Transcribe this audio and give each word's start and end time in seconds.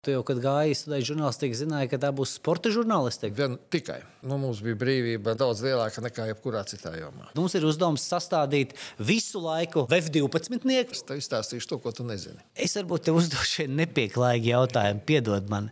Tu 0.00 0.14
jau, 0.14 0.22
kad 0.24 0.38
gāji 0.40 0.72
studēt 0.78 1.04
žurnālistiku, 1.10 1.56
zināji, 1.58 1.90
ka 1.92 1.98
tā 2.00 2.08
būs 2.16 2.38
sporta 2.38 2.70
žurnālistika. 2.72 3.34
Vien 3.36 3.58
tikai 3.68 3.98
nu, 4.24 4.38
mums 4.40 4.62
bija 4.64 4.78
brīvība 4.80 5.34
daudz 5.36 5.60
lielāka 5.66 6.00
nekā 6.00 6.24
jebkurā 6.30 6.64
citā 6.70 6.94
jomā. 6.96 7.28
Mums 7.36 7.58
ir 7.60 7.68
uzdevums 7.68 8.08
sastādīt 8.08 8.72
visu 8.96 9.44
laiku 9.44 9.84
F12. 9.92 10.72
Es 10.96 11.04
tev 11.04 11.20
izstāstīšu 11.20 11.74
to, 11.74 11.82
ko 11.84 11.92
tu 11.92 12.08
nezini. 12.08 12.40
Es 12.56 12.80
varbūt 12.80 13.10
tev 13.10 13.20
uzdošu 13.20 13.56
šie 13.58 13.72
nepieklājīgi 13.76 14.54
jautājumi. 14.54 15.04
Piedod 15.04 15.52
man. 15.52 15.68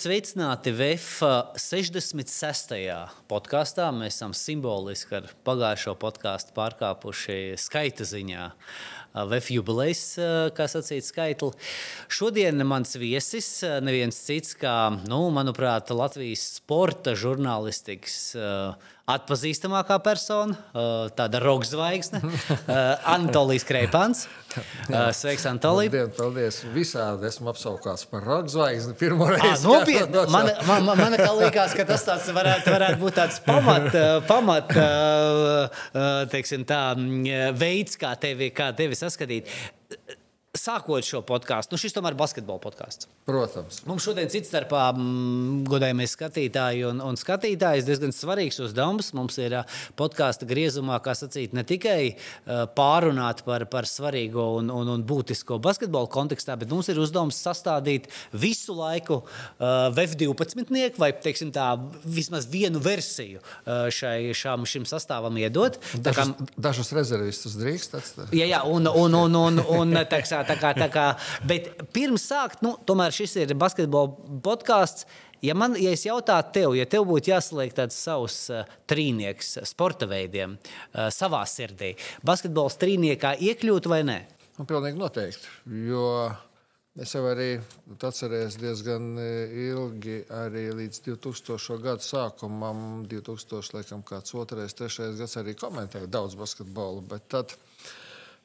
Esiet 0.00 0.14
sveicināti 0.14 0.72
VF 0.72 1.18
66. 1.60 2.70
podkāstā. 3.28 3.90
Mēs 3.92 4.14
esam 4.14 4.32
simboliski 4.32 5.18
ar 5.18 5.26
pagājušo 5.44 5.92
podkāstu 6.00 6.54
pārkāpuši 6.56 7.36
skaita 7.60 8.06
ziņā. 8.08 8.46
VF 9.28 9.50
jubilejas, 9.52 10.04
kā 10.56 10.68
sacīt, 10.72 11.04
skaitli. 11.04 11.52
Šodien 12.08 12.64
mans 12.64 12.96
viesis 12.96 13.50
neviens 13.84 14.16
cits 14.24 14.56
kā, 14.56 14.88
nu, 15.04 15.26
manuprāt, 15.36 15.92
Latvijas 15.92 16.46
sporta 16.62 17.12
žurnālistikas 17.12 18.16
atpazīstamākā 19.08 19.96
persona, 20.04 20.56
tāda 21.16 21.40
roka 21.42 21.66
zvaigzne, 21.68 22.20
Antolijas 23.08 23.64
Kreipāns. 23.68 24.26
Sveiks, 25.14 25.44
Antolija. 25.46 25.90
Labdien, 25.92 26.12
paldies. 26.16 26.60
Visādi 26.74 27.28
esmu 27.30 27.52
apsaukāts 27.52 28.06
par 28.10 28.24
roka 28.26 28.50
zvaigzni. 28.50 28.96
Pirmo 28.98 29.28
À, 29.30 29.36
reizi. 29.36 29.66
nopietni. 29.66 30.24
Man, 30.30 30.50
man, 30.66 30.86
man, 30.88 31.02
man 31.04 31.18
liekas, 31.40 31.74
ka 31.78 31.86
tas 31.88 32.04
tāds 32.06 32.30
varētu, 32.34 32.72
varētu 32.74 33.00
būt 33.02 33.18
tāds 33.20 33.40
pamat, 33.46 33.90
pamat 34.30 34.74
teiksim, 36.34 36.66
tā, 36.68 36.82
veids, 37.58 37.98
kā 38.00 38.14
tevi, 38.20 38.50
kā 38.54 38.72
tevi 38.76 38.98
saskatīt. 38.98 39.50
Sākot 40.58 41.06
šo 41.06 41.20
podkāstu, 41.22 41.76
nu 41.76 41.78
šis 41.78 41.92
tomēr 41.94 42.10
ir 42.10 42.18
basketbola 42.18 42.58
podkāsts. 42.58 43.06
Protams. 43.22 43.76
Mums 43.86 44.02
šodien, 44.02 44.26
cits 44.32 44.48
starpā, 44.50 44.88
mm, 44.96 45.60
godājamie 45.70 46.08
skatītāji 46.10 46.80
un, 46.88 46.98
un 47.06 47.14
skatītāji, 47.14 47.84
diezgan 47.86 48.10
svarīgs 48.10 48.58
uzdevums. 48.64 49.12
Mums 49.14 49.38
ir 49.38 49.54
ā, 49.54 49.60
podkāstu 49.94 50.48
griezumā, 50.50 50.96
kā 51.04 51.14
sacīt, 51.14 51.54
ne 51.54 51.62
tikai 51.62 52.16
pārunāt 52.74 53.44
par, 53.46 53.62
par 53.70 53.86
svarīgo 53.86 54.48
un, 54.58 54.72
un, 54.74 54.90
un 54.96 55.04
būtisko 55.06 55.60
basketbola 55.62 56.10
kontekstā, 56.10 56.58
bet 56.58 56.74
mums 56.74 56.90
ir 56.90 56.98
uzdevums 56.98 57.38
sastādīt 57.46 58.10
visu 58.34 58.74
laiku 58.74 59.20
F12 59.62 60.98
vai, 60.98 61.12
teiksim 61.14 61.54
tā, 61.54 61.68
vismaz 62.02 62.50
vienu 62.50 62.82
versiju 62.82 63.38
šai, 63.70 64.34
šām, 64.34 64.66
šim 64.66 64.82
sastāvam 64.90 65.38
iedot. 65.38 65.78
Tā 66.02 66.10
kā- 66.10 66.26
Dažus, 66.26 66.58
dažus 66.58 66.92
rezervistus 66.98 67.54
drīkst 67.62 67.96
atstāt. 68.02 68.34
Jā, 68.34 68.50
jā, 68.56 68.64
un, 68.66 68.90
un, 68.90 69.14
un, 69.22 69.40
un, 69.46 69.64
un 69.78 69.96
tā 70.10 70.18
kā, 70.40 70.54
tā 70.54 70.56
kā, 70.60 70.70
tā 70.76 70.88
kā, 70.92 71.06
bet 71.46 71.70
pirms 71.94 72.24
sākt, 72.30 72.64
nu, 72.66 72.76
tomēr 72.86 73.14
šis 73.14 73.36
ir 73.42 73.54
basketbola 73.58 74.40
podkāsts. 74.44 75.06
Ja, 75.40 75.54
man, 75.56 75.72
ja 75.80 75.94
es 75.96 76.04
jautātu 76.04 76.52
tev, 76.58 76.74
ja 76.76 76.84
tev 76.84 77.06
būtu 77.08 77.32
jāsaliek 77.32 77.72
tāds 77.72 77.96
savs 77.96 78.42
uh, 78.52 78.66
trīnieks 78.90 79.54
sporta 79.70 80.04
veidiem 80.10 80.58
uh, 80.58 81.08
savā 81.14 81.40
sirdī, 81.48 81.94
basketbols 82.26 82.76
trīniekā 82.82 83.38
iekļūt 83.48 83.88
vai 83.88 84.02
nē? 84.04 84.18
Nu, 84.58 84.66
pilnīgi 84.68 85.00
noteikti. 85.00 85.48
Jo 85.88 86.04
es 87.00 87.14
jau 87.14 87.22
arī 87.30 87.54
atceros 87.96 88.58
diezgan 88.60 89.14
e, 89.16 89.28
ilgi, 89.70 90.18
arī 90.36 90.66
līdz 90.76 91.00
2000. 91.06 91.78
gada 91.80 92.04
sākumam, 92.04 93.06
2000. 93.08 93.72
laikam, 93.78 94.02
kāds 94.04 94.34
otrais, 94.36 94.76
trešais 94.76 95.16
gads 95.16 95.38
arī 95.40 95.54
komentēju 95.56 96.10
daudz 96.12 96.36
basketbolu. 96.36 97.06
Bet 97.08 97.30
tad 97.32 97.56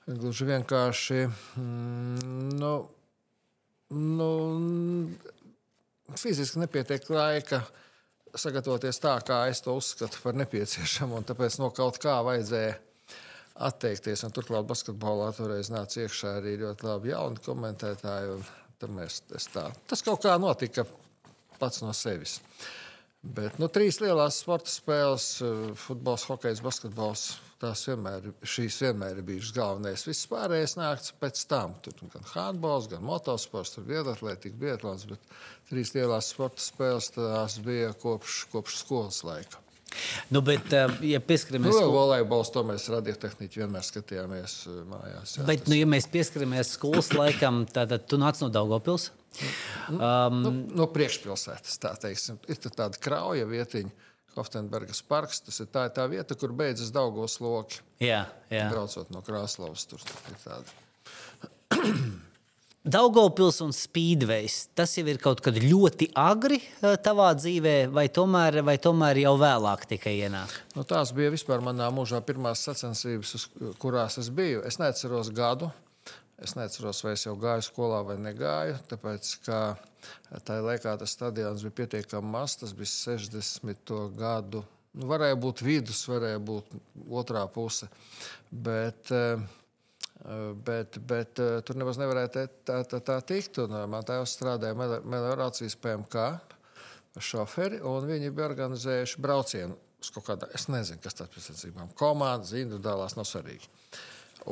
gluži 0.08 0.48
vienkārši. 0.50 1.22
Mm, 1.58 2.58
nu, 2.60 2.74
nu, 3.96 4.30
fiziski 6.20 6.62
nepietiek 6.62 7.10
laika 7.10 7.64
sagatavoties 8.36 9.00
tā, 9.00 9.16
kā 9.26 9.46
es 9.50 9.64
to 9.64 9.76
uzskatu 9.78 10.20
par 10.24 10.36
nepieciešamu. 10.38 11.22
un 11.22 11.28
Tāpēc 11.28 11.60
no 11.62 11.72
kaut 11.76 12.00
kā 12.04 12.18
vajadzēja 12.26 12.76
atteikties. 13.66 14.26
Un 14.28 14.36
turklāt 14.36 14.68
basketbolā 14.68 15.32
toreiz 15.36 15.72
nāca 15.72 16.04
iekšā 16.04 16.38
arī 16.42 16.58
ļoti 16.62 16.90
labi 16.90 17.14
jauni 17.14 17.44
komentētāji. 17.46 18.40
Mēs, 18.92 19.22
tā, 19.50 19.70
tas 19.90 20.04
kaut 20.06 20.22
kā 20.26 20.36
notika 20.38 20.84
pats 21.58 21.80
no 21.82 21.94
sevis. 21.96 22.36
Bet 23.26 23.58
nu, 23.58 23.66
trīs 23.74 23.98
lielās 24.04 24.38
sporta 24.44 24.70
spēles, 24.70 25.26
eh, 25.42 25.74
futbols, 25.82 26.28
hokejs, 26.30 26.62
basketbols. 26.62 27.26
Tās 27.58 27.86
vienmēr, 27.88 28.28
šīs 28.44 28.78
vienmēr 28.84 29.18
ir 29.18 29.26
bijušas 29.26 29.56
galvenais. 29.56 30.04
Viss 30.06 30.28
pārējais 30.30 30.76
nāks 30.78 31.14
pēc 31.22 31.42
tam. 31.50 31.74
Tur 31.82 31.94
gan 32.14 32.28
handbols, 32.34 32.90
gan 32.92 33.02
motosports, 33.02 33.74
tur 33.74 33.88
bija 33.88 34.04
atletika, 34.12 34.60
biatlons. 34.60 35.08
Bet 35.10 35.20
trīs 35.72 35.96
lielās 35.96 36.30
sporta 36.36 36.62
spēles 36.62 37.10
tās 37.16 37.58
bija 37.66 37.94
kopš, 37.94 38.46
kopš 38.52 38.82
skolas 38.84 39.24
laika. 39.24 39.65
Nu, 40.34 40.42
bet, 40.46 40.68
uh, 40.74 40.96
ja 41.06 41.20
Nu, 41.22 41.28
pieskaramies 41.28 41.76
vēl 41.78 41.92
volejbols, 41.94 42.52
to 42.54 42.64
mēs 42.68 42.88
radiotehniķi 42.94 43.62
vienmēr 43.62 43.86
skatījāmies 43.86 44.56
eh, 44.70 44.80
mājās. 44.90 45.36
Jā, 45.38 45.46
Bet, 45.50 45.70
nu, 45.72 45.78
ja 45.80 45.90
mēs 45.90 46.10
pieskaramies 46.12 46.74
skolas 46.78 47.12
laikam, 47.16 47.64
tad, 47.70 47.94
tad 47.94 48.08
tu 48.10 48.20
nāc 48.22 48.42
no 48.44 48.52
Daugopils. 48.54 49.12
Um, 49.92 50.42
nu, 50.42 50.52
no 50.80 50.90
priekšpilsētas. 50.92 51.80
Tā 51.84 51.94
teiksim. 52.08 52.40
ir 52.48 52.60
tā 52.64 52.72
tāda 52.84 53.02
krauja 53.02 53.48
vietiņa, 53.50 54.12
Hoftenbergas 54.36 55.00
parks. 55.08 55.42
Tas 55.48 55.62
ir 55.64 55.72
tā, 55.72 55.88
tā 55.96 56.08
vieta, 56.12 56.36
kur 56.40 56.56
beidzas 56.56 56.92
Daugos 56.96 57.40
loki. 57.44 57.80
jā, 58.04 58.26
jā. 58.52 58.68
Braucot 58.74 59.12
no 59.16 59.24
Krasnodas, 59.26 59.88
tur 59.92 60.04
ir 60.04 60.40
tāda. 60.44 62.24
Daugopils 62.86 63.64
un 63.66 63.72
Speedways. 63.74 64.68
Tas 64.78 64.92
jau 64.94 65.08
ir 65.10 65.18
kaut 65.18 65.40
kad 65.42 65.56
ļoti 65.58 66.12
agri 66.22 66.60
eh, 66.62 66.94
tavā 67.02 67.32
dzīvē, 67.34 67.74
vai 67.90 68.04
tomēr, 68.14 68.60
vai 68.68 68.76
tomēr 68.78 69.24
jau 69.24 69.32
vēlāk 69.42 69.88
tikai 69.90 70.14
ienāk? 70.28 70.54
Nu, 70.78 70.84
tās 70.86 71.10
bija 71.18 71.32
vispār 71.34 71.66
manā 71.66 71.88
mūžā 71.90 72.22
pirmās 72.28 72.62
sacensības, 72.68 73.48
kurās 73.82 74.20
es 74.22 74.30
biju. 74.30 74.62
Es 74.70 74.78
neatceros 74.78 75.34
gadu. 75.34 75.72
Es 76.38 76.54
neatceros, 76.54 77.02
vai 77.02 77.16
es 77.16 77.26
jau 77.26 77.34
gāju 77.42 77.66
skolā 77.66 78.04
vai 78.06 78.20
negāju. 78.22 78.78
Tāpēc, 78.92 79.34
ka 79.48 79.60
tajā 80.46 80.62
laikā 80.70 80.94
tas 81.02 81.18
stadions 81.18 81.66
bija 81.66 81.80
pietiekami 81.82 82.34
mazs, 82.38 82.60
tas 82.62 82.78
bija 82.78 82.92
60. 83.18 83.98
gadu. 84.20 84.62
Nu, 84.94 85.10
varēja 85.10 85.42
būt 85.42 85.66
vidus, 85.66 86.06
varēja 86.12 86.38
būt 86.38 86.78
otrā 87.10 87.48
puse. 87.50 87.90
Bet, 88.54 89.10
eh, 89.10 89.42
Bet, 90.66 90.98
bet 91.06 91.38
eh, 91.38 91.60
tur 91.62 91.78
nemaz 91.78 92.00
nevarēja 92.02 92.30
tā, 92.34 92.44
tā, 92.66 92.80
tā, 92.90 93.00
tā 93.06 93.20
tikt. 93.30 93.60
Un, 93.62 93.76
eh, 93.78 93.86
man 93.90 94.06
tēvs 94.06 94.34
strādāja 94.40 94.74
meliorācijas 94.76 95.78
PMK 95.78 96.24
šoferi, 97.22 97.78
un 97.86 98.08
viņi 98.10 98.32
bija 98.34 98.50
organizējuši 98.50 99.22
braucienu 99.22 99.78
kādu, 100.26 100.46
es 100.54 100.68
nezinu, 100.70 101.02
kas 101.02 101.16
tas 101.18 101.30
tam 101.74 101.90
komandas, 101.98 102.52
individuālās, 102.58 103.16
nav 103.18 103.26
svarīgi. 103.26 103.70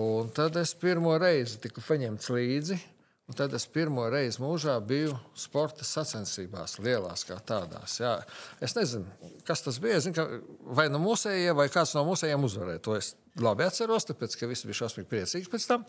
Un 0.02 0.32
tad 0.34 0.56
es 0.58 0.72
pirmo 0.74 1.14
reizi 1.22 1.60
tiku 1.62 1.84
paņemts 1.86 2.30
līdzi. 2.34 2.78
Un 3.24 3.36
tad 3.40 3.54
es 3.56 3.64
pirmo 3.72 4.04
reizi 4.12 4.42
mūžā 4.44 4.74
biju 4.84 5.14
sporta 5.40 5.86
sacensībās, 5.88 6.76
lielās 6.84 7.24
kā 7.24 7.38
tādās. 7.40 7.96
Jā. 8.02 8.18
Es 8.64 8.76
nezinu, 8.76 9.08
kas 9.48 9.64
tas 9.64 9.78
bija. 9.84 10.02
Zinu, 10.04 10.26
vai 10.76 10.90
no 10.92 11.00
mūsējiem, 11.00 11.56
vai 11.56 11.70
kāds 11.72 11.96
no 11.96 12.04
mūsējiem 12.10 12.44
uzvarēja. 12.50 12.82
To 12.84 12.98
es 12.98 13.14
labi 13.40 13.64
atceros, 13.64 14.10
tāpēc 14.10 14.36
ka 14.36 14.50
visi 14.52 14.68
bija 14.68 14.82
šausmīgi 14.82 15.08
priecīgi 15.14 15.52
pēc 15.54 15.70
tam. 15.70 15.86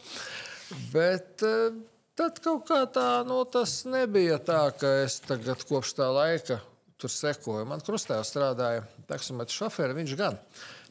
Bet 0.93 1.43
eh, 1.49 1.75
tad 2.15 2.39
kaut 2.45 2.69
kā 2.71 2.85
tā, 2.95 3.09
nu, 3.27 3.41
tas 3.51 3.81
nebija 3.91 4.39
tā, 4.39 4.63
ka 4.79 4.95
es 5.03 5.19
tagad 5.27 5.67
kopš 5.67 5.97
tā 5.99 6.09
laika 6.15 6.61
tur 7.03 7.11
sekoju. 7.11 7.67
Man 7.67 7.83
krustēvs 7.83 8.31
strādāja 8.31 8.87
taksometru 9.11 9.59
šoferi, 9.59 9.99
viņš 9.99 10.17
gan 10.23 10.39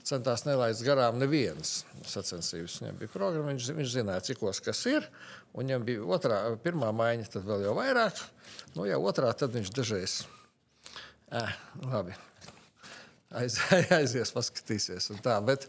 centās 0.03 0.43
nelaist 0.43 0.83
garām 0.85 1.17
nevienas 1.21 1.83
sacensības. 2.03 2.81
Viņam 2.81 3.00
bija 3.00 3.12
programma, 3.13 3.53
viņš, 3.53 3.69
viņš 3.77 3.94
zināja, 3.95 4.25
cikos 4.27 4.59
kas 4.63 4.83
ir. 4.91 5.07
Un 5.53 5.67
viņam 5.67 5.83
bija 5.85 6.05
otrā, 6.15 6.38
pirmā 6.63 6.89
maiņa, 6.97 7.29
tad 7.35 7.44
vēl 7.45 7.67
jau 7.67 7.73
vairāk. 7.77 8.21
Nu, 8.73 8.88
jau 8.89 9.00
otrā, 9.05 9.29
tad 9.38 9.53
viņš 9.53 9.69
dažreiz. 9.75 10.15
Eh, 11.33 11.57
labi. 11.85 12.15
Aiz, 13.38 13.59
aizies, 14.00 14.33
paskatīsies. 14.33 15.11
Tā, 15.25 15.38
bet, 15.45 15.67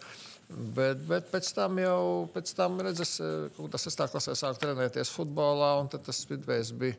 bet, 0.48 1.00
bet 1.08 1.28
pēc 1.32 1.50
tam 1.56 1.80
jau, 1.80 2.00
pēc 2.32 2.52
tam 2.56 2.80
redzes, 2.84 3.16
eh, 3.20 3.64
kas 3.72 3.88
es 3.90 4.00
tā 4.00 4.08
klasē 4.12 4.36
sāku 4.40 4.64
trenēties 4.64 5.12
futbolā, 5.12 5.74
un 5.82 5.92
tas 5.92 6.20
spidvejs 6.24 6.72
bija 6.80 6.96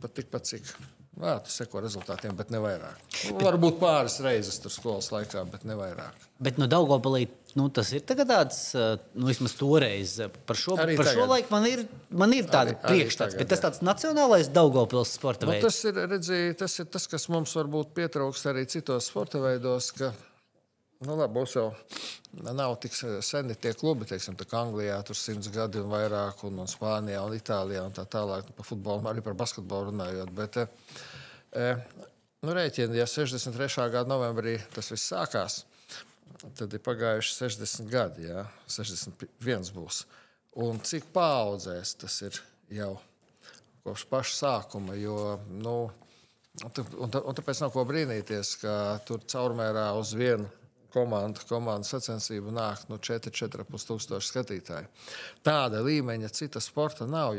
pat 0.00 0.12
tikpat, 0.16 0.52
cik. 0.52 0.74
Jā, 1.20 1.34
tas 1.44 1.56
seko 1.60 1.82
rezultātiem, 1.84 2.32
bet 2.36 2.48
ne 2.52 2.60
vairāk. 2.62 3.00
Nu, 3.28 3.40
Varbūt 3.44 3.76
pāris 3.80 4.16
reizes 4.24 4.56
tur 4.62 4.72
skolas 4.72 5.10
laikā, 5.12 5.44
bet 5.52 5.66
ne 5.68 5.76
vairāk. 5.76 6.24
Bet 6.42 6.56
no 6.60 6.68
Daugopilī 6.68 7.26
nu, 7.58 7.68
tas 7.74 7.92
ir 7.92 8.02
tāds, 8.08 8.58
eh, 8.78 8.96
nu, 9.14 9.28
vismaz 9.28 9.54
toreiz 9.58 10.16
eh, 10.24 10.32
par 10.48 10.58
šo, 10.58 10.76
Arī 10.80 10.96
par 10.98 11.08
šo 11.10 11.22
tagad. 11.22 11.30
laiku 11.34 11.54
man 11.54 11.68
ir, 11.68 11.84
man 12.10 12.34
ir 12.36 12.48
tāda 12.50 12.74
priekšstats. 12.80 13.36
Bet 13.38 13.52
tas 13.52 13.62
tāds 13.64 13.82
nacionālais 13.84 14.50
Daugopils 14.52 15.14
sporta 15.18 15.46
Nu, 15.48 15.52
veids. 15.56 15.64
tas, 15.68 15.80
ir, 15.88 16.02
redzi, 16.10 16.42
tas 16.58 16.78
ir 16.78 16.90
tas, 16.92 17.06
kas 17.10 17.28
mums 17.32 17.54
varbūt 17.58 17.94
pietrūkst 17.96 18.50
arī 18.52 18.66
citos 18.70 19.08
sporta 19.12 19.42
veidos. 19.42 19.92
Ka, 19.96 20.12
Nu, 21.02 21.16
labi, 21.18 21.34
būs 21.34 21.56
jau 21.56 21.64
nav 22.54 22.76
tik 22.78 22.94
seni 23.26 23.56
tie 23.58 23.72
klubi, 23.74 24.06
teiksim, 24.06 24.36
tā 24.38 24.46
kā 24.46 24.60
Anglijā 24.62 25.00
tur 25.02 25.18
simts 25.18 25.48
gadi 25.50 25.80
un 25.82 25.88
vairāk, 25.90 26.44
un, 26.46 26.60
un 26.62 26.70
Spānijā 26.70 27.24
un 27.26 27.34
Itālijā 27.34 27.82
un 27.88 27.96
tā 27.96 28.04
tālāk. 28.06 28.52
Par 28.54 28.68
futbolu, 28.68 29.02
arī 29.10 29.24
par 29.26 29.34
basketbolu 29.34 29.90
runājot. 29.90 30.30
Bet, 30.36 30.60
e, 31.58 31.66
nu, 32.46 32.54
rēķini, 32.54 33.00
ja 33.00 33.08
63. 33.10 33.88
gada 33.90 34.06
novembrī 34.14 34.60
tas 34.76 34.92
viss 34.94 35.10
sākās, 35.10 35.64
tad 36.58 36.74
ir 36.74 36.82
pagājuši 36.84 37.34
60 37.38 37.90
gadi, 37.92 38.28
jā, 38.30 38.44
61 38.70 39.72
būs. 39.76 40.04
Un 40.62 40.80
cik 40.84 41.08
paudzēs 41.14 41.94
tas 42.00 42.18
ir 42.26 42.38
jau 42.72 42.94
kopš 43.82 44.06
paša 44.10 44.34
sākuma, 44.38 44.96
jo, 44.98 45.38
nu, 45.50 45.76
un, 46.62 46.74
un 47.08 47.38
tāpēc 47.38 47.62
nav 47.64 47.72
ko 47.74 47.86
brīnīties, 47.88 48.56
ka 48.62 48.74
tur 49.08 49.24
caurmērā 49.26 49.90
uz 49.98 50.12
vienu 50.18 50.50
komandu, 50.92 51.40
komandu 51.48 51.88
sacensību 51.88 52.52
nāk 52.54 52.84
no 52.90 52.98
4-4,5 53.00 53.88
tūkstoši 53.88 54.28
skatītāju. 54.28 54.90
Tāda 55.46 55.82
līmeņa 55.84 56.30
cita 56.36 56.60
sporta 56.62 57.06
nav. 57.08 57.38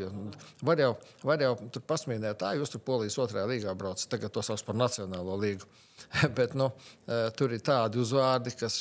Var 0.65 0.83
jau, 0.83 0.91
var 1.23 1.43
jau 1.43 1.53
tur 1.73 1.85
pasmīnēt, 1.89 2.39
tā 2.41 2.53
jūs 2.57 2.73
tur 2.73 2.83
polijas 2.85 3.19
otrajā 3.21 3.45
līgā 3.49 3.75
braucat, 3.77 4.07
tagad 4.11 4.33
to 4.33 4.43
sauc 4.45 4.63
par 4.65 4.77
nacionālo 4.79 5.37
līgu. 5.39 5.69
Bet 6.37 6.53
nu, 6.57 6.69
e, 7.07 7.25
tur 7.37 7.53
ir 7.53 7.63
tādi 7.65 7.99
uzvārdi, 8.01 8.53
kas 8.57 8.77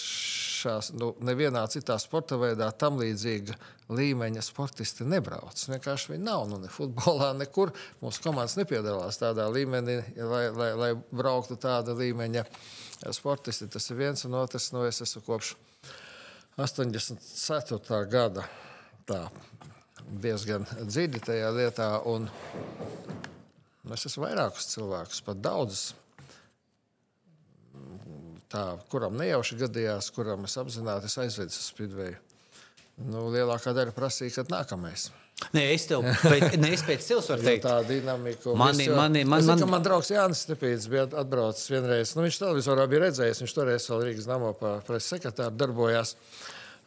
šās, 0.63 0.93
nu, 0.97 1.13
nevienā 1.25 1.65
citā 1.73 1.97
sporta 2.01 2.39
veidā 2.41 2.69
tam 2.79 3.01
līdzīga 3.01 3.57
līmeņa 3.93 4.43
sportisti 4.45 5.07
nebrauc. 5.09 5.59
Vienkārši 5.69 6.15
viņi 6.15 6.25
nav 6.27 6.47
nu, 6.51 6.61
ne 6.63 6.71
futbolā, 6.73 7.33
nekur. 7.43 7.75
Mūsu 8.03 8.25
komandas 8.25 8.57
nepiedalās 8.61 9.21
tādā 9.21 9.49
līmenī, 9.53 9.99
lai, 10.17 10.45
lai, 10.57 10.71
lai 10.79 10.91
brauktu 11.11 11.59
tāda 11.61 11.97
līmeņa 11.99 12.47
sportisti. 13.13 13.71
Tas 13.73 13.91
ir 13.91 14.01
viens 14.01 14.27
un 14.29 14.39
otrs. 14.41 14.71
Nu, 14.75 14.85
es 14.89 15.03
esmu 15.05 15.25
kopš 15.27 15.55
84. 16.61 18.05
gada 18.13 18.47
tā, 19.09 19.25
diezgan 20.23 20.67
dziļi 20.83 21.25
tajā 21.27 21.51
lietā. 21.57 21.89
Un 22.09 22.29
es 23.93 24.07
esmu 24.09 24.29
vairākus 24.29 24.71
cilvēkus, 24.75 25.25
pat 25.27 25.43
daudzus. 25.43 25.91
Tā, 28.53 28.67
kuram 28.93 29.17
nejauši 29.17 29.57
gadījās, 29.63 30.11
kuram 30.13 30.45
es 30.45 30.59
apzināti 30.61 31.09
aizvedu 31.09 31.55
uz 31.55 31.67
Spidveju. 31.73 32.21
Nu, 33.09 33.27
lielākā 33.33 33.73
daļa 33.73 33.95
prasīja, 33.97 34.43
kad 34.43 34.53
nākamais. 34.53 35.09
Nē, 35.57 35.63
es 35.75 35.89
tev 35.91 36.05
pēc, 36.05 36.55
ne, 36.61 36.71
es 36.77 36.85
pēc 36.87 37.03
sevis 37.03 37.29
varu 37.33 37.43
teikt, 37.47 37.65
tā 37.65 37.79
dinamika. 37.89 38.53
Mani, 38.59 38.87
jau, 38.87 38.97
mani, 38.99 39.25
man, 39.27 39.45
man, 39.49 39.65
man 39.73 39.85
draugs 39.85 40.13
Jānis 40.13 40.45
Stepīts 40.47 40.87
bija 40.93 41.09
atbraucis 41.19 41.71
vienreiz. 41.73 42.13
Nu, 42.15 42.27
viņš 42.27 42.39
televizorā 42.45 42.87
bija 42.91 43.07
redzējis, 43.07 43.43
viņš 43.43 43.55
toreiz 43.57 43.89
vēl 43.91 44.05
Rīgas 44.07 44.29
namā 44.31 44.53
pa 44.59 44.77
preses 44.87 45.11
sekretāru 45.17 45.57
darbojās. 45.59 46.15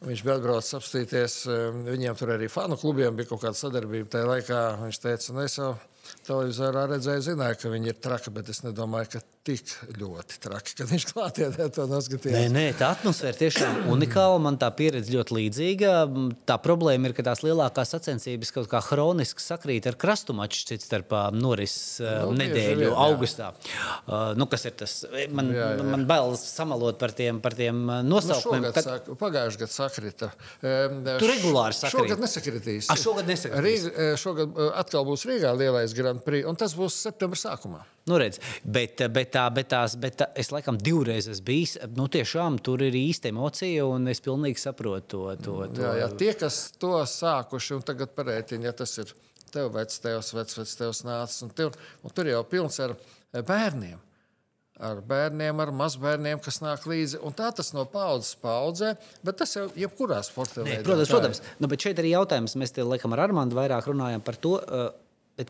Viņš 0.05 0.23
bija 0.27 0.37
atbraucis 0.37 0.77
apstīties. 0.77 1.35
Um, 1.49 1.83
viņiem 1.89 2.17
tur 2.19 2.35
arī 2.35 2.47
fanu 2.51 2.77
klubiem 2.79 3.17
bija 3.17 3.31
kaut 3.31 3.43
kāda 3.43 3.59
sadarbība. 3.59 4.11
Tajā 4.13 4.29
laikā 4.29 4.63
viņš 4.85 5.01
teica, 5.03 5.35
nu 5.35 5.43
es 5.43 5.57
jau 5.59 5.73
televizorā 6.27 6.87
redzēju, 6.95 7.27
zināju, 7.31 7.61
ka 7.61 7.71
viņi 7.73 7.93
ir 7.93 8.01
traki, 8.01 8.33
bet 8.35 8.51
es 8.53 8.63
nedomāju, 8.65 9.15
ka 9.15 9.23
tik 9.45 9.69
ļoti 9.99 10.39
traki, 10.41 10.73
kad 10.79 10.89
viņš 10.89 11.03
klātienē 11.11 11.67
to 11.73 11.85
noskatījās. 11.89 12.33
Nē, 12.33 12.45
nē, 12.49 12.63
tā 12.79 12.89
atmosfēra 12.95 13.37
tiešām 13.37 13.91
unikāla. 13.93 14.39
Man 14.41 14.57
tā 14.61 14.71
pieredze 14.73 15.13
ļoti 15.13 15.35
līdzīga. 15.37 15.91
Tā 16.49 16.57
problēma 16.63 17.11
ir, 17.11 17.13
ka 17.17 17.25
tās 17.27 17.43
lielākās 17.45 17.93
sacensības 17.93 18.51
kaut 18.55 18.69
kā 18.71 18.81
hroniski 18.87 19.43
sakrīt 19.43 19.85
ar 19.89 19.97
krastumaču 20.01 20.63
cits 20.71 20.89
starpā 20.89 21.27
norises 21.35 22.01
nu, 22.01 22.33
nedēļu 22.39 22.87
vien, 22.87 22.97
augustā. 23.05 23.51
Uh, 24.07 24.33
nu, 24.39 24.49
kas 24.49 24.65
ir 24.65 24.75
tas? 24.81 24.97
Man, 25.29 25.53
jā, 25.53 25.69
jā. 25.77 25.85
man 25.93 26.07
bail 26.09 26.33
samalot 26.41 26.97
par 27.01 27.13
tiem, 27.13 27.37
par 27.43 27.53
tiem 27.57 27.85
nosaukumiem. 28.09 28.65
Nu, 28.65 28.73
kad... 28.73 28.89
sak, 28.89 29.13
pagājuši 29.21 29.61
gadu 29.61 29.75
sakrita. 29.75 30.31
Um, 30.65 31.05
tu 31.21 31.29
regulāri 31.29 31.77
sakrīt. 31.77 32.09
Šogad 32.09 32.25
nesakritīs. 32.25 32.89
A, 32.89 32.97
šogad 32.97 33.29
nesakritīs. 33.29 33.87
Rīga, 33.93 34.09
šogad 34.21 34.59
atkal 34.81 35.05
būs 35.05 35.29
Rīgā 35.29 35.53
lielais 35.53 35.93
Grand 35.93 36.14
Prix, 36.23 36.47
un 36.47 36.57
tas 36.59 36.75
būs 36.77 36.97
septembra 37.07 37.39
sākumā. 37.39 37.83
Nu, 38.05 38.19
redz, 38.21 38.37
bet, 38.61 39.01
bet, 39.09 39.31
tā, 39.33 39.43
bet, 39.53 39.71
tās, 39.73 39.95
bet 39.97 40.19
tā, 40.21 40.29
es 40.37 40.51
laikam 40.53 40.77
divreiz 40.77 41.25
esmu 41.31 41.47
bijis. 41.47 41.77
Nu, 41.97 42.05
tiešām 42.11 42.59
tur 42.65 42.83
ir 42.85 42.93
īsta 42.99 43.31
emocija, 43.31 43.87
un 43.89 44.11
es 44.11 44.21
pilnīgi 44.21 44.61
saprotu 44.61 45.07
to. 45.09 45.23
to, 45.41 45.55
to. 45.73 45.85
Jā, 45.85 45.93
jā, 46.03 46.09
tie, 46.19 46.31
kas 46.37 46.59
to 46.81 46.99
sākuši, 47.09 47.79
un 47.79 47.87
tagad 47.87 48.13
parēķina, 48.17 48.69
ja 48.69 48.75
tas 48.77 48.93
ir 49.01 49.15
tev 49.55 49.71
vecs, 49.73 50.01
tevs, 50.03 50.33
vecs, 50.35 50.57
vecs, 50.59 50.75
tevs 50.79 51.01
nācis, 51.07 51.41
un, 51.45 51.53
tev, 51.55 51.73
un 52.05 52.13
tur 52.13 52.29
jau 52.29 52.43
pilns 52.49 52.77
ar 52.83 52.95
bērniem. 53.33 54.01
Ar 54.85 54.99
bērniem, 55.07 55.59
ar 55.63 55.69
mazbērniem, 55.71 56.39
kas 56.43 56.57
nāk 56.59 56.83
līdzi. 56.91 57.21
Un 57.23 57.31
tā 57.35 57.47
tas 57.55 57.69
no 57.71 57.85
paudzes 57.87 58.35
paudzē, 58.41 58.91
bet 59.23 59.37
tas 59.39 59.53
jau 59.55 59.69
jebkurā 59.79 60.17
sportā 60.27 60.65
ir. 60.67 60.81
Protams, 60.83 61.11
protams. 61.13 61.39
Nu, 61.63 61.69
bet 61.71 61.85
šeit 61.85 62.01
ir 62.03 62.09
jautājums, 62.11 62.57
mēs 62.59 62.75
te 62.75 62.83
laikam 62.83 63.15
ar 63.15 63.23
Armānu 63.29 63.55
vairāk 63.55 63.87
runājam 63.87 64.25
par 64.25 64.35
to, 64.43 64.57
uh, 64.59 64.89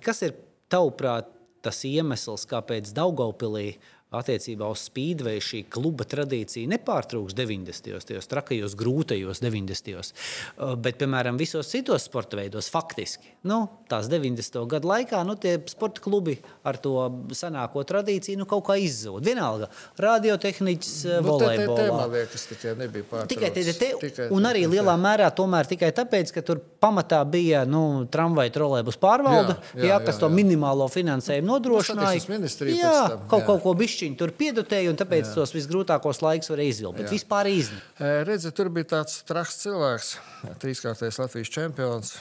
kas 0.06 0.22
ir 0.28 0.38
tavuprāt 0.76 1.32
tas 1.66 1.82
iemesls, 1.88 2.46
kāpēc 2.50 2.92
Daugaupilī 2.94 3.78
attiecībā 4.14 4.68
uz 4.70 4.86
spīdveju 4.90 5.44
šī 5.44 5.62
kluba 5.72 6.06
tradīcija 6.08 6.70
nepārtrūks 6.72 7.36
90. 7.38 7.96
tajos 8.06 8.30
trakajos, 8.32 8.76
grūtajos 8.78 9.42
90. 9.44 9.96
Uh, 9.96 10.76
bet, 10.80 11.00
piemēram, 11.02 11.40
visos 11.40 11.70
citos 11.72 12.06
sporta 12.08 12.40
veidos 12.40 12.70
faktiski 12.72 13.34
nu, 13.46 13.66
tās 13.90 14.10
90. 14.12 14.62
gadu 14.70 14.90
laikā 14.90 15.22
nu, 15.28 15.36
tie 15.40 15.58
sporta 15.70 16.04
klubi 16.04 16.38
ar 16.66 16.80
to 16.82 16.94
senāko 17.38 17.84
tradīciju 17.88 18.42
nu, 18.42 18.48
kaut 18.50 18.66
kā 18.70 18.78
izzūd. 18.82 19.26
Vienalga, 19.26 19.70
radiotehniķis, 20.02 20.96
nu, 21.20 21.26
volejbolā. 21.28 22.08
Liekas, 22.16 22.48
tikai 22.52 22.76
nebija 22.80 23.10
pārāk. 23.10 23.30
Tikai 23.34 23.52
TTT, 23.56 24.30
un 24.36 24.50
arī 24.50 24.66
lielā 24.70 24.96
mērā 25.02 25.30
tomēr 25.36 25.70
tikai 25.70 25.92
tāpēc, 25.96 26.34
ka 26.36 26.46
tur 26.46 26.62
pamatā 26.82 27.22
bija 27.30 27.66
nu, 27.70 28.06
tramvaju 28.12 28.54
trolēbus 28.56 29.00
pārvalde, 29.02 29.58
jā, 29.74 29.82
jā, 29.82 29.92
jā, 29.92 30.00
kas 30.02 30.16
jā, 30.16 30.18
jā. 30.18 30.24
to 30.24 30.32
minimālo 30.34 30.88
finansējumu 30.92 31.52
nodrošināja. 31.54 32.24
Nu, 32.26 32.72
jā, 32.74 32.98
kaut, 33.30 33.42
jā. 33.42 33.48
kaut 33.50 33.64
ko 33.66 33.76
bišķi 33.78 33.95
bišķiņu 33.96 34.20
tur 34.20 34.34
piedotēja, 34.36 34.92
un 34.92 35.00
tāpēc 35.00 35.30
Jā. 35.30 35.34
tos 35.40 35.54
visgrūtākos 35.56 36.22
laikus 36.26 36.52
varēja 36.52 36.74
izvilkt. 36.74 37.00
Bet 37.00 37.08
Jā. 37.08 37.16
vispār 37.16 37.50
izni. 37.50 37.80
Redzi, 38.28 38.52
tur 38.56 38.70
bija 38.74 38.92
tāds 38.98 39.22
traks 39.28 39.62
cilvēks, 39.64 40.16
trīskārtais 40.62 41.20
Latvijas 41.22 41.54
čempions. 41.56 42.18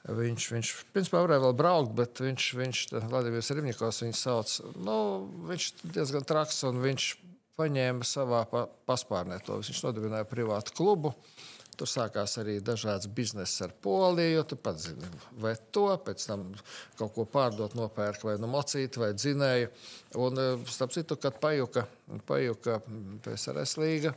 Viņš, 0.00 0.44
viņš 0.54 0.68
principā 0.94 1.20
varēja 1.26 1.42
vēl 1.44 1.56
braukt, 1.58 1.90
bet 1.96 2.20
viņš, 2.24 2.44
viņš 2.56 2.84
Latvijas 3.12 3.50
Rīgniekos 3.52 4.00
viņu 4.04 4.16
sauc. 4.16 4.54
Nu, 4.80 4.96
viņš 5.50 5.66
diezgan 5.92 6.24
traks 6.24 6.62
un 6.68 6.80
viņš 6.80 7.10
paņēma 7.60 8.06
savā 8.08 8.46
paspārnē 8.88 9.42
to. 9.44 9.58
Viņš 9.60 9.82
nodibināja 9.84 10.28
privātu 10.28 10.72
klubu. 10.76 11.12
Tur 11.80 11.88
sākās 11.88 12.34
arī 12.36 12.58
dažādas 12.60 13.08
biznesa 13.16 13.64
ar 13.64 13.70
poliju. 13.80 14.42
Tu 14.44 14.56
pats 14.60 14.90
zini, 14.90 15.08
vai 15.40 15.54
to 15.72 15.86
pēc 16.04 16.24
tam 16.28 16.42
kaut 16.98 17.14
ko 17.14 17.24
pārdot, 17.24 17.72
nopērk 17.78 18.26
vai 18.28 18.34
nu 18.42 18.50
mocīt, 18.52 18.98
vai 19.00 19.14
dzinēju. 19.16 19.70
Un, 20.20 20.40
eh, 20.42 20.66
starp 20.68 20.92
citu, 20.92 21.16
kad 21.16 21.38
pajuka, 21.40 21.86
pajuka 22.28 22.82
PSRS 23.24 23.78
līga, 23.80 24.12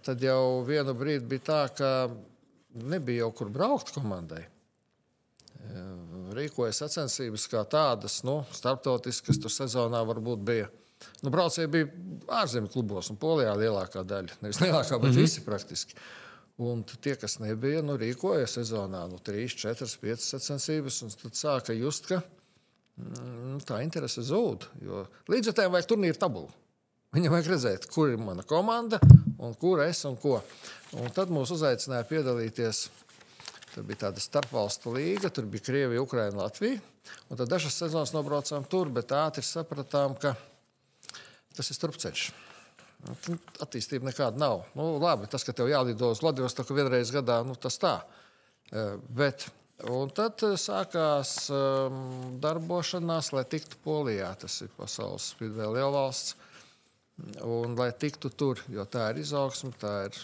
tad 0.00 0.24
jau 0.24 0.64
vienu 0.64 0.94
brīdi 0.96 1.28
bija 1.28 1.44
tā, 1.44 1.76
ka 1.76 1.90
nebija 2.72 3.26
jau 3.26 3.32
kur 3.32 3.50
braukt 3.52 3.92
komandai. 3.92 4.46
Eh, 5.58 6.32
rīkoja 6.38 6.72
sacensības 6.72 7.44
kā 7.52 7.66
tādas, 7.68 8.22
nu, 8.24 8.46
starptautiskas, 8.50 9.36
tur 9.42 9.52
sezonā 9.52 10.00
varbūt 10.08 10.40
bija. 10.40 10.70
Nu, 11.20 11.28
braucēji 11.28 11.68
bija 11.68 11.90
ārzemju 12.40 12.72
klubos, 12.72 13.10
un 13.10 13.20
Polijā 13.20 13.52
lielākā 13.52 14.06
daļa. 14.08 14.40
Nevis 14.40 14.62
lielākā, 14.64 14.96
bet 14.96 15.10
mm 15.10 15.16
-hmm. 15.16 15.20
visi 15.20 15.44
praktiski. 15.44 15.94
Uh, 15.94 16.27
Un 16.58 16.82
tie, 16.82 17.14
kas 17.14 17.36
nebija, 17.38 17.84
nu, 17.86 17.94
rīkoja 18.00 18.48
sezonā 18.50 19.04
nu, 19.06 19.20
3, 19.22 19.44
4, 19.62 19.86
5 20.02 20.24
sacensības, 20.24 20.96
tad 21.20 21.38
sāka 21.38 21.76
just, 21.76 22.08
ka 22.10 22.18
mm, 22.98 23.60
tā 23.68 23.78
interese 23.84 24.24
zūd. 24.26 24.66
Līdz 25.30 25.52
ar 25.52 25.54
to 25.54 25.68
vajag 25.76 25.90
turnīru 25.92 26.18
tabulu. 26.18 26.50
Viņam 27.14 27.36
vajag 27.36 27.52
redzēt, 27.52 27.86
kur 27.94 28.10
ir 28.10 28.18
mana 28.20 28.42
komanda 28.44 28.98
un 29.38 29.54
kur 29.54 29.84
es 29.84 30.02
un 30.04 30.18
ko. 30.18 30.40
Un 30.98 31.14
tad 31.14 31.30
mūs 31.32 31.54
uzaicināja 31.54 32.08
piedalīties. 32.10 32.88
Tur 33.70 33.86
bija 33.86 34.08
tāda 34.08 34.20
starpvalstu 34.20 34.96
līga, 34.96 35.30
tur 35.30 35.46
bija 35.46 35.68
Krievija, 35.70 36.02
Ukraina, 36.02 36.42
Latvija. 36.42 36.82
Un 37.30 37.38
tad 37.38 37.48
dažas 37.52 37.78
sezonas 37.78 38.12
nobraucām 38.16 38.66
tur, 38.66 38.90
bet 38.92 39.14
ātri 39.14 39.46
sapratām, 39.46 40.18
ka 40.18 40.34
tas 41.54 41.70
ir 41.70 41.78
strupceļš. 41.78 42.28
Nu, 43.06 43.14
attīstība 43.62 44.08
nekāda 44.08 44.40
nav. 44.40 44.64
Nu, 44.76 44.96
labi, 44.98 45.28
tas, 45.30 45.44
ka 45.46 45.54
tev 45.54 45.70
jālido 45.70 46.10
uz 46.14 46.22
Latvijas 46.24 46.58
vienreiz 46.66 47.12
gadā, 47.14 47.38
nu, 47.46 47.54
tas 47.54 47.78
tā. 47.78 47.94
E, 48.72 48.84
bet, 49.20 49.46
un 49.86 50.10
tad 50.14 50.42
e, 50.42 50.56
sākās 50.58 51.34
um, 51.54 52.00
darbošanās, 52.42 53.30
lai 53.36 53.44
tiktu 53.46 53.78
Polijā. 53.84 54.32
Tas 54.42 54.58
ir 54.66 54.74
pasaules 54.76 55.30
spīdvēja 55.36 55.70
lielvalsts. 55.78 56.34
Un 57.46 57.74
lai 57.78 57.90
tiktu 57.98 58.30
tur, 58.30 58.60
jo 58.70 58.84
tā 58.86 59.08
ir 59.12 59.24
izaugsme, 59.24 59.72
tā 59.78 59.94
ir, 60.06 60.18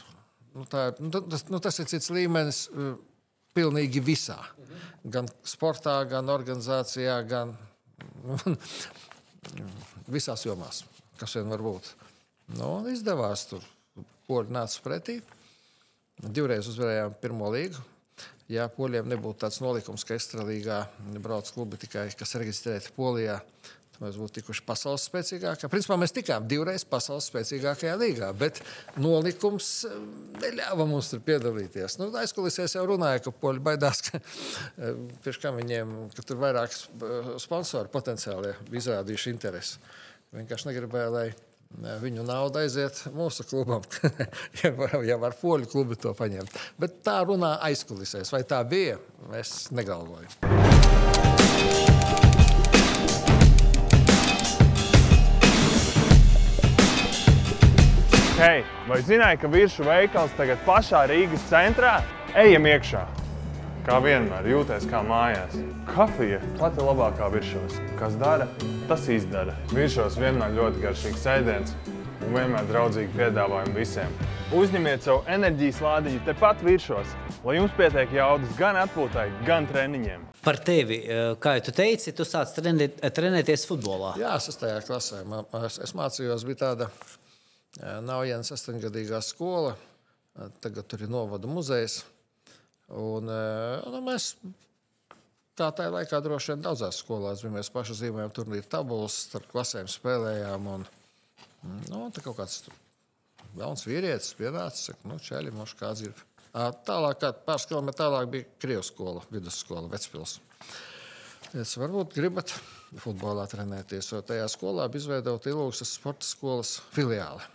nu, 0.55 0.67
tā 0.71 0.89
ir, 0.91 1.01
nu, 1.03 1.11
tas, 1.15 1.43
nu, 1.51 1.59
tas 1.63 1.81
ir 1.83 1.89
cits 1.91 2.11
līmenis 2.15 2.69
pilnīgi 3.55 4.03
visā. 4.03 4.39
Gan 5.03 5.27
sportā, 5.47 5.97
gan 6.11 6.31
organizācijā, 6.31 7.17
gan 7.27 7.55
visās 10.17 10.47
jomās, 10.47 10.85
kas 11.19 11.35
vien 11.39 11.51
var 11.51 11.67
būt. 11.67 11.91
Nu, 12.53 12.83
izdevās 12.93 13.47
tur 13.49 13.65
poļi 14.29 14.53
nāca 14.53 14.83
pretī. 14.85 15.21
Divreiz 16.21 16.69
uzvarējām 16.71 17.17
pirmo 17.23 17.49
līgu. 17.55 17.81
Ja 18.53 18.67
poļiem 18.69 19.09
nebūtu 19.09 19.41
tāds 19.47 19.63
nolikums, 19.65 20.05
ka 20.05 20.19
Ekstralīgā 20.19 20.83
brauc 21.25 21.49
klubi 21.55 21.79
tikai, 21.81 22.11
kas 22.19 22.37
reģistrēti 22.37 22.93
Polijā, 22.93 23.39
tad 23.95 24.03
mēs 24.03 24.19
būtu 24.21 24.37
tikuši 24.39 24.65
pasaules 24.69 25.07
spēcīgākā. 25.09 25.71
Principā 25.73 25.97
mēs 26.01 26.13
tikām 26.13 26.45
divreiz 26.51 26.85
pasaules 26.85 27.31
spēcīgākajā 27.31 27.95
līgā, 28.03 28.29
bet 28.37 28.61
nolikums 29.01 29.71
eh, 29.89 29.97
neļāva 30.45 30.85
mums 30.91 31.09
tur 31.15 31.25
piedalīties. 31.25 31.97
Nu, 32.03 32.11
Aizkulisēs 32.21 32.77
jau 32.77 32.85
runāja, 32.93 33.25
ka 33.25 33.33
poļi 33.33 33.65
baidās, 33.65 34.05
ka, 34.11 34.21
eh, 34.77 35.49
viņiem 35.57 35.97
ka 36.13 36.27
tur 36.29 36.43
vairāk 36.45 36.77
sponsori 37.41 37.93
potenciāli 37.97 38.53
izrādījuši 38.77 39.33
interesi. 39.33 39.81
Vienkārši 40.37 40.69
negribēja, 40.69 41.11
lai 41.15 41.27
viņu 41.83 42.25
nauda 42.27 42.63
aiziet 42.65 43.01
mūsu 43.15 43.47
klubam, 43.49 43.83
ja, 44.63 44.71
var, 44.77 44.99
ja 45.07 45.19
var 45.21 45.37
poļu 45.41 45.69
klubi 45.71 45.99
to 46.01 46.15
paņemt. 46.17 46.55
Bet 46.81 47.01
tā 47.07 47.21
runā 47.27 47.57
aizkulisēs. 47.67 48.33
Vai 48.35 48.45
tā 48.49 48.63
bija? 48.69 49.01
Es 49.35 49.71
negalvoju. 49.75 50.29
Hei, 58.35 58.65
vai 58.91 59.03
zināji, 59.07 59.39
ka 59.41 59.49
virsmu 59.49 59.87
veikals 59.87 60.35
tagad 60.37 60.63
pašā 60.67 61.05
Rīgas 61.09 61.47
centrā? 61.49 62.01
Ejam 62.35 62.67
iekšā! 62.67 63.24
Kā 63.85 63.99
vienmēr, 64.01 64.47
jūties 64.49 64.87
kā 64.89 65.03
mājās. 65.05 65.59
Kafija 65.91 66.39
pati 66.57 66.81
labākā 66.81 67.27
virsmas. 67.35 67.75
Kas 67.99 68.15
dara, 68.17 68.47
tas 68.89 69.03
izdara. 69.13 69.53
Virsmas 69.75 70.15
vienmēr 70.17 70.55
ļoti 70.57 70.81
garšīgs 70.81 71.27
ēdiens 71.29 71.75
un 72.25 72.31
vienmēr 72.33 72.65
draudzīgi 72.71 73.13
piedāvājumi 73.13 73.75
visiem. 73.77 74.15
Uzņemiet 74.57 75.05
savu 75.05 75.21
enerģijas 75.35 75.83
lādiņu 75.85 76.23
tepat 76.25 76.65
virsmas, 76.65 77.13
lai 77.45 77.59
jums 77.59 77.75
pietiek 77.77 78.15
jaudas 78.17 78.57
gan 78.57 78.81
atpūtai, 78.87 79.27
gan 79.45 79.69
treniņiem. 79.69 80.25
Par 80.49 80.63
tevi, 80.65 81.03
eh, 81.05 81.35
kā 81.37 81.59
jau 81.59 81.77
teici, 81.77 82.17
tu 82.17 82.25
sāc 82.25 82.57
trenēt, 82.57 83.05
trenēties 83.05 83.67
futbolā. 83.69 84.15
Jā, 84.17 84.33
sastajā 84.41 84.81
klasē. 84.89 85.21
Es, 85.67 85.77
es 85.91 85.93
mācījos, 85.93 86.49
bija 86.49 86.63
tāda 86.65 86.89
eh, 86.89 88.01
Naujienas 88.01 88.57
astoņgadīgā 88.57 89.21
skola. 89.21 89.77
Tagad 90.65 90.89
tur 90.89 91.05
ir 91.05 91.13
novada 91.13 91.47
muzejs. 91.47 92.01
Un, 92.93 93.31
eh, 93.33 93.87
nu, 93.89 94.03
mēs 94.05 94.35
tā 95.57 95.71
tajā 95.73 95.93
laikā 95.95 96.21
droši 96.25 96.53
vien 96.53 96.65
daudzās 96.67 97.01
skolās 97.01 97.43
bijām. 97.45 97.57
Mēs 97.59 97.73
paši 97.73 97.97
zīmējām 98.03 98.35
turnīru 98.37 98.69
tabulas, 98.69 99.23
starp 99.29 99.49
klasēm 99.53 99.89
spēlējām. 99.91 100.69
Un, 100.75 100.87
nu, 101.89 102.05
tā 102.13 102.25
kaut 102.25 102.39
kāds 102.43 102.65
jauns 103.57 103.87
vīrietis 103.89 104.35
pienāca, 104.39 104.77
saka, 104.91 105.09
nu, 105.09 105.19
čēļi, 105.23 105.55
moši 105.55 105.81
kāds 105.81 106.05
ir. 106.09 106.25
Tālāk, 106.55 107.19
kā 107.23 107.33
pāris 107.47 107.67
kilometri 107.67 107.99
tālāk 107.99 108.29
bija 108.31 108.51
Krievijas 108.63 108.93
skola, 108.93 109.25
vidusskola, 109.33 109.89
Vecpils. 109.91 110.37
Es 111.55 111.75
varbūt 111.79 112.15
gribat 112.15 112.53
futbolā 112.99 113.47
trenēties, 113.51 114.13
jo 114.13 114.23
tajā 114.27 114.47
skolā 114.51 114.87
bija 114.91 115.03
izveidota 115.03 115.51
Ilūksas 115.51 115.97
sporta 115.99 116.27
skolas 116.27 116.77
filiāle. 116.95 117.54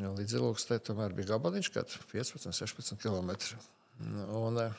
Jo 0.00 0.14
līdz 0.16 0.38
Ilūkstai 0.38 0.78
tomēr 0.80 1.12
bija 1.16 1.34
gabaliņš, 1.34 1.68
kad 1.74 1.90
15, 2.12 2.48
16 2.56 2.96
km. 3.02 3.34
Un, 4.32 4.56
eh, 4.62 4.78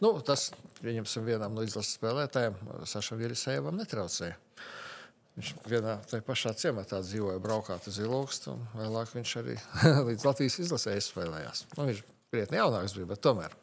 nu, 0.00 0.14
tas, 0.24 0.48
pieņemsim, 0.80 1.26
vienam 1.28 1.52
no 1.56 1.64
izlases 1.66 1.98
spēlētājiem, 1.98 2.56
Sašam 2.88 3.20
Virisēvam, 3.20 3.76
netraucēja. 3.76 4.38
Viņš 5.34 5.50
vienā 5.66 5.98
tajā 6.08 6.24
pašā 6.24 6.54
ciematā 6.56 7.02
dzīvoja, 7.02 7.42
braukāt 7.42 7.88
uz 7.90 7.98
Ilūkstu, 8.00 8.54
un 8.54 8.64
vēlāk 8.78 9.12
viņš 9.12 9.36
arī 9.42 9.58
līdz 10.08 10.24
Latvijas 10.28 10.60
izlasē 10.62 10.94
izspēlējās. 10.96 11.66
Nu, 11.74 11.88
viņš 11.90 12.04
krietni 12.32 12.60
jaunāks 12.62 12.96
bija, 12.96 13.10
bet 13.10 13.24
tomēr. 13.26 13.56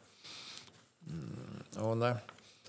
Mm, 1.08 1.64
un, 1.88 2.06
eh, 2.12 2.22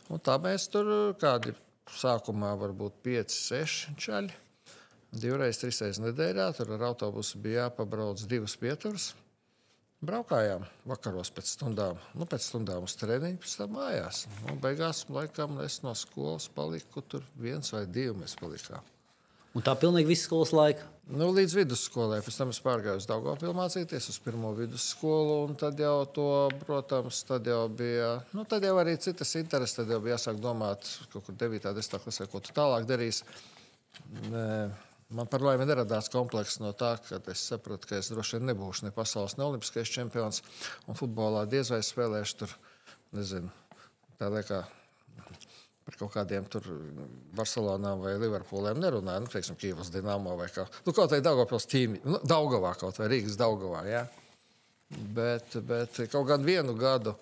un 0.10 0.24
tā 0.26 0.40
mēs 0.42 0.72
tur 0.74 1.14
kādi 1.22 1.54
sākumā 1.94 2.56
varbūt 2.58 2.98
5, 3.06 3.38
6 3.44 4.00
čaļi 4.02 4.43
divreiz, 5.14 5.60
trīsreiz 5.62 6.02
nedēļā. 6.04 6.50
Tur 6.58 6.74
ar 6.78 6.88
autobusu 6.90 7.42
bija 7.44 7.68
jāpabrauc 7.68 8.24
divas 8.30 8.56
pieturas. 8.60 9.12
Braukājām 10.04 10.66
vakaros 10.90 11.30
pēc 11.32 11.54
stundām, 11.54 12.00
nu, 12.20 12.26
pēc 12.28 12.50
stundām 12.50 12.84
uz 12.84 12.98
treniņu, 13.00 13.40
pēc 13.40 13.54
tam 13.62 13.78
mājās. 13.78 14.26
Nu, 14.50 14.58
beigās, 14.60 15.06
laikam, 15.08 15.62
es 15.64 15.80
no 15.86 15.94
skolas 15.96 16.50
paliku 16.52 17.06
tur 17.08 17.24
viens 17.40 17.72
vai 17.72 17.86
divi 17.88 18.18
mēs 18.20 18.36
palikām. 18.42 18.84
Un 19.54 19.64
tā 19.64 19.78
pilnīgi 19.80 20.10
visu 20.10 20.26
skolas 20.26 20.52
laika? 20.52 20.90
Nu, 21.14 21.30
līdz 21.36 21.56
vidusskolai. 21.60 22.20
Pēc 22.26 22.36
tam 22.40 22.52
es 22.52 22.60
pārgāju 22.64 23.00
uz 23.00 23.08
Dārgopilu 23.08 23.54
mācīties, 23.56 24.10
uz 24.12 24.20
pirmo 24.24 24.52
vidusskolu. 24.58 25.38
Tad 25.62 25.80
jau 25.80 25.98
to, 26.16 26.30
protams, 26.64 27.22
tad 27.28 27.48
jau 27.48 27.62
bija, 27.72 28.16
nu, 28.36 28.48
tad 28.50 28.66
jau 28.66 28.74
arī 28.82 28.96
citas 29.04 29.36
intereses. 29.40 29.78
Tad 29.78 29.92
jau 29.94 30.00
bija 30.04 30.18
jāsāk 30.18 30.40
domāt, 30.44 30.90
kaut 31.14 31.28
kur 31.28 31.38
9. 31.38 31.70
un 31.70 31.80
10. 31.80 32.00
klasē, 32.08 32.28
ko 32.32 32.44
tu 32.44 32.56
tālāk 32.56 32.88
darīsi. 32.90 33.28
Man 35.14 35.30
par 35.30 35.44
laimi 35.46 35.66
neradās 35.70 36.10
komplekss 36.10 36.58
no 36.62 36.72
tā, 36.78 36.96
ka 37.06 37.20
es 37.30 37.42
sapratu, 37.46 37.86
ka 37.90 38.00
es 38.00 38.10
droši 38.10 38.40
vien 38.40 38.48
nebūšu 38.50 38.88
ne 38.88 38.92
pasaules, 38.96 39.36
ne 39.38 39.46
olimpiskais 39.46 39.92
čempions. 39.94 40.42
Un 40.90 40.98
futbolā 40.98 41.44
diez 41.50 41.70
vai 41.70 41.84
spēlēšu 41.86 42.40
tur, 42.40 42.56
nezinu, 43.14 43.52
tā 44.18 44.32
laikā. 44.34 44.64
Par 45.84 45.98
kaut 46.00 46.14
kādiem 46.14 46.46
tur 46.48 46.66
Barcelonām 47.36 48.00
vai 48.06 48.16
Liverpooliem 48.16 48.80
nerunāju. 48.80 49.26
Nu, 49.26 49.30
teiksim, 49.30 49.58
Kīvas 49.60 49.92
Dienāmo 49.92 50.38
vai 50.40 50.48
kā. 50.48 50.64
Nu, 50.88 50.96
kaut 50.96 51.12
kā 51.12 51.20
Daugavpils 51.20 51.68
tīmi, 51.70 52.00
nu, 52.08 52.22
Daugavā 52.24 52.72
kaut 52.80 52.98
vai 53.02 53.10
Rīgas 53.12 53.36
Daugavā, 53.38 53.84
jā. 53.92 54.06
Bet, 55.14 55.58
bet 55.68 56.00
kaut 56.14 56.30
gan 56.30 56.46
vienu 56.48 56.74
gadu 56.80 57.18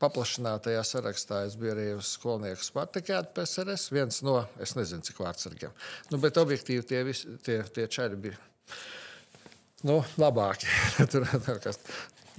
paplašinātajā 0.00 0.82
sarakstā 0.86 1.44
es 1.48 1.56
biju 1.58 1.72
arī 1.74 1.86
skolnieku 2.04 2.64
Spartakēta 2.64 3.32
PSRS, 3.34 3.88
viens 3.94 4.20
no, 4.26 4.36
es 4.62 4.76
nezinu, 4.78 5.02
cik 5.06 5.20
vārdsargiem. 5.24 5.72
Nu, 6.12 6.20
bet 6.22 6.38
objektīvi 6.40 6.86
tie, 6.86 7.02
visi, 7.06 7.34
tie, 7.44 7.60
tie 7.74 7.88
čari 7.90 8.18
bija 8.20 8.38
nu, 9.88 10.00
labāki. 10.20 10.68
Tur, 11.10 11.26
kas, 11.64 11.80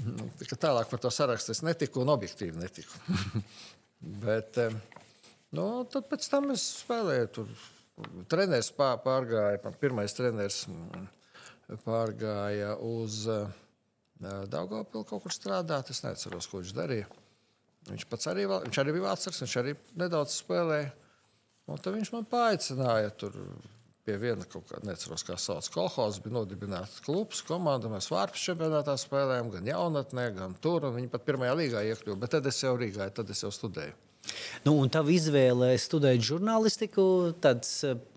nu, 0.05 0.29
tālāk 0.53 0.91
par 0.91 1.03
to 1.03 1.12
sarakstu 1.13 1.55
es 1.55 1.63
netiku 1.65 2.05
un 2.05 2.13
objektīvi 2.13 2.62
netiku. 2.62 3.01
bet, 4.25 4.62
nu, 5.58 5.67
tad 5.91 6.08
pēc 6.12 6.29
tam 6.31 6.51
es 6.55 6.67
spēlēju 6.84 7.31
tur. 7.38 7.55
Treneris 8.31 8.72
pārgāja, 8.74 9.60
pirmais 9.81 10.15
treneris 10.17 10.63
mm, 10.72 11.10
pārgāja 11.84 12.72
uz 12.81 13.25
uh, 13.29 13.51
Daugopilī 14.21 15.05
kaut 15.09 15.25
kur 15.25 15.33
strādāt. 15.33 15.89
Es 15.93 16.03
neatceros, 16.05 16.47
ko 16.49 16.61
viņš 16.61 16.73
darīja. 16.77 17.09
Viņš 17.89 18.07
pats 18.09 18.29
arī, 18.29 18.45
viņš 18.45 18.79
arī 18.83 18.93
bija 18.93 19.09
vācis, 19.09 19.41
viņš 19.41 19.57
arī 19.61 19.75
nedaudz 19.97 20.35
spēlēja. 20.37 20.91
Un 21.71 21.79
tad 21.81 21.95
viņš 21.95 22.11
man 22.13 22.27
paaicināja 22.29 23.13
tur 23.17 23.37
pie 24.05 24.17
viena 24.21 24.45
kaut 24.49 24.67
kā, 24.69 24.79
neatceros, 24.85 25.23
kā 25.25 25.37
sauc, 25.39 25.67
kolhozs, 25.73 26.21
bija 26.23 26.39
nodibināts 26.39 27.01
klubs, 27.05 27.41
komanda. 27.45 27.89
Mēs 27.91 28.09
vārpus 28.11 28.43
čempionātā 28.47 28.95
spēlējām, 28.99 29.51
gan 29.55 29.69
jaunatnē, 29.69 30.27
gan 30.37 30.55
tur. 30.61 30.87
Viņi 30.95 31.11
pat 31.13 31.25
pirmajā 31.27 31.57
līgā 31.57 31.83
iekļuva, 31.91 32.19
bet 32.23 32.33
tad 32.35 32.49
es 32.49 32.61
jau 32.63 32.73
Rīgā, 32.79 33.09
tad 33.15 33.29
es 33.33 33.43
jau 33.45 33.53
studēju. 33.53 33.97
Nu, 34.65 34.75
un 34.77 34.91
tā 34.93 35.01
izvēle 35.09 35.71
studēt 35.81 36.21
žurnālistiku, 36.25 37.03
tad, 37.41 37.65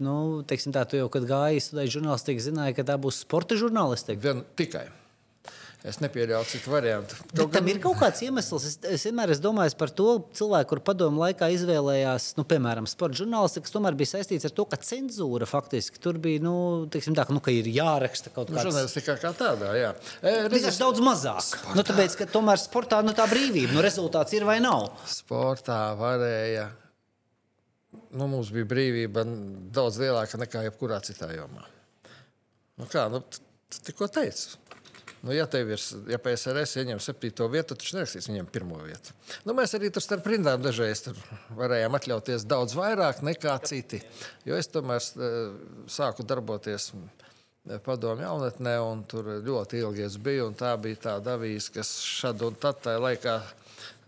nu, 0.04 0.16
teiksim, 0.48 0.74
tā, 0.76 0.84
tu 0.88 1.00
jau, 1.00 1.08
kad 1.12 1.24
gāji 1.28 1.62
studēt 1.64 1.94
žurnālistiku, 1.96 2.44
zināji, 2.44 2.76
ka 2.76 2.84
tā 2.90 2.98
būs 3.00 3.22
sporta 3.24 3.56
žurnālistika. 3.60 4.20
Vien, 4.20 4.44
tikai. 4.58 4.84
Es 5.84 5.98
nepieļauju 6.00 6.46
citu 6.48 6.70
variantu. 6.72 7.16
Kaut 7.36 7.50
tam 7.52 7.66
ir 7.68 7.76
kaut 7.82 7.98
kāds 8.00 8.22
iemesls. 8.24 8.64
Es, 8.70 8.76
es 8.88 9.02
vienmēr 9.04 9.34
esmu 9.34 9.44
domājis 9.44 9.74
par 9.76 9.90
to 9.92 10.14
cilvēku, 10.38 10.70
kur 10.70 10.80
padomu 10.86 11.20
laikā 11.20 11.50
izvēlējās, 11.52 12.30
nu, 12.38 12.44
piemēram, 12.48 12.88
sporta 12.88 13.18
žurnālistiku, 13.20 13.66
kas 13.66 13.74
tomēr 13.74 13.98
bija 13.98 14.14
saistīts 14.14 14.48
ar 14.48 14.54
to, 14.56 14.64
ka 14.70 14.78
cenzūra 14.80 15.44
faktiski 15.50 16.00
tur 16.00 16.16
bija, 16.24 16.40
nu, 16.46 16.54
teiksim, 16.88 17.12
tā, 17.18 17.26
ka, 17.28 17.36
nu, 17.36 17.44
ka 17.44 17.52
ir 17.52 17.68
jāraksta 17.68 18.32
kaut 18.32 18.48
nu, 18.48 18.56
kāds. 18.56 18.70
Žurnālistika 18.70 19.18
kā 19.20 19.34
tādā, 19.36 19.74
jā. 19.76 19.92
E, 20.24 20.34
Redzēs, 20.48 20.80
daudz 20.80 21.04
mazāk. 21.04 21.44
Sportā. 21.50 21.76
Nu, 21.76 21.84
tāpēc, 21.90 22.16
ka 22.22 22.30
tomēr 22.32 22.64
sportā 22.64 23.04
nu, 23.04 23.12
tā 23.20 23.28
brīvība, 23.28 23.76
nu, 23.76 23.84
rezultāts 23.84 24.32
ir 24.40 24.48
vai 24.48 24.56
nav. 24.64 24.88
Sportā 25.04 25.82
varēja. 26.00 26.70
Nu, 28.16 28.24
mums 28.24 28.48
bija 28.56 28.72
brīvība 28.72 29.28
daudz 29.76 30.00
lielāka 30.00 30.40
nekā 30.40 30.64
jebkurā 30.70 31.04
citā 31.04 31.28
jomā. 31.36 31.68
Nu, 32.80 32.88
kā, 32.88 33.10
nu, 33.12 33.20
tikko 33.84 34.08
teicu. 34.08 34.63
Nu, 35.24 35.32
ja 35.32 35.46
tev 35.48 35.70
ir, 35.72 35.80
ja 36.12 36.18
PSRS 36.20 36.76
ieņem 36.82 36.98
septīto 37.00 37.46
vietu, 37.48 37.72
tad 37.72 37.80
viņš 37.80 37.92
nerakstīs 37.96 38.28
viņam 38.28 38.48
pirmo 38.52 38.80
vietu. 38.84 39.14
Nu, 39.48 39.54
mēs 39.56 39.72
arī 39.78 39.88
tur 39.94 40.04
starp 40.04 40.26
rindām 40.28 40.60
dažreiz 40.60 41.06
varējām 41.56 41.96
atļauties 41.96 42.44
daudz 42.50 42.76
vairāk 42.76 43.22
nekā 43.24 43.54
citi. 43.64 44.02
Jo 44.44 44.58
es 44.60 44.68
tomēr 44.68 45.00
eh, 45.00 45.38
sāku 45.88 46.26
darboties 46.28 46.90
padomju 47.86 48.26
jaunatnē, 48.26 48.74
un 48.84 49.04
tur 49.08 49.30
ļoti 49.46 49.80
ilgi 49.80 50.04
es 50.04 50.18
biju. 50.20 50.50
Tā 50.60 50.74
bija 50.80 51.00
tāda 51.08 51.38
avīze, 51.38 51.72
kas 51.78 51.96
šad 52.04 52.44
un 52.44 52.58
tad 52.60 52.82
tajā 52.84 53.00
laikā 53.00 53.38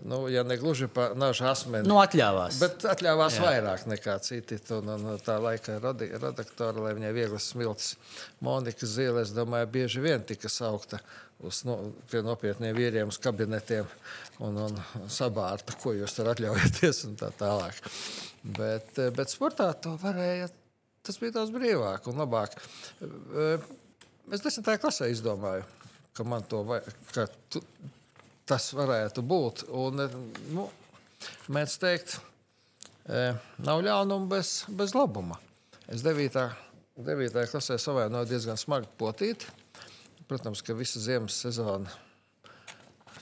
nu, 0.05 0.29
ja 0.29 0.43
ne 0.47 0.57
gluži 0.61 0.89
pa 0.93 1.11
nažu 1.17 1.47
asmeni. 1.49 1.89
Nu, 1.89 1.99
atļāvās. 2.03 2.59
Bet 2.61 2.85
atļāvās 2.89 3.39
Jā. 3.39 3.45
vairāk 3.47 3.87
nekā 3.91 4.17
citi. 4.25 4.59
Un, 4.77 4.91
un, 4.95 5.07
un 5.13 5.23
tā 5.25 5.39
laika 5.43 5.79
redaktora, 5.81 6.83
lai 6.85 6.97
viņai 6.99 7.13
viegli 7.17 7.41
smilts, 7.43 7.95
Monika 8.45 8.89
Zīle, 8.89 9.25
es 9.25 9.33
domāju, 9.37 9.71
bieži 9.79 10.05
vien 10.05 10.25
tika 10.27 10.51
saukta 10.53 11.01
uz 11.45 11.63
no, 11.69 11.79
pie 12.11 12.23
nopietniem 12.25 12.77
vīriem, 12.77 13.11
uz 13.13 13.19
kabinetiem 13.23 13.89
un, 14.45 14.61
un 14.67 15.09
sabārta, 15.13 15.77
ko 15.83 15.93
jūs 15.97 16.17
tur 16.17 16.31
atļaujaties 16.33 17.03
un 17.11 17.17
tā 17.21 17.33
tālāk. 17.37 17.81
Bet, 18.57 18.97
bet 19.17 19.33
sportā 19.33 19.73
to 19.83 19.97
varēja. 20.03 20.49
Tas 21.07 21.21
bija 21.23 21.37
daudz 21.37 21.53
brīvāk 21.55 22.09
un 22.11 22.19
labāk. 22.19 22.57
Es 24.35 24.43
desmitajā 24.43 24.81
klasē 24.83 25.11
izdomāju, 25.13 25.63
ka 26.19 26.27
man 26.27 26.43
to 26.51 26.65
vajag, 26.67 26.89
tas 28.47 28.71
varētu 28.77 29.25
būt. 29.27 29.67
Un, 29.75 30.07
nu, 30.55 30.69
mēs 31.53 31.77
teikt, 31.83 32.17
e, 33.11 33.33
nav 33.67 33.83
ļaunuma 33.85 34.31
bez, 34.31 34.61
bez 34.71 34.95
labuma. 34.97 35.39
Es 35.91 36.05
9. 36.07 36.47
9. 36.97 37.47
klasē 37.51 37.77
savainoju 37.81 38.31
diezgan 38.31 38.59
smagi 38.61 38.89
potīti. 38.99 39.51
Protams, 40.27 40.63
ka 40.65 40.75
visa 40.75 41.03
ziemas 41.03 41.37
sezona 41.39 41.93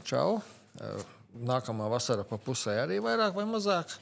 čau. 0.04 0.38
E, 0.80 0.94
nākamā 1.34 1.88
vasara 1.90 2.24
pa 2.28 2.38
pusē 2.38 2.78
arī 2.84 3.00
vairāk 3.02 3.34
vai 3.36 3.48
mazāk. 3.48 3.96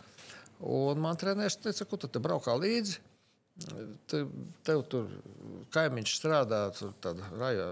Un 0.62 1.00
man 1.02 1.18
treneris 1.18 1.56
teica, 1.58 1.86
ka 1.88 1.98
tu 1.98 2.10
te 2.10 2.22
braukā 2.22 2.54
līdzi. 2.58 3.00
Te, 4.08 4.22
tev 4.64 4.80
tur 4.88 5.10
kaimiņš 5.74 6.14
strādā, 6.16 6.62
tur 6.74 6.94
rajo, 7.36 7.66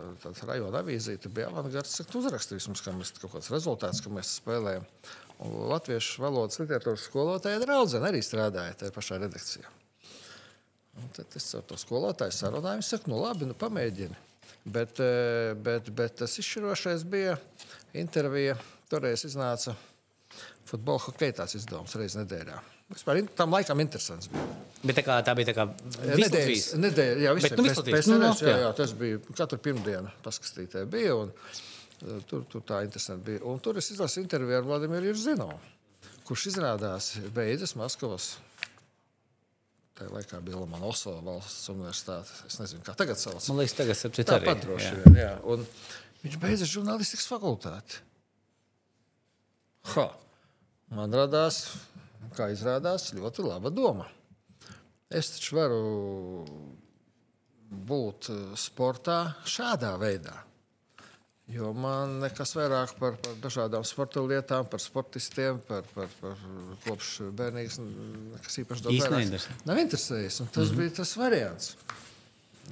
rajona 0.45 0.83
avīzīte 0.85 1.31
bija 1.33 1.49
avangards. 1.49 2.03
Tu 2.05 2.21
uzraksti 2.21 2.59
vismaz, 2.59 2.83
ka 2.85 2.93
mēs 2.95 3.15
kaut 3.17 3.33
kāds 3.33 3.49
rezultāts, 3.53 4.03
ka 4.05 4.13
mēs 4.13 4.37
spēlējam. 4.43 4.85
Un 5.41 5.55
latviešu 5.73 6.21
valodas 6.21 6.61
literatūras 6.61 7.07
skolotāja 7.09 7.63
draudzene 7.63 8.11
arī 8.11 8.21
strādāja 8.25 8.77
tajā 8.83 8.93
pašā 8.93 9.21
redakcijā. 9.23 9.71
Un 11.01 11.09
tad 11.17 11.39
es 11.39 11.47
ar 11.57 11.65
to 11.65 11.79
skolotāju 11.81 12.35
sarunāju, 12.37 12.83
viņš 12.83 12.91
saka, 12.93 13.11
nu 13.11 13.23
labi, 13.23 13.49
nu 13.49 13.57
pamēģini. 13.57 14.19
Bet, 14.69 15.01
eh, 15.01 15.55
bet, 15.57 15.89
bet 15.97 16.19
tas 16.21 16.37
izšķirošais 16.43 17.07
bija 17.09 17.39
intervija. 17.97 18.59
Toreiz 18.91 19.25
iznāca 19.25 19.77
futbola 20.69 21.01
hokeja 21.07 21.49
izdevums 21.55 21.97
reizes 21.97 22.21
nedēļā. 22.21 22.61
Vispār 22.91 23.21
tam 23.39 23.53
laikam 23.55 23.81
interesants 23.85 24.27
bija. 24.33 24.45
Bet 24.83 24.97
tā, 24.99 25.03
kā, 25.07 25.19
tā 25.23 25.35
bija 25.39 25.51
tā 25.51 25.55
kā 25.55 25.67
nedēļas, 26.09 26.69
nedēļa, 26.81 27.21
jā, 27.23 27.33
visiem, 27.37 27.53
Bet, 27.53 27.61
nu, 27.61 27.67
pēc, 27.69 27.81
pēc 27.87 28.09
Nu, 28.11 28.17
nedēļas, 28.17 28.41
nu, 28.43 28.49
jā, 28.49 28.57
jā. 28.65 28.71
tas 28.81 28.95
bija 28.99 29.21
katru 29.39 29.59
pirmdienu 29.63 30.11
paskatītē 30.25 30.83
bija. 30.91 31.17
Un, 31.21 31.31
uh, 31.31 32.21
tur, 32.31 32.47
tur 32.51 32.65
tā 32.67 32.81
interesanti 32.87 33.29
bija. 33.29 33.43
Un 33.47 33.61
tur 33.63 33.79
es 33.79 33.93
izlasīju 33.95 34.25
interviju 34.27 34.59
ar 34.59 34.67
Vladimiru 34.67 35.13
Zinovu, 35.21 35.59
kurš 36.27 36.49
izrādās 36.55 37.13
beidzas 37.37 37.77
Maskavas. 37.79 38.33
Tajā 40.01 40.11
laikā 40.17 40.41
bija 40.43 40.57
Lomonosova 40.63 41.21
valsts 41.29 41.69
universitāte. 41.71 42.33
Es 42.49 42.57
nezinu, 42.59 42.81
kā 42.87 42.95
tagad 42.97 43.21
sauc. 43.21 43.45
Man 43.53 43.61
liekas, 43.61 43.77
tagad 43.77 43.99
sapcīt 44.01 44.31
Tā 44.33 44.39
arī. 44.41 44.49
pat 44.49 44.63
droši 44.65 44.95
vien. 45.03 45.19
Jā. 45.21 45.35
Un 45.45 45.67
viņš 46.25 46.39
beidza 46.41 46.69
žurnālistikas 46.73 47.29
fakultāti. 47.29 48.01
Ha. 49.93 50.07
Man 50.97 51.13
radās, 51.15 51.61
kā 52.37 52.51
izrādās, 52.53 53.11
ļoti 53.17 53.47
laba 53.47 53.73
doma. 53.75 54.07
Es 55.11 55.33
taču 55.35 55.57
varu 55.59 55.81
būt 57.71 58.31
eh, 58.31 58.47
sportā 58.59 59.23
šādā 59.49 59.97
veidā. 60.01 60.37
Jo 61.51 61.73
man 61.75 62.21
nekas 62.23 62.53
vairāk 62.55 62.93
par, 63.01 63.17
par 63.19 63.39
dažādām 63.43 63.83
sporta 63.87 64.23
lietām, 64.23 64.69
par 64.71 64.83
sportistiem, 64.83 65.59
par, 65.67 65.83
par, 65.97 66.13
par 66.21 66.45
kopš 66.85 67.09
bērnības 67.35 67.81
nekas 67.83 68.61
īpaši 68.63 68.87
daudz 68.87 69.09
neinteresē. 69.17 69.57
nav 69.67 69.81
interesējis. 69.83 70.39
Tas 70.45 70.47
mm 70.47 70.63
-hmm. 70.63 70.79
bija 70.79 70.95
tas 71.01 71.17
variants. 71.19 71.75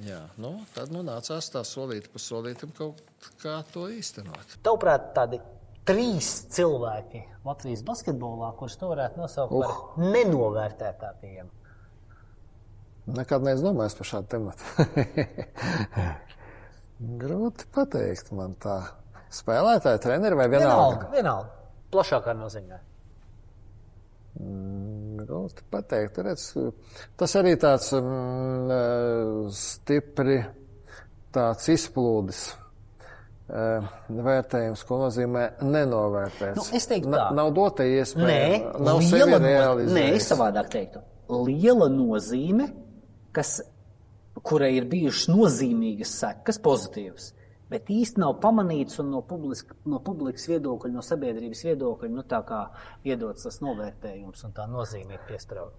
Jā, 0.06 0.20
nu, 0.38 0.52
tad 0.74 0.92
nu, 0.94 1.02
nācās 1.02 1.50
tā 1.50 1.64
solīt 1.66 2.06
pa 2.12 2.22
solītam 2.22 2.70
kaut 2.76 3.02
kā 3.42 3.64
to 3.72 3.88
īstenot. 3.90 4.58
Tavuprāt, 4.62 5.10
tādi 5.14 5.40
trīs 5.88 6.30
cilvēki 6.52 7.22
Latvijas 7.48 7.84
basketbolā, 7.86 8.52
kurus 8.58 8.76
tu 8.80 8.90
varētu 8.90 9.22
nosaukt 9.22 9.54
par 9.54 9.70
uh. 9.72 10.10
nenovērtētākajiem. 10.14 11.48
Nekad 13.16 13.44
neesmu 13.46 13.70
domājis 13.70 13.96
par 13.96 14.08
šādu 14.10 14.28
tematu. 14.34 14.62
Grūti 17.22 17.68
pateikt, 17.72 18.34
man 18.36 18.56
tā 18.60 18.76
spēlētāja, 19.32 20.02
treneri 20.04 20.36
vai 20.36 20.48
vienalga. 20.52 21.08
Vienalga, 21.08 21.10
vienalga. 21.14 21.54
Plašākā 21.94 22.34
nozīmē. 22.36 22.82
Grūti 25.18 25.64
pateikt. 25.72 26.20
Redz, 26.26 26.50
tas 27.18 27.36
arī 27.40 27.56
tāds 27.58 27.90
mm, 27.96 29.48
stipri 29.56 30.42
tāds 31.34 31.70
izplūdes. 31.72 32.42
Vērtējums, 33.48 34.82
ko 34.84 34.98
nozīmē 35.06 35.44
nenovērtēts. 35.64 36.58
Nu, 36.58 36.64
es 36.76 36.86
teiktu 36.90 37.08
Na- 37.08 37.30
tā. 37.30 37.34
nav 37.38 37.54
dota 37.56 37.86
iespēja. 37.88 38.26
Nē, 38.28 38.80
nav 38.84 39.00
liela 39.00 39.38
no- 39.38 39.46
realizējis. 39.46 39.94
Nē, 39.96 40.04
es 40.18 40.28
savādāk 40.30 40.68
teiktu. 40.68 41.00
Liela 41.28 41.88
nozīme, 41.88 42.68
kas, 43.32 43.62
kurai 44.42 44.74
ir 44.76 44.84
bijušas 44.84 45.28
nozīmīgas 45.32 46.12
sekas, 46.20 46.58
pozitīvas, 46.60 47.32
bet 47.70 47.86
īsti 47.86 48.18
nav 48.18 48.38
pamanīts 48.40 49.00
un 49.00 49.10
no, 49.10 49.22
publiska, 49.22 49.74
no 49.86 49.98
publikas 50.00 50.46
viedokļa, 50.48 50.92
no 50.92 51.00
sabiedrības 51.00 51.64
viedokļa, 51.64 52.10
nu, 52.10 52.22
tā 52.22 52.42
kā 52.44 52.68
iedots 53.04 53.42
tas 53.48 53.60
novērtējums 53.60 54.44
un 54.44 54.52
tā 54.52 54.68
nozīme 54.68 55.12
ir 55.16 55.20
piesprāta. 55.28 55.72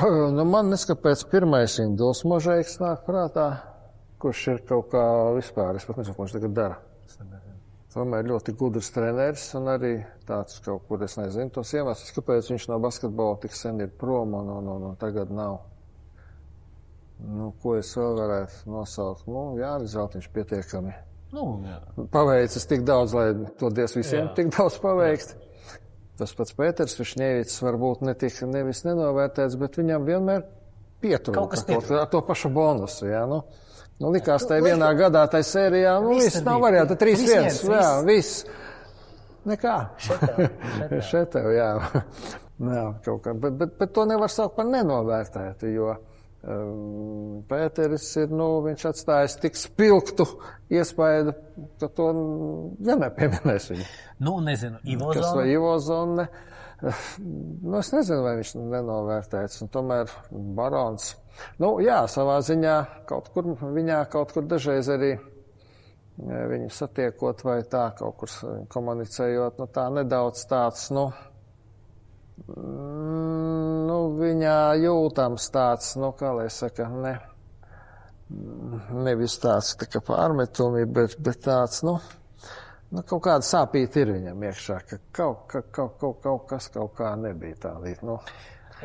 Nu, 0.00 0.44
man 0.44 0.70
neskapēc 0.70 1.24
pirmais 1.28 1.78
Induls 1.82 2.22
Možaiks 2.24 2.78
nāk 2.80 3.02
prātā, 3.04 3.60
kurš 4.20 4.46
ir 4.52 4.62
kaut 4.68 4.90
kā 4.92 5.02
vispār, 5.36 5.78
es 5.80 5.88
pat 5.88 6.00
nezinu, 6.00 6.16
ko 6.16 6.26
viņš 6.26 6.36
tagad 6.36 6.56
dara. 6.56 6.78
Tomēr 7.90 8.28
ļoti 8.28 8.54
gudrs 8.54 8.92
treneris 8.94 9.48
un 9.58 9.66
arī 9.72 9.96
tāds 10.28 10.60
kaut 10.62 10.84
kur, 10.86 11.02
es 11.02 11.16
nezinu, 11.18 11.50
tos 11.50 11.72
iemeslus, 11.74 12.14
kāpēc 12.14 12.52
viņš 12.52 12.68
no 12.70 12.78
basketbola 12.84 13.40
tik 13.42 13.56
sen 13.58 13.82
ir 13.82 13.90
prom 13.90 14.38
un, 14.38 14.54
un, 14.60 14.72
un, 14.76 14.88
un 14.92 14.98
tagad 15.00 15.32
nav. 15.34 15.58
Nu, 17.20 17.50
ko 17.60 17.74
es 17.80 17.90
vēl 17.98 18.14
varētu 18.22 18.70
nosaukt? 18.70 19.26
Nu, 19.28 19.50
jā, 19.58 19.74
Zeltiņš 19.90 20.30
pietiekami 20.32 20.94
Nu, 21.30 21.44
jā. 21.62 21.78
paveicis 22.10 22.66
tik 22.66 22.82
daudz, 22.86 23.14
lai 23.14 23.28
to 23.60 23.70
dievs 23.74 23.94
visiem 23.94 24.24
jā. 24.24 24.32
tik 24.38 24.50
daudz 24.56 24.80
paveikt. 24.82 25.36
Tas 26.18 26.34
pats 26.36 26.52
Pēters 26.56 26.98
Višņēvits 26.98 27.60
varbūt 27.64 28.02
netika 28.04 28.48
nevis 28.50 28.82
nenovērtēts, 28.84 29.56
bet 29.60 29.78
viņam 29.80 30.08
vienmēr 30.08 30.42
pietrūka 31.00 31.38
Kaut 31.38 31.54
kas 31.54 31.64
kaut 31.68 31.86
kā 31.88 32.02
to 32.12 32.20
pašu 32.26 32.50
bonusu. 32.52 33.06
Jā, 33.08 33.22
nu. 33.30 33.44
Nu, 34.00 34.10
likās, 34.14 34.46
tai 34.48 34.62
Nu, 34.62 34.70
vienā 34.70 34.90
gadā, 34.96 35.26
tai 35.28 35.42
sērijā, 35.44 35.98
nu, 36.00 36.16
Viss 36.16 36.40
nav 36.44 36.64
trīs 36.96 37.20
Viss 37.20 37.32
viens, 37.32 37.58
viens, 37.66 37.74
jā, 37.76 37.90
viss. 38.08 38.44
Nekā. 39.50 39.74
Šeit 41.04 41.32
tev, 41.34 41.50
jā. 41.60 41.72
jā 42.76 42.86
kaut 43.04 43.26
kā, 43.26 43.34
bet, 43.36 43.58
bet, 43.60 43.76
bet 43.80 43.92
to 43.96 44.06
nevar 44.08 44.32
saukt 44.32 44.56
par 44.56 44.68
nenovērtētu, 44.72 45.72
jo 45.74 45.90
um, 45.92 47.42
Pēteris 47.50 48.08
ir, 48.22 48.32
nu, 48.32 48.48
viņš 48.64 48.86
atstājis 48.92 49.36
tik 49.44 49.60
spilgtu 49.60 50.26
iespēju, 50.72 51.36
ka 51.80 51.92
to 51.96 52.10
vienmēr 52.80 53.12
pieminēs 53.16 53.68
viņu. 53.74 53.90
Nu, 54.24 54.38
nezinu, 54.44 54.80
Ivo 54.96 55.12
Kas 55.12 55.26
vai 55.28 55.44
Zona. 55.44 55.52
Ivo 55.56 55.74
Zonne? 55.84 56.30
Nu, 57.20 57.74
es 57.76 57.90
nezinu, 57.92 58.22
vai 58.24 58.38
viņš 58.38 58.54
nenovērtēts. 58.56 59.58
Un 59.64 59.68
tomēr 59.68 60.12
barons. 60.56 61.10
Nu, 61.62 61.74
jā, 61.84 62.02
savā 62.10 62.38
ziņā 62.44 62.76
kaut 63.08 63.30
kur 63.34 63.54
viņā 63.60 64.02
kaut 64.12 64.34
kur 64.36 64.46
dažreiz 64.48 64.90
arī 64.92 65.10
ja, 65.14 66.44
viņu 66.50 66.68
satiekot 66.74 67.44
vai 67.46 67.60
tā 67.70 67.88
kaut 67.98 68.20
kur 68.20 68.34
komunicējot, 68.72 69.58
nu 69.60 69.68
tā 69.72 69.88
nedaudz 69.94 70.44
tāds, 70.50 70.86
nu, 70.94 71.08
mm, 72.46 73.74
nu 73.88 73.98
viņā 74.20 74.60
jūtams 74.84 75.50
tāds, 75.54 75.94
nu, 76.00 76.12
kā 76.18 76.34
lai 76.36 76.48
saka, 76.52 76.88
ne, 76.92 77.16
nevis 79.00 79.38
tāds 79.42 79.74
tā 79.80 79.88
kā 79.90 80.04
pārmetumi, 80.04 80.86
bet, 80.86 81.18
bet 81.18 81.44
tāds, 81.48 81.84
nu, 81.86 81.98
Nu, 82.90 83.04
kaut 83.06 83.20
kāda 83.22 83.46
sāpīga 83.46 84.00
ir 84.02 84.08
viņam 84.16 84.40
iekšā, 84.48 84.76
ka 84.88 84.96
kaut, 85.14 85.44
ka, 85.52 85.60
kaut, 85.70 85.92
kaut, 86.00 86.16
kaut 86.24 86.48
kas 86.50 86.66
kaut 86.74 86.96
kā 86.98 87.12
nebija 87.14 87.60
tā 87.62 87.70
līdz. 87.78 88.00
Nu, 88.02 88.16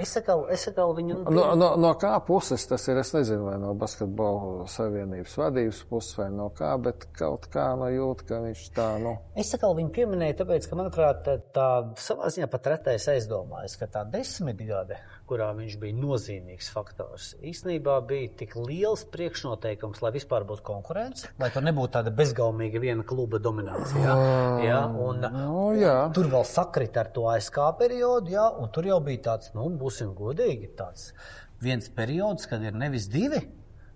Es 0.02 0.12
saku, 0.12 0.34
es 0.52 0.66
saku 0.68 0.86
viņu. 0.98 1.22
no, 1.32 1.46
no, 1.56 1.70
no 1.80 1.92
kā 2.00 2.12
puses 2.28 2.66
tas 2.68 2.84
ir? 2.92 3.00
Es 3.00 3.14
nezinu, 3.16 3.46
vai 3.48 3.56
no 3.62 3.72
basketbola 3.80 4.68
savienības 4.72 5.38
vadības 5.40 5.82
puses 5.90 6.18
vai 6.20 6.28
no 6.36 6.50
kā, 6.56 6.74
bet 6.82 7.08
kaut 7.16 7.48
kā 7.54 7.70
no 7.80 7.88
jūt, 7.94 8.26
ka 8.28 8.42
viņš 8.44 8.66
tā, 8.76 8.90
nu, 9.04 9.16
Es 9.40 9.54
saku, 9.54 9.72
viņu 9.80 9.94
pieminēju, 9.96 10.40
tāpēc, 10.42 10.68
ka, 10.70 10.80
manuprāt, 10.80 11.24
tā, 11.28 11.38
tā 11.56 11.70
savā 12.02 12.32
ziņā 12.34 12.50
pat 12.52 12.72
retais 12.74 13.08
aizdomājas, 13.16 13.78
ka 13.80 13.88
tā 13.92 14.04
desmitgade 14.12 15.00
kurā 15.30 15.48
viņš 15.58 15.78
bija 15.82 15.96
nozīmīgs 15.98 16.68
faktors, 16.74 17.32
īstenībā 17.42 17.96
bija 18.08 18.30
tik 18.44 18.56
liels 18.60 19.06
priekšnoteikums, 19.14 20.02
lai 20.06 20.12
vispār 20.16 20.46
būtu 20.48 20.66
konkurence, 20.68 21.32
lai 21.42 21.50
tur 21.54 21.66
nebūtu 21.66 21.96
tāda 21.98 22.14
bezgaumīga 22.16 22.82
viena 22.84 23.06
kluba 23.08 23.40
dominācija. 23.42 24.18
Ja? 24.66 24.84
Un, 24.88 25.26
Nu, 25.36 25.72
jā. 25.80 25.96
Tur 26.16 26.30
vēl 26.32 26.46
sakrita 26.48 27.04
ar 27.06 27.12
to 27.16 27.26
ASK 27.32 27.58
periodu, 27.80 28.36
jā, 28.36 28.46
un 28.62 28.70
tur 28.74 28.86
jau 28.92 29.00
bija 29.04 29.24
tāds, 29.32 29.52
nu, 29.58 29.68
būsim 29.82 30.14
godīgi, 30.18 30.72
tāds 30.78 31.12
viens 31.66 31.88
periods, 31.90 32.46
kad 32.52 32.64
ir 32.64 32.76
nevis 32.78 33.10
divi. 33.12 33.42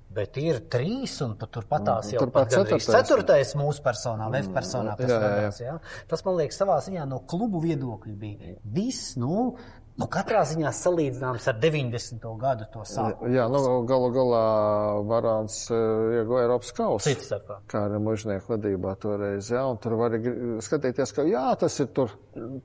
Bet 0.10 0.40
ir 0.42 0.64
trīs, 0.74 1.20
un 1.22 1.36
pat 1.38 1.52
turpat 1.54 1.84
tās 1.86 2.08
jau 2.10 2.24
turpat 2.24 2.48
pat 2.48 2.54
ceturtais. 2.56 2.88
ceturtais 2.90 3.52
mūsu 3.60 3.84
personā, 3.86 4.26
Vēstures 4.34 4.56
personā. 4.56 4.96
kas 4.98 5.12
jā, 5.12 5.20
jā, 5.22 5.52
jā. 5.68 5.76
Tas, 6.10 6.24
man 6.26 6.40
liekas, 6.40 6.58
savā 6.58 6.80
ziņā 6.82 7.04
no 7.06 7.20
klubu 7.30 7.62
viedokļa 7.62 8.16
bija 8.18 8.56
viss, 8.74 9.12
nu, 9.22 9.52
nu 10.00 10.08
katrā 10.12 10.42
ziņā 10.48 10.72
salīdzināms 10.76 11.48
ar 11.52 11.58
90. 11.60 12.26
gadu 12.40 12.68
to 12.74 12.84
sākumu. 12.88 13.32
Jā, 13.34 13.46
nu, 13.52 13.62
galu 13.90 14.10
galā 14.16 14.44
Varāns 15.10 15.58
uh, 15.74 16.16
ieguva 16.20 16.44
Eiropas 16.46 16.72
kausu. 16.76 17.10
Cits 17.10 17.30
starpā. 17.30 17.60
Kā 17.72 17.84
ar 17.88 17.98
mužnieku 18.04 18.54
vadībā 18.56 18.96
toreiz, 19.02 19.52
jā, 19.52 19.64
un 19.68 19.80
tur 19.84 19.98
var 20.00 20.16
skatīties, 20.66 21.14
ka 21.16 21.26
jā, 21.28 21.46
tas 21.60 21.80
ir 21.84 21.90
tur 21.96 22.14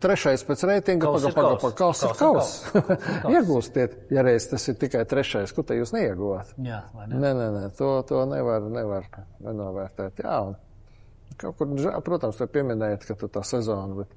trešais 0.03 0.45
pēc 0.47 0.67
reitinga, 0.71 1.11
paga, 1.11 1.33
paga, 1.35 1.55
paga, 1.63 1.79
kauss 1.79 2.05
ir 2.07 2.15
kauss. 2.19 2.53
Iegūstiet, 3.35 3.97
ja 4.15 4.25
reiz 4.27 4.49
tas 4.51 4.69
ir 4.71 4.79
tikai 4.81 5.05
trešais, 5.09 5.55
ko 5.57 5.67
te 5.67 5.79
jūs 5.79 5.95
neieguvāt. 5.97 6.55
Jā, 6.63 6.85
vai 6.95 7.09
ne? 7.11 7.19
Nē, 7.19 7.33
nē, 7.41 7.49
nē, 7.59 7.65
to, 7.79 7.97
to 8.09 8.23
nevar, 8.31 8.69
nevar 8.71 9.09
nenovērtēt. 9.45 10.23
Jā, 10.25 10.39
un 10.51 10.57
kaut 11.41 11.59
kur, 11.59 11.75
protams, 12.07 12.39
te 12.39 12.47
pieminējat, 12.51 13.09
ka 13.09 13.19
tu 13.19 13.31
tā 13.33 13.43
sezona, 13.47 14.05
bet 14.05 14.15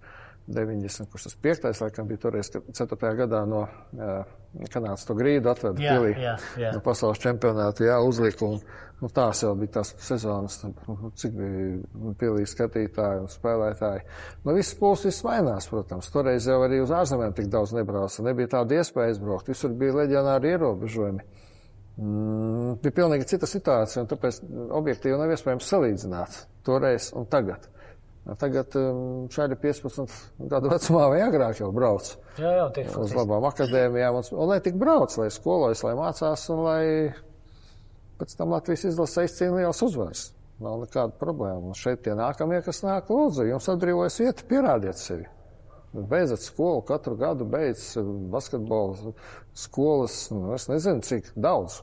90, 0.48 1.10
kurš 1.12 1.28
tas 1.28 1.38
piektais, 1.44 1.80
laikam, 1.84 2.08
bija 2.08 2.24
toreiz, 2.24 2.50
kad 2.54 2.68
4. 2.72 3.14
gadā 3.20 3.44
no 3.50 3.66
uh, 3.68 4.36
Kanādas 4.72 5.04
to 5.06 5.14
grīdu 5.14 5.52
atveda 5.52 5.84
Jā, 5.84 5.94
pilī 5.94 6.14
jā, 6.18 6.34
jā. 6.58 6.70
no 6.74 6.80
pasaules 6.82 7.20
čempionāta, 7.22 7.84
jā, 7.86 7.98
uzlika, 8.02 8.48
un 8.48 8.62
nu, 9.02 9.10
tās 9.14 9.44
jau 9.44 9.52
bija 9.60 9.76
tās 9.76 9.92
sezonas, 10.02 10.56
nu, 10.64 11.12
cik 11.20 11.36
bija 11.36 12.14
pilī 12.18 12.48
skatītāji 12.50 13.26
un 13.26 13.30
spēlētāji. 13.32 14.06
Nu, 14.48 14.56
viss 14.58 14.78
pūls 14.80 15.04
viss 15.10 15.26
mainās, 15.28 15.68
protams. 15.70 16.10
Toreiz 16.14 16.48
jau 16.50 16.62
arī 16.66 16.80
uz 16.82 16.96
ārzemēm 16.96 17.36
tik 17.38 17.52
daudz 17.54 17.76
nebrauca, 17.78 18.26
nebija 18.26 18.56
tāda 18.56 18.80
iespēja 18.80 19.18
izbraukt, 19.18 19.52
visur 19.52 19.76
bija 19.78 20.00
leģionāri 20.00 20.56
ierobežojumi. 20.56 21.28
Mm, 21.98 22.78
bija 22.82 22.98
pilnīgi 23.02 23.30
cita 23.34 23.50
situācija, 23.50 24.04
un 24.04 24.10
tāpēc 24.10 24.42
objektīvi 24.80 25.18
nav 25.20 25.34
iespējams 25.34 25.70
salīdzināt 25.74 26.44
toreiz 26.66 27.12
un 27.18 27.26
tagad. 27.30 27.68
Tagad 28.36 28.76
um, 28.76 29.28
šādi 29.32 29.56
15 29.62 30.12
gadu 30.52 30.72
vecumā 30.74 31.06
vai 31.14 31.22
agrāk 31.24 31.62
jau 31.62 31.70
brauc 31.72 32.10
Jā, 32.36 32.50
jā, 32.58 32.66
tiek 32.76 32.90
uz 32.90 32.96
faktiski. 32.98 33.18
labām 33.22 33.46
akadēmijām, 33.48 34.18
un, 34.20 34.28
un 34.36 34.50
lai 34.52 34.58
tik 34.66 34.76
brauc, 34.82 35.16
lai 35.22 35.30
skolojas, 35.32 35.84
lai 35.88 35.94
mācās, 35.96 36.44
un 36.52 36.64
lai 36.66 36.82
pēc 38.20 38.36
tam 38.36 38.52
Latvijas 38.52 38.84
izlasē 38.92 39.24
izcīnīja 39.30 39.70
liels 39.70 39.82
uzvaras. 39.86 40.26
Nav 40.60 40.80
nekāda 40.82 41.14
problēma. 41.22 41.70
Un 41.70 41.78
šeit 41.78 42.02
tie 42.04 42.16
nākamie, 42.18 42.60
kas 42.66 42.82
nāk, 42.84 43.12
lūdzu, 43.14 43.46
jums 43.46 43.70
atbrīvojas 43.72 44.20
vieta, 44.24 44.46
pierādiet 44.50 44.98
sevi. 44.98 45.28
Beidzat 45.94 46.44
skolu, 46.44 46.82
katru 46.86 47.16
gadu 47.18 47.46
beidz 47.48 47.94
basketbola 48.34 49.14
skolas, 49.58 50.18
nu, 50.34 50.50
es 50.58 50.68
nezinu, 50.70 51.06
cik 51.06 51.32
daudz. 51.38 51.80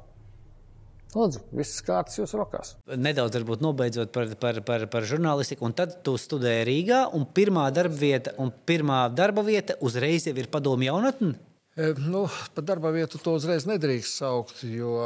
Lūdzu, 1.15 1.45
viss 1.55 1.83
kārtas 1.87 2.19
jūsu 2.19 2.39
rokās. 2.41 2.75
Nedaudz 2.91 3.37
varbūt 3.39 3.63
nobeidzot 3.63 4.11
par, 4.15 4.33
par, 4.41 4.59
par, 4.67 4.87
par 4.91 5.07
žurnālistiku, 5.07 5.69
un 5.69 5.75
tad 5.77 6.01
tu 6.07 6.17
studēji 6.19 6.67
Rīgā, 6.67 7.01
un 7.15 7.27
pirmā 7.37 7.69
darba 7.75 7.95
vieta, 8.01 8.35
un 8.43 8.51
pirmā 8.67 9.05
darba 9.15 9.45
vieta 9.47 9.79
uzreiz 9.85 10.27
jau 10.27 10.35
ir 10.35 10.51
padomu 10.51 10.89
jaunatne. 10.89 11.37
E, 11.77 11.95
Nu, 11.99 12.29
par 12.55 12.65
darba 12.65 12.91
vietu 12.95 13.19
to 13.19 13.35
uzreiz 13.35 13.67
nedrīkst 13.67 14.21
saukt, 14.21 14.63
jo, 14.63 14.99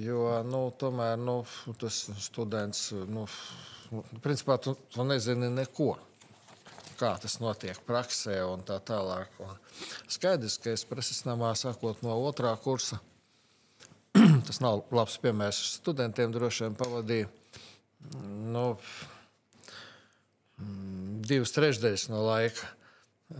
jo 0.00 0.22
nu, 0.48 0.62
tomēr 0.80 1.18
nu, 1.20 1.42
tas 1.80 1.98
students, 2.24 2.86
nu, 3.08 3.26
nu, 3.92 4.04
principā 4.24 4.56
tu, 4.60 4.72
tu 4.92 5.04
nezini 5.04 5.50
neko. 5.52 5.94
Kā 6.96 7.14
tas 7.20 7.38
notiek 7.42 7.80
praksē 7.84 8.38
un 8.46 8.60
tā 8.64 8.76
tālāk. 8.84 9.32
Un 9.44 9.56
skaidrs, 10.12 10.56
ka 10.62 10.72
es 10.72 10.84
preses 10.88 11.24
namā 11.28 11.52
sākot 11.58 12.00
no 12.04 12.14
otrā 12.28 12.52
kursa, 12.62 13.00
tas 14.46 14.60
nav 14.64 14.84
labs 14.92 15.16
piemērs 15.22 15.62
studentiem 15.78 16.34
droši 16.34 16.66
vien 16.66 16.76
pavadīja. 16.78 17.30
Nu, 18.52 18.66
mm, 20.58 21.20
divas 21.28 21.54
trešdaļas 21.56 22.08
no 22.12 22.24
laika 22.26 22.70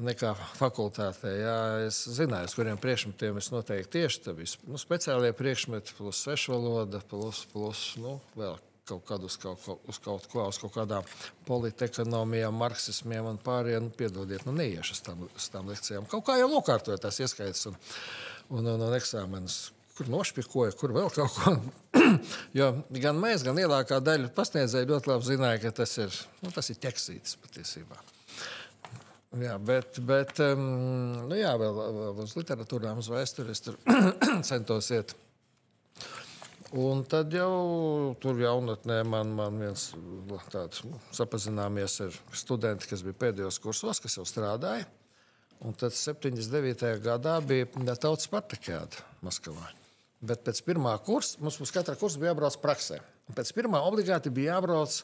nekā 0.01 0.33
fakultātē. 0.57 1.33
Jā, 1.43 1.57
es 1.87 1.99
zināju, 2.17 2.49
uz 2.49 2.57
kuriem 2.57 2.81
priekšmetiem 2.81 3.41
es 3.41 3.51
noteikti 3.53 3.99
tieši 3.99 4.23
tā 4.25 4.35
bija. 4.37 4.61
Nu, 4.69 4.81
speciālie 4.81 5.33
priekšmeti, 5.37 5.97
plus 5.99 6.23
svešvaloda, 6.25 7.03
plus, 7.11 7.45
plus 7.53 7.83
nu, 8.01 8.19
vēl 8.39 8.57
kaut 8.89 9.05
kādu 9.07 9.29
uz 9.31 9.37
kaut, 9.39 9.63
uz 9.89 9.99
kaut 10.03 10.27
ko, 10.33 10.47
uz 10.51 10.59
kaut 10.59 10.73
kādām 10.75 11.07
politekonomijām, 11.47 12.57
marksismiem 12.59 13.29
un 13.31 13.39
pārējiem. 13.43 13.89
Nu, 13.89 13.95
piedodiet, 13.99 14.47
nu 14.49 14.57
neiešu 14.57 14.97
uz 14.97 15.05
tām, 15.07 15.29
uz 15.29 15.49
tām 15.53 15.71
lekcijām. 15.71 16.09
Kaut 16.11 16.27
kā 16.29 16.39
jau 16.41 16.51
nokārtoju 16.51 17.01
tās 17.03 17.21
ieskaitas 17.23 17.69
un, 17.71 17.79
un, 18.51 18.67
un, 18.67 18.89
un 18.89 18.99
eksāmenus. 18.99 19.65
Kur 20.03 20.11
nošpikoja, 20.11 20.73
kur 20.75 20.91
vēl 20.97 21.11
kaut 21.15 21.37
ko. 21.37 21.51
jo 22.59 22.69
gan 22.99 23.19
mēs, 23.23 23.45
gan 23.47 23.55
lielākā 23.55 24.01
daļa 24.03 24.33
pasniedzēju 24.35 24.88
ļoti 24.88 25.11
labi 25.12 25.27
zināja, 25.29 25.61
ka 25.62 25.71
tas 25.79 25.93
ir, 26.03 26.17
nu, 26.43 26.51
tas 26.51 26.73
ir 26.73 26.81
ķeksītis 26.83 27.37
patiesībā. 27.38 28.01
Jā, 29.38 29.53
bet, 29.62 30.01
bet 30.03 30.41
um, 30.43 30.65
nu 31.29 31.38
jā, 31.38 31.53
vēl, 31.61 31.79
vēl 32.01 32.19
uz 32.25 32.35
literatūrām, 32.35 32.99
uz 32.99 33.11
vēsturi 33.12 33.55
es 33.55 33.62
tur 33.62 33.77
centos 34.49 34.91
iet. 34.91 35.15
Un 36.83 37.05
tad 37.07 37.31
jau 37.37 38.17
tur 38.19 38.43
jaunatnē 38.43 38.97
man, 39.07 39.31
man 39.38 39.61
viens 39.62 39.85
tāds 40.51 40.83
nu, 40.88 40.99
sapazināmies 41.15 42.01
ar 42.09 42.19
studenti, 42.43 42.91
kas 42.91 43.07
bija 43.07 43.21
pēdējos 43.23 43.61
kursos, 43.62 44.03
kas 44.03 44.19
jau 44.19 44.27
strādāja. 44.27 44.88
Un 45.62 45.79
tad 45.79 45.95
79. 45.95 46.91
gadā 47.07 47.37
bija 47.47 47.71
tautas 47.95 48.27
partikāda 48.27 49.07
Maskavā. 49.23 49.71
Bet 50.23 50.45
pēc 50.47 50.61
pirmā 50.63 50.93
kursa 51.03 51.41
mums 51.43 51.59
uz 51.63 51.73
katra 51.75 51.97
kursa 51.99 52.21
bija 52.23 52.31
jābrauc 52.31 52.59
praksē. 52.63 53.01
Un 53.27 53.35
pēc 53.35 53.51
pirmā 53.57 53.81
obligāti 53.83 54.31
bija 54.35 54.57
jābrauc 54.57 55.01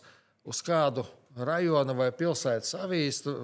uz 0.49 0.61
kādu 0.63 1.03
rajona 1.39 1.95
vai 1.99 2.09
pilsētas 2.15 2.77
avīzi. 2.79 3.35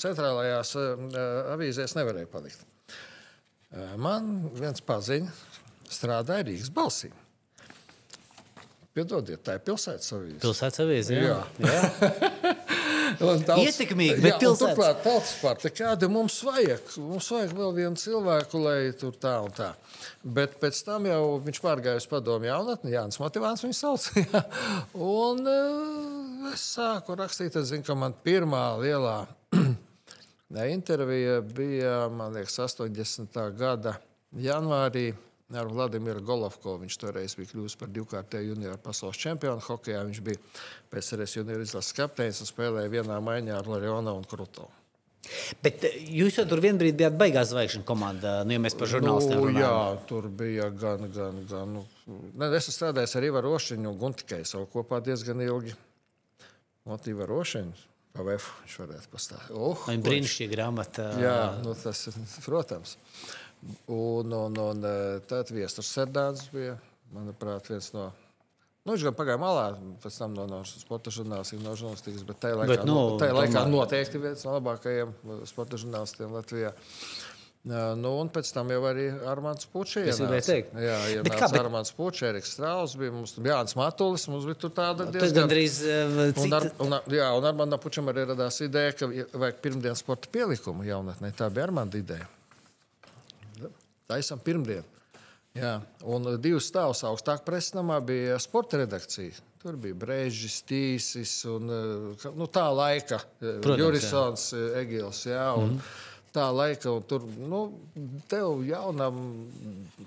Centrālajās 0.00 0.74
eh, 0.78 1.22
avīzēs 1.54 1.94
nevarēja 1.98 2.30
palikt. 2.30 2.66
Eh, 2.90 3.96
Man 3.96 4.50
viens 4.58 4.82
paziņš 4.82 5.44
strādāja 5.90 6.48
Rīgas 6.50 6.74
balsī. 6.74 7.12
Piedodiet, 8.90 9.44
tā 9.46 9.54
ir 9.54 9.64
pilsētas 9.66 10.10
avīze. 10.16 10.40
Pilsētas 10.42 10.82
avīze. 10.82 11.14
Jā. 11.14 11.38
Jā. 11.62 11.70
Jā. 11.70 12.54
Tauts- 13.18 13.64
Ietekmīgi, 13.64 14.16
Jā, 14.18 14.22
bet 14.22 14.34
un 14.34 14.40
pilsētas. 14.44 14.76
Turklāt 14.76 15.02
tautas 15.04 15.32
partija, 15.42 15.72
kāda 15.74 16.08
mums 16.12 16.36
vajag? 16.46 16.92
Mums 17.02 17.30
vajag 17.34 17.54
vēl 17.56 17.74
vienu 17.76 18.00
cilvēku, 18.00 18.60
lai 18.62 18.78
tur 19.00 19.16
tā 19.20 19.34
un 19.44 19.54
tā. 19.56 19.70
Bet 20.24 20.58
pēc 20.60 20.82
tam 20.86 21.08
jau 21.08 21.22
viņš 21.44 21.60
pārgāja 21.64 22.00
uz 22.02 22.06
padomu 22.10 22.48
jaunatni, 22.48 22.92
Jānis 22.94 23.20
Motivāns 23.22 23.64
viņu 23.64 23.78
sauc. 23.78 24.06
jā. 24.20 24.44
un 24.94 25.42
uh, 25.46 26.52
es 26.52 26.66
sāku 26.76 27.16
rakstīt, 27.18 27.56
es 27.56 27.72
zinu, 27.72 27.86
ka 27.86 27.96
man 27.98 28.14
pirmā 28.24 28.64
lielā 28.82 29.16
intervija 30.76 31.40
bija, 31.40 31.96
man 32.12 32.36
liekas, 32.36 32.58
80. 32.66 33.40
gada 33.58 33.96
janvārī. 34.36 35.10
Ar 35.50 35.66
Vladimiru 35.66 36.20
Golovko 36.22 36.76
viņš 36.78 36.96
toreiz 37.02 37.32
bija 37.34 37.50
kļuvis 37.50 37.74
par 37.80 37.88
divkārtēju 37.90 38.52
junioru 38.52 38.78
pasaules 38.84 39.18
čempionu 39.18 39.62
hokeja. 39.66 40.04
Viņš 40.06 40.20
bija 40.22 40.38
PSRS 40.92 41.40
junioru 41.40 41.64
izlases 41.66 41.96
kapteinis 41.98 42.38
un 42.44 42.50
spēlēja 42.50 42.92
vienā 42.92 43.16
maiņā 43.26 43.56
ar 43.58 43.66
Larionu 43.72 44.14
un 44.20 44.28
Krutovu. 44.30 44.70
Bet 45.62 45.82
eh, 45.84 45.96
jūs 46.16 46.38
jau 46.38 46.46
tur 46.48 46.62
vienbrīd 46.64 46.96
bijāt 46.96 47.18
beigās 47.20 47.50
zvaigžņu 47.50 47.82
komandā, 47.86 48.38
nu, 48.46 48.54
ja 48.56 48.62
mēs 48.62 48.74
par 48.78 48.88
žurnālistiem 48.88 49.36
Nu, 49.36 49.48
runājam. 49.50 49.66
jā, 49.66 50.06
tur 50.08 50.28
bija 50.32 50.70
gan, 50.72 51.04
gan, 51.12 51.42
gan. 51.50 51.74
Nu, 51.76 51.82
ne, 52.40 52.48
es 52.56 52.64
esmu 52.70 52.76
strādājis 52.78 53.18
ar 53.20 53.26
Ivaru 53.28 53.52
Rošiņu 53.52 53.90
un 53.90 53.98
Guntikai 54.00 54.40
savu 54.48 54.70
kopā 54.72 55.02
diezgan 55.04 55.42
ilgi. 55.44 55.74
Ot, 56.88 57.10
Ivaru 57.12 57.36
Rošiņu, 57.42 57.84
pa 58.16 58.24
VF 58.30 58.48
viņš 58.62 58.78
varētu 58.80 59.12
pastāstīt. 59.12 59.52
Oh, 59.60 59.84
Viņa 59.90 60.06
brīnišķīga 60.08 60.54
grāmata. 60.56 61.10
Jā, 61.20 61.36
nu, 61.66 61.76
tas 61.78 62.06
protams. 62.46 62.96
Un, 63.92 64.32
un, 64.32 64.56
un 64.56 64.84
eh, 64.88 65.20
tad 65.28 65.50
Viestures 65.52 65.90
Serdāns 65.92 66.46
bija, 66.52 66.78
manuprāt, 67.12 67.68
viens 67.68 67.90
no. 67.96 68.10
Nu, 68.80 68.94
viņš 68.94 69.02
gan 69.10 69.16
pagāja 69.18 69.40
malā, 69.42 69.64
pēc 70.00 70.14
tam 70.22 70.32
no, 70.32 70.46
no 70.48 70.62
sporta 70.64 71.12
žurnālistikas, 71.12 71.60
no 71.66 71.74
žurnālistikas, 71.76 72.22
bet 72.24 72.38
tajā 72.40 72.56
laikā, 72.62 72.70
Bet, 72.72 72.86
nu, 72.88 72.94
nu, 72.96 73.18
tajā 73.20 73.34
laikā 73.36 73.58
tomēr. 73.58 73.74
noteikti 73.74 74.22
viens 74.22 74.46
no 74.46 74.54
labākajiem 74.56 75.12
sporta 75.50 75.76
žurnālistiem 75.82 76.32
Latvijā. 76.38 76.72
Jā, 76.72 77.90
Nu, 78.00 78.14
un 78.16 78.30
pēc 78.32 78.48
tam 78.56 78.70
jau 78.72 78.78
arī 78.88 79.02
Armāns 79.28 79.66
Puķis. 79.68 80.16
Jā, 80.16 80.94
ja 81.12 81.20
Bet 81.26 81.34
kā, 81.36 81.44
bet- 81.52 81.60
Armāns 81.60 81.90
Puķis, 81.92 82.22
Eriks 82.30 82.54
Strauss 82.56 82.96
bija, 82.96 83.12
mums 83.12 83.34
Jānis 83.36 83.76
Matulis, 83.76 84.24
mums 84.32 84.46
bija 84.48 84.56
tur 84.62 84.72
tāda 84.72 85.04
Tas 85.04 85.12
diezgan... 85.18 85.42
gandrīz 85.42 85.76
eh, 85.84 86.14
Un 86.40 86.56
ar, 86.56 86.64
cita. 86.70 86.80
un, 86.86 86.96
jā, 87.12 87.26
un 87.36 87.44
ar 87.50 87.58
mani 87.60 87.76
pučam 87.84 88.08
arī 88.08 88.24
radās 88.32 88.62
ideja, 88.64 88.94
ka 88.96 89.10
vajag 89.12 89.60
pirmdienas 89.60 90.00
sporta 90.00 90.32
pielikumu 90.32 90.88
jaunatnē. 90.88 91.34
Tā 91.36 91.50
bija 91.52 91.68
ar 91.68 91.74
mani 91.82 92.00
ideja. 92.00 92.24
Taisam 94.10 94.42
pirmdien. 94.42 94.86
Jā, 95.56 95.80
un 96.06 96.28
divas 96.38 96.68
stāvus 96.70 97.02
augstāk 97.06 97.42
presnamā 97.46 97.98
bija 98.06 98.38
sporta 98.42 98.78
redakcija. 98.78 99.46
Tur 99.60 99.76
bija 99.76 99.96
Brīsīs, 99.98 100.60
Tīsis 100.64 101.32
un 101.50 101.66
nu, 101.68 102.46
tā 102.48 102.68
laika 102.72 103.18
Jurisons, 103.40 104.52
Egils. 104.80 105.26
Jā, 105.26 105.50
un, 105.58 105.74
mm 105.74 105.76
-hmm. 105.76 106.06
Tā 106.30 106.44
laika, 106.54 106.92
un 106.94 107.02
tur 107.02 107.24
nu, 107.38 107.60
tev 108.30 108.62
jaunam, 108.62 109.16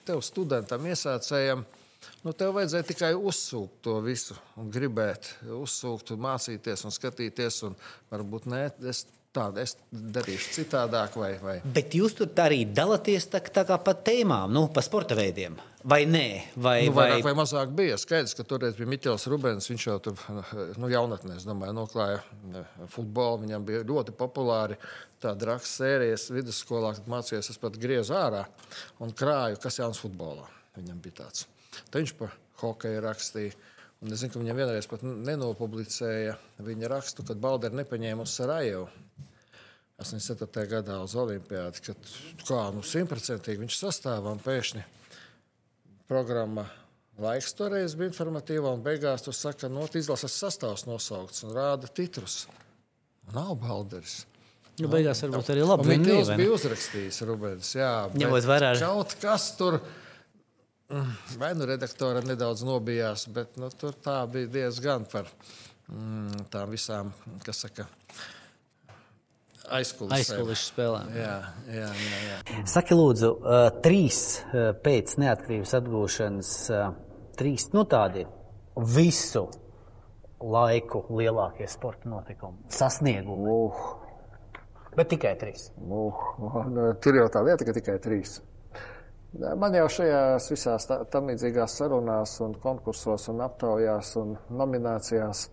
tev 0.07 0.21
studentam, 0.23 0.85
iesācējam, 0.87 1.65
nu, 2.23 2.31
tev 2.31 2.53
vajadzēja 2.55 2.87
tikai 2.87 3.09
uzsūkt 3.13 3.81
to 3.83 3.97
visu 4.05 4.37
un 4.55 4.69
gribēt, 4.71 5.33
uzsūkt, 5.43 6.13
un 6.15 6.23
mācīties 6.23 6.85
un 6.87 6.95
skatīties. 6.95 7.63
Un 7.67 7.75
varbūt 8.11 8.45
ne, 8.45 8.71
es 8.87 9.03
tādu 9.33 9.61
es 9.63 9.75
darīšu 9.91 10.53
citādāk. 10.59 11.17
Vai, 11.19 11.33
vai. 11.41 11.59
Bet 11.75 11.95
jūs 11.97 12.15
tur 12.17 12.31
arī 12.43 12.63
dalāties 12.69 13.27
tā, 13.31 13.41
tā 13.43 13.65
kā 13.67 13.77
pa 13.81 13.95
tēmām, 13.97 14.53
nu, 14.53 14.67
pa 14.73 14.83
sporta 14.85 15.17
veidiem. 15.17 15.57
Vai 15.83 16.05
nē? 16.07 16.27
Vai, 16.55 16.85
nu, 16.87 16.93
vairāk 16.95 17.17
vai... 17.17 17.25
vai 17.25 17.33
mazāk 17.41 17.73
bija. 17.75 17.97
Skaidrs, 17.99 18.35
ka 18.37 18.45
toreiz 18.47 18.77
bija 18.77 18.87
Mikls 18.87 19.27
Rubens. 19.31 19.67
Viņš 19.71 19.87
jau 19.89 19.97
tur 20.05 20.21
nu, 20.81 20.91
jaunatnē, 20.91 21.39
domāju, 21.43 21.75
noklāja 21.75 22.21
futbolu. 22.93 23.41
Viņam 23.43 23.65
bija 23.67 23.83
ļoti 23.89 24.15
populāri 24.15 24.79
tāda 25.23 25.53
raksta 25.53 25.83
sērijas 25.83 26.29
vidusskolā, 26.31 26.93
kad 26.97 27.09
mācījos, 27.11 27.51
es 27.51 27.59
pat 27.59 27.75
griezu 27.79 28.15
ārā 28.15 28.45
un 29.03 29.11
krāju, 29.17 29.59
kas 29.63 29.81
jauns 29.81 29.99
futbolā. 30.03 30.47
Viņam 30.77 31.03
bija 31.03 31.23
tāds. 31.23 31.47
Tad 31.89 31.99
viņš 31.99 32.15
par 32.21 32.33
hokeju 32.63 33.03
rakstīja. 33.03 33.59
Un 34.03 34.11
es 34.11 34.19
zinu, 34.19 34.33
ka 34.33 34.41
viņam 34.41 34.57
vienreiz 34.59 34.87
pat 34.91 35.03
nenopublicēja 35.07 36.33
viņa 36.65 36.89
rakstu, 36.91 37.23
kad 37.23 37.39
Balderi 37.39 37.79
nepaņēma 37.79 38.25
uz 38.25 38.33
Sarajevu. 38.35 38.89
87. 40.03 40.65
gadā 40.67 40.97
uz 41.05 41.13
Olimpiādu, 41.15 41.79
kad 41.85 42.09
kā 42.43 42.65
nu, 42.75 42.83
simtprocentīgi 42.83 43.61
viņš 43.61 43.77
sastāvā 43.79 44.33
un 44.33 44.41
pēkšņi 44.43 44.83
programma 46.09 46.65
laiks 47.23 47.55
toreiz 47.55 47.95
bija 47.95 48.11
informatīva, 48.11 48.73
un 48.73 48.83
beigās 48.83 49.23
tur 49.23 49.37
saka, 49.37 49.69
no 49.71 49.85
nu, 49.85 50.01
izlases 50.01 50.35
sastāvs 50.35 50.83
nosaukts 50.89 51.45
un 51.47 51.55
rāda 51.55 51.87
titrus. 51.87 52.43
Nav 53.31 53.55
Balderis. 53.61 54.23
Nu, 54.81 54.89
beigās 54.91 55.21
varbūt 55.23 55.53
arī 55.53 55.63
labi. 55.63 55.93
Viņš 55.93 56.35
bija 56.35 56.55
uzrakstījis 56.57 57.23
Rubens. 57.29 57.75
Jā, 57.77 57.93
ņemot 58.19 58.49
vērā. 58.49 58.73
Kaut 58.81 59.15
kas 59.21 59.53
tur 59.55 59.79
Mm, 59.79 60.02
vai 61.39 61.53
nu 61.57 61.67
redaktora 61.69 62.21
nedaudz 62.25 62.63
nobijās, 62.67 63.27
bet 63.33 63.57
nu, 63.61 63.69
tur 63.79 63.95
tā 64.03 64.21
bija 64.31 64.51
diezgan 64.57 65.07
par 65.11 65.29
mm, 65.87 66.47
tām 66.53 66.73
visām, 66.73 67.13
kas 67.45 67.65
saka. 67.65 67.87
Aizkulisku 69.73 70.57
spēlēm. 70.59 71.13
Jā, 71.15 71.35
jā, 71.71 71.89
jā, 71.95 72.17
jā. 72.27 72.63
Saki, 72.67 72.97
lūdzu, 72.99 73.29
trīs 73.85 74.19
pēc 74.83 75.15
neatkarības 75.23 75.75
atgūšanas, 75.79 76.53
trīs 77.39 77.69
nu, 77.71 77.85
tādi 77.89 78.25
visu 78.93 79.47
laiku 80.43 81.05
lielākie 81.15 81.67
sporta 81.71 82.09
notikumi, 82.11 82.65
sasniegumi. 82.73 83.53
Uh. 83.55 83.99
Bet 84.97 85.09
tikai 85.09 85.33
trīs. 85.39 85.69
Uh, 85.79 86.23
uh, 86.37 86.89
tur 87.01 87.17
jau 87.17 87.29
tā 87.33 87.41
lieta, 87.45 87.65
ka 87.65 87.73
tikai 87.79 87.95
trīs. 88.03 88.37
Man 89.33 89.73
jau 89.73 89.87
šajās 89.89 90.47
visās 90.51 90.85
tam 90.85 91.31
līdzīgās 91.31 91.77
sarunās, 91.79 92.35
un 92.45 92.53
konkursos, 92.61 93.25
un 93.31 93.41
aptaujās 93.41 94.11
un 94.21 94.35
nominācijās 94.53 95.47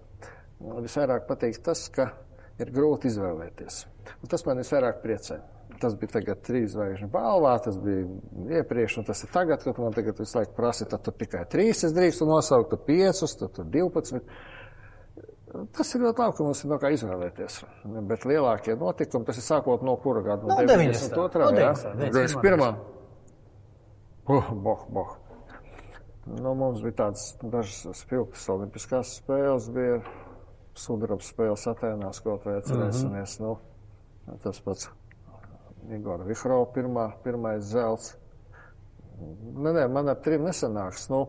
visvairāk 0.61 1.25
patīk 1.29 1.63
tas, 1.65 1.87
ka 1.95 2.11
ir 2.61 2.75
grūti 2.75 3.09
izvēlēties. 3.09 3.81
Un 4.21 4.33
tas 4.33 4.45
man 4.45 4.61
visvairāk 4.61 5.01
priecē. 5.05 5.41
Tas 5.81 5.95
bija 5.97 6.19
tagad 6.19 6.43
trīs 6.45 6.75
zvaigžņu 6.75 7.09
balvā, 7.09 7.55
tas 7.65 7.79
bija 7.81 8.59
iepriekš, 8.61 8.99
un 9.01 9.09
tas 9.09 9.25
ir 9.25 9.33
tagad, 9.33 9.65
kad 9.65 9.79
man 9.81 9.97
tagad 9.97 10.19
visu 10.21 10.37
laiku 10.37 10.53
prasa, 10.59 10.85
tad 10.91 11.07
tur 11.07 11.17
tikai 11.17 11.47
trīs 11.49 11.81
es 11.89 11.97
drīkstu 11.97 12.29
nosaukt, 12.29 12.75
tur 12.75 12.83
piecus, 12.85 13.37
tur, 13.41 13.49
tur 13.57 13.71
divpadsmit. 13.73 14.29
Tas 15.73 15.97
ir 15.97 16.05
ļoti 16.05 16.21
labi, 16.21 16.37
ka 16.37 16.45
mums 16.51 16.61
ir 16.63 16.71
no 16.75 16.77
kā 16.83 16.93
izvēlēties. 16.95 17.63
Bet 18.13 18.29
lielākie 18.29 18.77
notikumi, 18.79 19.25
tas 19.31 19.41
ir 19.41 19.47
sākot 19.47 19.87
no 19.87 19.97
kura 20.05 20.21
gada? 20.27 20.53
No 20.53 20.61
92. 20.69 21.49
No 21.49 21.95
91. 22.05 23.00
Uh, 24.31 24.53
boh, 24.55 24.87
boh. 24.95 25.17
Nu, 26.31 26.53
mums 26.55 26.83
bija 26.85 26.95
tādas 27.01 27.33
dažas 27.43 28.03
spilgtas 28.05 28.45
olimpiskās 28.53 29.17
spēles, 29.19 29.67
bija 29.75 29.97
sudraba 30.79 31.25
spēles 31.27 31.67
Atēnās, 31.73 32.21
kaut 32.23 32.47
vai 32.47 32.61
atcerēsimies. 32.61 33.39
Mm 33.41 33.47
-hmm. 33.47 33.59
nu, 34.29 34.39
tas 34.45 34.61
pats 34.63 34.91
Igor 35.91 36.23
Vihro 36.29 36.61
pirmā, 36.75 37.11
pirmais 37.25 37.65
zelts. 37.73 38.15
Nē, 39.21 39.73
nē, 39.73 39.89
man 39.89 40.09
ap 40.09 40.23
trim 40.23 40.47
nesanāks. 40.47 41.09
Nu, 41.11 41.27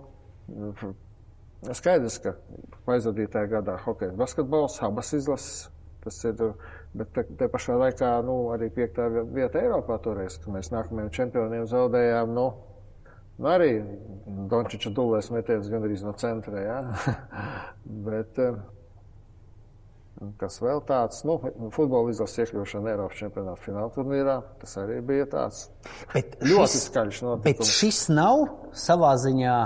skaidrs, 1.74 2.20
ka 2.24 2.36
aizvadītajā 2.86 3.48
gadā 3.48 3.78
hokeja 3.86 4.14
basketbols, 4.14 4.82
abas 4.84 5.14
izlases. 5.14 5.70
Tas 6.02 6.24
ir, 6.26 6.40
bet 6.98 7.12
te, 7.14 7.24
te 7.38 7.48
pašā 7.48 7.76
laikā 7.78 8.22
nu, 8.26 8.50
arī 8.54 8.70
piektā 8.74 9.08
vieta 9.34 9.60
Eiropā 9.62 10.00
toreiz, 10.02 10.38
kad 10.38 10.54
mēs 10.54 10.72
nākamajiem 10.74 11.12
čempioniem 11.14 11.68
zaudējām. 11.70 12.34
Nu, 12.34 12.48
Nu, 13.42 13.50
arī 13.50 13.72
Dončiča 14.52 14.92
dūlēs 14.94 15.32
metiens 15.34 15.70
gandrīz 15.72 16.04
no 16.06 16.14
centra. 16.20 16.62
Ja? 16.62 16.78
Bet, 18.06 18.38
eh, 18.38 18.60
kas 20.42 20.60
vēl 20.62 20.84
tāds, 20.86 21.24
nu, 21.26 21.40
futbola 21.74 22.14
izlases 22.14 22.44
iekļūšana 22.46 22.94
Eiropas 22.94 23.18
čempionāta 23.18 23.64
fināla 23.64 23.94
turnīrā, 23.96 24.36
tas 24.62 24.78
arī 24.84 25.00
bija 25.06 25.26
tāds 25.32 25.64
bet 26.14 26.38
ļoti 26.46 26.76
šis, 26.76 26.86
skaļš 26.92 27.24
notikums. 27.26 27.48
Bet 27.48 27.74
šis 27.80 28.04
nav 28.14 28.46
savā 28.78 29.16
ziņā 29.24 29.58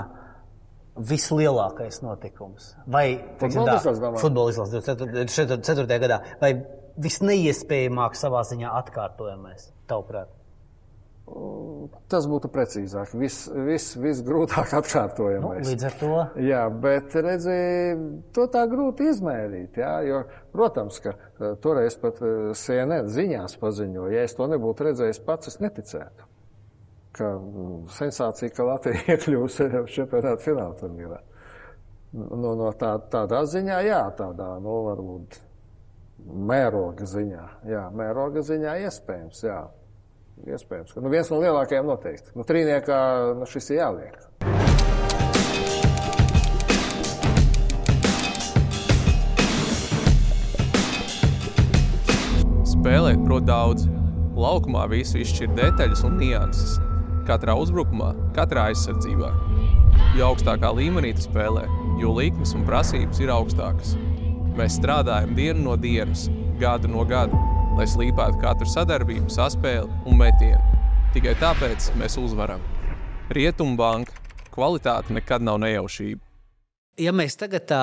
vislielākais 0.96 2.00
notikums. 2.00 2.72
Vai 2.88 3.06
futbola 3.42 3.76
izlases 3.76 4.22
futbola 4.22 4.54
izlases 4.54 4.88
24. 4.88 6.00
gadā, 6.06 6.22
vai 6.40 6.54
visneiespējamāk 7.04 8.16
savā 8.16 8.40
ziņā 8.48 8.72
atkārtojamais, 8.80 9.68
tavuprāt? 9.90 10.32
Tas 12.06 12.26
būtu 12.30 12.48
precīzāk, 12.54 13.10
viss 13.18 13.48
vis, 13.66 13.88
vis 13.98 14.20
grūtāk 14.26 14.70
atkārtojamais. 14.78 15.62
Nu, 15.66 15.72
līdz 15.72 15.86
ar 15.88 15.94
to. 15.98 16.10
Jā, 16.42 16.60
bet 16.82 17.16
redzi, 17.18 17.56
to 18.34 18.44
tā 18.52 18.62
grūti 18.70 19.08
izmērīt. 19.10 19.80
Jā, 19.82 19.90
jo, 20.06 20.20
protams, 20.54 21.00
ka 21.02 21.16
eh, 21.16 21.56
toreiz 21.62 21.98
pat 22.02 22.20
eh, 22.22 22.52
CNN 22.54 23.10
ziņās 23.10 23.58
paziņoja, 23.62 24.12
ja 24.14 24.26
es 24.26 24.36
to 24.38 24.46
nebūtu 24.52 24.86
redzējis 24.86 25.22
pats, 25.26 25.50
es 25.50 25.58
neticētu. 25.64 26.28
Ka 27.16 27.32
mm, 27.40 27.80
sensācija, 27.96 28.52
ka 28.54 28.68
Latvija 28.70 29.02
iekļūs 29.16 29.58
čempionāta 29.96 30.38
fināla 30.44 30.78
turnīrā. 30.78 31.18
No, 32.16 32.54
no 32.54 32.70
tā, 32.78 32.92
tādā 33.12 33.42
ziņā, 33.50 33.80
jā, 33.88 34.04
tādā, 34.16 34.52
nu, 34.62 34.78
varbūt 34.86 35.40
mēroga 36.26 37.08
ziņā. 37.10 37.48
Jā, 37.68 37.82
mēroga 37.98 38.46
ziņā 38.46 38.78
iespējams, 38.86 39.42
jā. 39.50 39.58
Iespējams, 40.44 40.92
ka 40.92 41.00
nu, 41.00 41.08
viens 41.08 41.30
no 41.32 41.38
lielākajiem 41.40 41.86
noteikti. 41.88 42.34
Nu, 42.36 42.44
trīniekā 42.44 42.98
nu, 43.38 43.46
šis 43.48 43.70
ir 43.72 43.78
jāliek. 43.80 44.18
Spēlēt 52.68 53.24
prot 53.24 53.48
daudz. 53.48 53.88
Laukumā 54.36 54.84
visu 54.92 55.22
izšķir 55.24 55.56
detaļas 55.56 56.04
un 56.04 56.20
nianses. 56.20 56.76
Katrā 57.26 57.56
uzbrukumā, 57.56 58.12
katrā 58.36 58.68
aizsardzībā. 58.70 59.32
Jo 60.18 60.30
augstākā 60.34 60.68
līmenī 60.76 61.14
tu 61.16 61.24
spēlē, 61.24 61.64
jo 62.02 62.12
likmes 62.14 62.52
un 62.54 62.68
prasības 62.68 63.24
ir 63.24 63.32
augstākas. 63.32 63.96
Mēs 64.60 64.76
strādājam 64.76 65.32
dienu 65.36 65.70
no 65.70 65.80
dienas, 65.80 66.28
gadu 66.60 66.92
no 66.92 67.08
gada 67.08 67.55
lai 67.76 67.84
slīpētu 67.90 68.40
katru 68.40 68.68
sadarbību, 68.72 69.28
saspēli 69.32 69.88
un 70.08 70.16
metienu. 70.16 70.78
Tikai 71.12 71.34
tāpēc 71.40 71.90
mēs 72.00 72.16
uzvaram. 72.20 72.62
Rietumbanka 73.36 74.16
kvalitāte 74.54 75.12
nekad 75.12 75.44
nav 75.44 75.58
nejaušība. 75.60 76.22
Ja 77.00 77.12
mēs 77.12 77.36
tagad 77.36 77.66
tā 77.68 77.82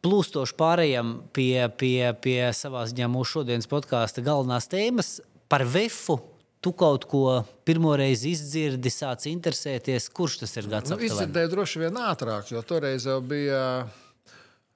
plūstoši 0.00 0.56
pārējām 0.56 1.12
pie, 1.36 1.68
pie, 1.76 2.12
pie 2.24 2.40
savā 2.56 2.86
ziņā 2.88 3.10
mūsu 3.12 3.40
šodienas 3.40 3.68
podkāsta 3.68 4.24
galvenās 4.24 4.70
tēmas 4.72 5.18
par 5.52 5.66
VEFu. 5.68 6.16
Tu 6.60 6.72
kaut 6.76 7.06
ko 7.08 7.40
pirmoreiz 7.64 8.26
izdzirdi, 8.28 8.92
sāc 8.92 9.24
interesēties, 9.30 10.10
kurš 10.12 10.42
tas 10.42 10.58
ir 10.60 10.68
gads? 10.68 10.92
Nu, 10.92 11.00
izdzirdēju 11.00 11.52
droši 11.54 11.80
vien 11.86 11.96
ātrāk, 12.04 12.52
jo 12.52 12.60
toreiz 12.68 13.08
jau 13.08 13.16
bija. 13.24 13.62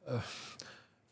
Uh, 0.09 0.33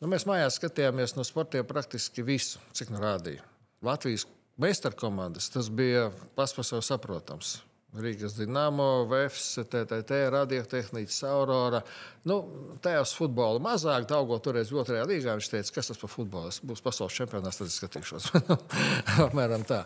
Nu, 0.02 0.08
mēs 0.10 0.24
mājās 0.26 0.56
skatījāmies 0.58 1.12
no 1.14 1.22
sportiem 1.22 1.62
praktiski 1.62 2.24
visu, 2.26 2.58
cik 2.74 2.88
nu 2.90 2.98
rādīja. 2.98 3.44
Latvijas 3.86 4.24
meistarkomandas 4.58 5.46
tas 5.54 5.68
bija 5.70 6.08
sevi 6.34 6.82
saprotams. 6.82 7.60
Rīgas 7.92 8.34
Dienāmo, 8.34 9.04
VFS, 9.06 9.62
TTT, 9.68 10.18
radiotehnika, 10.32 11.12
Aurora. 11.28 11.82
Nu, 12.26 12.40
tajās 12.82 13.12
futbola 13.14 13.60
mazāk, 13.62 14.08
Daugo 14.10 14.40
toreiz 14.42 14.72
otrajā 14.72 15.04
līgā. 15.06 15.36
Viņš 15.38 15.50
teica, 15.52 15.74
kas 15.76 15.92
tas 15.92 16.00
par 16.00 16.10
futbolu 16.10 16.50
būs 16.66 16.82
pasaules 16.82 17.20
čempionāts, 17.20 17.60
tad 17.60 17.70
es 17.70 17.78
skatīšos. 17.78 18.30
Apmēram 19.28 19.68
tā. 19.68 19.84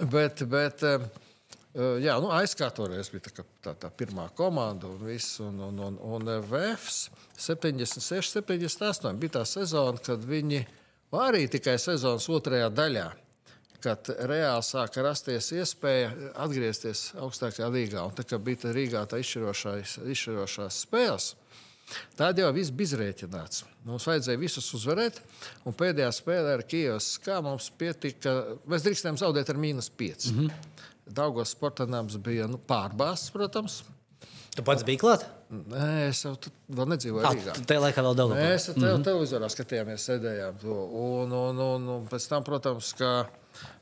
Bet, 0.00 0.46
bet, 0.48 0.86
Uh, 0.86 1.27
jā, 2.02 2.16
nu, 2.22 2.30
aizkā 2.34 2.68
toreiz 2.74 3.10
bija 3.12 3.28
tā, 3.28 3.44
tā, 3.62 3.74
tā 3.84 3.90
pirmā 3.94 4.28
komanda 4.36 4.88
un 4.90 4.98
viss. 5.06 5.38
Un, 5.44 5.60
un, 5.68 5.78
un, 5.86 5.98
un 6.16 6.32
VFs 6.48 7.08
76, 7.38 8.34
78 8.40 9.14
bija 9.20 9.38
tā 9.38 9.46
sezona, 9.48 10.00
kad 10.02 10.24
viņi 10.26 10.64
arī 11.18 11.46
tikai 11.50 11.78
sezonas 11.80 12.28
otrajā 12.32 12.70
daļā. 12.74 13.08
Kad 13.78 14.10
reāli 14.26 14.64
sāka 14.66 15.04
rasties 15.06 15.52
iespēja 15.54 16.10
atgriezties 16.42 17.12
augstākajā 17.22 17.68
līgā. 17.70 18.02
Un 18.02 18.16
tā 18.18 18.24
kā 18.26 18.40
bija 18.42 18.64
tā 18.64 18.72
Rīgā 18.74 19.04
tā 19.06 19.20
izšķirošās, 19.22 20.00
izšķirošās 20.02 20.80
spēles, 20.82 21.34
Tad 22.18 22.36
jau 22.36 22.48
viss 22.52 22.72
bija 22.74 22.90
izrēķināts. 22.92 23.62
Mums 23.88 24.06
vajadzēja 24.08 24.40
visus 24.40 24.66
uzvarēt, 24.76 25.20
un 25.64 25.76
pēdējā 25.76 26.10
spēlē 26.12 26.58
ar 26.58 26.64
Kijavas 26.68 27.14
kā 27.24 27.38
mums 27.44 27.70
pietika, 27.80 28.34
mēs 28.68 28.84
drīkstējām 28.84 29.20
zaudēt 29.22 29.52
ar 29.52 29.60
mīnus 29.60 29.88
5. 30.00 30.28
Mm 30.28 30.40
-hmm. 30.40 30.84
Daugos 31.14 31.54
sportanāms 31.54 32.18
bija 32.22 32.48
nu, 32.50 32.60
pārbāzts, 32.68 33.32
protams. 33.34 33.82
Tu 34.56 34.64
pats 34.66 34.82
biji 34.86 34.98
klāt? 34.98 35.24
Nē, 35.48 36.08
es 36.08 36.24
jau 36.24 36.34
vēl 36.74 36.88
nedzīvoju 36.92 37.24
Ah, 37.24 37.34
Rīgā. 37.36 37.52
Tajā 37.68 37.82
laikā 37.84 38.02
vēl 38.04 38.16
daudz. 38.18 38.34
Mēs 38.36 38.66
te, 38.66 38.72
mm 38.74 38.86
-hmm. 38.86 39.04
televizorā 39.06 39.48
skatījāmies, 39.52 40.06
sēdējām 40.08 40.58
to. 40.60 40.78
Un, 41.02 41.32
un, 41.32 41.60
un, 41.66 41.88
un 41.94 42.08
pēc 42.10 42.26
tam, 42.28 42.44
protams, 42.44 42.92
ka 42.98 43.28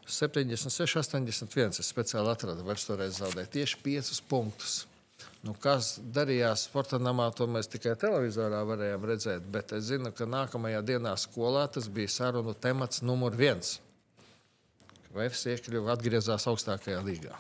76, 0.06 0.98
81 1.00 1.80
es 1.80 1.88
speciāli 1.94 2.30
atradu, 2.30 2.62
vai 2.64 2.76
toreiz 2.78 3.18
zaudēju 3.18 3.50
tieši 3.56 3.80
5 3.82 4.22
punktus. 4.28 4.86
Nu, 5.46 5.54
kas 5.54 5.96
darījās 6.00 6.66
sporta 6.66 6.98
namā, 6.98 7.30
to 7.34 7.46
mēs 7.46 7.68
tikai 7.70 7.94
televizorā 7.96 8.62
varējām 8.66 9.04
redzēt. 9.04 9.42
Bet 9.52 9.72
es 9.72 9.84
zinu, 9.84 10.12
ka 10.12 10.26
nākamajā 10.26 10.82
dienā 10.82 11.16
skolā 11.16 11.66
tas 11.72 11.88
bija 11.88 12.08
sarunu 12.08 12.54
temats 12.54 13.02
numur 13.02 13.36
viens. 13.38 13.80
Vēfs 15.16 15.46
iekļuva 15.52 15.94
atgriezās 15.96 16.46
augstākajā 16.50 17.00
līgā. 17.06 17.38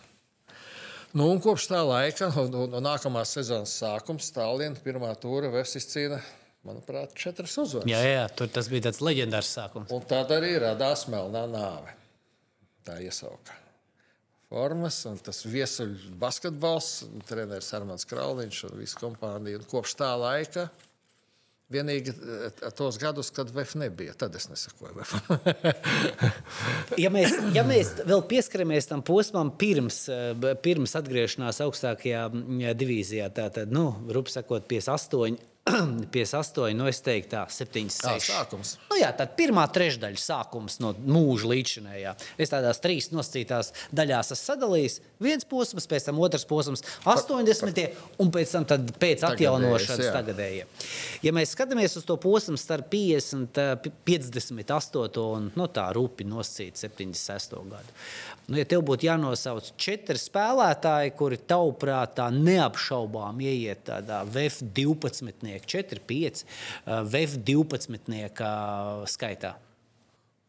Nu, 1.16 1.28
kopš 1.40 1.68
tā 1.70 1.82
laika, 1.86 2.28
un, 2.42 2.56
un, 2.64 2.74
un 2.76 2.84
nākamās 2.84 3.36
sezonas 3.36 3.76
sākums, 3.80 4.30
Stālina 4.32 4.76
pirmā 4.84 5.12
tūra 5.20 5.52
Vēfs 5.52 5.78
izcīna, 5.80 6.18
manuprāt, 6.66 7.14
četras 7.16 7.54
uzvaras. 7.62 7.88
Jā, 7.88 8.00
jā, 8.04 8.24
tur 8.36 8.50
tas 8.52 8.68
bija 8.72 8.88
tāds 8.88 9.04
leģendārs 9.04 9.52
sākums. 9.58 9.92
Un 9.94 10.02
tad 10.08 10.34
arī 10.36 10.56
radās 10.60 11.06
melnā 11.12 11.46
nāve. 11.52 11.94
Tā 12.86 12.98
iesauka 13.02 13.62
formas, 14.50 14.98
un 15.08 15.18
tas 15.22 15.42
viesuļu 15.46 16.14
basketbols, 16.20 16.90
treneris 17.26 17.72
Armāns 17.76 18.06
Krauliņš 18.08 18.62
un 18.68 18.76
visa 18.80 19.00
kompānija. 19.00 19.60
Un 19.60 19.70
kopš 19.70 19.96
tā 19.98 20.12
laika 20.20 20.68
vienīgi 21.72 22.12
eh, 22.14 22.60
tos 22.76 22.98
gadus, 23.02 23.30
kad 23.34 23.50
VF 23.54 23.74
nebija, 23.80 24.14
tad 24.18 24.36
es 24.38 24.50
nesakoju. 24.52 25.02
Ja 26.96 27.10
mēs, 27.12 27.32
ja 27.52 27.64
mēs 27.66 27.90
vēl 28.06 28.22
pieskaramies 28.30 28.86
tam 28.88 29.02
posmam 29.04 29.50
pirms, 29.58 30.04
eh, 30.12 30.46
pirms 30.62 30.94
atgriešanās 30.98 31.58
augstākajā 31.64 32.22
mm, 32.30 32.62
divīzijā, 32.78 33.26
tad, 33.34 33.58
nu, 33.72 33.88
rupi 34.14 34.32
sakot, 34.32 34.68
58. 34.70 35.55
58, 36.12 36.76
nu 36.78 36.86
es 36.86 37.00
teiktu, 37.02 37.32
tā, 37.32 37.40
7, 37.50 37.88
6. 37.90 38.02
Tā 38.04 38.14
sākums. 38.22 38.76
Nu, 38.86 38.98
jā, 39.00 39.08
tā 39.18 39.26
pirmā 39.26 39.64
trešdaļa 39.74 40.20
sākums 40.22 40.78
no 40.78 40.92
mūža 40.94 41.50
līdzinējā. 41.50 42.12
Es 42.38 42.52
tādās 42.52 42.78
trīs 42.84 43.10
nosacītās 43.10 43.72
daļās 43.90 44.30
esmu 44.36 44.52
sadalījis. 44.52 44.98
Viens 45.26 45.48
posms, 45.48 45.88
pēc 45.90 46.06
tam 46.06 46.20
otrs 46.22 46.46
posms, 46.46 46.84
80. 47.02 47.82
un 48.22 48.30
pēc 48.34 48.54
tam 48.54 48.68
tad 48.70 48.92
pēc 49.02 49.26
atjaunošanas 49.26 50.12
tagadējie. 50.14 50.68
Ja 51.26 51.34
mēs 51.34 51.56
skatāmies 51.56 51.98
uz 51.98 52.06
to 52.06 52.14
posmu 52.22 52.60
starp 52.60 52.86
50, 52.92 53.58
eh, 53.58 53.90
58 54.06 55.24
un 55.24 55.50
nu, 55.58 55.66
tā 55.66 55.88
rupi 55.96 56.28
nosacīt 56.28 56.78
76. 56.78 57.58
gadu. 57.72 57.98
Nu, 58.46 58.58
ja 58.60 58.66
tev 58.68 58.84
būtu 58.86 59.08
jānosauc 59.08 59.72
četri 59.80 60.20
spēlētāji, 60.22 61.14
kuri 61.18 61.38
tavuprāt 61.50 62.14
tā 62.20 62.28
neapšaubām 62.30 63.40
ieiet 63.42 63.82
tādā 63.88 64.22
VF 64.22 64.62
12, 64.76 65.46
4, 65.66 66.02
5, 66.10 66.42
VF 67.10 67.38
12 67.50 68.44
skaitā. 69.10 69.56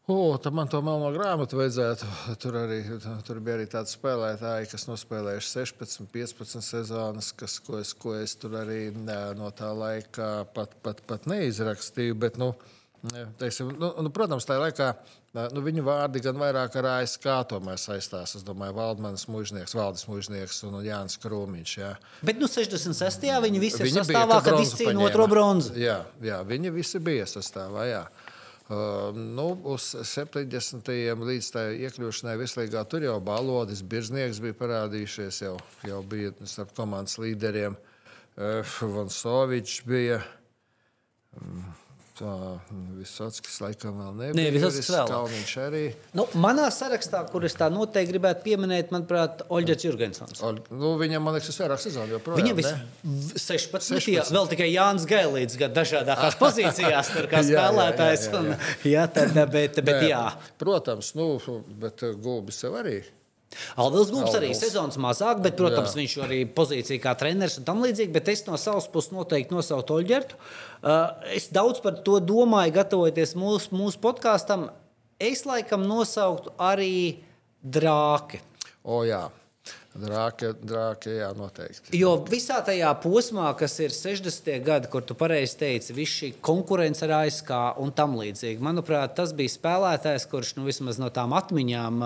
O, 0.08 0.38
tad 0.40 0.54
man 0.56 0.70
to 0.72 0.78
melno 0.80 1.10
grāmatu 1.12 1.58
vajadzētu. 1.58 2.06
Tur, 2.40 2.54
arī, 2.62 2.78
tur 3.26 3.42
bija 3.44 3.58
arī 3.58 3.66
tādi 3.68 3.92
spēlētāji, 3.92 4.70
kas 4.70 4.86
nospēlējuši 4.88 5.50
16, 5.50 6.06
15 6.14 6.64
sezonas, 6.64 7.28
kas, 7.36 7.58
ko, 7.60 7.76
es, 7.82 7.90
ko 7.92 8.14
es 8.16 8.32
tur 8.40 8.56
arī 8.62 8.86
no 9.36 9.50
tā 9.52 9.68
laika 9.76 10.46
pat, 10.56 10.72
pat, 10.80 11.02
pat 11.04 11.28
neizrakstīju. 11.28 12.16
Bet, 12.24 12.40
nu, 12.40 12.54
teiksim, 13.38 13.70
nu, 13.78 13.90
nu, 14.02 14.10
protams, 14.14 14.46
tajā 14.48 14.62
laikā 14.62 14.88
nu, 15.54 15.62
viņu 15.62 15.84
vārdi 15.86 16.22
gan 16.24 16.38
vairāk 16.40 16.78
ar 16.80 16.88
ASK 16.96 17.26
saistās. 17.78 18.34
Es 18.38 18.46
domāju, 18.46 18.74
Valdmanis 18.78 19.28
Mūžnieks, 19.30 19.76
Valdis 19.78 20.08
Mūžnieks 20.10 20.64
un 20.66 20.80
Jānis 20.84 21.18
Krūmiņš. 21.22 21.74
Jā. 21.78 21.92
Bet 22.26 22.40
nu, 22.42 22.48
66. 22.50 23.28
viņi 23.44 23.62
visi 23.62 23.84
Viņi 23.84 24.02
sastāvā, 24.02 24.40
kad 24.44 24.58
izcīna 24.62 25.04
otro 25.06 25.28
bronzu. 25.30 25.76
Jā, 25.78 26.00
jā, 26.24 26.40
viņi 26.46 26.74
visi 26.74 26.98
bija 27.02 27.28
sastāvā. 27.30 27.86
Jā. 27.88 28.02
Uh, 28.68 29.14
nu, 29.16 29.54
uz 29.72 29.94
70. 29.96 30.90
līdz 31.24 31.46
tā 31.54 31.62
iekļūšanai 31.86 32.34
Vieslīgā 32.36 32.82
tur 32.90 33.06
jau 33.06 33.14
balodis, 33.24 33.80
birznieks 33.80 34.42
bija 34.44 34.58
parādījušies, 34.58 35.38
jau, 35.46 35.54
jau 35.88 36.02
bija 36.04 36.34
starp 36.44 36.74
komandas 36.76 37.16
līderiem. 37.22 37.78
Uh, 38.36 38.76
Vansovičs 38.92 39.86
bija. 39.88 40.20
Mm, 41.38 41.70
Tā 42.18 42.30
Visockis 42.98 43.60
laikam 43.62 43.98
vēl 44.00 44.14
nebija. 44.18 44.34
Nē, 44.38 44.46
Visockis 44.56 44.88
vēl. 44.90 45.10
Kalniņš 45.10 45.52
arī. 45.62 45.82
Nu, 46.18 46.24
manā 46.42 46.64
sarakstā, 46.74 47.20
kur 47.30 47.44
es 47.46 47.54
tā 47.54 47.68
noteikti 47.70 48.10
gribētu 48.16 48.42
pieminēt, 48.46 48.90
manuprāt, 48.94 49.44
Oļģers 49.54 49.84
Jurgensons. 49.86 50.40
O, 50.42 50.50
Nu, 50.74 50.96
viņam, 50.98 51.22
man 51.22 51.36
liekas, 51.36 51.52
ir 51.54 51.62
vairāk 51.68 51.82
sezonu 51.84 52.16
joprojām. 52.16 52.40
Viņam 52.42 52.62
ir 52.64 52.70
16, 53.38 53.70
16. 53.86 54.10
Jā, 54.16 54.24
vēl 54.34 54.50
tikai 54.50 54.68
Jānis 54.72 55.06
Gailīts, 55.10 55.58
gan 55.60 55.76
dažādākās 55.76 56.38
pozīcijās, 56.42 57.12
tur 57.14 57.30
kā 57.30 57.44
Jā, 57.44 57.46
jā, 57.46 57.52
jā, 57.52 57.68
spēlētājs. 57.68 58.26
jā, 58.26 58.32
jā. 58.32 58.40
un- 58.40 58.90
Jā, 58.94 59.06
tad, 59.14 59.38
bet, 59.54 59.78
bet 59.84 59.94
Nē, 60.02 60.10
jā. 60.10 60.24
Protams, 60.58 61.12
nu, 61.18 61.30
bet 61.78 62.02
uh, 62.02 62.16
Gulbis 62.18 62.58
sev 62.64 62.74
arī. 62.82 62.98
Aldis 63.80 64.10
Gulbs 64.12 64.34
arī 64.36 64.50
sezonas 64.56 64.98
mazāk, 65.00 65.40
bet, 65.44 65.56
protams, 65.58 65.94
Jā. 65.94 66.00
viņš 66.02 66.16
arī 66.26 66.40
pozīcija 66.54 67.02
kā 67.02 67.14
treneris 67.18 67.58
un 67.60 67.66
tam 67.68 67.80
līdzīgi. 67.84 68.12
Bet 68.14 68.28
es 68.32 68.44
no 68.46 68.58
savas 68.60 68.88
puses 68.92 69.14
noteikti 69.14 69.56
nosaucu 69.56 69.96
Oļģertu. 69.96 70.38
Uh, 70.78 71.08
es 71.34 71.48
daudz 71.54 71.80
par 71.84 71.98
to 72.06 72.18
domāju, 72.20 72.76
gatavojoties 72.76 73.34
mūsu, 73.40 73.72
mūsu 73.78 74.02
podkāstam. 74.04 74.68
Es 75.18 75.42
laikam 75.48 75.86
nosauktu 75.88 76.52
arī 76.62 77.24
drāki. 77.64 78.42
O, 78.84 79.02
jā. 79.08 79.24
Drāke, 79.96 80.52
drāke, 80.62 81.10
jā, 81.16 81.28
noteikti. 81.34 81.96
Jo 81.96 82.12
visā 82.28 82.58
tajā 82.62 82.90
posmā, 83.02 83.48
kas 83.58 83.72
ir 83.80 83.94
60. 83.94 84.50
gadi, 84.62 84.90
kur 84.92 85.02
tu 85.02 85.14
pareizi 85.18 85.56
teici, 85.58 85.94
viss 85.96 86.18
šī 86.20 86.28
konkurence 86.44 87.02
ar 87.06 87.14
ASK 87.22 87.50
un 87.82 87.90
tam 87.96 88.14
līdzīgi, 88.20 88.60
manuprāt, 88.62 89.16
tas 89.16 89.32
bija 89.34 89.50
spēlētājs, 89.50 90.28
kurš 90.30 90.52
nu, 90.58 90.66
vismaz 90.68 91.00
no 91.00 91.08
tām 91.14 91.32
atmiņām, 91.34 92.04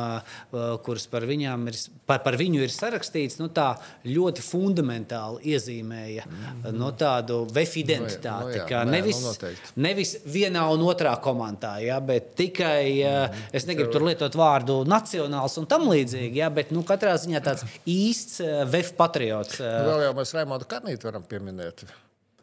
kuras 0.87 1.09
par, 1.11 1.27
viņām 1.29 1.67
ir, 1.73 1.81
par, 2.09 2.23
par 2.25 2.39
viņu 2.41 2.63
ir 2.63 2.73
sarakstīts, 2.73 3.41
nu, 3.43 3.51
tā 3.53 3.75
ļoti 4.07 4.47
fundamentāli 4.47 5.53
iezīmēja 5.53 6.25
mm 6.25 6.39
-hmm. 6.39 6.79
no 6.79 6.93
tādu 6.97 7.43
vefu 7.53 7.83
identitāti. 7.83 8.57
Nu, 8.57 8.63
jā, 8.63 8.71
nē, 8.71 8.85
nu, 8.87 8.97
nevis, 8.97 9.21
noteikti. 9.27 9.75
nevis 9.77 10.15
vienā 10.25 10.65
un 10.73 10.87
otrā 10.87 11.17
komandā, 11.21 11.75
ja, 11.83 12.01
bet 12.01 12.33
tikai, 12.39 12.87
uh, 13.03 13.45
es 13.53 13.67
negribu 13.67 13.93
tur 13.93 14.09
lietot 14.09 14.39
vārdu 14.39 14.81
nacionāls 14.87 15.59
un 15.59 15.67
tam 15.67 15.91
līdzīgi, 15.91 16.41
ja, 16.41 16.49
bet 16.49 16.71
nu, 16.73 16.87
katrā 16.87 17.19
ziņā 17.19 17.45
tāds 17.45 17.72
īsts 17.89 18.41
uh, 18.45 18.63
vefu 18.69 18.95
patriots. 18.99 19.61
uh, 19.61 19.67
Vēl 19.89 20.05
jau 20.09 20.13
mēs 20.21 20.33
Raimondu 20.37 20.69
Karnītu 20.71 21.09
varam 21.11 21.25
pieminēt. 21.29 21.85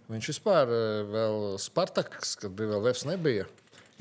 Viņš 0.10 0.28
vispār 0.32 0.70
eh, 0.74 1.04
vēl 1.14 1.36
Spartaks, 1.62 2.32
kad 2.42 2.52
bija 2.58 2.72
vēl 2.72 2.82
Vefs 2.88 3.04
nebija. 3.06 3.44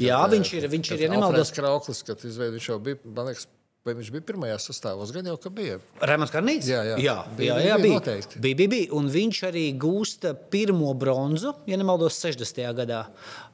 Jā, 0.01 0.23
Kad, 0.23 0.33
viņš 0.39 0.53
eh, 0.55 0.61
ir- 0.63 0.71
viņš 0.73 0.91
ir, 0.95 1.03
ja 1.05 1.09
nemaldos- 1.13 1.53
Krauklis, 1.53 2.01
kad 2.07 2.23
izveid, 2.25 2.55
viņš 2.57 2.69
jau 2.71 2.79
bija, 2.81 2.97
man 3.05 3.27
liekas, 3.29 3.45
vai 3.87 3.95
viņš 3.97 4.09
bija 4.13 4.25
pirmajā 4.29 4.57
sastāvos, 4.61 5.13
gan 5.15 5.29
jau, 5.31 5.37
ka 5.41 5.51
bija. 5.55 5.79
Rēmons 6.05 6.33
Karnīts? 6.35 6.67
Jā, 6.69 6.81
jā. 6.85 6.97
jā, 7.01 7.15
Bija, 7.39 7.55
jā, 7.57 7.69
jā 7.71 7.77
bija 7.79 7.85
bija. 7.85 7.99
noteikti. 8.01 8.41
Bija, 8.43 8.59
bija, 8.59 8.71
bija. 8.75 8.89
Un 8.99 9.11
viņš 9.13 9.39
arī 9.49 9.63
gūsta 9.81 10.33
pirmo 10.53 10.91
bronzu, 10.99 11.55
ja 11.71 11.79
nemaldos, 11.81 12.19
60. 12.21 12.61
gadā. 12.77 13.05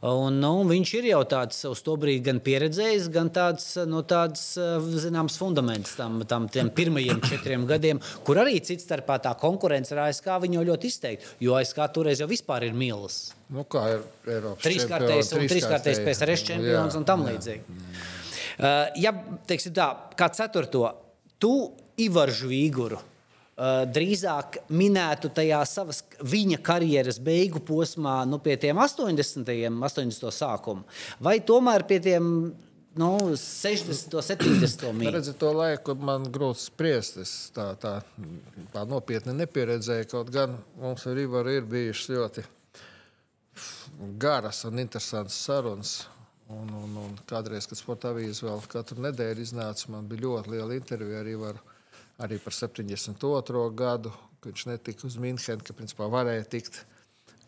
Un, 0.09 0.41
nu, 0.43 0.53
viņš 0.71 0.95
ir 0.99 1.11
jau 1.13 1.21
tāds 1.29 1.61
uz 1.69 1.83
to 1.85 1.95
brīdi 2.01 2.25
gan 2.31 2.41
pieredzējis, 2.45 3.11
gan 3.15 3.31
tāds, 3.35 3.69
nu, 3.91 4.01
tāds 4.09 4.47
zināms 5.05 5.39
fundaments 5.41 5.95
tam, 6.01 6.19
tam 6.29 6.49
tiem 6.53 6.73
pirmajiem 6.75 7.23
četriem 7.29 7.69
gadiem, 7.71 8.03
kur 8.27 8.41
arī 8.43 8.59
cits 8.65 8.89
starpā 8.89 9.21
tā 9.23 9.37
konkurence 9.41 9.95
ar 9.95 10.07
ASK 10.09 10.33
viņu 10.45 10.67
ļoti 10.73 10.91
izteikti, 10.91 11.31
jo 11.47 11.55
ASK 11.61 11.85
toreiz 11.95 12.25
jau 12.25 12.29
vispār 12.31 12.67
ir 12.67 12.75
mīlis. 12.77 13.21
Nu, 13.55 13.63
kā 13.69 13.85
ir 13.93 14.03
Eiropas 14.27 14.65
Trīskārtais 14.65 15.31
un 15.37 15.47
trīskārtais 15.53 16.01
PSRS 16.03 16.49
čempions 16.49 16.97
un 16.99 17.05
tam 17.07 17.23
līdzīgi. 17.29 17.65
Uh, 17.69 18.14
ja, 18.59 19.15
teiksim 19.49 19.75
tā, 19.77 19.89
kā 20.19 20.29
ceturto, 20.35 20.87
tu 21.43 21.55
Ivaru 22.01 22.35
Žvīguru 22.35 22.99
uh, 22.99 23.07
drīzāk 23.91 24.61
minētu 24.75 25.31
tajā 25.35 25.61
savas 25.69 26.03
viņa 26.23 26.61
karjeras 26.65 27.21
beigu 27.23 27.63
posmā, 27.65 28.23
nu, 28.29 28.41
pie 28.43 28.57
tiem 28.61 28.79
80. 28.83 29.51
80. 29.71 30.31
sākuma, 30.35 30.87
vai 31.23 31.39
tomēr 31.45 31.87
pie 31.89 32.01
tiem 32.05 32.31
nu, 33.01 33.11
60, 33.39 34.15
70 34.23 34.91
mīļu. 34.95 35.15
Redziet, 35.17 35.39
to 35.41 35.51
laiku 35.55 35.97
man 35.99 36.29
grūti 36.35 36.67
spriest. 36.69 37.19
Es 37.23 37.35
tā, 37.55 37.73
tā, 37.81 37.97
tā 38.75 38.85
nopietni 38.89 39.35
nepieredzēju. 39.41 40.11
Kaut 40.13 40.31
gan 40.35 40.59
mums 40.81 41.07
ar 41.11 41.19
Ivaru 41.19 41.57
ir 41.59 41.67
bijušas 41.71 42.13
ļoti 42.15 42.47
garas 44.19 44.65
un 44.69 44.83
interesantas 44.83 45.39
sarunas. 45.47 45.97
Un, 46.53 46.69
un, 46.77 46.97
un 47.01 47.15
kādreiz, 47.29 47.65
kad 47.65 47.81
sporta 47.81 48.11
avīze 48.13 48.45
vēl 48.45 48.61
katru 48.69 49.01
nedēļu 49.07 49.47
iznāca, 49.47 49.89
man 49.95 50.09
bija 50.11 50.27
ļoti 50.27 50.53
liela 50.53 50.77
intervija 50.77 51.23
ar 51.23 51.31
Ivaru 51.31 51.63
arī 52.19 52.39
par 52.39 52.55
72. 52.55 53.71
gadu, 53.75 54.13
kad 54.41 54.53
viņš 54.53 54.67
netika 54.71 55.07
uz 55.09 55.17
Münchenu, 55.21 55.65
ka 55.65 55.77
principā 55.77 56.11
varēja 56.11 56.45
tikt. 56.57 56.85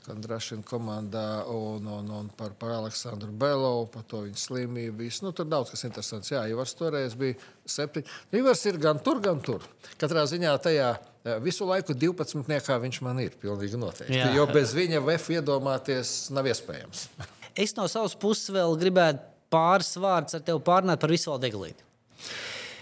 Kondrašina 0.07 0.63
komandā 0.63 1.43
un, 1.51 1.87
un, 1.91 2.11
un 2.15 2.27
par, 2.39 2.53
par 2.55 2.77
Aleksandru 2.77 3.33
Belovu, 3.35 3.89
par 3.91 4.05
to 4.07 4.21
viņa 4.23 4.39
slimību. 4.39 5.01
Visu. 5.01 5.25
Nu, 5.27 5.33
tur 5.35 5.49
daudz 5.51 5.73
kas 5.73 5.83
interesants. 5.89 6.31
Jā, 6.31 6.45
Ivars 6.47 6.77
toreiz 6.79 7.17
bija 7.19 7.35
septiņi. 7.67 8.07
Ivars 8.39 8.63
ir 8.71 8.79
gan 8.79 9.03
tur, 9.03 9.19
gan 9.25 9.43
tur. 9.43 9.67
Katrā 9.99 10.23
ziņā 10.31 10.55
tajā 10.63 10.93
eh, 10.95 11.41
visu 11.43 11.67
laiku 11.67 11.99
12. 11.99 12.47
niekā 12.47 12.79
viņš 12.87 13.03
man 13.03 13.19
ir 13.27 13.35
pilnīgi 13.43 13.83
noteikti. 13.83 14.15
Jā. 14.15 14.31
Jo 14.39 14.47
bez 14.47 14.79
viņa 14.79 15.03
VF 15.03 15.41
iedomāties 15.41 16.21
nav 16.39 16.47
iespējams. 16.55 17.09
Es 17.57 17.73
no 17.77 17.87
savas 17.89 18.15
puses 18.21 18.53
vēl 18.53 18.77
gribētu 18.81 19.25
pāris 19.53 19.95
vārdus 20.01 20.37
ar 20.37 20.45
tevi 20.45 20.61
pārnāt 20.67 21.01
par 21.01 21.13
visu 21.13 21.37
Deglīti. 21.41 21.85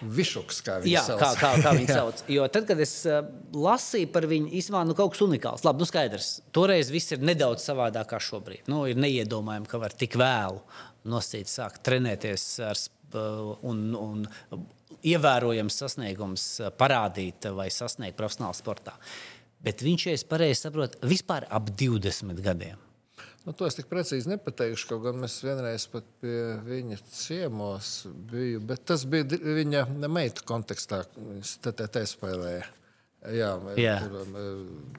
Višuks, 0.04 0.58
kā 0.64 0.78
viņš 0.82 0.90
Jā, 0.90 1.02
sauc. 1.06 1.20
kā, 1.20 1.28
kā, 1.38 1.50
kā 1.64 1.72
viņi 1.76 1.94
sauc. 1.98 2.22
Jo 2.28 2.46
tad, 2.52 2.66
kad 2.68 2.80
es 2.82 2.92
uh, 3.08 3.22
lasīju 3.56 4.10
par 4.12 4.26
viņu, 4.28 4.50
īstenībā 4.58 4.82
nu, 4.88 4.96
kaut 4.98 5.14
kas 5.14 5.22
unikāls. 5.24 5.64
Labi, 5.64 5.80
nu 5.80 5.88
skaidrs. 5.88 6.30
Toreiz 6.56 6.90
viss 6.92 7.14
ir 7.14 7.24
nedaudz 7.24 7.64
savādāk 7.64 8.10
kā 8.12 8.20
šobrīd. 8.20 8.66
Nu, 8.72 8.82
ir 8.90 9.00
neiedomājami, 9.00 9.70
ka 9.70 9.80
var 9.80 9.94
tik 9.96 10.18
vēlu 10.20 10.60
nosīt, 11.08 11.48
sākt 11.52 11.84
trenēties 11.86 12.46
ar, 12.66 12.80
uh, 13.14 13.54
un, 13.70 13.84
un 13.96 14.66
ievērojams 15.04 15.80
sasniegums 15.84 16.48
uh, 16.64 16.72
parādīt 16.74 17.48
vai 17.56 17.70
sasniegt 17.72 18.18
profesionālā 18.18 18.58
sportā. 18.58 18.98
Bet 19.64 19.80
viņš, 19.84 20.08
ja 20.10 20.18
es 20.18 20.26
pareizi 20.28 20.66
saprotu, 20.66 21.00
vispār 21.08 21.46
ap 21.48 21.70
20 21.80 22.44
gadiem. 22.44 22.83
Nu, 23.44 23.52
to 23.52 23.66
es 23.68 23.76
tik 23.76 23.90
precīzi 23.90 24.30
nepateikšu, 24.30 24.86
kaut 24.88 25.02
gan 25.04 25.18
mēs 25.20 25.36
vienreiz 25.44 25.84
pie 25.92 26.36
viņa 26.64 26.96
ciemos 27.12 27.90
biju, 28.30 28.62
bet 28.64 28.86
tas 28.88 29.04
bija 29.04 29.36
viņa 29.36 29.84
meitu 30.08 30.46
kontekstā, 30.48 31.02
viņš 31.18 31.58
TTT 31.66 32.06
spēlēja. 32.08 32.64
Jā, 33.36 33.50
Jā. 33.80 33.98
Tur, 34.04 34.22
um, 34.22 34.94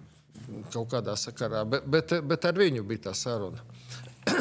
kaut 0.74 0.92
kādā 0.94 1.16
sakarā, 1.18 1.64
bet, 1.70 1.86
bet, 1.90 2.14
bet 2.26 2.46
ar 2.46 2.58
viņu 2.58 2.86
bija 2.86 3.08
tā 3.08 3.14
saruna. 3.18 3.64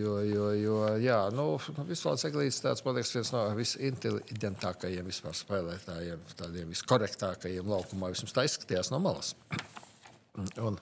jo, 0.00 0.14
jo, 0.26 0.50
jo, 0.58 0.76
jā, 1.02 1.18
nu, 1.34 1.48
Visvalds 1.88 2.26
Eglīts 2.28 2.60
tāds, 2.62 2.84
man 2.86 2.98
liekas, 2.98 3.14
viens 3.18 3.32
no 3.34 3.42
visinteliģentākajiem 3.58 5.10
vispār 5.10 5.34
spēlētājiem, 5.38 6.22
tādiem 6.38 6.70
viskorrektākajiem 6.74 7.70
laukumā, 7.74 8.12
vismaz 8.14 8.36
tā 8.36 8.46
izskatījās 8.46 8.92
no 8.94 9.02
malas. 9.02 9.34
Un, 10.68 10.78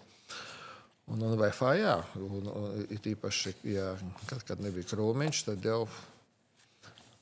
Un, 1.06 1.22
un 1.22 1.36
VFā, 1.38 1.72
jā, 1.78 1.96
un, 2.18 2.48
un 2.50 2.80
it 2.90 3.04
īpaši, 3.06 3.52
ja, 3.70 3.92
kad, 4.26 4.40
kad 4.48 4.62
nebija 4.62 4.88
krūmiņš, 4.90 5.42
tad 5.46 5.68
jau 5.68 5.84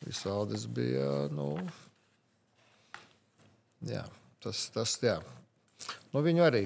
visvaldes 0.04 0.64
bija, 0.72 1.08
nu, 1.32 1.50
jā, 3.84 4.06
tas, 4.44 4.62
tas, 4.72 4.96
jā. 5.04 5.18
Nu, 6.14 6.22
viņu 6.24 6.46
arī, 6.46 6.64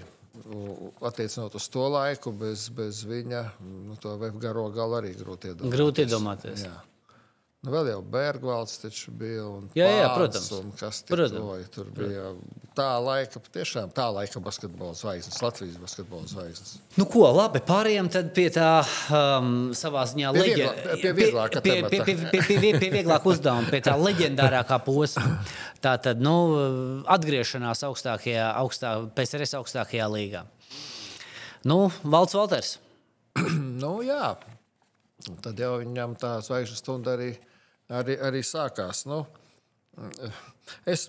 attiecinot 1.03 1.55
uz 1.59 1.67
to 1.75 1.89
laiku, 1.91 2.33
bez, 2.33 2.69
bez 2.75 3.03
viņa, 3.09 3.43
nu, 3.67 3.99
to 3.99 4.15
garo 4.39 4.69
galu 4.75 5.01
arī 5.01 5.15
grūti 5.19 5.51
iedomāties. 5.51 5.75
Grūti 5.75 6.07
iedomāties. 6.07 6.65
Jā. 6.69 6.77
Nu, 7.67 7.73
vēl 7.75 7.89
jau 7.91 8.03
Bergvalds 8.07 8.77
taču 8.79 9.11
bija. 9.19 9.43
Un 9.51 9.65
Jā, 9.75 9.89
jā, 9.91 10.07
protams. 10.15 10.45
Kas 10.79 11.01
Protams. 11.09 11.65
tur 11.75 11.89
bija 11.91 12.29
tā 12.79 12.87
laika, 13.03 13.41
tiešām 13.51 13.91
tā 13.97 14.05
laika 14.15 14.39
basketbola 14.39 14.95
zvaigznes, 14.95 15.41
Latvijas 15.43 15.81
basketbola 15.83 16.29
zvaigznes. 16.31 16.77
Nu, 16.95 17.03
ko 17.11 17.25
labi, 17.35 17.59
pārējām 17.67 18.07
tad 18.15 18.31
pie 18.37 18.45
tā 18.55 18.69
um, 19.11 19.73
savā 19.75 20.05
ziņā 20.07 20.31
Pie 20.37 20.45
leģe- 20.45 20.55
vieglā- 20.55 21.01
pie 21.03 21.13
vieglāka 21.19 21.63
pie, 21.65 21.75
pie, 21.83 21.99
pie, 22.07 22.15
pie, 22.15 22.43
pie, 22.47 22.59
pie, 22.63 22.71
pie 22.79 22.91
vieglāka 22.95 23.27
uzdevuma, 23.33 23.67
pie 23.75 23.81
tā 23.83 23.97
leģendārākā 23.99 24.79
posma. 24.87 25.41
Tā 25.83 25.97
tad 26.07 26.23
nu, 26.23 26.37
atgriešanās 27.11 27.83
augstākajā, 27.91 28.53
augstā, 28.63 28.95
PSRS 29.19 29.59
augstākajā 29.59 30.07
līgā. 30.15 30.45
Nu, 31.67 31.89
Valds 32.07 32.39
Valters. 32.39 32.77
Nu, 33.83 33.99
jā, 34.07 34.37
Un 35.29 35.39
tad 35.45 35.61
jau 35.61 35.77
viņam 35.81 36.17
tā 36.21 36.37
zvaigžņu 36.45 36.79
stunda 36.79 37.15
arī, 37.17 37.33
arī, 37.93 38.19
arī 38.29 38.43
sākās. 38.47 39.05
Nu, 39.09 39.23
es, 40.89 41.09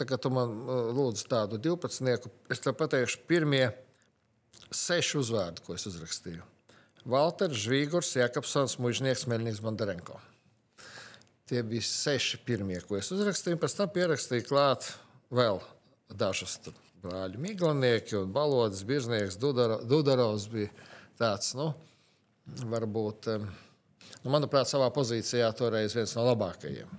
tā 0.00 0.06
kā 0.08 0.18
tu 0.20 0.32
man 0.34 0.54
uh, 0.64 0.90
lūdzu 0.96 1.28
tādu 1.30 1.60
12, 1.62 2.30
es 2.50 2.64
tev 2.64 2.76
pateikšu, 2.80 3.22
pirmie 3.30 3.68
seši 4.74 5.18
uzvārdi, 5.20 5.64
ko 5.66 5.76
es 5.76 5.86
uzrakstīju. 5.90 6.46
Valters, 7.10 7.56
Žvīgurs, 7.64 8.12
Jakobsons, 8.20 8.76
Mužnieks, 8.82 9.24
Melnīgs, 9.30 9.62
Bondarenko. 9.64 10.18
Tie 11.48 11.62
bija 11.66 11.82
seši 11.86 12.42
pirmie, 12.46 12.78
ko 12.86 12.98
es 13.00 13.08
uzrakstīju. 13.14 13.58
Pēc 13.58 13.76
tam 13.78 13.90
pierakstīju 13.94 14.46
klāt 14.46 14.92
vēl 15.34 15.62
dažus 16.20 16.58
brāļu 17.00 17.40
miglinieki 17.40 18.18
un 18.20 18.32
balodas, 18.34 18.84
birznieks, 18.86 19.38
Dudaro- 19.40 19.80
Dudarovs 19.88 20.46
bija 20.52 20.68
tāds, 21.18 21.54
nu, 21.56 21.72
varbūt, 22.70 23.30
nu, 23.36 24.32
manuprāt, 24.32 24.68
savā 24.70 24.90
pozīcijā 24.94 25.50
toreiz 25.56 25.96
viens 25.96 26.16
no 26.18 26.26
labākajiem. 26.30 26.98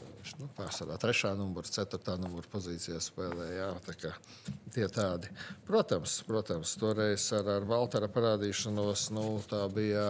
Viņš, 0.00 0.34
Nu, 0.40 0.46
pārsvarā 0.56 0.96
trešā 1.00 1.34
numura, 1.36 1.68
ceturtā 1.68 2.14
numura 2.16 2.48
pozīcijā 2.48 2.96
spēlēja. 3.04 3.66
Tā 3.84 4.12
tie 4.72 4.86
tādi. 4.88 5.28
Protams, 5.66 6.20
protams 6.24 6.76
toreiz 6.80 7.26
ar, 7.36 7.48
ar 7.58 7.66
Valtera 7.68 8.08
parādīšanos 8.08 9.10
nu, 9.16 9.24
tā 9.50 9.66
bija 9.74 10.06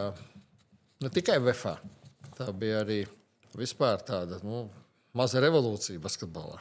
ne 1.02 1.10
tikai 1.10 1.40
VFA. 1.42 1.74
Tā 2.36 2.50
bija 2.56 2.84
arī 2.84 3.00
vispār 3.58 4.04
tāda 4.06 4.38
nu, 4.46 4.68
maza 5.16 5.42
revolūcija 5.42 6.02
basketbolā. 6.02 6.60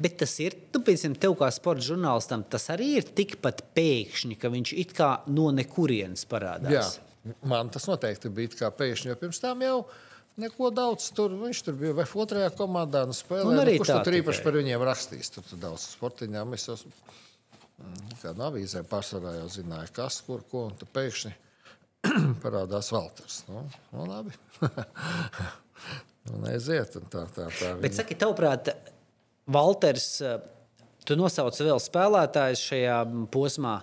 Bet 0.00 0.18
tas 0.22 0.32
ir, 0.40 0.56
nu, 0.74 0.80
piemēram, 0.84 1.16
tev 1.20 1.36
kā 1.40 1.50
sporta 1.54 1.84
žurnālistam, 1.84 2.44
tas 2.48 2.68
arī 2.72 2.94
ir 3.00 3.08
tikpat 3.16 3.62
pēkšņi, 3.76 4.38
ka 4.40 4.50
viņš 4.52 4.72
it 4.82 4.94
kā 4.96 5.10
no 5.28 5.50
nekurienes 5.54 6.24
Jā, 6.24 6.30
parādās. 6.32 6.98
man 7.44 7.70
tas 7.74 7.88
noteikti 7.90 8.32
bija 8.32 8.54
kā 8.64 8.70
pēkšņi, 8.72 9.12
jo 9.12 9.18
pirms 9.20 9.42
tam 9.42 9.64
jau 9.66 9.78
neko 10.40 10.70
daudz 10.74 11.10
tur. 11.16 11.34
Viņš 11.40 11.62
tur 11.66 11.78
bija 11.80 11.96
vai 11.96 12.06
otrajā 12.06 12.52
komandā, 12.56 13.04
nu 13.08 13.16
spēlēja. 13.16 13.62
Arī 13.64 13.76
nu, 13.76 13.82
kurš 13.84 13.92
tā 13.92 14.00
tur 14.06 14.18
īpaši 14.20 14.44
par 14.46 14.58
viņiem 14.60 14.86
rakstīs? 14.88 15.32
Tur, 15.34 15.46
tur 15.48 15.62
daudz 15.62 15.90
sportiņām. 15.96 16.56
Es 16.56 16.68
jau 16.68 16.76
mm, 16.80 18.16
kā 18.22 18.34
no 18.36 18.48
avīzēm 18.50 18.88
pārsvarā 18.90 19.36
jau 19.40 19.48
zināju, 19.58 19.92
kas, 19.96 20.20
kur, 20.26 20.44
ko, 20.50 20.66
un 20.70 20.76
tad 20.80 20.92
pēkšņi 20.96 21.34
parādās 22.44 22.92
Valters. 22.94 23.42
Nu, 23.50 23.64
nu 23.92 24.08
labi. 24.08 24.36
un 26.34 26.46
aiziet, 26.50 26.98
un 27.00 27.08
tā, 27.12 27.24
tā, 27.32 27.48
tā. 27.48 27.72
Bet, 27.80 27.90
viņa- 27.90 27.98
saki, 28.02 28.18
tavuprāt, 28.20 28.72
Valters, 29.52 30.08
eh, 30.26 30.40
tu 31.06 31.16
nosauc 31.18 31.58
vēl 31.60 31.78
spēlētājus 31.82 32.64
šajā 32.72 32.98
mm, 33.04 33.28
posmā. 33.34 33.78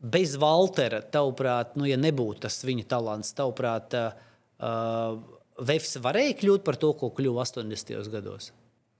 Bez 0.00 0.36
Valtera, 0.40 1.02
tavuprāt, 1.02 1.74
nu, 1.76 1.84
ja 1.84 1.98
nebūtu 2.00 2.46
tas 2.46 2.62
viņa 2.64 2.86
talants, 2.88 3.34
tavuprāt, 3.36 3.92
uh, 3.92 5.18
Vēfs 5.60 5.98
varēja 6.00 6.38
kļūt 6.40 6.64
par 6.64 6.78
to, 6.80 6.94
ko 6.96 7.10
kļuva 7.12 7.44
80. 7.44 8.08
gados. 8.12 8.48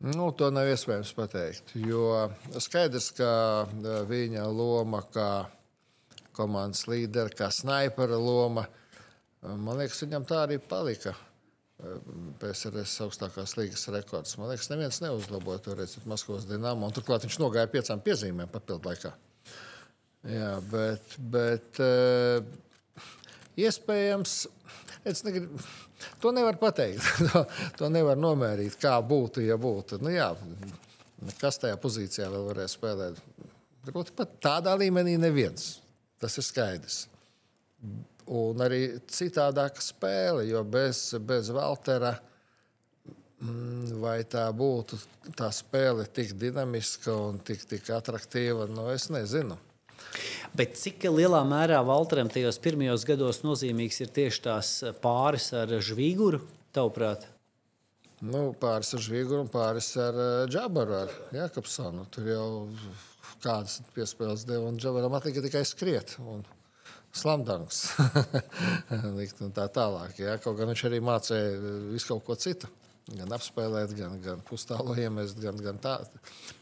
Nu, 0.00 0.30
to 0.36 0.50
nav 0.52 0.68
iespējams 0.68 1.12
pateikt. 1.16 1.72
Jo 1.76 2.28
skaidrs, 2.60 3.10
ka 3.16 3.30
viņa 4.08 4.44
loma 4.52 5.02
kā 5.12 5.30
komandas 6.36 6.86
līdera, 6.88 7.32
kā 7.36 7.50
snaipera 7.52 8.16
loma, 8.20 8.66
man 9.44 9.80
liekas, 9.80 10.02
viņam 10.04 10.24
tā 10.28 10.44
arī 10.44 10.60
palika. 10.60 11.14
Eh, 11.80 12.00
PSRS 12.40 12.98
augstākās 13.06 13.54
līgas 13.56 13.86
rekords. 13.94 14.36
Man 14.40 14.50
liekas, 14.50 14.68
neviens 14.72 15.00
neuzlaboja 15.00 15.62
to 15.64 15.76
reizi 15.78 16.02
Maskavas 16.08 16.46
dīnāmo. 16.48 16.90
Turklāt 16.92 17.24
viņš 17.24 17.38
nogāja 17.40 17.70
piecām 17.72 18.02
piezīmēm 18.04 18.50
papildu 18.52 18.90
laikā. 18.90 19.12
Jā, 20.28 20.50
bet, 20.68 21.14
bet 21.32 21.80
uh, 21.80 22.42
iespējams, 23.56 24.34
es 25.08 25.22
negribu, 25.24 25.62
to 26.20 26.34
nevar 26.36 26.58
pateikt. 26.60 27.06
to, 27.30 27.44
to 27.78 27.92
nevar 27.92 28.20
nomērīt, 28.20 28.76
kā 28.80 28.98
būtu, 29.00 29.46
ja 29.46 29.56
būtu. 29.60 30.02
Nu, 30.04 30.12
jā, 30.12 30.34
kas 31.40 31.62
tajā 31.62 31.80
pozīcijā 31.80 32.28
vēl 32.28 32.44
varēja 32.50 32.74
spēlēt? 32.74 33.24
Grūti 33.88 34.12
pat 34.18 34.36
tādā 34.44 34.76
līmenī 34.76 35.16
neviens. 35.20 35.78
Tas 36.20 36.36
ir 36.36 36.44
skaidrs. 36.44 37.06
Un 38.30 38.62
arī 38.62 38.84
citādāka 39.10 39.82
spēle, 39.82 40.44
jo 40.46 40.62
bez, 40.62 41.02
bez 41.26 41.50
Valtera 41.54 42.12
mm, 43.42 43.96
vai 44.02 44.20
tā 44.30 44.44
būtu 44.54 44.98
tā 45.38 45.50
spēle 45.54 46.06
tik 46.06 46.36
dinamiska 46.38 47.14
un 47.14 47.40
tik, 47.42 47.66
tik 47.66 47.90
attraktīva, 47.96 48.68
nu 48.70 48.86
es 48.92 49.08
nezinu. 49.10 49.58
Bet 50.56 50.78
cik 50.78 51.04
lielā 51.10 51.42
mērā 51.46 51.80
Valteram 51.86 52.30
tajos 52.30 52.58
pirmajos 52.62 53.04
gados 53.06 53.42
nozīmīgs 53.46 54.00
ir 54.02 54.14
tieši 54.14 54.42
tās 54.46 54.72
pāris 55.02 55.50
ar 55.54 55.74
žvīguru, 55.82 56.40
tavuprāt? 56.74 57.26
Nu, 58.20 58.50
pāris 58.60 58.92
ar 58.96 59.00
žvīguru 59.00 59.46
un 59.46 59.50
pāris 59.52 59.94
ar 59.96 60.16
uh, 60.18 60.30
džabaru, 60.50 60.96
ar 61.06 61.12
Jakobsonu. 61.32 62.04
Tur 62.12 62.26
jau 62.28 62.48
kādas 63.40 63.78
piespēles 63.94 64.44
deva 64.48 64.68
un 64.68 64.76
džabaram 64.76 65.14
atlika 65.16 65.40
tikai 65.46 65.62
skriet. 65.68 66.18
Un... 66.20 66.42
Slamdanks, 67.10 67.78
likt 69.18 69.40
un 69.42 69.50
tā 69.54 69.66
tālāk. 69.74 70.14
Jā. 70.22 70.36
Kaut 70.42 70.58
gan 70.60 70.70
viņš 70.70 70.84
arī 70.86 71.00
mācīja 71.02 71.72
visu 71.90 72.12
kaut 72.12 72.22
ko 72.28 72.36
citu. 72.38 72.70
Gan 73.10 73.32
apspēlēt, 73.34 73.90
gan, 73.98 74.14
gan 74.22 74.42
pustālo 74.46 74.94
iemest, 74.94 75.40
gan, 75.42 75.56
gan 75.58 75.80
tā. 75.82 75.96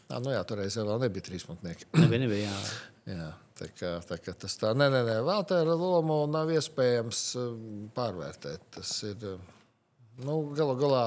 Nā, 0.09 0.17
nu 0.23 0.31
jā, 0.33 0.39
toreiz 0.49 0.79
jau 0.79 0.85
nebija 0.97 1.27
trīspunktiņi. 1.27 1.91
Nebija, 1.99 2.21
nebija, 2.23 2.47
jā. 2.47 2.55
jā, 3.13 3.27
tā 3.59 3.67
kā, 3.77 3.91
tā 4.09 4.17
kā 4.23 4.33
tas 4.33 4.57
tā, 4.57 4.73
nē, 4.73 4.87
nē, 4.89 5.03
nē 5.05 5.17
Valtera 5.27 5.75
lomu 5.77 6.23
nav 6.31 6.49
iespējams 6.55 7.21
pārvērtēt. 7.97 8.65
Tas 8.79 8.95
ir, 9.05 9.27
nu, 10.23 10.39
galu 10.57 10.73
galā, 10.79 11.03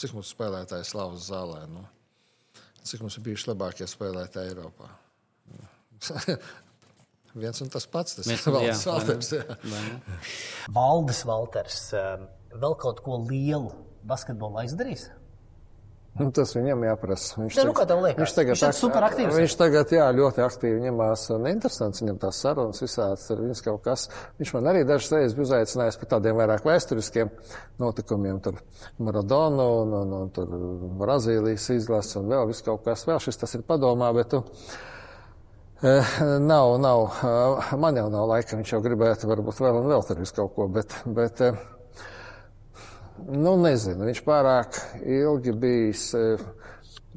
cik 0.00 0.16
mums 0.18 0.32
spēlētāji 0.34 0.88
slavas 0.90 1.28
zālē, 1.30 1.62
nu, 1.70 1.84
cik 2.82 3.06
mums 3.06 3.20
ir 3.20 3.28
bijuši 3.28 3.52
labākie 3.52 3.86
spēlētāji 3.90 4.56
Eiropā. 4.56 4.90
Viens 7.38 7.62
un 7.62 7.70
tas 7.70 7.86
pats, 7.86 8.18
tas 8.18 8.26
Viens, 8.26 8.42
ir 8.46 8.56
Valdis 8.56 8.82
jā, 8.82 8.96
Valters. 8.96 9.32
Jā. 9.36 9.56
Ne? 9.70 9.80
Valdis 10.74 11.22
Valters 11.28 11.80
um, 11.94 12.26
vēl 12.58 12.76
kaut 12.80 13.04
ko 13.06 13.20
lielu 13.22 13.70
basketbolā 14.10 14.66
izdarījis? 14.66 15.10
Nu, 16.18 16.26
tas 16.34 16.50
viņam 16.56 16.82
jāprasa. 16.84 17.36
Viņš 17.38 17.56
Ja, 17.56 17.64
nu, 17.68 17.72
liekas? 17.72 18.18
Viņš 18.18 18.32
tagad, 18.34 18.50
Viņš 18.50 18.62
tāds 18.64 18.80
superaktīvs 18.82 19.30
ir. 19.30 19.44
Viņš 19.44 19.54
tagad 19.60 19.92
jā, 19.94 20.08
ļoti 20.16 20.42
aktīvi 20.42 20.82
ņemās. 20.82 21.22
Un 21.36 21.46
interesants 21.52 22.02
viņam 22.02 22.18
tās 22.24 22.40
sarunas 22.42 22.82
visādas. 22.82 23.28
Ar 23.30 23.42
viņas 23.44 23.62
kaut 23.64 23.84
kas. 23.86 24.08
Viņš 24.40 24.52
man 24.56 24.68
arī 24.72 24.82
dažas 24.88 25.14
reizes 25.14 25.36
bija 25.38 25.46
uzaicinājis 25.46 26.00
par 26.02 26.10
tādiem 26.16 26.42
vairāk 26.42 26.66
vēsturiskiem 26.66 27.30
notikumiem. 27.80 28.42
Tur 28.42 28.58
Maradonu 28.98 29.68
un, 29.84 29.96
un, 30.02 30.14
un 30.18 30.34
tur 30.34 30.50
Brazīlijas 31.00 31.70
izlases 31.78 32.18
un 32.20 32.28
vēl 32.34 32.50
viss 32.50 32.66
kaut 32.66 32.82
kas. 32.90 33.06
Vēl 33.08 33.22
šis 33.22 33.40
tas 33.44 33.54
ir 33.56 33.64
padomā, 33.70 34.10
bet 34.18 34.34
tu. 34.34 34.42
Eh, 35.82 36.04
nav, 36.40 36.80
nav. 36.80 37.02
eh, 37.24 37.76
Man 37.76 37.96
jau 37.96 38.10
nav 38.12 38.26
laika. 38.28 38.56
Viņš 38.56 38.72
jau 38.74 38.80
gribētu 38.84 39.28
varbūt 39.30 39.62
vēl 39.64 39.78
un 39.80 39.86
vēl 39.88 40.02
tur 40.04 40.18
visu 40.20 40.34
kaut 40.36 40.52
ko. 40.54 40.68
Bet, 40.68 40.92
bet, 41.06 41.40
eh, 41.40 41.56
Nu, 43.20 43.52
nezinu, 43.60 44.06
viņš 44.08 44.20
pārāk 44.24 44.78
ilgi 45.04 45.52
bijis, 45.52 46.14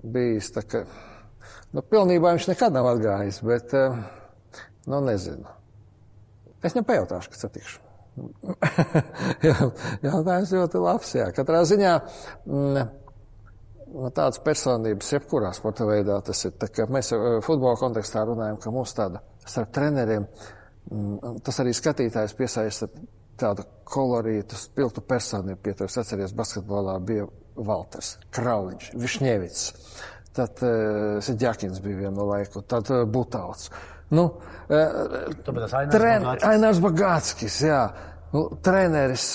bijis 0.03 0.49
tā 0.51 0.64
kā, 0.68 0.82
nu, 1.72 1.80
pilnībā 1.80 2.34
viņš 2.36 2.47
nekad 2.49 2.76
nav 2.76 2.89
atgājis, 2.89 3.38
bet, 3.47 3.72
nu, 4.86 4.99
nezinu. 4.99 5.47
Es 6.59 6.76
viņam 6.76 6.89
pajautāšu, 6.89 7.32
kas 7.32 7.45
satikšu. 7.45 7.80
Jā, 9.47 9.55
Jautājums 10.09 10.51
ļoti 10.51 10.84
labs, 10.84 11.16
jā. 11.16 11.30
Katrā 11.32 11.64
ziņā 11.72 11.93
mm, 12.51 12.84
nu, 13.94 14.10
tādas 14.16 14.41
personības, 14.44 15.12
jebkurā 15.16 15.54
sporta 15.56 15.88
veidā 15.88 16.20
tas 16.26 16.44
ir. 16.48 16.56
Tā 16.60 16.88
mēs 16.91 17.14
eh, 17.16 17.28
futbola 17.46 17.78
kontekstā 17.80 18.26
runājam, 18.28 18.60
ka 18.62 18.74
mums 18.74 18.96
tāda 18.98 19.22
starp 19.46 19.74
treneriem, 19.76 20.26
mm, 20.89 21.39
tas 21.46 21.62
arī 21.64 21.76
skatītājs 21.78 22.36
piesaista 22.38 22.89
tādu 23.39 23.66
kolorītu, 23.89 24.58
spilgtu 24.60 25.04
personību. 25.08 25.62
Pieturas 25.64 25.98
atceries, 26.02 26.36
basketbolā 26.38 26.98
bija 27.06 27.28
Valters, 27.56 28.18
Krauliņš, 28.34 28.91
Višņevits. 29.00 29.66
Tad 30.34 30.64
uh, 30.66 31.20
Sidjakins 31.22 31.82
bija 31.84 32.08
vienu 32.08 32.26
laiku, 32.26 32.64
tad 32.66 32.89
uh, 32.89 33.04
Butāls. 33.10 33.68
Nu, 34.14 34.26
uh, 34.34 35.28
Tāpēc. 35.46 35.76
Ainārs 36.50 36.82
Bagātskis, 36.82 37.60
jā. 37.68 37.84
Nu, 38.34 38.48
treneris, 38.66 39.28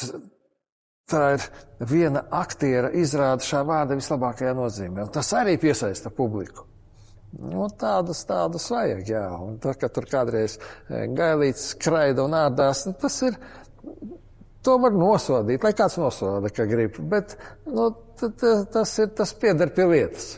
tā 1.09 1.25
ir 1.37 1.45
viena 1.91 2.25
aktiera 2.35 2.91
izrāda 2.97 3.45
šā 3.45 3.63
vārda 3.67 3.99
vislabākajā 3.99 4.55
nozīmē. 4.59 5.07
Un 5.07 5.13
tas 5.15 5.31
arī 5.37 5.57
piesaista 5.61 6.13
publiku. 6.15 6.67
Nu, 7.39 7.67
tādas, 7.77 8.23
tādas 8.29 8.71
vajag, 8.73 9.03
jā. 9.11 9.25
Un 9.45 9.59
tā, 9.61 9.75
ka 9.77 9.91
tur 9.93 10.09
kādreiz 10.09 10.57
eh, 10.57 11.05
gailīts 11.13 11.75
skraida 11.75 12.25
un 12.25 12.37
ārdās, 12.39 12.87
nu, 12.89 12.95
tas 12.97 13.19
ir, 13.27 13.37
to 14.65 14.77
var 14.81 14.97
nosodīt, 14.97 15.65
lai 15.65 15.75
kāds 15.77 15.99
nosoda, 16.01 16.51
ka 16.55 16.65
grib. 16.69 16.97
Bet, 17.13 17.37
nu, 17.69 17.91
t, 18.17 18.31
t, 18.33 18.55
tas 18.73 18.95
ir, 19.03 19.11
tas 19.19 19.35
pieder 19.37 19.75
pie 19.77 19.89
lietas. 19.91 20.31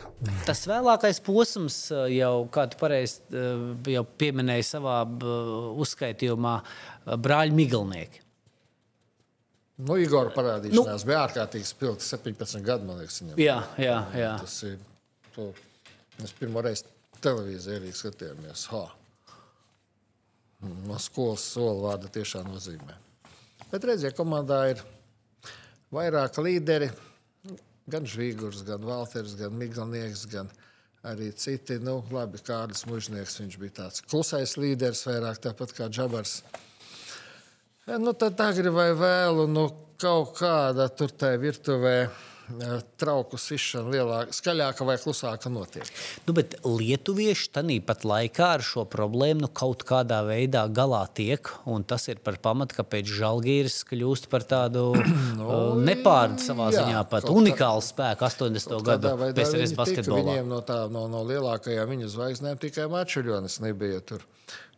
Tas 0.45 0.65
vēlākais 0.69 1.21
posms, 1.25 1.77
uh, 1.95 2.03
jau 2.11 2.33
kā 2.53 2.67
tu 2.69 2.77
pareizi 2.77 3.23
jau 3.89 4.03
pieminēji 4.21 4.67
savā 4.67 4.99
uzskaitījumā, 5.81 6.57
brāļi 7.23 7.55
Miglnieki. 7.57 8.21
Nu, 9.81 9.97
Igor 9.97 10.29
parādīšanās 10.35 11.03
nu. 11.03 11.09
bija 11.09 11.25
ārkārtīgi 11.25 11.67
spilgta. 11.69 12.05
17 12.05 12.65
gadu, 12.65 12.85
man 12.89 13.01
liekas, 13.01 13.21
viņam. 13.23 13.39
Jā, 13.41 13.57
jā, 13.81 13.97
jā. 14.17 14.31
Tas 14.43 14.57
ir. 14.67 14.79
To, 15.35 15.47
mēs 16.19 16.33
pirmo 16.37 16.61
reizi 16.65 16.85
televīzijā 17.23 17.79
arī 17.79 17.93
skatījāmies. 17.95 18.65
Ha. 18.73 18.81
No 20.85 20.97
skolas 21.01 21.45
sola 21.55 21.79
vārda 21.87 22.11
tiešām 22.13 22.51
nozīmē. 22.51 22.97
Bet 23.71 23.85
redziet, 23.87 24.17
komandā 24.17 24.59
ir 24.73 24.81
vairāk 25.95 26.37
līderi. 26.43 26.91
Gan 27.91 28.05
Žvīgurs, 28.07 28.61
gan 28.67 28.83
Valters, 28.85 29.33
gan 29.39 29.55
Miglnieks, 29.57 30.27
gan 30.31 30.51
arī 31.07 31.31
citi. 31.33 31.79
Nu, 31.81 32.01
labi, 32.13 32.39
kādas 32.45 32.85
mužnieks 32.87 33.39
viņš 33.41 33.57
bija 33.61 33.77
tāds 33.81 34.03
klusais 34.05 34.53
līderis, 34.59 35.07
vairāk 35.09 35.41
tāpat 35.47 35.73
kā 35.75 35.89
Džabars. 35.89 36.41
Ja, 37.91 37.97
Nu, 37.99 38.13
tad 38.15 38.39
agri 38.39 38.71
vai 38.71 38.93
vēlu, 38.95 39.49
nu, 39.51 39.65
kaut 39.99 40.37
kāda 40.37 40.85
tur 40.95 41.11
tajā 41.11 41.35
virtuvē 41.41 41.95
eh, 42.07 42.77
trauku 42.95 43.35
sišana 43.35 43.91
lielāka, 43.91 44.35
skaļāka 44.37 44.87
vai 44.87 44.95
klusāka 45.01 45.51
notiek. 45.51 45.89
Nu, 46.23 46.31
bet 46.37 46.55
lietuvieši 46.63 47.49
tāpat 47.57 48.05
laikā 48.07 48.47
ar 48.55 48.63
šo 48.63 48.85
problēmu 48.87 49.43
nu, 49.43 49.51
kaut 49.51 49.83
kādā 49.83 50.21
veidā 50.23 50.63
galā 50.71 51.03
tiek. 51.19 51.51
Tas 51.91 52.07
ir 52.07 52.23
par 52.23 52.39
pamatu, 52.39 52.79
kāpēc 52.79 53.11
Žalgīris 53.11 53.81
kļūst 53.91 54.31
par 54.31 54.47
tādu 54.47 54.87
no, 55.41 55.61
nepārdu 55.83 56.47
savā 56.47 56.71
jā, 56.71 56.85
ziņā, 56.85 57.05
pat 57.11 57.27
unikālu 57.27 57.83
spēku 57.83 58.29
80. 58.31 58.77
gadu 58.87 59.17
tika 59.35 59.71
basketbolā. 59.83 60.23
Viņiem 60.31 60.53
no, 60.55 60.63
tā, 60.63 60.85
no, 60.95 61.09
no 61.11 61.27
lielākajām 61.27 61.91
viņu 61.91 62.15
zvaigznēm 62.15 62.63
tikai 62.63 62.87
Mačuļonis 62.95 63.59
nebija 63.67 63.99
tur. 63.99 64.23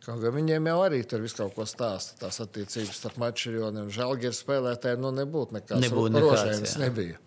Kaut 0.04 0.20
gan 0.20 0.34
viņiem 0.36 0.68
jau 0.68 0.78
arī 0.84 1.00
tur 1.08 1.22
viss 1.24 1.36
kaut 1.38 1.54
ko 1.56 1.64
stāsta. 1.68 2.18
Tās 2.26 2.40
attiecības 2.44 2.98
starp 3.00 3.16
Mačuļoni 3.22 3.86
un 3.86 3.92
Žalgiris 3.94 4.42
spēlētājiem 4.44 5.00
nu, 5.00 5.12
nebūtu 5.16 5.56
nekāds 5.56 5.84
Nebūtu 5.86 6.20
jā. 6.20 6.80
nebija. 6.82 7.20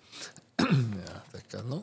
jā, 1.07 1.21
tā 1.34 1.41
kā, 1.49 1.63
nu, 1.65 1.82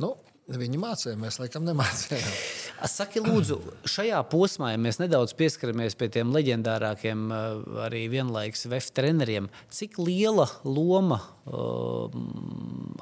nu, 0.00 0.14
viņi 0.48 0.80
mācīja, 0.80 1.18
mēs 1.20 1.38
laikam 1.40 1.66
nemācījām. 1.68 2.32
Saki, 2.92 3.20
lūdzu, 3.22 3.58
šajā 3.86 4.18
posmā, 4.32 4.72
ja 4.72 4.80
mēs 4.80 4.98
nedaudz 4.98 5.36
pieskaramies 5.38 5.94
pie 6.00 6.08
tiem 6.16 6.32
leģendārākiem, 6.34 7.26
eh, 7.30 7.44
arī 7.86 8.06
vienlaikus 8.12 8.66
VF 8.72 8.88
treneriem, 8.96 9.50
cik 9.70 10.00
liela 10.02 10.48
loma 10.64 11.20
uh, 11.46 12.08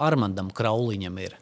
Armandam 0.02 0.50
Krauliņam 0.54 1.22
ir? 1.22 1.38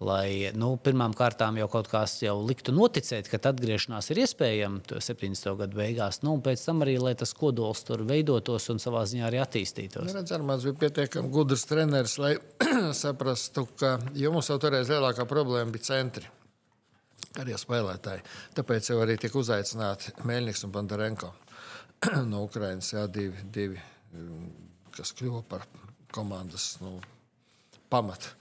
Lai 0.00 0.48
nu, 0.56 0.70
pirmām 0.80 1.12
kārtām 1.12 1.58
jau 1.60 1.66
kaut 1.68 1.90
kas 1.92 2.14
jau 2.22 2.38
liktu 2.40 2.72
noticēt, 2.72 3.26
ka 3.28 3.36
atgriešanās 3.50 4.06
ir 4.14 4.22
iespējama 4.22 4.80
to 4.88 5.00
70. 5.04 5.50
gadu 5.58 5.76
beigās, 5.76 6.22
nu, 6.24 6.38
un 6.38 6.44
pēc 6.44 6.62
tam 6.64 6.80
arī, 6.86 6.94
lai 7.02 7.12
tas 7.20 7.34
kodols 7.36 7.84
tur 7.84 8.06
veidotos 8.08 8.70
un 8.72 8.80
savā 8.80 9.02
ziņā 9.10 9.26
arī 9.28 9.42
attīstītos. 9.42 10.06
Nu, 10.08 10.16
redz, 10.16 10.32
Armāns 10.32 10.64
bija 10.64 10.78
pietiekami 10.86 11.28
gudrs 11.34 11.66
treneris, 11.68 12.16
lai 12.22 12.32
saprastu, 13.02 13.66
ka 13.76 13.98
mums 14.32 14.48
jau 14.48 14.56
toreiz 14.64 14.88
lielākā 14.88 15.28
problēma 15.28 15.76
bija 15.76 15.90
centri. 15.90 16.32
Arī 17.36 17.60
spēlētāji. 17.60 18.24
Tāpēc 18.56 18.90
jau 18.94 18.98
arī 19.04 19.20
tika 19.20 19.36
uzaicināti 19.38 20.16
Mēļņiks 20.24 20.64
un 20.64 20.76
Bandarenko 20.80 21.34
no 22.32 22.46
Ukrainas. 22.48 22.94
Jā, 22.96 23.04
divi, 23.04 23.44
divi, 23.52 23.76
mm, 24.16 24.50
kas 24.96 25.12
kļuva 25.20 25.44
par 25.52 25.68
komandas 26.16 26.72
nu, 26.80 26.96
pamatu 27.92 28.39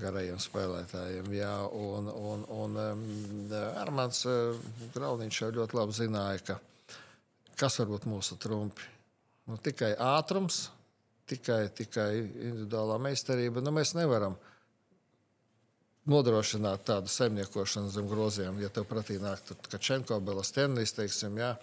garajiem 0.00 0.38
spēlētājiem. 0.42 1.32
Jā, 1.36 1.54
un, 1.74 2.08
un, 2.10 2.46
un 2.50 2.78
Armāns 3.80 4.24
uh, 4.28 4.56
Graudiņš 4.94 5.42
jau 5.42 5.50
ļoti 5.60 5.78
labi 5.78 5.98
zināja, 5.98 6.42
ka 6.48 6.58
kas 7.60 7.78
var 7.80 7.92
būt 7.92 8.08
mūsu 8.10 8.38
trumpi. 8.40 8.88
Nu, 9.48 9.58
tikai 9.60 9.92
ātrums, 10.00 10.68
tikai, 11.28 11.68
tikai 11.76 12.10
individuālā 12.22 12.98
meistarība. 13.02 13.62
Nu, 13.64 13.74
mēs 13.76 13.94
nevaram 13.96 14.36
nodrošināt 16.10 16.84
tādu 16.88 17.12
saimniekošanu 17.12 17.92
zem 17.92 18.08
groziem. 18.08 18.58
Ja 18.60 18.70
tev 18.72 18.88
pretī 18.88 19.18
nāk 19.20 19.54
Kačenko, 19.72 20.20
Belastenis, 20.24 20.96
teiksim, 20.96 21.38
jā, 21.40 21.54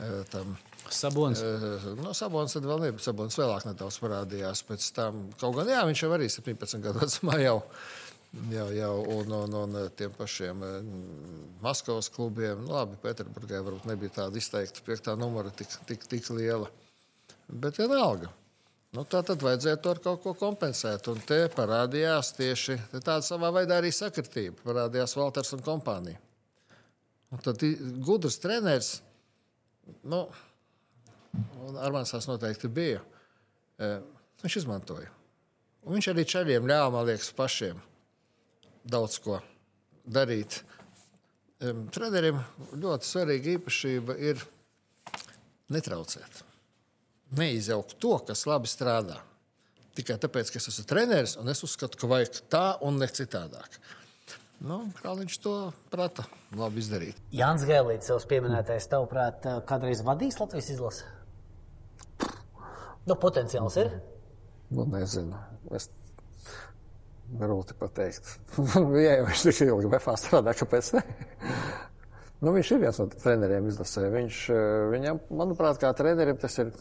eh, 0.00 0.20
tam. 0.30 0.56
Sabons. 0.94 1.40
eh, 1.42 1.88
No 2.00 2.12
Sabonas 2.16 2.54
tad 2.56 2.66
vēl 2.68 2.84
nebija. 2.86 3.04
Sabonas 3.08 3.38
vēlāk 3.38 3.66
nedaudz 3.68 3.98
parādījās. 4.02 4.64
Kaut 5.40 5.56
gan 5.56 5.68
jā, 5.70 5.82
viņš 5.88 6.04
jau 6.04 6.12
arī 6.16 6.30
17 6.30 6.84
gadu 6.84 7.04
vecumā 7.04 7.40
jau 7.42 7.58
Jau, 8.30 8.68
jau 8.70 8.92
un, 9.10 9.32
un, 9.34 9.54
un 9.58 9.72
tiem 9.98 10.12
pašiem 10.14 10.60
Maskavas 11.64 12.06
klubiem. 12.14 12.60
Nu, 12.62 12.76
labi, 12.76 12.94
Pēterburgā 13.02 13.58
varbūt 13.66 13.88
nebija 13.90 14.20
tāda 14.20 14.38
izteikta 14.38 14.84
piektā 14.86 15.16
numura 15.18 15.50
tik, 15.50 15.72
tik, 15.88 16.04
tik 16.06 16.28
liela. 16.30 16.68
Bet 17.50 17.80
vienalga. 17.82 18.30
Nu, 18.94 19.02
tā 19.02 19.24
tad 19.26 19.42
vajadzētu 19.42 19.90
ar 19.90 19.98
kaut 20.02 20.22
ko 20.22 20.36
kompensēt. 20.38 21.10
Un 21.10 21.18
te 21.26 21.40
parādījās 21.56 22.30
tieši 22.38 22.78
tāda 23.00 23.18
savā 23.26 23.50
veidā 23.54 23.80
arī 23.82 23.90
sakritība. 23.94 24.62
Parādījās 24.62 25.16
Walters 25.18 25.50
un 25.58 25.66
kompānija. 25.66 26.22
Un 27.34 27.42
tad 27.42 27.62
gudrs 28.06 28.38
treneris, 28.42 28.92
nu, 30.06 30.24
Armāns 31.80 32.12
tās 32.12 32.26
noteikti 32.28 32.68
bija. 32.72 33.00
Viņš 34.42 34.56
izmantoja. 34.62 35.08
Un 35.86 35.96
viņš 35.96 36.10
arī 36.12 36.26
čaļiem 36.28 36.68
ļāva, 36.68 36.90
man 36.92 37.06
liekas, 37.08 37.30
pašiem 37.36 37.78
daudz 38.84 39.18
ko 39.24 39.38
darīt. 40.04 40.60
Trenerim 41.94 42.40
ļoti 42.80 43.08
svarīga 43.08 43.54
īpašība 43.56 44.16
ir 44.20 44.42
netraucēt. 45.72 46.42
Neizjaukt 47.36 47.98
to, 48.02 48.16
kas 48.26 48.46
labi 48.48 48.68
strādā. 48.70 49.20
Tikai 49.94 50.16
tāpēc, 50.22 50.50
ka 50.50 50.58
es 50.60 50.70
esmu 50.72 50.86
treneris 50.88 51.36
un 51.40 51.50
es 51.52 51.62
uzskatu, 51.66 51.98
ka 52.00 52.08
vajag 52.10 52.40
tā 52.50 52.64
un 52.86 52.98
ne 52.98 53.08
citādāk. 53.10 53.78
Nu, 54.60 54.82
Krāliņš 54.98 55.38
to 55.40 55.54
prata 55.92 56.26
labi 56.56 56.82
izdarīt. 56.82 57.20
Jānis 57.32 57.64
Gēlīts, 57.68 58.10
savs 58.10 58.26
pieminētais, 58.28 58.88
tavuprāt, 58.92 59.46
kādreiz 59.68 60.02
vadīs 60.04 60.36
Latvijas 60.40 60.68
izlasi? 60.74 61.06
Nu, 63.08 63.16
potenciāls 63.16 63.78
ir. 63.80 63.94
Nu, 64.70 64.84
nezinu. 64.90 65.38
Es 65.74 65.88
grūti 67.40 67.76
pateikt. 67.78 68.26
ja 69.04 69.18
jau 69.20 69.28
viņš 69.28 69.44
tik 69.46 69.62
ilgi 69.66 69.90
BFā 69.92 70.16
strādā, 70.18 70.54
kāpēc 70.58 70.94
ne? 70.96 71.04
nu, 72.42 72.54
viņš 72.56 72.72
ir 72.74 72.82
viens 72.84 72.98
no 73.02 73.06
treneriem 73.12 73.68
izlasē. 73.70 74.08
Viņš, 74.14 74.40
viņam, 74.94 75.22
manuprāt, 75.42 75.80
kā 75.82 75.92
trenerim 75.96 76.40
tas 76.40 76.58
ir, 76.62 76.72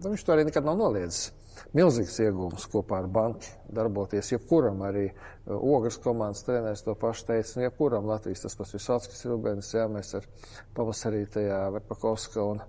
nu, 0.00 0.10
viņš 0.10 0.26
to 0.26 0.34
arī 0.34 0.48
nekad 0.48 0.66
nav 0.66 0.80
noliedzis. 0.80 1.30
Milzīgs 1.76 2.18
iegūms 2.24 2.64
kopā 2.72 3.02
ar 3.02 3.08
banku 3.12 3.48
darboties. 3.72 4.30
Jebkuram 4.32 4.80
arī 4.86 5.06
Ogres 5.46 5.98
komandas 6.00 6.44
treneris 6.46 6.84
to 6.84 6.94
pašu 6.98 7.26
teica. 7.28 7.56
Un 7.56 7.66
jebkuram 7.66 8.08
Latvijas 8.08 8.44
tas 8.46 8.56
pats 8.58 8.74
Visotskis 8.76 9.24
Rubens, 9.28 9.72
jā, 9.76 9.84
mēs 9.92 10.14
ar 10.18 10.28
pavasarī 10.76 11.26
tajā 11.32 11.60
Verpakovska 11.76 12.44
un 12.54 12.62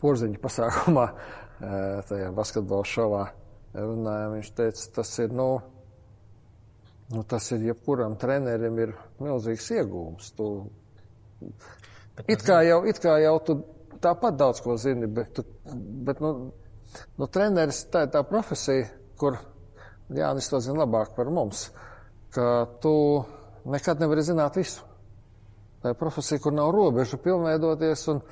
Porziņa 0.00 0.40
pasākumā, 0.42 1.06
tajā 1.60 2.28
basketbola 2.36 2.86
šovā 2.88 3.24
runājām. 3.76 4.36
Viņš 4.36 4.52
teica, 4.56 4.86
tas 5.00 5.14
ir, 5.22 5.32
nu, 5.36 5.50
Nu, 7.08 7.22
tas 7.22 7.50
ir 7.54 7.62
jebkuram 7.68 8.16
trenerim 8.18 8.78
ir 8.82 8.92
milzīgs 9.22 9.68
iegūms. 9.76 10.32
Tu, 10.34 10.46
it, 12.26 12.42
kā 12.42 12.60
jau, 12.66 12.80
it 12.90 12.98
kā 13.02 13.14
jau 13.22 13.36
tu 13.46 13.56
tāpat 14.02 14.38
daudz 14.40 14.62
ko 14.64 14.74
zini, 14.80 15.06
bet, 15.06 15.30
tu, 15.36 15.44
bet 16.06 16.22
nu, 16.24 16.32
nu, 17.14 17.28
treneris 17.30 17.84
tā 17.94 18.06
ir 18.06 18.12
tā 18.14 18.24
profesija, 18.26 18.88
kur 19.20 19.38
Jānis 20.16 20.50
to 20.50 20.58
zina 20.64 20.82
labāk 20.82 21.14
par 21.14 21.30
mums, 21.30 21.68
ka 22.34 22.66
tu 22.82 22.96
nekad 23.70 24.02
nevari 24.02 24.26
zināt 24.26 24.58
visu. 24.58 24.82
Tā 25.82 25.92
ir 25.92 25.98
profesija, 26.00 26.40
kur 26.42 26.54
nav 26.56 26.70
robežu 26.74 27.18
pilnveidoties 27.22 28.06
un 28.12 28.22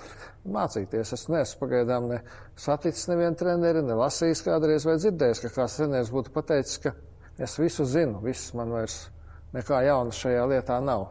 mācīties. 0.55 1.13
Es 1.17 1.27
neesmu 1.33 1.61
pagaidām 1.61 2.09
ne 2.11 2.21
saticis 2.59 3.09
nevienu 3.11 3.37
treneri, 3.41 3.85
ne 3.85 3.97
lasījis 4.01 4.45
kādreiz 4.47 4.87
vai 4.89 4.97
dzirdējis, 5.01 5.43
ka 5.45 5.53
kāds 5.61 5.77
treneris 5.81 6.13
būtu 6.15 6.33
pateicis, 6.35 6.81
ka 6.85 6.95
Es 7.39 7.59
visu 7.59 7.85
zinu, 7.85 8.21
viss 8.23 8.53
man 8.55 8.71
vairs 8.71 9.09
nekā 9.55 9.81
jauna 9.89 10.15
šajā 10.15 10.45
lietā 10.53 10.79
nav. 10.83 11.09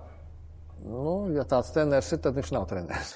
Nu, 0.84 1.34
ja 1.36 1.44
tāds 1.48 1.74
treneris 1.76 2.14
ir, 2.16 2.22
tad 2.24 2.38
viņš 2.40 2.52
nav 2.56 2.68
treneris. 2.72 3.16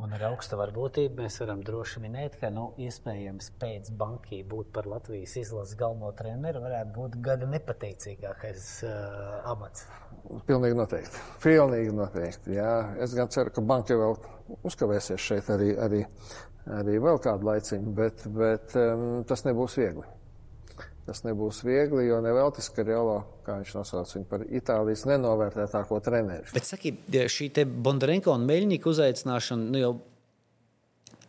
Un 0.00 0.14
ar 0.16 0.22
augstu 0.30 0.56
varbūtību 0.56 1.20
mēs 1.20 1.34
varam 1.42 1.60
droši 1.64 2.00
minēt, 2.00 2.38
ka 2.40 2.48
nu, 2.54 2.70
iespējams 2.80 3.50
pēc 3.60 3.90
bankai 4.00 4.38
būt 4.48 4.70
par 4.72 4.86
Latvijas 4.88 5.34
izlases 5.36 5.76
galveno 5.76 6.12
treneru 6.16 6.62
varētu 6.64 6.94
būt 6.94 7.18
gada 7.24 7.48
nepateicīgākais 7.50 8.68
uh, 8.88 9.50
amats. 9.50 9.84
Pilnīgi 10.48 10.78
noteikti. 10.78 11.24
Pilnīgi 11.44 11.92
noteikti 11.96 12.56
jā. 12.56 12.70
Es 13.04 13.12
gan 13.18 13.28
ceru, 13.34 13.52
ka 13.52 13.64
banka 13.64 13.98
vēl 14.00 14.16
uzkavēsies 14.70 15.26
šeit 15.26 15.52
arī, 15.52 15.74
arī, 15.88 16.00
arī 16.80 16.96
vēl 17.04 17.20
kādu 17.26 17.50
laiciņu, 17.50 17.92
bet, 18.00 18.24
bet 18.40 18.76
um, 18.80 19.04
tas 19.28 19.44
nebūs 19.48 19.76
viegli. 19.82 20.08
Tas 21.08 21.24
nebūs 21.24 21.62
viegli, 21.64 22.04
jo 22.06 22.20
neveltis 22.22 22.68
Karjolo, 22.74 23.16
kā 23.46 23.56
viņš 23.60 23.72
nosauc 23.78 24.12
viņu 24.14 24.28
par 24.30 24.44
Itālijas 24.46 25.06
nenovērtētāko 25.08 25.98
treneri. 26.04 26.52
Bet 26.54 26.68
saki, 26.68 26.92
šī 27.10 27.48
te 27.56 27.64
Bondarenko 27.64 28.34
un 28.36 28.46
Meļņika 28.46 28.90
uzaicināšana 28.92 29.72
nu 29.72 29.80
jau 29.80 29.94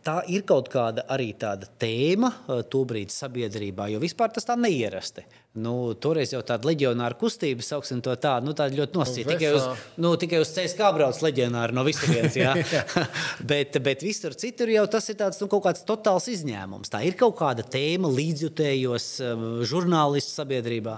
tā 0.06 0.18
ir 0.30 0.44
kaut 0.48 0.68
kāda 0.72 1.06
arī 1.12 1.32
tāda 1.38 1.68
tēma 1.80 2.30
eh, 2.32 2.62
tobrīd 2.70 3.14
sabiedrībā, 3.14 3.88
jo 3.92 4.02
vispār 4.02 4.34
tas 4.34 4.46
tā 4.48 4.58
neierasti. 4.58 5.24
Nu, 5.52 5.92
toreiz 6.00 6.30
jau 6.32 6.38
tāda 6.48 6.64
leģionāra 6.64 7.16
kustība, 7.20 7.60
sauksim 7.60 7.98
to 8.00 8.14
tādu, 8.16 8.48
nu, 8.48 8.54
tāda 8.56 8.72
ļoti 8.72 8.96
nosacīta. 8.96 9.34
Tikai 9.34 9.50
uz, 9.52 9.66
nu, 10.00 10.14
tikai 10.16 10.38
uz 10.40 10.48
CSK 10.54 10.88
brauc 10.96 11.18
leģionāri 11.20 11.76
no 11.76 11.84
visurienes, 11.84 12.38
bet, 13.50 13.76
bet 13.84 14.04
visur 14.06 14.32
citur 14.32 14.72
jau 14.72 14.86
tas 14.94 15.10
ir 15.12 15.18
tāds, 15.20 15.42
nu, 15.42 15.50
kaut 15.52 15.66
kāds 15.66 15.84
totāls 15.84 16.30
izņēmums. 16.32 16.88
Tā 16.94 17.02
ir 17.04 17.18
kaut 17.20 17.36
kāda 17.42 17.66
tēma 17.68 18.08
līdzjutējos 18.16 19.10
um, 19.28 19.44
žurnālistu 19.68 20.32
sabiedrībā. 20.38 20.96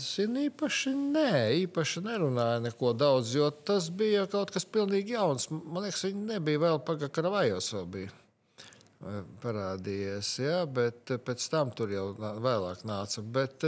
Zin, 0.00 0.40
īpaši 0.46 0.94
nē, 0.96 1.34
īpaši 1.66 2.06
nerunāja 2.08 2.64
neko 2.64 2.94
daudz, 2.96 3.36
jo 3.36 3.52
tas 3.52 3.92
bija 3.92 4.24
kaut 4.24 4.56
kas 4.56 4.64
pilnīgi 4.64 5.18
jauns. 5.18 5.50
Man 5.52 5.84
liekas, 5.84 6.08
viņi 6.08 6.26
nebija 6.32 6.64
vēl 6.64 6.80
pagā 6.88 7.12
karavājos 7.12 7.74
vēl 7.76 7.88
bija 7.98 8.16
parādījies, 9.42 10.32
ja, 10.44 10.62
bet 10.66 11.10
pēc 11.26 11.44
tam 11.50 11.74
tur 11.76 11.92
jau 11.94 12.06
vēlāk 12.18 12.86
nāca. 12.88 13.24
Bet, 13.34 13.66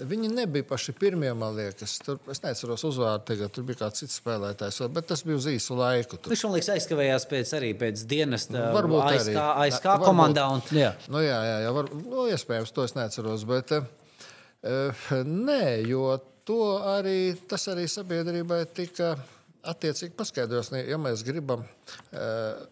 Viņi 0.00 0.26
nebija 0.32 0.66
paši 0.66 0.92
pirmie, 0.98 1.28
man 1.38 1.54
liekas. 1.54 1.92
Tur, 2.02 2.16
es 2.32 2.40
neatceros 2.42 2.82
uzvārdu, 2.88 3.22
tagad 3.28 3.52
tur 3.54 3.66
bija 3.68 3.84
kāds 3.84 4.02
cits 4.02 4.16
spēlētājs, 4.18 4.80
bet 4.90 5.06
tas 5.06 5.22
bija 5.26 5.38
uz 5.38 5.46
īsu 5.52 5.76
laiku. 5.78 6.18
Tur. 6.18 6.32
Viņš 6.32 6.42
man 6.48 6.56
liekas 6.56 6.70
aizkavējās 6.74 7.26
pēc, 7.30 7.52
arī 7.60 7.68
pēc 7.78 8.02
dienesta 8.10 8.64
varbūt 8.74 9.04
ASK. 9.04 9.38
ASK 9.38 9.86
varbūt, 9.86 10.06
komandā. 10.08 10.48
Un, 10.50 10.64
jā. 10.74 10.90
Nu, 11.12 11.22
jā, 11.22 11.38
jā, 11.46 11.60
jā 11.62 11.70
var, 11.76 11.92
nu, 11.94 12.24
iespējams, 12.34 12.74
to 12.74 12.88
es 12.88 12.96
neatceros. 12.98 13.46
Bet, 13.46 13.76
uh, 13.76 15.14
nē, 15.30 15.62
jo 15.86 16.08
arī, 16.96 17.18
tas 17.46 17.68
arī 17.70 17.86
sabiedrībai 17.86 18.64
tika 18.74 19.12
attiecīgi 19.70 20.16
paskaidrots. 20.18 20.72
Ja 20.88 20.98
mēs 20.98 21.22
gribam 21.22 21.62
uh, 21.62 22.64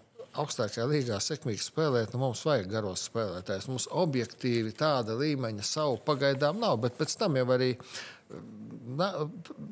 augstākajā 0.42 0.84
līgā 0.88 1.18
sekmīgi 1.22 1.62
spēlēt, 1.62 2.12
nu, 2.14 2.22
mums 2.22 2.44
vajag 2.46 2.68
garos 2.72 3.06
spēlētājus. 3.08 3.68
Mums 3.70 3.88
objektīvi 4.02 4.74
tāda 4.78 5.16
līmeņa 5.18 5.66
savu 5.66 5.98
pagaidām 6.06 6.60
nav, 6.62 6.78
bet 6.84 6.98
pēc 7.00 7.16
tam 7.20 7.38
jau 7.38 7.46
arī. 7.54 7.74
Na, 8.98 9.08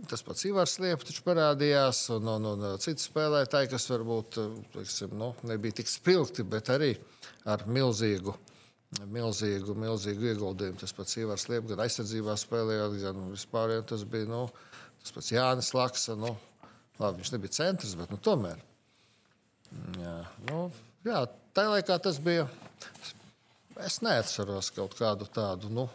tas 0.08 0.22
pats 0.24 0.44
Ivars 0.48 0.78
Liepiņš 0.80 1.20
parādījās, 1.24 2.02
un, 2.14 2.28
un, 2.36 2.46
un 2.52 2.64
citi 2.80 3.04
spēlētāji, 3.04 3.70
kas 3.72 3.88
varbūt 3.90 4.38
teiksim, 4.74 5.16
nu, 5.20 5.30
nebija 5.48 5.78
tik 5.80 5.90
spilgti, 5.92 6.44
bet 6.48 6.70
arī 6.72 6.92
ar 7.48 7.64
milzīgu, 7.68 8.32
milzīgu, 9.12 9.76
milzīgu 9.80 10.30
ieguldījumu. 10.32 10.80
Tas 10.80 10.96
pats 10.96 11.18
Ivars 11.20 11.48
Liepiņš 11.52 11.72
gan 11.72 11.84
aizsardzībā 11.84 12.36
spēlējot, 12.40 12.96
gan 13.04 13.26
vispār. 13.32 13.76
Tas 13.88 14.06
bija 14.08 14.30
nu, 14.30 14.46
tas 15.02 15.16
pats 15.16 15.32
Jānis 15.36 15.72
Laksa. 15.76 16.16
Nu, 16.20 16.32
labi, 17.00 17.20
viņš 17.20 17.36
nebija 17.36 17.58
centrs, 17.60 17.96
bet 17.98 18.12
nu, 18.14 18.20
tomēr. 18.22 18.64
Jā, 20.00 20.16
nu, 20.50 20.60
jā 21.06 21.22
tā 21.56 21.66
laikā 21.70 21.98
tas 22.02 22.18
bija. 22.22 22.46
Es 23.84 24.00
neatceros 24.04 24.70
kaut 24.72 24.96
kādu 24.96 25.28
tādu 25.28 25.68
nu, 25.72 25.86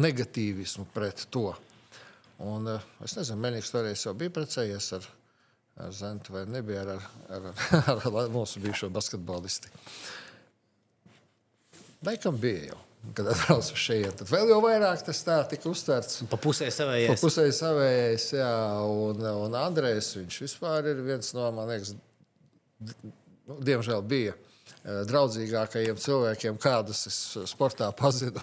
negatīvismu 0.00 0.86
pret 0.92 1.26
to. 1.32 1.50
Un, 2.42 2.68
eh, 2.68 2.86
es 3.04 3.14
nezinu, 3.16 3.40
Mēnesis 3.40 3.72
toreiz 3.72 4.04
jau 4.04 4.14
bija 4.18 4.32
precējies 4.34 4.88
ar, 4.98 5.08
ar 5.84 5.92
Zentu, 5.96 6.34
vai 6.34 6.44
nebija 6.50 6.82
ar, 6.84 7.04
ar, 7.32 7.50
ar, 7.94 8.06
ar 8.08 8.32
mūsu 8.32 8.62
bijušo 8.62 8.90
basketbolistu. 8.92 9.72
Laikam 12.02 12.40
bija 12.40 12.72
jau. 12.72 12.80
Kad 13.02 13.26
atbraucu 13.32 13.74
šeit, 13.82 14.12
tad 14.20 14.28
vēl 14.30 14.52
vairāk 14.62 15.00
tas 15.02 15.24
tā 15.26 15.40
tika 15.50 15.66
uztverts. 15.66 16.20
Pa 16.30 16.38
pusē 16.38 16.68
savējais. 16.70 17.16
Pa 17.16 17.24
pusē 17.26 17.48
savējais, 17.50 18.26
jā. 18.36 18.52
Un, 18.86 19.24
un 19.42 19.56
Andrejs, 19.58 20.12
viņš 20.20 20.36
vispār 20.44 20.86
ir 20.92 21.00
viens 21.02 21.32
no, 21.34 21.48
man 21.56 21.72
liekas, 21.72 21.96
nu, 23.48 23.58
diemžēl 23.64 24.02
bija 24.08 24.34
eh, 24.34 25.02
draudzīgākajiem 25.08 26.00
cilvēkiem, 26.02 26.58
kādus 26.62 27.06
es 27.10 27.20
sportā 27.50 27.88
pazinu. 27.96 28.42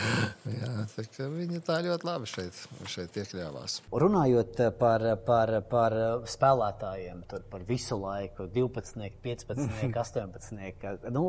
Jā, 0.60 0.86
viņi 1.18 1.62
tā 1.66 1.80
ļoti 1.86 2.08
labi 2.08 2.30
šeit, 2.30 2.62
šeit 2.90 3.18
iekļāvās. 3.22 3.80
Runājot 4.04 4.62
par, 4.80 5.04
par, 5.26 5.58
par 5.70 5.98
spēlētājiem, 6.28 7.26
par 7.50 7.68
visu 7.68 8.00
laiku, 8.00 8.48
12, 8.54 9.20
15, 9.24 9.92
18. 9.92 11.12
Nu, 11.12 11.28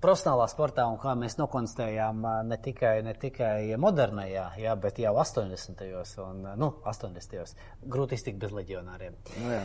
profesionālā 0.00 0.46
sportā 0.48 0.86
un 0.88 0.96
kā 1.00 1.12
mēs 1.18 1.36
nokonstatējām 1.40 2.24
ne 2.48 2.58
tikai, 2.64 2.94
ne 3.04 3.14
tikai 3.20 3.76
modernajā, 3.80 4.46
jā, 4.60 4.74
bet 4.80 5.00
jau 5.02 5.12
80. 5.20 5.84
un 6.24 6.46
nu, 6.60 6.70
80. 6.88 7.54
grūti 7.84 8.18
iztikt 8.18 8.40
bez 8.40 8.54
leģionāriem. 8.56 9.18
Nu, 9.36 9.52
jā. 9.52 9.62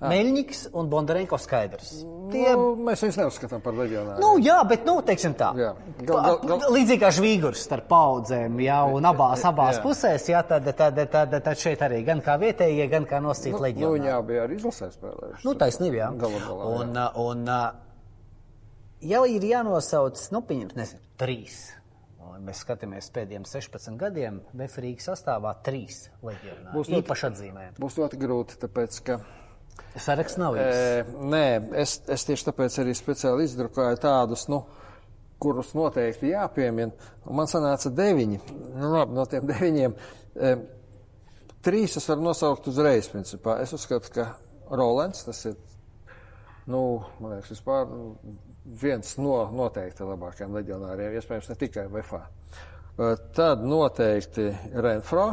Meļņiks 0.00 0.60
un 0.80 0.86
Bondarenko 0.88 1.36
skaidrs. 1.36 1.90
Tie, 2.32 2.44
Nu, 2.56 2.70
mēs 2.86 3.02
viņus 3.04 3.18
neuzskatām 3.20 3.60
par 3.60 3.74
leģionāriem. 3.74 4.20
Nu, 4.22 4.30
jā, 4.40 4.56
bet, 4.68 4.86
nu, 4.86 4.94
teiksim 5.04 5.34
tā. 5.36 5.50
Jā. 5.58 5.74
Gal- 5.98 6.22
gal- 6.24 6.38
gal- 6.46 6.70
Līdzīgi 6.72 7.00
kā 7.02 7.10
žvīgurs 7.12 7.64
starp 7.66 7.88
paudzēm, 7.90 8.56
jā, 8.64 8.78
un 8.94 9.02
abās, 9.04 9.42
abās 9.44 9.76
Jā. 9.76 9.82
pusēs, 9.84 10.28
jā, 10.30 10.40
tad, 10.46 10.64
tad, 10.76 10.96
tad, 11.10 11.36
tad 11.44 11.56
šeit 11.58 11.80
arī 11.84 12.04
gan 12.06 12.22
kā 12.22 12.38
vietējie, 12.40 12.88
gan 12.88 13.04
kā 13.04 13.20
nosīt 13.20 13.52
nu, 13.52 13.58
leģionāri. 13.58 14.00
viņi 14.00 14.12
abi 14.16 14.32
bija 14.32 14.46
arī 14.46 14.56
izlasē 14.60 14.88
spēlējuši. 14.94 15.44
Nu, 15.44 15.54
taisnība, 15.54 15.96
jā. 16.00 16.08
Galu 16.16 16.40
galā, 16.46 16.64
jā. 16.64 16.80
Un, 16.80 16.96
uh, 16.96 17.20
un 17.26 17.48
uh, 17.48 17.70
jau 19.02 19.24
ir 19.26 19.42
jānosauc, 19.42 20.22
nu, 20.32 20.40
pieņemt, 20.40 20.74
nezinu, 20.80 21.00
trīs. 21.18 21.58
Un 22.30 22.46
Mēs 22.46 22.62
skatāmies 22.64 23.10
pēdējiem 23.12 23.44
16 23.44 23.98
gadiem, 24.00 24.40
Vēfrīgas 24.56 25.10
sastāvā 25.10 25.50
trīs 25.66 26.06
leģionāri. 26.24 26.72
Būs 26.72 26.88
ļoti- 26.88 27.02
īpaši 27.02 27.26
atzīmējumi. 27.28 27.76
Būs 27.82 27.98
ļoti 28.00 28.16
grūti, 28.22 28.56
tāpēc, 28.62 29.00
ka 29.04 29.18
Saraksts 29.98 30.38
nav 30.38 30.54
īsts. 30.54 30.80
E, 30.80 31.22
nē, 31.32 31.46
es, 31.82 31.96
es 32.10 32.26
tieši 32.28 32.46
tāpēc 32.46 32.76
arī 32.82 32.94
speciāli 32.94 33.46
izdrukāju 33.48 33.98
tādus, 34.02 34.46
nu, 34.50 34.62
kurus 35.42 35.72
noteikti 35.74 36.30
jāpiemina. 36.30 37.10
Man 37.30 37.50
sanāca 37.50 37.90
deviņi. 37.94 38.38
Nu, 38.76 38.92
labi, 38.94 39.16
no 39.16 39.24
tiem 39.30 39.48
deviņiem 39.50 39.96
e, 39.96 40.52
trīs 41.66 41.98
es 41.98 42.06
varu 42.10 42.28
nosaukt 42.28 42.70
uzreiz. 42.70 43.10
Principā. 43.10 43.58
Es 43.64 43.74
uzskatu, 43.76 44.12
ka 44.14 44.28
Rolands 44.70 45.26
tas 45.26 45.42
ir. 45.50 45.58
Nu, 46.70 47.00
man 47.18 47.34
liekas, 47.34 47.50
vispār 47.56 47.88
nu, 47.90 48.12
viens 48.80 49.16
no 49.18 49.40
noteikti 49.56 50.06
labākajiem 50.06 50.54
leģionāriem, 50.60 51.16
iespējams, 51.18 51.50
ne 51.50 51.58
tikai 51.64 51.88
VFA. 51.90 52.22
E, 52.94 53.14
Tad 53.34 53.66
noteikti 53.66 54.52
Renfro. 54.78 55.30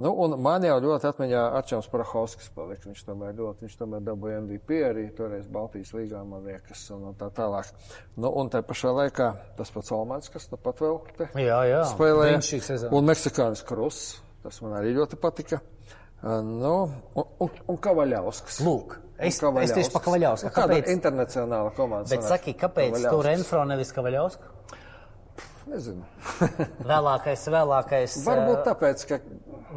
Nu, 0.00 0.12
un 0.24 0.36
man 0.40 0.64
jau 0.64 0.78
ļoti 0.80 1.08
atmiņā 1.10 1.40
Arčāns 1.58 1.88
Parahovskis 1.92 2.48
palika. 2.56 2.88
Viņš 2.88 3.02
tomēr 3.08 3.34
ļoti, 3.36 3.66
viņš 3.66 3.76
tomēr 3.80 4.04
dabūja 4.06 4.38
MVP 4.46 4.78
arī 4.88 5.06
toreiz 5.16 5.48
Baltijas 5.52 5.92
līgā, 5.96 6.22
man 6.26 6.46
liekas, 6.48 6.86
un, 6.96 7.10
un 7.10 7.18
tā 7.20 7.28
tālāk. 7.36 7.68
Nu, 8.16 8.30
un 8.40 8.48
tā 8.52 8.62
pašā 8.64 8.94
laikā 8.96 9.28
tas 9.58 9.74
pats 9.74 9.92
Olmans, 9.96 10.32
kas 10.32 10.48
nu 10.52 10.60
pat 10.62 10.80
vēl 10.80 11.02
te 11.18 11.28
Jā, 11.44 11.60
jā. 11.68 11.82
spēlēja. 11.92 12.38
Viņš 12.38 12.54
šī 12.54 12.62
sezona. 12.70 12.94
Un 12.96 13.10
Meksikānis 13.12 13.66
Krus, 13.68 14.00
tas 14.44 14.62
man 14.64 14.78
arī 14.80 14.96
ļoti 14.96 15.20
patika. 15.20 15.60
Uh, 15.60 15.80
Nu, 16.22 16.90
un, 17.14 17.24
un, 17.40 17.50
un 17.72 17.76
Kavaļauskas. 17.80 18.58
Lūk, 18.64 18.98
es, 19.16 19.38
es 19.40 19.72
tieši 19.72 19.92
pa 19.94 20.02
Kavaļausku. 20.04 20.50
Nu, 20.50 20.52
Kāda 20.52 20.76
Kāpēc? 20.76 20.90
internacionāla 20.92 21.72
komanda? 21.76 22.10
Bet 22.10 22.20
sanāk? 22.20 22.34
saki, 22.34 22.54
kāpēc 22.60 22.98
tur 23.06 23.24
Renfro 23.24 23.62
nevis 23.68 23.92
Kavaļausku? 23.96 24.52
Nezinu. 25.70 26.02
Vēlākais, 26.90 27.44
vēlākais, 27.54 28.14
Varbūt 28.26 28.62
tāpēc, 28.66 29.04
ka 29.10 29.18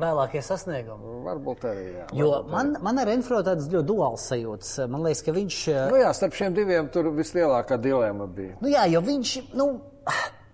vēlākie 0.01 0.41
sasniegumi. 0.45 1.15
varbūt 1.27 1.65
arī. 1.69 1.83
Jā, 1.99 2.05
Jo 2.17 2.29
varbūt 2.31 2.45
arī. 2.47 2.53
man, 2.55 2.71
man 2.87 3.01
ar 3.03 3.09
Renfro 3.11 3.41
tādas 3.45 3.67
ļoti 3.71 3.87
duāls 3.91 4.27
sajūtas. 4.31 4.71
Man 4.89 5.03
liekas, 5.05 5.21
ka 5.27 5.35
viņš. 5.35 5.57
Nu 5.91 5.99
jā, 6.01 6.13
starp 6.17 6.33
šiem 6.39 6.55
diviem 6.57 6.89
tur 6.93 7.11
vislielākā 7.13 7.77
dilēma 7.83 8.27
bija. 8.33 8.55
Nu 8.63 8.71
jā, 8.73 8.87
jo 8.93 9.03
viņš, 9.05 9.35
nu, 9.59 9.67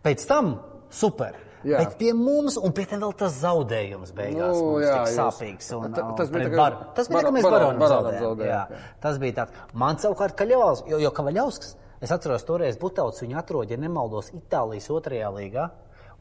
pēc 0.06 0.26
tam 0.28 0.58
super. 0.92 1.38
Jā. 1.60 1.82
Bet 1.84 1.98
pie 2.00 2.14
mums, 2.16 2.56
un 2.56 2.72
pie 2.72 2.86
tam 2.88 3.02
vēl 3.04 3.12
tas 3.20 3.34
zaudējums 3.42 4.14
beigās 4.16 4.56
Nu, 4.56 4.68
mums 4.78 4.86
jā, 4.86 4.94
tik 5.04 5.16
sāpīgs. 5.18 5.72
Un, 5.76 5.92
Ta- 5.92 6.06
tas 6.16 6.30
bija 6.32 6.52
Bar- 6.56 6.78
tas 6.96 7.10
bija 7.12 7.20
tā, 7.20 7.26
ka 7.26 7.34
mēs 7.36 7.44
Baron- 7.44 7.52
baronam 7.60 7.82
Baronam 7.84 8.06
zaudējām. 8.06 8.24
zaudējām, 8.24 8.48
Jā. 8.48 8.62
jā. 8.72 8.94
Tas 9.04 9.18
bija 9.20 9.34
tāds. 9.42 9.52
Man 9.74 9.98
savukārt 10.00 10.38
Kaļaus, 10.40 10.86
jo, 10.88 11.02
jo 11.04 11.12
Kavaļausks, 11.12 11.74
es 12.02 12.12
atceros 12.16 12.46
toreiz 12.48 12.80
Butauts 12.80 13.24
viņu 13.24 13.38
atrod, 13.40 13.72
ja 13.72 13.78
nemaldos, 13.80 14.32
Itālijas 14.36 14.90
otrajā 14.94 15.30
līgā, 15.36 15.70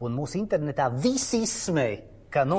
un 0.04 0.14
mūsu 0.16 0.40
internetā 0.40 0.90
visi 0.94 1.44
izsmēja. 1.46 2.04
Ka, 2.28 2.42
nu, 2.44 2.58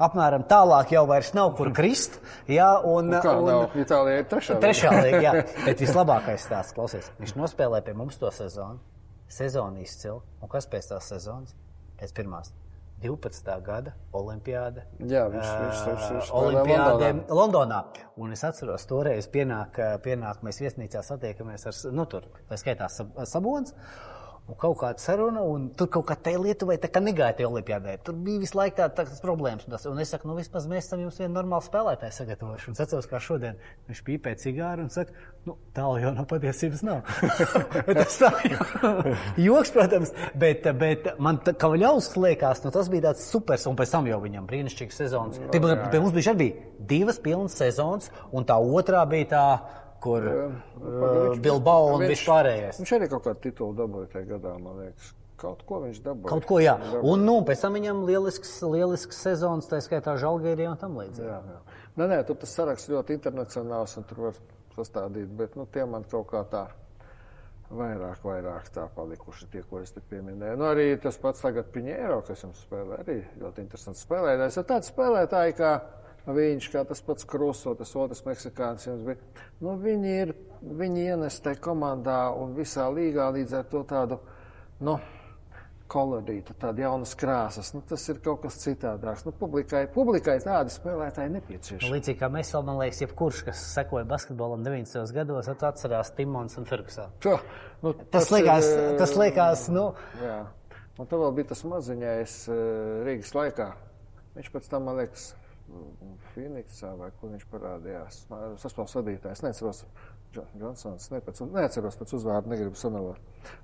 apmēram 0.00 0.46
tālāk 0.48 0.94
jau 0.94 1.02
vairs 1.10 1.34
nav 1.36 1.50
kur 1.58 1.68
krist. 1.76 2.14
Jā, 2.48 2.70
un, 2.88 3.10
Nu 3.12 3.20
Kā 3.20 3.34
un, 3.36 3.50
nav? 3.50 3.76
Itālijā 3.76 4.22
ir 4.22 4.30
trešā. 4.30 4.56
Trešā 4.62 4.94
līnija, 4.94 5.20
jā. 5.20 5.34
Bet 5.66 5.84
vislabākais 5.84 6.48
stāsts, 6.48 6.72
klausies, 6.78 7.12
viņš 7.20 7.36
nospēlēja 7.42 7.90
pie 7.90 7.98
mums 7.98 8.16
to 8.16 8.32
sezonu. 8.32 8.80
Sezonu 9.28 9.84
izcili. 9.84 10.16
Un 10.40 10.56
kas 10.56 10.64
pēc 10.72 10.94
tās 10.94 11.12
sezonas? 11.12 11.52
Pēc 12.00 12.16
pirmās 12.16 12.54
12. 13.02 13.60
gada 13.66 13.92
Olimpiāda. 14.12 14.84
Jā, 15.00 15.26
viņš- 15.32 15.50
spēlēja 15.82 16.30
Olimpiāde 16.30 17.26
Londonā. 17.28 17.82
Un 18.16 18.32
es 18.32 18.42
atceros, 18.44 18.86
toreiz 18.86 19.28
pienāk, 19.28 19.78
pienāk 20.04 20.42
mēs 20.42 20.60
viesnīcā 20.62 21.02
satiekamies 21.02 21.66
ar, 21.66 21.92
nu, 21.92 22.06
tur, 22.06 22.22
tā 22.50 22.58
skaitā 22.60 22.88
sab, 22.90 23.14
sabons. 23.24 23.74
Un 24.52 24.58
kaut 24.60 24.74
kāda 24.82 25.00
saruna, 25.00 25.40
un 25.48 25.70
tur 25.78 25.88
kaut 25.88 26.04
kā 26.10 26.14
tā 26.20 26.34
Lietuvai 26.36 26.74
tā 26.82 26.90
kā 26.92 27.00
negāja 27.00 27.38
tie 27.38 27.46
olimpiādē. 27.48 27.94
Tur 28.04 28.18
bija 28.20 28.42
visu 28.42 28.58
laiku 28.58 28.76
tā- 28.82 28.90
tādas 28.92 29.22
problēmas. 29.24 29.64
Un, 29.64 29.72
tas, 29.72 29.86
un 29.88 30.00
es 30.02 30.10
saku, 30.12 30.28
nu 30.28 30.34
vismaz 30.36 30.66
mēs 30.68 30.84
esam 30.90 31.00
jums 31.00 31.16
vienu 31.22 31.32
normālu 31.38 31.64
spēlētāju 31.64 32.12
sagatavojuši. 32.18 32.68
Un 32.68 32.76
atceros, 32.84 33.08
kā 33.08 33.20
šodien 33.22 33.56
viņš 33.88 34.02
pīpē 34.04 34.34
cigāru 34.42 34.84
un 34.84 34.92
saka, 34.92 35.16
nu 35.48 35.56
tālu 35.72 36.02
jau 36.02 36.12
no 36.18 36.26
patiesības 36.28 36.84
nav. 36.84 37.00
Tas 38.02 38.18
tā 38.20 38.30
jau 38.50 39.16
joks, 39.48 39.72
protams, 39.72 40.12
bet, 40.36 40.68
bet 40.76 41.08
man 41.18 41.40
tā 41.40 41.56
ļaus 41.56 42.12
liekas, 42.20 42.60
nu 42.66 42.74
tas 42.76 42.92
bija 42.92 43.08
tāds 43.08 43.24
supers, 43.32 43.64
un 43.70 43.78
pēc 43.80 43.94
tam 43.96 44.10
jau 44.10 44.20
viņam 44.20 44.50
brīnišķīgs 44.52 45.00
sezons. 45.00 45.40
Pie, 45.48 45.62
pie 45.64 46.02
mums 46.02 46.12
bija 46.12 46.36
arī 46.36 46.50
divas 46.92 47.22
pilnas 47.24 47.56
sezonas, 47.56 48.12
un 48.36 48.44
tā 48.44 48.60
otrā 48.60 49.06
bija 49.08 49.30
tā, 49.32 49.46
kur 50.02 50.26
uh, 50.28 51.40
Bilbao 51.42 51.92
un 51.96 52.06
vispārējais. 52.10 52.80
Viņš 52.82 52.94
arī 52.98 53.08
kaut 53.12 53.26
kādu 53.28 53.44
titulu 53.46 53.76
dabūja 53.78 54.10
tajā 54.16 54.30
gadā, 54.34 54.56
man 54.60 54.80
liekas. 54.82 55.12
Kaut 55.42 55.64
ko 55.66 55.80
viņš 55.82 56.02
dabūja. 56.04 56.30
Kaut 56.30 56.46
ko, 56.46 56.58
jā. 56.62 56.76
Un, 57.00 57.24
nu, 57.26 57.40
pēc 57.46 57.64
tam 57.64 57.74
viņam 57.78 58.04
lielisks, 58.06 58.52
lielisks 58.62 59.22
sezons, 59.24 59.66
tā 59.70 59.80
skaitā 59.82 60.14
Žalgērija 60.22 60.74
un 60.74 60.78
tam 60.78 60.98
līdzīgi. 61.00 61.26
Jā, 61.26 61.40
jā. 61.54 61.80
Nē, 61.98 62.06
nē, 62.12 62.20
tur 62.28 62.38
tas 62.42 62.52
saraksts 62.54 62.90
ļoti 62.92 63.16
internacionāls 63.18 63.96
un 63.98 64.06
tur 64.06 64.28
var 64.28 64.38
sastādīt, 64.76 65.32
bet 65.38 65.58
nu, 65.58 65.66
tie 65.72 65.84
man 65.88 66.06
kaut 66.08 66.30
kā 66.30 66.44
tā 66.52 66.62
vairāk, 67.72 68.22
vairāk 68.24 68.68
tā 68.72 68.86
palikuši 68.94 69.48
tie, 69.52 69.64
ko 69.68 69.80
es 69.82 69.92
te 69.94 70.02
pieminēju. 70.12 70.60
Nu, 70.60 70.68
arī 70.70 70.86
tas 71.02 71.18
pats 71.20 71.42
tagad 71.44 71.72
Piņēro, 71.74 72.20
kas 72.28 72.44
jums 72.44 72.62
spēlē, 72.66 73.00
arī 73.02 73.18
ļoti 73.40 73.64
interesants 73.64 74.04
spēlētājs. 74.06 74.58
Ir 74.60 74.68
tāds 74.68 74.92
spēlētāji, 74.92 75.56
kā 75.58 75.72
viņš, 76.26 76.68
kā 76.72 76.84
tas 76.88 77.02
pats 77.04 77.26
Kruso, 77.28 77.74
tas 77.78 77.94
otrs 77.98 78.22
meksikāns 78.26 78.86
jums 78.86 79.06
bija. 79.06 79.46
Nu, 79.62 79.74
viņi 79.80 80.12
ir, 80.26 80.36
viņi 80.62 81.08
ienes 81.14 81.40
tajā 81.42 81.60
komandā 81.64 82.20
un 82.38 82.54
visā 82.58 82.86
līgā 82.92 83.30
līdz 83.34 83.58
ar 83.58 83.66
to 83.72 83.82
tādu, 83.88 84.20
nu, 84.86 84.96
kolorītu, 85.92 86.54
tādu 86.56 86.80
jaunas 86.86 87.12
krāsas. 87.18 87.74
Nu, 87.74 87.82
tas 87.84 88.06
ir 88.08 88.22
kaut 88.24 88.40
kas 88.46 88.56
citādāks. 88.62 89.26
Nu, 89.26 89.34
publikai, 89.36 89.82
publikai 89.92 90.38
tādi 90.40 90.72
spēlētāji 90.72 91.34
nepieciešami. 91.34 91.82
Nu, 91.84 91.98
līdzīgi 91.98 92.20
kā 92.22 92.30
mēs 92.32 92.54
vēl, 92.54 92.64
man 92.70 92.80
liekas, 92.80 93.02
jebkurš, 93.04 93.42
kas 93.50 93.66
sekoja 93.74 94.06
basketbolam 94.08 94.64
90. 94.64 95.12
gados, 95.18 95.50
atcerās 95.52 96.14
Timons 96.16 96.56
un 96.56 96.70
Fergusonu. 96.70 97.12
To, 97.26 97.36
nu, 97.84 97.92
Tas 98.14 98.32
liekas, 98.32 98.72
ir, 98.72 98.96
tas 99.02 99.14
liekas, 99.20 99.68
nu, 99.74 99.90
Jā. 100.22 100.40
Un 101.00 101.08
tad 101.08 101.22
vēl 101.22 101.32
bija 101.36 101.48
tas 101.50 101.62
maziņais 101.64 102.32
eh, 102.52 102.58
Rīgas 103.06 103.32
laikā. 103.36 103.68
Viņš 104.36 104.50
pēc 104.52 104.66
tam, 104.68 104.84
man 104.88 104.98
liekas, 105.00 105.30
Phoenixā 106.32 106.92
vai 106.98 107.10
kur 107.18 107.32
viņš 107.32 107.46
parādījās. 107.52 108.24
Saspēles 108.62 108.98
vadītājs, 108.98 109.44
neceros. 109.46 109.84
Džonsons, 110.32 111.10
ne, 111.12 111.18
pēc, 111.20 111.42
neatceros 111.52 111.98
pēc 112.00 112.14
uzvārdu, 112.16 112.48
negribu 112.54 112.78
samelot. 112.80 113.18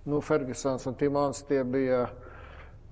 Nu, 0.05 0.19
Fergusons 0.21 0.85
un 0.91 0.99
Timons 1.01 1.41
tie 1.49 1.63
bija, 1.65 2.03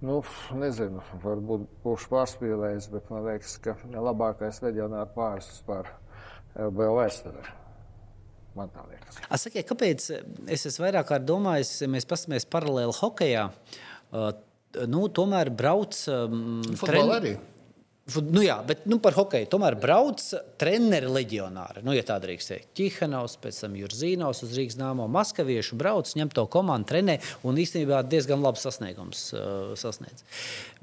nu, 0.00 0.22
nezinu, 0.56 1.02
varbūt 1.20 1.66
būšu 1.84 2.08
pārspīlējis, 2.08 2.88
bet 2.94 3.12
man 3.12 3.26
liekas, 3.28 3.58
ka 3.60 3.76
labākais 3.92 4.62
leģionāra 4.64 5.10
pāris 5.12 5.50
vispār 5.52 5.92
LBO 6.56 6.94
vēsturē. 6.96 7.44
Man 8.56 8.72
tā 8.72 8.86
liekas. 8.88 9.20
A, 9.28 9.36
sakiet, 9.36 9.66
kāpēc 9.68 10.08
es 10.56 10.64
esmu 10.70 10.86
vairāk 10.86 11.10
kārt 11.10 11.28
domājis, 11.28 11.74
ja 11.84 11.90
mēs 11.92 12.08
paskatāmies 12.08 12.48
paralēli 12.48 12.96
hokeja? 12.96 13.50
Uh, 14.08 14.30
nu, 14.88 15.04
tomēr 15.12 15.52
brauc. 15.52 15.98
Um, 16.08 16.64
Futbolā 16.80 17.20
arī. 17.20 17.34
Nu 18.06 18.38
jā, 18.38 18.54
bet 18.62 18.84
nu, 18.86 19.00
par 19.02 19.16
hokeju 19.16 19.48
tomēr 19.50 19.74
brauc 19.82 20.22
treneri 20.62 21.08
leģionāri. 21.10 21.80
Nu, 21.82 21.90
ja 21.90 22.04
tā 22.06 22.20
drīkst 22.22 22.52
teikt, 22.52 22.68
Čihanovs, 22.78 23.34
pēc 23.42 23.58
tam 23.64 23.74
Jurzīnovs 23.74 24.44
uz 24.46 24.52
Rīgas 24.54 24.78
nāmo 24.78 25.08
Maskaviešu 25.10 25.74
brauc, 25.80 26.12
ņem 26.14 26.30
to 26.30 26.44
komandu, 26.46 26.86
trenē 26.92 27.16
un 27.42 27.58
īstenībā 27.58 28.04
diezgan 28.06 28.44
labs 28.46 28.62
sasniegums 28.62 29.24
uh, 29.34 29.74
sasniedz. 29.74 30.22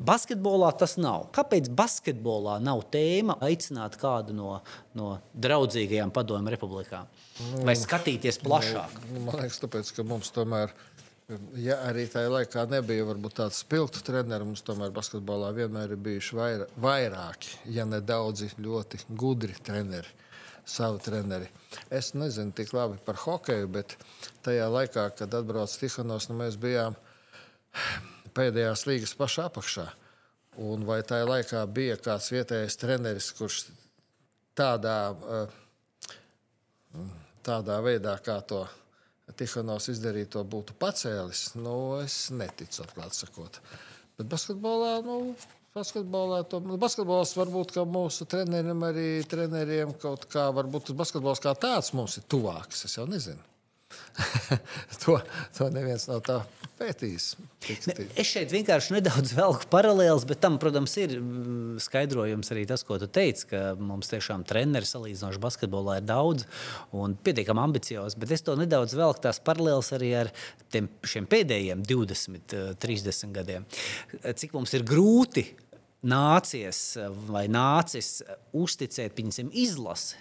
Basketbolā 0.04 0.74
tas 0.76 0.98
nav. 1.00 1.30
Kāpēc 1.38 1.72
basketbolā 1.72 2.58
nav 2.60 2.84
tēma 2.92 3.40
aicināt 3.48 3.96
kādu 4.02 4.36
no, 4.36 4.58
no 4.92 5.16
draudzīgajām 5.32 6.12
padomju 6.12 6.52
republikām? 6.58 7.08
Vai 7.64 7.78
skatīties 7.80 8.44
plašāk? 8.44 9.00
Nu, 9.14 9.24
Man 9.30 9.40
liekas, 9.40 9.64
tāpēc, 9.64 9.96
ka 9.96 10.04
mums 10.06 10.28
tomēr, 10.36 10.76
ja 11.60 11.80
arī 11.88 12.08
tajā 12.12 12.32
laikā 12.32 12.66
nebija 12.72 13.06
varbūt 13.08 13.38
tāds 13.40 13.62
spilgts 13.64 14.04
treneris, 14.06 14.48
mums 14.48 14.66
tomēr 14.66 14.94
basketbolā 14.96 15.52
vienmēr 15.56 15.96
ir 15.96 16.02
bijuši 16.04 16.38
vairā, 16.40 16.68
vairāki, 16.84 17.58
ja 17.76 17.86
ne 17.90 18.02
daudzi 18.02 18.52
ļoti 18.58 19.06
gudri 19.10 19.56
treneri. 19.64 20.20
savu 20.66 21.00
treneri. 21.04 21.48
Es 21.92 22.14
nezinu 22.14 22.52
tik 22.56 22.74
labi 22.74 22.98
par 23.06 23.18
hokeju, 23.20 23.68
bet 23.68 23.98
tajā 24.46 24.70
laikā, 24.72 25.10
kad 25.18 25.34
atbrauca 25.36 25.80
Tihanovs, 25.80 26.30
nu 26.30 26.38
mēs 26.40 26.56
bijām 26.60 26.96
pēdējās 28.38 28.86
līgas 28.88 29.16
pašā 29.20 29.50
apakšā. 29.50 29.88
Un 30.64 30.86
vai 30.86 31.02
tajā 31.04 31.26
laikā 31.28 31.66
bija 31.74 31.98
kāds 31.98 32.30
vietējais 32.34 32.78
treneris, 32.80 33.32
kurš 33.38 33.66
tādā, 34.56 35.16
eh, 35.34 35.48
tādā 37.44 37.82
veidā, 37.84 38.16
kā 38.24 38.40
to 38.48 38.68
Tihanovs 39.40 39.90
izdarīja, 39.94 40.32
to 40.38 40.44
būtu 40.48 40.76
pacēlis? 40.82 41.54
Nu, 41.60 41.76
es 42.04 42.18
neticu, 42.34 42.84
atklāti 42.86 43.22
sakot. 43.24 43.60
Bet 44.20 44.30
basketbolā, 44.32 44.98
nu, 45.06 45.18
basketbolā, 45.78 46.44
to, 46.50 46.62
nu, 46.66 46.78
basketbols 46.82 47.34
varbūt 47.38 47.80
mūsu 47.90 48.28
treneriem, 48.30 48.86
arī 48.90 49.08
treneriem 49.30 49.96
kaut 50.02 50.28
kā, 50.32 50.50
varbūt 50.56 50.94
basketbols 50.98 51.42
kā 51.44 51.56
tāds 51.58 51.94
mums 51.98 52.20
ir 52.22 52.30
tuvāks. 52.30 52.86
Es 52.90 53.00
jau 53.00 53.08
nezinu. 53.10 53.53
to, 55.04 55.18
to 55.58 55.70
neviens 55.74 56.06
nav 56.10 56.22
tā 56.26 56.42
pētījis. 56.80 57.28
Ne, 57.88 57.96
es 58.20 58.30
šeit 58.30 58.52
vienkārši 58.54 58.98
nedaudz 58.98 59.34
velku 59.40 59.68
paralēlus, 59.72 60.26
bet 60.30 60.42
tam, 60.44 60.58
protams, 60.62 60.96
ir 61.02 61.16
mm, 61.20 61.82
skaidrojums 61.84 62.52
arī 62.54 62.66
tas, 62.70 62.84
ko 62.88 62.98
tu 63.02 63.08
teici, 63.08 63.48
ka 63.52 63.64
mums 63.80 64.12
tiešām 64.12 64.46
treniņi 64.48 64.90
salīdzinoši 64.90 65.42
basketbolā 65.44 66.00
ir 66.02 66.08
daudz 66.10 66.48
un 66.96 67.16
pietiekami 67.16 67.64
ambiciozi. 67.64 68.20
Bet 68.22 68.36
es 68.36 68.46
to 68.46 68.58
nedaudz 68.60 68.96
velku 69.00 69.24
tās 69.24 69.42
paralēlus 69.44 69.94
arī 69.98 70.14
ar 70.24 70.32
tiem, 70.74 70.90
šiem 71.08 71.30
pēdējiem 71.32 71.86
20, 71.88 72.58
30 72.84 73.14
eh, 73.14 73.36
gadiem. 73.40 73.68
Cik 74.24 74.58
mums 74.58 74.76
ir 74.78 74.86
grūti 74.88 75.48
nācies 76.04 76.84
vai 77.30 77.46
nācis 77.52 78.18
uzticēt, 78.52 79.16
piemēram, 79.16 79.54
izlasi 79.56 80.20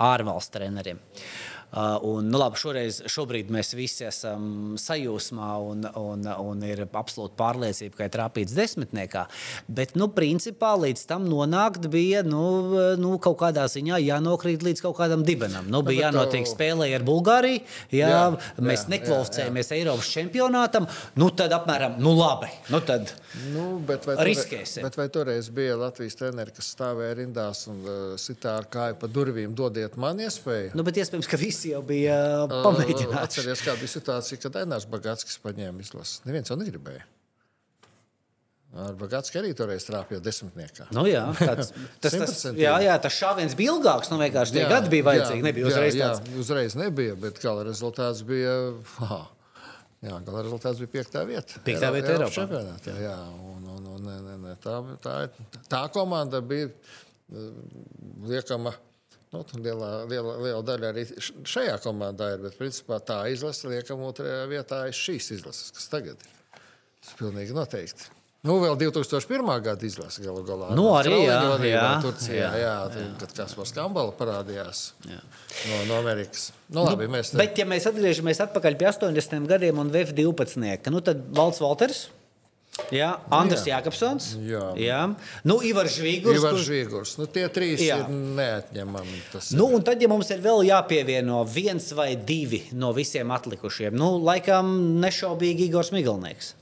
ārvalstu 0.00 0.58
treneriem. 0.58 0.98
Uh, 1.00 1.59
un, 1.72 2.26
nu, 2.30 2.38
labi, 2.40 2.58
šoreiz, 2.60 3.00
šobrīd 3.10 3.50
mēs 3.54 3.74
visi 3.78 4.06
esam 4.08 4.74
sajūsmā 4.80 5.50
un, 5.62 5.86
un, 5.98 6.26
un 6.26 6.64
ir 6.66 6.82
absolūti 6.86 7.36
pārliecība, 7.38 7.96
ka 7.98 8.08
ir 8.08 8.14
trāpīts 8.14 8.56
desmitniekā. 8.56 9.26
Bet, 9.70 9.94
nu, 10.00 10.10
principā 10.14 10.72
līdz 10.80 11.04
tam 11.10 11.28
nonākt 11.30 11.86
bija 11.92 12.24
nu, 12.26 12.42
nu, 13.00 13.14
kaut 13.22 13.38
kādā 13.42 13.66
ziņā 13.70 14.00
jānokrīt 14.02 14.64
līdz 14.66 14.84
kaut 14.86 14.98
kādam 14.98 15.24
dibenam. 15.26 15.68
Nu, 15.70 15.84
bija 15.86 16.08
jānotiek 16.08 16.46
tev... 16.46 16.52
spēlē 16.54 16.90
ar 16.96 17.06
Bulgāriju, 17.06 17.62
jā, 17.94 18.10
jā, 18.10 18.24
mēs 18.64 18.86
nekvalificējamies 18.90 19.74
Eiropas 19.78 20.10
čempionātam. 20.10 20.88
Nu, 21.20 21.30
tad 21.34 21.54
apmēram, 21.54 21.98
nu 22.02 22.16
labi. 22.18 22.50
Nu, 22.72 22.82
tad 22.84 23.14
nu, 23.52 23.78
bet 23.86 24.06
vai 24.08 24.16
riskēsim. 24.30 24.84
Bet 24.86 24.96
vai 24.98 25.06
toreiz 25.12 25.50
bija 25.54 25.76
Latvijas 25.78 26.18
treneri, 26.18 26.54
kas 26.56 26.72
stāvēja 26.74 27.18
rindās 27.20 27.62
un 27.70 27.80
uh, 27.84 27.98
sitā 28.20 28.56
ar 28.58 28.66
kāju 28.72 28.98
pa 29.00 29.10
durvīm, 29.10 29.54
dodiet 29.56 29.96
man 30.00 30.18
iespēju? 30.24 30.72
Nu, 30.78 30.84
bet 30.86 30.98
iespējams, 30.98 31.28
ka 31.30 31.38
visi 31.40 31.59
visi 31.60 31.74
jau 31.74 31.80
bija 31.84 32.16
pamēģinājuši. 32.50 33.20
Atcerieties, 33.20 33.64
kāda 33.66 33.80
bija 33.80 33.94
situācija, 33.94 34.40
kad 34.42 34.60
Ainārs 34.62 34.86
Bagātskis 34.90 35.40
paņēma 35.44 35.84
izlasi. 35.84 36.20
Neviens 36.28 36.50
jau 36.50 36.56
negribēja. 36.60 37.04
Ar 38.80 38.94
Bagātski 38.94 39.40
arī 39.40 39.50
toreiz 39.58 39.82
trāpīja 39.88 40.20
desmitniekā. 40.22 40.86
Nu, 40.94 41.02
jā, 41.10 41.24
tāds, 41.40 41.72
tas, 42.02 42.14
tas, 42.14 42.44
jā, 42.54 42.76
jā, 42.84 42.94
tas 43.02 43.16
šāviens 43.16 43.56
bija 43.58 43.74
ilgāks. 43.74 44.12
Nu, 44.12 44.20
vienkārši 44.22 44.54
tie 44.54 44.62
jā, 44.62 44.70
gadi 44.70 44.92
bija 44.92 45.08
vajadzīgi. 45.08 45.42
Nebija 45.42 45.66
uzreiz 45.66 45.98
jā, 45.98 46.12
tāds. 46.12 46.30
Jā, 46.30 46.38
uzreiz 46.44 46.76
nebija, 46.78 47.16
bet 47.18 47.42
gala 47.42 47.66
rezultāts 47.66 48.22
bija. 48.28 48.54
Aha, 49.02 49.24
jā, 50.06 50.20
gala 50.28 50.44
rezultāts 50.46 50.78
bija 50.84 50.92
piektā 50.94 51.24
vieta. 51.26 51.64
Piektā 51.66 51.90
vieta 51.96 52.14
Eiropā. 52.14 52.36
Čempionātā, 52.36 52.94
jā, 53.02 53.16
un, 53.50 53.66
un, 53.74 53.90
un, 53.96 54.06
ne, 54.06 54.20
ne, 54.28 54.38
ne, 54.44 54.54
tā, 54.62 54.78
tā, 55.02 55.16
tā 55.66 55.82
komanda 55.90 56.38
bija 56.38 56.70
liekama. 58.30 58.76
Nu, 59.30 59.44
lielā, 59.62 59.90
liela, 60.10 60.32
liela 60.42 60.62
daļa 60.66 60.88
arī 60.90 61.04
šajā 61.46 61.76
komandā 61.84 62.32
ir, 62.34 62.40
bet 62.42 62.56
principā 62.58 62.98
tā 62.98 63.20
izlase 63.30 63.70
liekam 63.70 64.02
otrajā 64.08 64.46
vietā 64.50 64.80
ir 64.90 64.96
šīs 64.96 65.36
izlases, 65.36 65.70
kas 65.76 65.86
tagad 65.92 66.24
ir. 66.24 66.64
Tas 67.00 67.12
ir 67.12 67.20
pilnīgi 67.20 67.54
noteikti. 67.54 68.10
Nu, 68.40 68.56
vēl 68.56 68.74
2001. 68.80 69.48
gada 69.60 69.84
izlase 69.84 70.22
galu 70.24 70.40
galā. 70.48 70.70
Nu, 70.72 70.86
arī 70.96 71.12
jā, 71.26 71.40
jā, 71.60 71.88
Turcijā, 72.00 72.36
jā, 72.40 72.52
jā, 72.56 72.76
jā. 72.96 73.08
kad 73.20 73.34
Kaspars 73.36 73.74
Kambala 73.76 74.14
parādījās 74.16 74.80
jā. 75.04 75.18
no, 75.68 75.80
no 75.90 75.98
Amerikas. 76.00 76.46
Nu, 76.72 76.86
labi, 76.88 77.04
nu, 77.04 77.18
mēs 77.18 77.34
te... 77.34 77.38
Bet, 77.38 77.60
ja 77.60 77.66
mēs 77.68 77.86
atgriežamies 77.90 78.40
atpakaļ 78.46 78.78
pie 78.80 78.88
80 78.94 79.44
gadiem 79.50 79.82
un 79.84 79.92
VF12, 79.92 80.88
nu, 80.90 81.04
tad 81.04 81.20
Valds 81.36 81.60
Valters 81.60 82.06
Jā, 82.94 83.10
Andris 83.34 83.64
jā. 83.66 83.78
Jākapsons. 83.78 84.32
Jā. 84.46 84.62
jā. 84.78 85.00
Nu, 85.46 85.58
Ivars 85.66 85.96
Žvīgurs. 85.98 86.38
Ivars 86.38 86.56
kur... 86.56 86.64
Žvīgurs. 86.68 87.14
Nu, 87.20 87.26
tie 87.30 87.46
trīs 87.52 87.82
jā. 87.82 87.98
ir 88.02 88.12
neatņemami. 88.38 89.22
Nu, 89.58 89.66
un 89.76 89.84
tad, 89.86 90.02
ja 90.02 90.10
mums 90.10 90.30
ir 90.32 90.42
vēl 90.44 90.64
jāpievieno 90.68 91.42
viens 91.50 91.90
vai 91.98 92.12
divi 92.14 92.62
no 92.78 92.92
visiem 92.96 93.30
atlikušiem, 93.34 93.96
nu, 93.98 94.14
laikam 94.22 94.70
nešaubīgi 95.02 95.68
Igors 95.68 95.92
Migalnieks. 95.94 96.54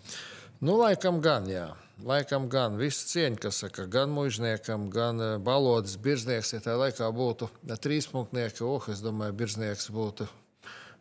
Nu, 0.64 0.78
laikam 0.80 1.20
gan, 1.24 1.46
jā. 1.50 1.68
Laikam 2.06 2.44
gan 2.50 2.76
viss 2.78 3.08
cieņa, 3.10 3.40
kas 3.42 3.56
saka, 3.64 3.88
gan 3.90 4.12
mužniekam, 4.14 4.86
gan 4.92 5.18
eh, 5.22 5.32
balodas 5.42 5.96
birznieks. 5.98 6.52
Ja 6.54 6.62
tajā 6.62 6.78
laikā 6.84 7.08
būtu 7.14 7.48
trīspunktnieki, 7.66 8.62
oh, 8.66 8.86
es 8.92 9.02
domāju, 9.02 9.34
birznieks 9.40 9.90
būtu 9.94 10.28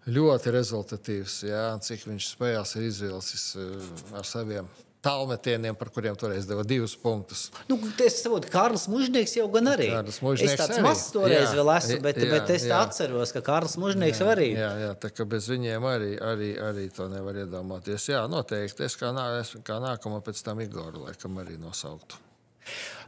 ļoti 0.10 0.54
rezultatīvs. 0.56 1.38
Jā, 1.52 1.68
cik 1.86 2.08
viņš 2.10 2.32
spējās 2.34 2.76
ir 2.80 2.90
izvilcis 2.90 3.48
eh, 3.62 3.94
ar 4.18 4.26
saviem 4.26 4.70
tālmetieniem, 5.08 5.78
par 5.80 5.92
kuriem 5.96 6.18
toreiz 6.20 6.48
deva 6.50 6.66
divus 6.68 6.94
punktus. 7.00 7.48
Nu, 7.70 7.80
es 8.04 8.20
saprotu, 8.22 8.52
Kārlis 8.54 8.88
Mužnieks 8.92 9.38
jau 9.40 9.48
gan 9.54 9.72
arī. 9.74 9.90
Kārlis 9.96 10.20
Mužnieks 10.26 10.54
es 10.54 10.62
tāds 10.62 10.84
mazs 10.84 11.08
toreiz 11.16 11.48
jā, 11.48 11.56
vēl 11.58 11.74
esmu, 11.78 12.00
bet, 12.06 12.22
jā, 12.22 12.30
bet 12.36 12.54
es 12.58 12.68
jā. 12.68 12.84
atceros, 12.84 13.34
ka 13.36 13.44
Kārlis 13.46 13.78
Mužnieks 13.82 14.22
jā, 14.24 14.30
arī. 14.36 14.52
Jā, 14.60 14.72
jā, 14.84 14.94
tā 15.02 15.14
kā 15.16 15.28
bez 15.30 15.50
viņiem 15.54 15.90
arī, 15.90 16.14
arī, 16.34 16.54
arī 16.70 16.88
to 16.94 17.10
nevar 17.12 17.42
iedomāties. 17.46 18.12
Jā, 18.12 18.26
noteikti. 18.32 18.86
Es 18.88 19.00
kā, 19.00 19.14
nā, 19.16 19.30
es 19.42 19.56
kā 19.68 19.82
nākamo 19.84 20.22
pēc 20.26 20.44
tam 20.46 20.62
Igoru 20.64 21.08
laikam 21.08 21.40
arī 21.44 21.58
nosauktu. 21.62 22.24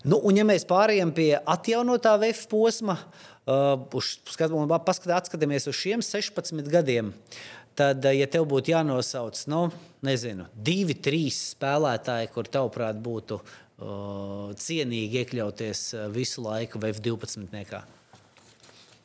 Nu, 0.07 0.19
un 0.23 0.37
ja 0.39 0.45
mēs 0.47 0.63
pārējām 0.67 1.11
pie 1.15 1.33
atjaunotā 1.37 2.13
VF 2.21 2.45
posma, 2.51 2.95
uh, 3.49 3.99
skat, 4.31 4.53
paskatāmies 4.87 5.67
uz 5.67 5.75
šiem 5.75 6.03
16 6.05 6.69
gadiem, 6.71 7.11
tad, 7.80 8.05
ja 8.15 8.27
tev 8.32 8.47
būtu 8.51 8.73
jānosauc, 8.73 9.39
nu, 9.51 9.63
nezinu, 10.05 10.49
divi, 10.53 10.97
trīs 10.99 11.39
spēlētāji, 11.55 12.32
kur 12.36 12.49
tavuprāt 12.51 12.99
būtu 13.03 13.39
uh, 13.39 14.51
cienīgi 14.59 15.23
iekļauties 15.23 15.84
visu 16.15 16.43
laiku 16.45 16.82
F12. 16.91 17.47
Niekā? 17.55 17.82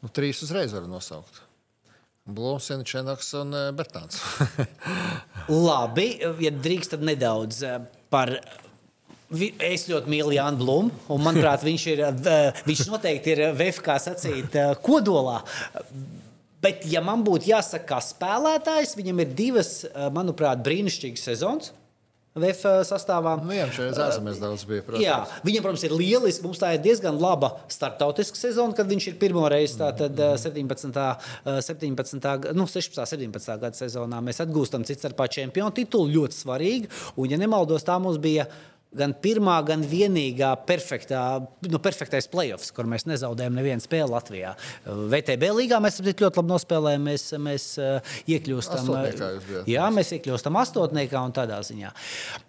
Nu, 0.03 0.11
trīs 0.12 0.43
uzreiz 0.45 0.75
var 0.77 0.91
nosaukt. 0.91 1.41
Blūms, 2.25 2.70
Čenoks 2.89 3.35
un 3.37 3.53
Bertāns. 3.77 4.20
Labi, 5.68 6.09
ja 6.41 6.53
drīkst, 6.53 6.97
tad 6.97 7.05
nedaudz 7.05 7.61
par 8.12 8.39
Es 9.35 9.87
ļoti 9.89 10.11
mīlu 10.12 10.35
Jānu 10.37 10.61
Blūmu, 10.61 10.91
un 11.11 11.22
manuprāt, 11.25 11.64
viņš, 11.64 11.85
ir, 11.91 12.03
viņš 12.66 12.83
noteikti 12.93 13.33
ir 13.33 13.41
VF, 13.57 13.81
kā 13.83 13.97
sacīt, 13.99 14.55
kodolā. 14.85 15.41
Bet, 16.65 16.85
ja 16.89 17.03
man 17.05 17.25
būtu 17.27 17.51
jāsaka, 17.53 17.87
kā 17.93 18.03
spēlētājs, 18.05 18.97
viņam 18.97 19.25
ir 19.25 19.33
divas, 19.37 19.73
eh, 19.85 20.11
manuprāt, 20.15 20.65
brīnišķīgas 20.65 21.27
sezonas. 21.31 21.73
VF 22.35 22.65
eh, 22.67 22.81
sastāvā. 22.83 23.37
Nu, 23.45 23.53
jā, 23.55 23.69
šeit 23.71 23.99
ārzemēs 24.01 24.41
daudz 24.43 24.65
bija. 24.67 24.83
Protams. 24.83 25.05
Jā, 25.05 25.19
viņam, 25.47 25.62
protams, 25.67 25.85
ir 25.87 25.95
lieliski. 25.95 26.43
Mums 26.43 26.59
tā 26.59 26.73
ir 26.75 26.83
diezgan 26.83 27.21
laba 27.23 27.53
startautiska 27.71 28.41
sezona, 28.41 28.75
kad 28.75 28.91
viņš 28.91 29.07
ir 29.12 29.19
pirmo 29.21 29.45
reizi 29.51 29.79
tātad 29.79 30.19
17. 30.43 30.99
17. 31.69 32.51
Nu, 32.59 32.67
16. 32.67 33.07
17. 33.15 33.55
gada 33.62 33.79
sezonā. 33.79 34.19
Mēs 34.25 34.43
atgūstam 34.43 34.87
cits 34.89 35.05
starpā 35.05 35.29
čempionu 35.31 35.71
titulu, 35.77 36.11
ļoti 36.17 36.41
svarīgi. 36.41 36.91
Un, 37.15 37.31
ja 37.31 37.39
nemaldos, 37.39 37.87
tā 37.87 38.01
mums 38.03 38.19
bija 38.19 38.49
gan 38.99 39.14
pirmā, 39.24 39.57
gan 39.66 39.82
vienīgā 39.88 40.53
perfektā, 40.68 41.22
nu, 41.68 41.80
perfektais 41.82 42.28
playoffs, 42.30 42.70
kur 42.74 42.88
mēs 42.90 43.07
nezaudējām 43.11 43.59
nevienu 43.59 43.84
spēli 43.84 44.11
Latvijā. 44.12 44.55
VTB 44.84 45.51
līgā 45.59 45.80
mēs 45.84 46.01
ļoti 46.05 46.40
labi 46.40 46.53
nospēlējām, 46.53 47.11
mēs, 47.11 47.26
mēs 47.42 47.68
uh, 47.82 48.16
iekļūstam. 48.30 48.90
Jā, 49.70 49.90
mēs 49.95 50.14
iekļūstam 50.18 50.59
astotniekā 50.62 51.26
un 51.26 51.36
tādā 51.36 51.61
ziņā. 51.66 51.92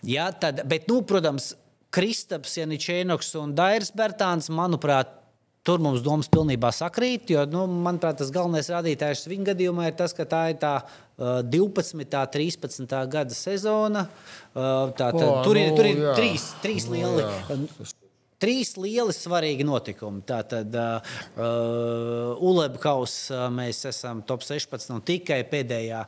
Jā, 0.07 0.31
tad, 0.39 0.63
bet, 0.69 0.89
nu, 0.91 1.01
protams, 1.07 1.53
Kristaps, 1.95 2.57
Janičēnoks 2.59 3.35
un 3.39 3.53
Dairis 3.55 3.93
Bertāns, 3.95 4.51
manuprāt, 4.51 5.21
Tur 5.65 5.81
mums 5.81 6.03
domas 6.05 6.27
pilnībā 6.29 6.69
sakrīt, 6.77 7.31
jo, 7.33 7.41
nu, 7.49 7.63
manuprāt, 7.65 8.19
tas 8.19 8.29
galvenais 8.33 8.67
rādītājs 8.69 9.23
viņa 9.25 9.47
gadījumā 9.47 9.87
ir 9.89 9.95
tas, 9.97 10.13
ka 10.13 10.27
tā 10.29 10.43
ir 10.51 10.59
tā 10.61 10.75
12. 11.17 11.95
un 11.95 12.25
13. 12.31 12.87
gada 13.07 13.35
sezona. 13.35 14.07
Uh, 14.55 14.91
tā, 14.95 15.11
tā, 15.15 15.21
o, 15.23 15.43
tur, 15.45 15.59
ir, 15.59 15.69
nu, 15.71 15.77
tur 15.77 15.87
ir 15.87 16.01
jā. 16.01 16.15
trīs, 16.17 16.49
trīs 16.63 16.89
nu, 16.89 16.97
lieli. 16.97 17.23
Jā. 17.23 17.93
Trīs 18.35 18.73
lieli 18.75 19.13
svarīgi 19.15 19.63
notikumi. 19.63 20.19
Tātad 20.27 20.73
uh, 20.75 21.13
uh 21.39 22.43
Ulebkaus 22.45 23.13
uh, 23.31 23.45
mēs 23.53 23.79
esam 23.87 24.19
top 24.27 24.43
16 24.43 24.91
un 24.91 24.99
tikai 25.07 25.39
pēdējā, 25.47 26.01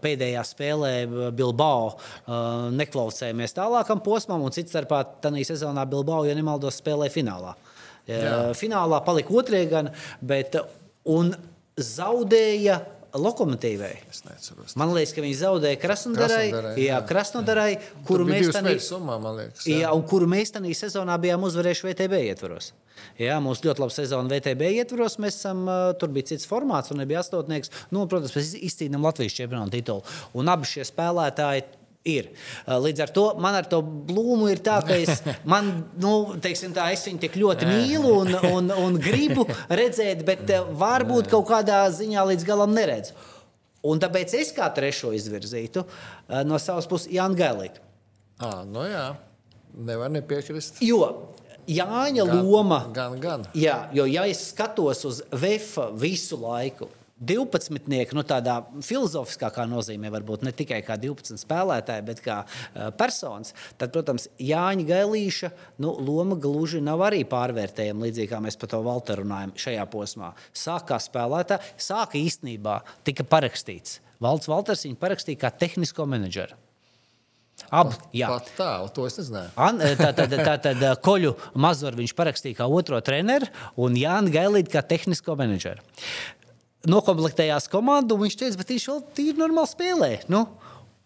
pēdējā 0.00 0.46
spēlē 0.48 0.94
Bilbao 1.36 1.92
uh, 1.92 2.72
neklausējāmies 2.72 3.56
tālākam 3.58 4.00
posmam, 4.04 4.46
un 4.46 4.54
cits 4.56 4.72
starpā 4.72 5.02
tādā 5.20 5.44
sezonā 5.44 5.84
Bilbao, 5.84 6.24
ja 6.24 6.36
nemaldos, 6.36 6.80
spēlē 6.80 7.12
finālā. 7.12 7.52
Uh. 8.04 8.52
Finālā 8.56 9.04
palika 9.04 9.32
otrie 9.36 9.62
gan, 9.68 9.92
bet 10.24 10.56
un 11.08 11.32
zaudēja 11.80 12.80
lokomotīvai. 13.14 13.92
Es 14.10 14.22
neatceros. 14.26 14.74
Man 14.80 14.92
liekas, 14.94 15.12
ka 15.14 15.22
viņi 15.24 15.36
zaudēja 15.38 15.80
Krasnodarai, 15.82 16.46
jā, 16.50 16.72
jā. 16.82 17.00
Krasnodarai 17.08 17.68
kuru 18.08 18.26
mēs 18.28 18.50
spēļu 18.50 18.82
summā, 18.82 19.18
man 19.22 19.38
liekas. 19.38 19.68
jā, 19.70 19.92
un 19.94 20.02
kuru 20.10 20.28
mēs 20.30 20.54
tajā 20.54 20.74
sezonā 20.84 21.18
bijām 21.22 21.46
uzvarējuši 21.46 21.86
VTB 21.88 22.24
ietvaros. 22.32 22.72
Jā, 23.18 23.38
mums 23.42 23.62
ļoti 23.64 23.82
laba 23.82 23.94
sezona 23.94 24.30
VTB 24.30 24.72
ietvaros. 24.80 25.18
Mēs 25.22 25.38
esam, 25.38 25.64
uh, 25.68 25.92
tur 25.98 26.10
bija 26.14 26.32
cits 26.32 26.48
formāts, 26.50 26.90
un 26.94 27.02
nebija 27.02 27.22
astotnieks. 27.22 27.72
Nu, 27.94 28.06
protams, 28.10 28.34
mēs 28.34 28.54
izcīnījām 28.70 29.06
Latvijas 29.06 29.36
čempionu 29.38 29.70
titulu. 29.72 30.04
Un 30.38 30.50
abi 30.50 30.68
šie 30.70 30.86
spēlētāji 30.88 31.66
ir. 32.04 32.30
Līdz 32.68 33.02
ar 33.06 33.12
to 33.16 33.24
man 33.40 33.56
ar 33.58 33.68
to 33.70 33.80
blūmu 33.82 34.50
ir 34.52 34.60
tā, 34.64 34.78
ka 34.86 34.96
es, 35.00 35.22
man, 35.52 35.70
nu, 36.00 36.14
teiksim, 36.44 36.74
tā, 36.76 36.90
es 36.94 37.04
viņu 37.08 37.22
tik 37.26 37.38
ļoti 37.40 37.68
mīlu 37.70 38.14
un, 38.22 38.34
un, 38.52 38.72
un 38.86 38.98
gribu 39.00 39.46
redzēt, 39.72 40.24
bet 40.28 40.50
varbūt 40.78 41.30
kaut 41.32 41.48
kādā 41.52 41.82
ziņā 41.96 42.26
līdz 42.32 42.46
galam 42.48 42.74
neredzu. 42.76 43.16
Un 43.84 44.00
tāpēc 44.00 44.32
es 44.40 44.52
kā 44.56 44.70
trešo 44.72 45.10
izvirzītu 45.12 45.82
no 46.48 46.56
savas 46.62 46.86
puses 46.88 47.10
Jānu 47.12 47.36
Gailītu. 47.36 47.82
À, 48.40 48.62
nu 48.64 48.84
jā, 48.88 49.10
nevar 49.76 50.08
nepiekrist. 50.12 50.80
Jo 50.84 51.30
Jāņa 51.68 52.24
Gan- 52.28 52.40
loma, 52.44 52.78
Gan, 52.92 53.14
gan. 53.20 53.44
jā, 53.56 53.86
jo 53.96 54.04
ja 54.04 54.26
es 54.28 54.50
skatos 54.50 54.98
uz 55.08 55.22
VF 55.32 55.78
visu 55.96 56.36
laiku. 56.36 56.88
12. 57.22 57.78
nu, 58.16 58.24
tādā 58.26 58.56
filozofiskākā 58.82 59.68
nozīmē, 59.70 60.10
varbūt 60.10 60.42
ne 60.42 60.50
tikai 60.56 60.80
kā 60.82 60.96
12 60.98 61.38
spēlētāji, 61.44 62.04
bet 62.08 62.22
kā 62.24 62.40
uh, 62.42 62.88
personas, 62.98 63.54
tad, 63.78 63.92
protams, 63.94 64.26
Jāņa 64.42 64.86
Gailīša 64.88 65.52
nu, 65.84 65.94
loma 66.02 66.34
gluži 66.34 66.82
nav 66.82 67.04
arī 67.06 67.22
pārvērtējama, 67.30 68.08
līdzīgi 68.08 68.32
kā 68.32 68.42
mēs 68.42 68.58
par 68.58 68.72
to 68.74 68.82
Valteru 68.82 69.22
runājam 69.22 69.54
šajā 69.66 69.86
posmā. 69.94 70.32
Sākā 70.50 70.98
spēlētāja, 71.02 71.62
sāka 71.78 72.18
īstenībā 72.18 72.80
tika 73.06 73.26
parakstīts. 73.30 74.00
Valds 74.22 74.50
Valters 74.50 74.84
viņu 74.86 74.98
parakstīja 74.98 75.44
kā 75.46 75.54
tehnisko 75.54 76.06
menedžeru. 76.10 76.58
Abi. 77.70 77.94
Pat 78.26 78.48
tā, 78.58 78.70
to 78.94 79.04
es 79.06 79.16
nezināju. 79.20 79.50
An, 79.62 79.78
tā 79.98 80.10
tad, 80.16 80.32
tā 80.34 80.54
tad 80.62 80.80
Koļu 81.04 81.36
Mazoru 81.62 82.00
viņš 82.02 82.14
parakstīja 82.18 82.58
kā 82.58 82.66
otro 82.66 82.98
treneru 83.06 83.46
un 83.80 83.94
Jānis 83.98 84.34
Gailīdu 84.34 84.72
kā 84.72 84.82
tehnisko 84.82 85.36
menedžeru. 85.38 85.84
Nokomplektējās 86.90 87.68
komandu, 87.72 88.16
un 88.18 88.26
viņš 88.26 88.36
teica, 88.42 88.60
bet 88.60 88.72
viņš 88.74 88.86
vēl 88.90 89.02
tīri 89.16 89.40
normāli 89.40 89.70
spēlē. 89.70 90.12
Nu, 90.32 90.46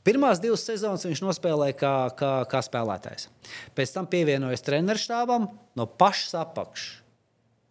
Pirmās 0.09 0.39
divas 0.41 0.63
sezonas 0.65 1.03
viņš 1.05 1.21
nospēlēja 1.21 1.75
kā, 1.77 1.91
kā, 2.17 2.31
kā 2.49 2.61
spēlētājs. 2.65 3.27
Pēc 3.77 3.91
tam 3.93 4.07
pievienojas 4.09 4.63
treneru 4.65 4.97
štābam 5.03 5.51
no 5.77 5.85
pašas 6.01 6.33
apakšas. 6.47 7.03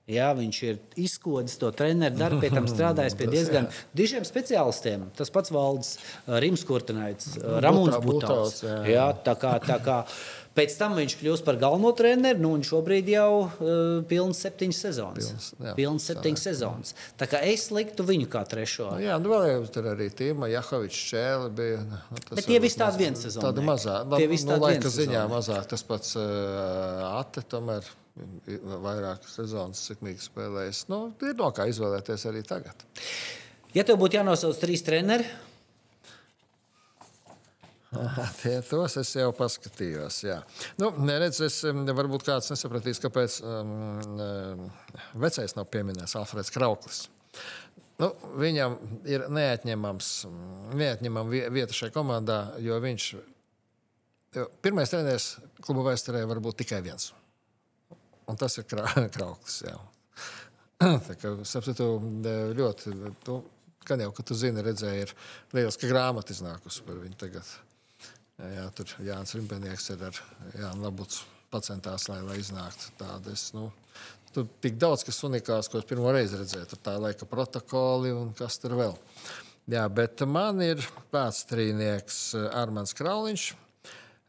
Jā, 0.08 0.28
viņš 0.38 0.58
ir 0.64 0.76
izkodis 1.04 1.58
to 1.60 1.68
treneru 1.76 2.16
darbu, 2.16 2.38
pie 2.44 2.52
tam 2.54 2.68
strādājis 2.72 3.16
pie 3.20 3.26
diezgan 3.32 3.66
dižiem 3.98 4.24
speciālistiem. 4.28 5.08
Tas 5.18 5.34
pats 5.34 5.52
valdes 5.52 5.96
Rims 6.30 6.62
Kurtinaits, 6.68 7.34
Ramons 7.42 7.98
Butā- 7.98 8.06
Butāls. 8.06 8.62
Butāls, 8.62 8.62
jā. 8.70 8.78
Jā, 8.94 9.08
tā 9.26 9.34
kā, 9.42 9.56
tā 9.66 9.80
kā. 9.84 9.98
Pēc 10.58 10.74
tam 10.80 10.96
viņš 10.98 11.14
kļūst 11.20 11.46
par 11.46 11.60
galveno 11.62 11.92
treneru, 11.94 12.42
nu, 12.42 12.56
un 12.58 12.64
šobrīd 12.66 13.12
jau 13.14 13.30
uh, 13.46 14.00
pilns 14.10 14.40
septiņas 14.42 14.80
sezonas. 14.88 15.28
Pilns, 15.30 15.50
jā. 15.62 15.74
Pilns 15.78 16.08
septiņas 16.10 16.46
sezonas. 16.48 16.96
Tā 17.20 17.28
kā 17.30 17.44
es 17.46 17.68
liktu 17.76 18.06
viņu 18.08 18.26
kā 18.34 18.42
trešo. 18.50 18.90
Nu, 18.96 19.04
jā, 19.06 19.20
nu 19.22 19.36
vēl 19.36 19.46
jau 19.52 19.62
tur 19.76 19.92
arī 19.94 20.10
Tīma 20.18 20.50
Jahovičs 20.50 21.04
Čēle 21.12 21.54
bija. 21.54 21.84
Nu, 21.86 22.02
tas 22.18 22.42
Bet 22.42 22.50
tie 22.50 22.58
visi 22.64 22.82
tādi 22.82 23.04
viens 23.04 23.22
sezonnieki. 23.22 23.46
Tādi 23.52 23.68
mazā. 23.70 24.00
Tie 24.16 24.30
visi 24.34 24.50
nu, 24.50 24.56
tādi 24.56 24.66
laika 24.66 24.86
viens 24.88 24.98
ziņā 24.98 25.24
mazāk. 25.36 25.70
Tas 25.76 25.86
pats 25.94 26.18
uh, 26.18 27.06
Ate 27.14 27.46
tomēr 27.54 27.86
ir 28.50 28.64
vairākas 28.82 29.38
sezonas 29.38 29.82
sekmīgi 29.92 30.26
spēlējis. 30.26 30.88
Nu, 30.90 31.04
ir 31.22 31.38
no 31.38 31.52
kā 31.54 31.68
izvēlēties 31.70 32.26
arī 32.32 32.42
tagad. 32.48 32.88
Ja 33.78 33.86
tev 33.86 34.00
būtu 34.02 34.18
jānosauc 34.18 34.58
trīs 34.58 34.82
treneri, 34.86 35.28
Tie 38.42 38.58
tos 38.68 38.98
es 39.00 39.14
jau 39.16 39.30
paskatījos. 39.36 40.20
Jā. 40.28 40.42
Nu, 40.82 40.92
neredz, 41.08 41.40
es, 41.46 41.62
varbūt 41.68 42.26
kāds 42.28 42.52
nesapratīs, 42.52 43.00
kāpēc 43.04 43.40
um, 43.48 44.66
vecais 45.24 45.56
nav 45.56 45.70
pieminēts 45.72 46.18
Alfreds 46.20 46.52
Krauklis. 46.54 47.06
Nu, 47.98 48.12
viņam 48.38 48.76
ir 49.10 49.26
neatņemama 50.78 51.30
vie- 51.32 51.48
vieta 51.54 51.74
šajā 51.74 51.96
komandā, 51.96 52.42
jo 52.62 52.78
viņš 52.84 53.08
jo 54.38 54.46
pirmais 54.62 54.92
treneris 54.92 55.32
kluba 55.66 55.88
vēsturē 55.90 56.22
var 56.30 56.42
būt 56.44 56.60
tikai 56.62 56.84
viens. 56.86 57.10
Un 58.28 58.38
tas 58.38 58.60
ir 58.60 58.68
Krauklis. 59.16 59.62
Jā. 59.66 59.78
Tā 61.08 61.16
kā, 61.18 61.32
sapratu, 61.48 61.96
ļoti, 62.58 62.94
tu, 63.26 63.40
gan 63.88 64.04
jau, 64.04 64.12
ka 64.14 64.28
tu 64.28 64.38
zini, 64.38 64.62
redzēji, 64.66 65.08
ir 65.08 65.16
lieliska 65.58 65.90
grāmata 65.90 66.36
iznākusi 66.36 66.84
par 66.86 67.00
viņu 67.02 67.18
tagad. 67.18 67.50
Jā, 68.38 68.68
tur 68.78 68.92
Jānis 69.02 69.34
Rimpenieks 69.34 69.88
ir 69.96 70.04
ar 70.06 70.18
Jānu 70.54 70.84
Labucu 70.86 71.24
pacentās, 71.50 72.06
lai, 72.12 72.20
lai 72.22 72.36
iznāktu 72.38 72.92
tādas. 73.00 73.48
Nu, 73.56 73.72
tur 74.36 74.46
tik 74.62 74.78
daudz, 74.78 75.02
kas 75.08 75.24
unikāls, 75.26 75.72
ko 75.72 75.82
es 75.82 75.88
pirmo 75.90 76.12
reizi 76.14 76.38
redzēju. 76.38 76.68
Tur 76.70 76.84
tā 76.86 76.94
laika 77.02 77.26
protokoli 77.30 78.14
un 78.14 78.36
kas 78.38 78.60
tur 78.62 78.78
vēl. 78.78 78.94
Jā, 79.74 79.88
bet 79.90 80.22
man 80.30 80.62
ir 80.62 80.86
pēcstrīnieks 81.12 82.22
Armāns 82.54 82.94
Krauliņš, 82.96 83.50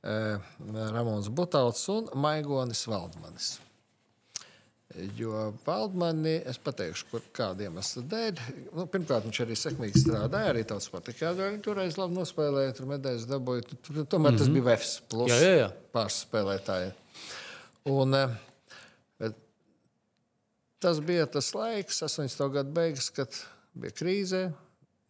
eh, 0.09 0.51
Ramons 0.97 1.29
Butauts 1.29 1.85
un 1.93 2.09
Maigonis 2.17 2.87
Valdmanis. 2.89 3.59
Jo 4.97 5.51
Valdmani, 5.67 6.39
es 6.49 6.57
pateikšu, 6.65 7.11
kur 7.11 7.25
kādiem 7.37 7.75
iemeslu 7.75 8.03
dēļ. 8.09 8.39
Nu, 8.73 8.87
pirmkārt, 8.89 9.27
viņš 9.27 9.41
arī 9.45 9.57
sekmīgi 9.61 10.01
strādāja, 10.01 10.55
arī. 10.55 10.63
Jā, 10.65 11.33
viņš 11.37 11.61
toreiz 11.67 11.99
labi 12.01 12.17
nospēlēja, 12.17 12.73
tur 12.79 12.89
medaļas 12.95 13.27
dabūja. 13.29 13.67
Tur, 13.69 13.99
tomēr 14.09 14.33
mm 14.33 14.39
-hmm. 14.39 14.39
tas 14.41 14.53
bija 14.55 14.67
Vefs 14.71 14.95
plus 15.11 15.33
Jā, 15.35 15.39
jā, 15.45 15.53
jā. 15.59 15.69
pāris 15.93 16.23
spēlētāji. 16.25 16.91
Un, 17.93 18.15
eh, 18.17 19.37
tas 20.81 21.01
bija 21.05 21.27
tas 21.27 21.53
laiks, 21.55 22.03
80. 22.09 22.49
gadu 22.57 22.73
beigas, 22.73 23.11
kad 23.11 23.29
bija 23.75 23.93
krīze. 23.93 24.53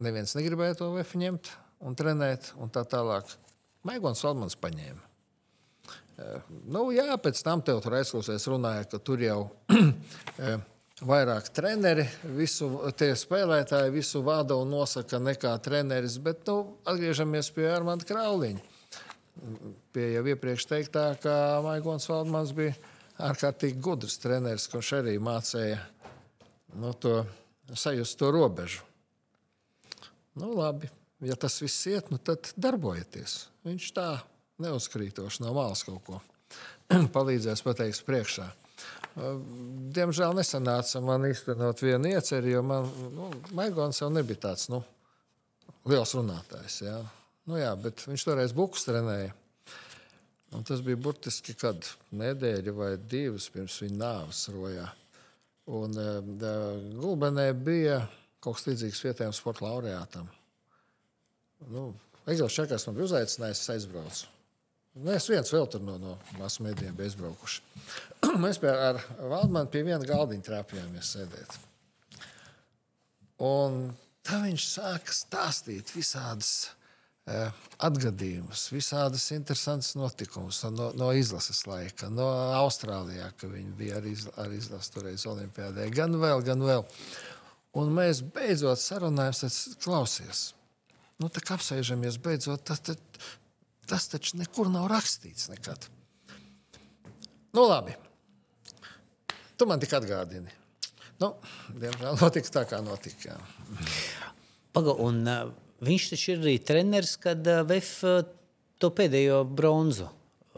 Neviens 0.02 0.34
negribēja 0.34 0.74
to 0.82 0.90
Vefu 0.92 1.18
ņemt 1.22 1.52
un 1.80 1.94
trenēt, 1.94 2.52
un 2.58 2.70
tā 2.70 2.82
tālāk. 2.82 3.30
Maigons 3.86 4.24
Valdmans 4.26 4.58
paņēma. 4.58 5.07
Nu, 6.66 6.88
jā, 6.90 7.12
pēc 7.22 7.40
tam 7.46 7.62
tev 7.62 7.78
tur 7.84 7.94
aizklausās, 8.00 8.48
runāja, 8.50 8.88
ka 8.90 8.98
tur 8.98 9.22
jau 9.22 9.38
eh, 10.42 10.56
vairāk 11.06 11.52
treneri, 11.54 12.08
visu 12.34 12.70
tie 12.98 13.12
spēlētāji 13.18 13.94
visu 13.94 14.24
vada 14.26 14.56
un 14.58 14.72
nosaka 14.74 15.20
nekā 15.22 15.52
treneris. 15.62 16.18
Bet 16.22 16.42
nu, 16.50 16.58
atgriežamies 16.88 17.52
pie 17.54 17.68
Armāna 17.70 18.06
Krauliņa. 18.08 18.64
Pie 19.94 20.06
jau 20.16 20.24
iepriekš 20.26 20.66
teiktā, 20.66 21.12
ka 21.22 21.34
Maigons 21.62 22.08
Valdmans 22.10 22.50
bija 22.56 22.74
ārkārtīgi 23.28 23.78
gudrs 23.82 24.18
treneris, 24.18 24.66
kurš 24.70 24.96
arī 24.98 25.14
mācīja 25.22 25.78
nu, 26.82 26.90
to 26.98 27.20
sajust 27.78 28.18
to 28.18 28.32
robežu. 28.34 28.82
Nu, 30.38 30.50
labi, 30.58 30.90
ja 31.22 31.38
tas 31.38 31.60
viss 31.62 31.86
iet, 31.90 32.10
nu, 32.10 32.18
tad 32.18 32.50
darbojieties. 32.58 33.38
Viņš 33.66 33.88
tā 33.94 34.08
neuzkrītoši 34.62 35.44
no 35.44 35.54
malas 35.56 35.84
kaut 35.86 36.02
ko 36.06 36.22
palīdzēs 37.16 37.64
pateikt 37.66 38.06
priekšā. 38.06 38.48
Uh, 38.48 38.64
Diemžēl 39.18 40.36
nesanāca 40.36 41.00
man 41.02 41.26
īstenot 41.26 41.80
vienu 41.82 42.12
ieceri, 42.12 42.52
jo 42.54 42.62
man 42.62 42.86
nu, 43.14 43.30
Maigons 43.56 43.98
jau 44.02 44.10
nebija 44.12 44.44
tāds 44.46 44.68
nu, 44.70 44.82
liels 45.88 46.14
runātājs. 46.14 46.82
Jā. 46.84 46.98
Nu, 47.48 47.56
jā, 47.58 47.72
bet 47.80 48.04
viņš 48.06 48.26
toreiz 48.28 48.54
bukus 48.54 48.86
trenēja. 48.86 49.32
Un 50.54 50.64
tas 50.64 50.80
bija 50.84 51.00
burtiski 51.00 51.52
kad 51.58 51.84
nedēļa 52.16 52.72
vai 52.76 52.92
divas 53.10 53.48
pirms 53.52 53.80
viņa 53.82 53.98
nāves 53.98 54.46
rojā. 54.54 54.86
Un 55.76 55.98
uh, 56.00 56.22
Gulbenē 57.00 57.50
bija 57.52 58.00
kaut 58.40 58.56
kas 58.56 58.68
līdzīgs 58.70 59.04
vietējiem 59.04 59.36
sporta 59.36 59.66
laureātam. 59.66 60.30
Nu, 61.68 61.90
Egils 62.30 62.54
Čakars 62.54 62.86
man 62.86 62.96
bija 62.96 63.10
uzaicinājis, 63.10 63.64
es 63.64 63.74
aizbraucu. 63.74 64.37
Mēs 64.98 65.28
viens 65.30 65.52
vēl 65.52 65.66
tur 65.70 65.82
no, 65.84 65.94
no 66.00 66.16
masu 66.38 66.64
mēdījiem 66.66 66.96
bija 66.98 67.10
aizbraukuši. 67.10 67.60
Mēs 68.44 68.58
pie, 68.62 68.70
ar 68.72 68.98
Valdmanu 69.30 69.70
pie 69.70 69.84
viena 69.86 70.02
galdiņa 70.08 70.46
trāpījāmies 70.48 71.12
sēdēt. 71.14 71.58
Un 73.44 73.92
tā 74.26 74.40
viņš 74.42 74.64
sāka 74.66 75.14
stāstīt 75.14 75.92
visādas 75.94 76.50
eh, 77.30 77.52
atgadījumus, 77.86 78.64
visādas 78.74 79.28
interesantas 79.36 79.94
notikumus 79.98 80.64
no, 80.74 80.90
no 80.98 81.12
izlases 81.14 81.62
laika, 81.70 82.10
no 82.10 82.26
Austrālijā, 82.58 83.30
ka 83.38 83.50
viņi 83.52 83.74
bija 83.78 84.00
arī, 84.00 84.16
izla- 84.18 84.34
arī 84.42 84.58
izlases 84.58 84.90
toreiz 84.96 85.26
Olimpijādē. 85.30 85.86
Gan 85.94 86.18
vēl, 86.18 86.42
gan 86.48 86.64
vēl. 86.66 86.82
Un 87.78 87.94
mēs 87.94 88.24
beidzot 88.34 88.80
sarunājāmies, 88.82 89.44
tad 89.44 89.84
klausies. 89.84 90.48
Nu, 91.22 91.30
tā 91.30 91.42
kā 91.44 91.54
apsēžamies 91.54 92.18
beidzot, 92.22 92.64
tas, 92.66 92.82
tas, 92.82 92.98
tas 93.88 94.08
taču 94.12 94.38
nekur 94.40 94.70
nav 94.72 94.88
rakstīts 94.92 95.48
nekad. 95.52 95.88
Nu, 97.56 97.64
labi. 97.64 97.96
Tu 99.58 99.66
man 99.66 99.80
tik 99.82 99.94
atgādini. 99.98 100.52
Nu, 101.18 101.32
diemžēl 101.74 102.20
notika 102.20 102.52
tā, 102.60 102.66
kā 102.70 102.78
notika. 102.84 103.32
Jā. 103.32 104.28
Paga, 104.76 104.94
un, 105.02 105.24
uh, 105.26 105.48
viņš 105.82 106.12
taču 106.12 106.36
ir 106.36 106.44
arī 106.44 106.54
treneris, 106.62 107.16
kad 107.18 107.42
uh, 107.42 107.64
VF 107.66 107.96
uh, 108.06 108.20
to 108.78 108.92
pēdējo 108.94 109.42
bronzu. 109.48 110.06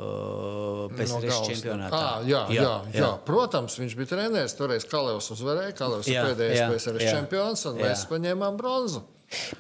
Uh, 0.01 0.87
pēc 0.97 1.11
no 1.13 1.21
galvas. 1.21 1.49
čempionātā. 1.49 1.97
À, 1.97 2.21
jā, 2.25 2.43
jā, 2.55 2.63
jā, 2.65 3.01
jā. 3.03 3.09
Protams, 3.27 3.75
viņš 3.81 3.97
bija 3.99 4.13
treneris. 4.15 4.55
Toreiz 4.57 4.87
Kalevs 4.89 5.29
uzvarēja. 5.35 5.75
Kalevs 5.77 6.09
ir 6.09 6.21
pēdējais 6.25 6.61
PSRS 6.73 7.09
čempions, 7.09 7.65
un 7.69 7.81
jā. 7.81 7.89
mēs 7.89 8.05
paņēmām 8.09 8.61
bronzu. 8.61 9.03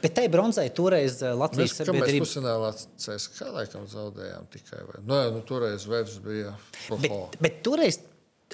Bet 0.02 0.16
tai 0.16 0.26
bronzai 0.32 0.66
toreiz 0.74 1.20
Latvijas 1.22 1.76
mēs, 1.76 1.76
sabiedrība... 1.78 2.24
mēs 2.24 2.24
pusfinālā 2.24 2.70
CSK 2.74 3.50
laikam 3.54 3.86
zaudējām 3.90 4.48
tikai. 4.50 4.84
Vai? 4.88 5.02
Nu, 5.04 5.18
jā, 5.18 5.34
nu, 5.34 5.42
toreiz 5.46 5.86
Vēbs 5.90 6.16
bija. 6.24 6.54
Bet, 6.90 7.38
bet 7.38 7.60
toreiz 7.66 8.00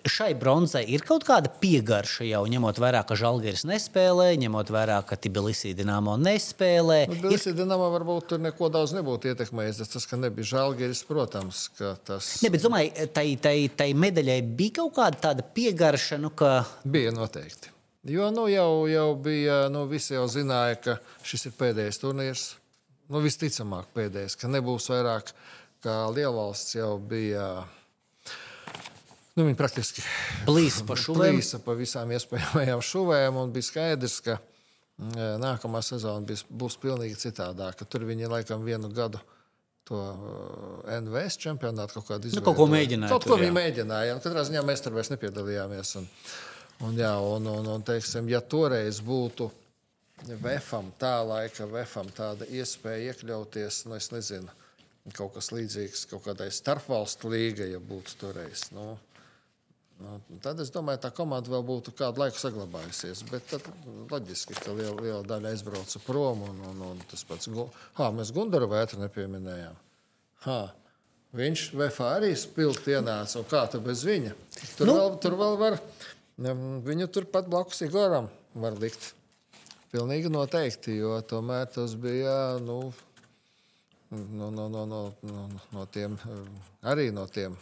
šai 0.04 0.34
bronzai 0.38 0.82
ir 0.92 1.04
kaut 1.06 1.24
kāda 1.26 1.50
piegarša 1.60 2.26
jau 2.28 2.42
ņemot 2.50 2.78
vērā, 2.82 3.02
ka 3.08 3.16
Žalgiris 3.18 3.64
nespēlē, 3.68 4.28
ņemot 4.42 4.70
vērā, 4.74 4.98
ka 5.08 5.18
Tbilisī 5.20 5.72
Dienāmo 5.78 6.16
nespēlē. 6.20 6.98
Nu, 7.10 7.18
Tbilisī 7.20 7.52
ir... 7.52 7.58
Dienāmo 7.60 7.88
varbūt 7.94 8.28
tur 8.32 8.42
neko 8.42 8.70
daudz 8.72 8.94
nebūtu 8.96 9.32
ietekmējis. 9.32 9.84
Tas, 9.94 10.08
ka 10.08 10.18
nebija 10.20 10.50
Žalgiris, 10.52 11.02
protams, 11.08 11.66
ka 11.78 11.94
tas. 12.06 12.34
Ne, 12.44 12.52
bet 12.52 12.64
domāju, 12.66 13.08
tai, 13.16 13.28
tai, 13.42 13.56
tai 13.72 13.88
medaļai 13.96 14.42
bija 14.58 14.82
kaut 14.82 14.98
kāda 15.00 15.22
tāda 15.30 15.46
piegarša, 15.56 16.20
nu, 16.22 16.32
ka. 16.36 16.58
Bija 16.84 17.14
noteikti. 17.16 17.75
Jo 18.06 18.30
nu, 18.30 18.46
jau, 18.52 18.86
jau 18.90 19.08
bija, 19.18 19.66
nu, 19.72 19.86
visi 19.90 20.14
jau 20.14 20.26
zināja, 20.30 20.78
ka 20.82 20.98
šis 21.26 21.48
ir 21.48 21.56
pēdējais 21.58 22.02
turnīrs. 22.02 22.44
Nu, 23.10 23.22
visticamāk, 23.22 23.88
pēdējais, 23.94 24.36
ka 24.38 24.50
nebūs 24.50 24.90
vairāk, 24.90 25.32
kā 25.82 25.96
Lielvalsts 26.14 26.78
jau 26.78 26.96
bija 27.02 27.64
Nu, 29.36 29.44
viņi 29.44 29.56
praktiski 29.58 30.02
plīsa 30.46 30.86
pa. 30.88 30.96
Plīsa 31.18 31.60
pa 31.60 31.76
visām 31.76 32.12
iespējamajām 32.16 32.80
šuvēm. 32.80 33.40
Bija 33.52 33.68
skaidrs, 33.68 34.20
ka 34.24 34.38
mm, 34.38 35.42
nākamā 35.42 35.82
sezona 35.84 36.24
būs, 36.24 36.46
būs 36.48 36.78
pilnīgi 36.80 37.18
citādāka. 37.20 37.84
Tur 37.84 38.06
viņi 38.08 38.30
laikam 38.32 38.64
vienu 38.64 38.88
gadu 38.96 39.20
to 39.86 40.00
NVS 40.88 41.36
čempionātu 41.44 41.98
kaut 41.98 42.08
kādu 42.08 42.30
izdarīju. 42.30 42.40
Nu, 42.40 42.46
kaut 42.48 42.58
ko 42.58 42.66
mēģināja. 42.72 43.12
Kaut 43.12 43.28
ko 43.28 43.36
viņi 43.38 43.54
mēģināja. 43.54 44.16
Katrā 44.24 44.46
ziņā 44.48 44.64
mēs 44.66 44.82
tur 44.82 44.96
vairs 44.96 45.12
nepiedalījāmies. 45.12 45.92
Un, 46.00 46.08
un, 46.84 46.98
jā, 46.98 47.12
un, 47.20 47.48
un, 47.52 47.70
un 47.76 47.86
teiksim, 47.86 48.28
ja 48.32 48.42
toreiz 48.42 49.00
būtu 49.04 49.50
VFam, 50.26 50.92
tā 51.00 51.18
laika 51.24 51.68
VFam 51.70 52.08
tāda 52.16 52.48
iespēja 52.48 53.12
iekļauties, 53.12 53.84
nu, 53.86 53.96
es 53.98 54.10
nezinu, 54.12 54.52
kaut 55.14 55.36
kas 55.36 55.52
līdzīgs 55.54 56.06
kaut 56.10 56.24
kādai 56.26 56.48
starpvalstu 56.54 57.30
līgai, 57.32 57.72
ja 57.74 57.82
būtu 57.82 58.18
toreiz. 58.22 58.68
Nu, 58.74 58.96
Nu, 59.96 60.18
tad 60.44 60.58
es 60.60 60.68
domāju, 60.68 61.00
tā 61.00 61.08
komanda 61.16 61.48
vēl 61.48 61.62
būtu 61.64 61.94
kādu 61.96 62.20
laiku 62.20 62.36
saglabājusies. 62.36 63.22
Bet 63.30 63.46
tad 63.48 63.64
loģiski, 64.10 64.56
ka 64.60 64.74
liela, 64.76 64.96
liela 65.00 65.22
daļa 65.24 65.54
aizbrauca 65.54 66.02
prom. 66.04 66.42
Un, 66.50 66.58
un, 66.68 66.82
un 66.90 67.00
tas 67.08 67.24
pats, 67.24 67.48
ha, 67.96 68.10
mēs 68.12 68.32
Gundaru 68.36 68.68
vētru 68.68 69.00
nepieminējām. 69.00 69.78
Ha, 70.44 70.58
viņš 71.40 71.62
VFA 71.80 72.10
arī 72.18 72.34
spilgti 72.36 72.92
ienāca. 72.92 73.40
Kā 73.48 73.64
tu 73.72 73.80
bez 73.84 74.04
viņa? 74.04 74.34
Tur, 74.76 74.90
nu. 74.90 74.98
vēl, 74.98 75.16
tur 75.24 75.38
vēl 75.40 75.56
var, 75.64 75.78
viņu 76.36 77.08
turpat 77.12 77.48
blakus 77.48 77.82
Igoram 77.86 78.28
var 78.54 78.76
likt. 78.80 79.14
Pilnīgi 79.92 80.28
noteikti, 80.32 80.96
jo 80.98 81.14
tomēr 81.24 81.68
tas 81.72 81.94
bija 81.96 82.58
nu, 82.60 82.80
no, 84.10 84.50
no, 84.50 84.68
no, 84.68 84.84
no, 84.84 85.00
no, 85.22 85.46
no 85.72 85.86
tiem, 85.86 86.18
arī 86.82 87.08
no 87.14 87.24
tiem 87.32 87.56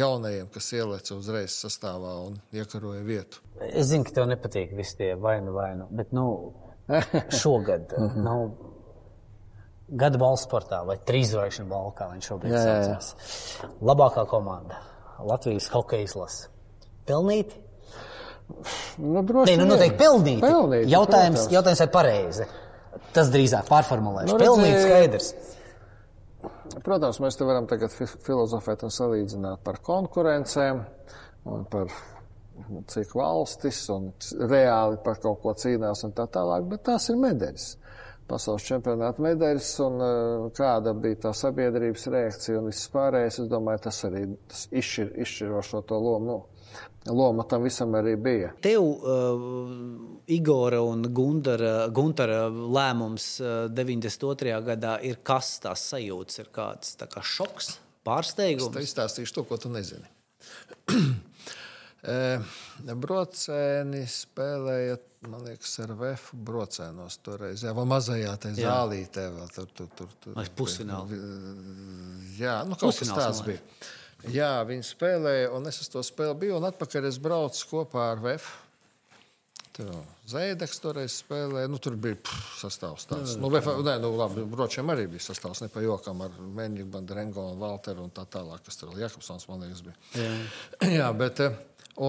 jaunajiem, 0.00 0.48
kas 0.52 0.72
ielica 0.76 1.16
uzreiz 1.16 1.54
sastāvā 1.62 2.16
un 2.26 2.36
iekaroja 2.56 3.04
vietu. 3.06 3.40
Es 3.70 3.90
zinu, 3.92 4.04
ka 4.04 4.18
tev 4.18 4.28
nepatīk 4.30 4.74
visi 4.76 4.98
tie 4.98 5.14
vainu, 5.20 5.54
vainu, 5.56 5.88
bet 5.94 6.12
nu, 6.16 6.26
šogad. 7.42 7.96
Nu, 8.26 8.36
Gada 9.90 10.20
balss 10.22 10.44
sportā 10.46 10.84
vai 10.86 10.94
trīsvaigžņu 11.02 11.64
balvā, 11.66 11.90
kā 11.98 12.06
viņš 12.12 12.26
šobrīd 12.30 12.52
saucās. 12.54 13.08
Labākā 13.82 14.22
komanda 14.30 14.78
Latvijas 15.26 15.66
hokeja 15.72 16.06
izlase. 16.06 16.46
Pelnīti? 17.08 17.58
Nu, 19.00 19.22
droši, 19.26 19.54
Nē, 19.54 19.62
nu, 19.62 19.68
noteikti 19.70 19.98
pelnīti. 20.00 20.42
pelnīti 20.44 20.90
jautājums, 20.92 21.38
protams. 21.40 21.54
jautājums 21.54 21.82
ir 21.84 21.90
pareizi. 21.94 22.46
Tas 23.14 23.30
drīzāk 23.32 23.66
pārformulēšu. 23.70 24.34
Nu, 24.34 24.38
pelnīti 24.38 24.84
skaidrs. 24.84 25.32
Protams, 26.86 27.18
mēs 27.22 27.36
te 27.36 27.46
varam 27.48 27.66
tagad 27.70 27.92
filozofēt 27.96 28.84
un 28.86 28.92
salīdzināt 28.94 29.62
par 29.66 29.80
konkurencēm 29.84 30.84
un 31.50 31.64
par 31.70 31.90
cik 32.92 33.14
valstis 33.16 33.82
un 33.92 34.10
reāli 34.50 35.00
par 35.04 35.18
kaut 35.22 35.40
ko 35.42 35.54
cīnās 35.58 36.04
un 36.06 36.14
tā 36.16 36.26
tālāk, 36.30 36.66
bet 36.70 36.84
tās 36.90 37.08
ir 37.10 37.18
medaļas. 37.20 37.66
Pasaules 38.30 38.62
čempionāta 38.62 39.22
medaļas 39.24 39.70
un 39.82 39.96
uh, 39.98 40.44
kāda 40.54 40.92
bija 40.94 41.18
tā 41.24 41.32
sabiedrības 41.34 42.06
reakcija 42.14 42.60
un 42.60 42.68
viss 42.70 42.90
pārējais, 42.92 43.40
es 43.42 43.48
domāju, 43.50 43.82
tas 43.88 43.98
arī 44.06 44.22
tas 44.46 44.68
izšķir, 44.70 45.10
izšķirošo 45.24 45.82
to 45.88 45.98
lomu. 45.98 46.36
Loma 47.08 47.46
tam 47.48 47.64
visam 47.64 47.94
arī 47.96 48.12
bija. 48.20 48.50
Tev, 48.60 48.84
uh, 48.84 49.44
Igora 50.28 50.82
un 50.84 51.06
Gundara, 51.14 51.88
Guntara 51.88 52.42
lēmums 52.50 53.28
uh, 53.40 53.54
92. 53.72 54.52
gadā 54.66 54.98
ir 55.06 55.22
kas 55.24 55.54
tās 55.64 55.86
sajūtas, 55.94 56.42
ir 56.42 56.50
kāds 56.52 56.98
kā 57.00 57.24
šoks, 57.24 57.78
pārsteigums? 58.04 58.76
Es 58.76 58.92
izstāstīšu 58.92 59.38
to, 59.38 59.46
ko 59.48 59.60
tu 59.60 59.72
nezini. 59.72 60.06
Eh, 62.00 62.40
brocēni 62.96 64.06
spēlēja, 64.08 64.94
man 65.28 65.42
liekas, 65.44 65.74
ar 65.84 65.90
Vēfu 66.00 66.38
brocēnos 66.48 67.18
toreiz. 67.20 67.60
Jā, 67.66 67.74
mazajā 67.76 68.32
tā 68.40 68.54
zālītē 68.56 69.26
vēl 69.34 69.50
tur, 69.52 69.66
tur, 69.76 69.90
tur. 69.98 70.14
tur 70.24 70.48
pusfinālā. 70.56 71.18
Jā, 72.38 72.54
nu 72.64 72.78
kaut 72.80 72.96
kas 72.96 73.12
tāds 73.12 73.42
bija. 73.44 73.60
Jā, 74.28 74.60
viņi 74.68 74.84
spēlēja, 74.84 75.52
un 75.56 75.68
es 75.70 75.80
uz 75.80 75.88
to 75.88 76.02
spēli 76.04 76.36
biju, 76.42 76.58
un 76.58 76.68
atpakaļ 76.68 77.08
es 77.08 77.20
braucu 77.22 77.70
kopā 77.70 78.10
ar 78.12 78.20
VF. 78.24 78.50
Zēdeks 80.30 80.80
toreiz 80.82 81.14
spēlēja. 81.22 81.70
Nu, 81.70 81.78
tur 81.82 81.96
bija 82.00 82.18
pff, 82.20 82.50
sastāvs 82.60 83.06
tāds. 83.08 83.36
Nu, 83.40 83.48
VF, 83.52 83.70
nē, 83.86 83.96
nu, 84.02 84.12
labi, 84.18 84.44
bročiem 84.48 84.92
arī 84.92 85.06
bija 85.10 85.24
sastāvs. 85.30 85.62
Ne 85.64 85.70
pa 85.72 85.82
jokam 85.84 86.20
ar 86.26 86.34
Mēņģi, 86.58 86.86
Bandrengo 86.92 87.46
un 87.52 87.60
Valteru 87.62 88.04
un 88.04 88.12
tā 88.14 88.26
tālāk, 88.30 88.64
kas 88.66 88.76
tur 88.78 88.92
vēl 88.92 89.06
Jakobsons, 89.06 89.46
man 89.48 89.64
liekas, 89.64 89.82
bija. 89.86 89.96
Jā, 90.20 90.32
Jā 91.00 91.10
bet, 91.16 91.40
eh, 91.46 91.56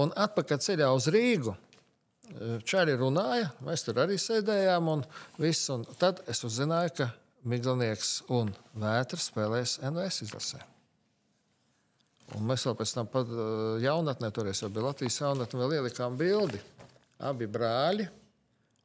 un 0.02 0.12
atpakaļ 0.26 0.60
ceļā 0.66 0.90
uz 0.94 1.08
Rīgu. 1.14 1.56
Eh, 2.32 2.58
Čāri 2.68 2.98
runāja, 3.00 3.50
mēs 3.64 3.86
tur 3.86 4.02
arī 4.04 4.18
sēdējām, 4.20 4.92
un, 4.92 5.06
viss, 5.40 5.70
un 5.72 5.86
tad 5.98 6.22
es 6.28 6.44
uzzināju, 6.44 6.96
ka 7.00 7.08
Miglinieks 7.48 8.20
un 8.30 8.52
Vētras 8.78 9.32
spēlēs 9.32 9.80
NVS 9.82 10.22
izlasē. 10.28 10.62
Un 12.36 12.46
mēs 12.48 12.64
vēl 12.66 12.76
pēc 12.78 12.94
tam 12.96 13.08
pat 13.12 13.30
jaunatnē, 13.82 14.30
toreiz 14.34 14.62
jau 14.62 14.70
bija 14.72 14.88
Latvijas 14.88 15.20
jaunatnē, 15.20 15.60
vēl 15.60 15.76
ielikām 15.80 16.16
bildi. 16.16 16.60
Abi 17.22 17.48
brāļi. 17.50 18.08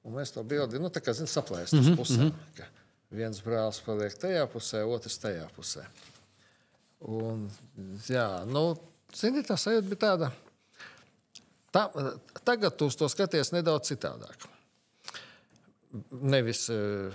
Un 0.08 0.16
mēs 0.16 0.32
to 0.36 0.44
bildi, 0.48 0.80
nu, 0.80 0.92
tā 0.94 1.02
kā 1.04 1.14
zinām, 1.16 1.32
saplēst 1.32 1.76
uz 1.76 1.88
mm 1.90 1.96
-hmm. 1.98 2.68
viens 3.12 3.42
brālis 3.44 3.82
paliek 3.84 4.14
tajā 4.14 4.46
pusē, 4.48 4.84
otrs 4.84 5.18
tajā 5.20 5.48
pusē. 5.56 5.84
Un, 7.00 7.50
jā, 8.10 8.46
nu, 8.46 8.78
zini, 9.14 9.44
tā 9.44 9.58
sajūta 9.58 9.88
bija 9.88 10.00
tāda. 10.00 10.32
Tā, 11.72 12.14
tagad 12.44 12.78
tu 12.78 12.90
to 12.90 13.10
skaties 13.10 13.52
nedaudz 13.52 13.92
citādāk. 13.92 14.48
Nevis 16.12 16.70
uh, 16.70 17.14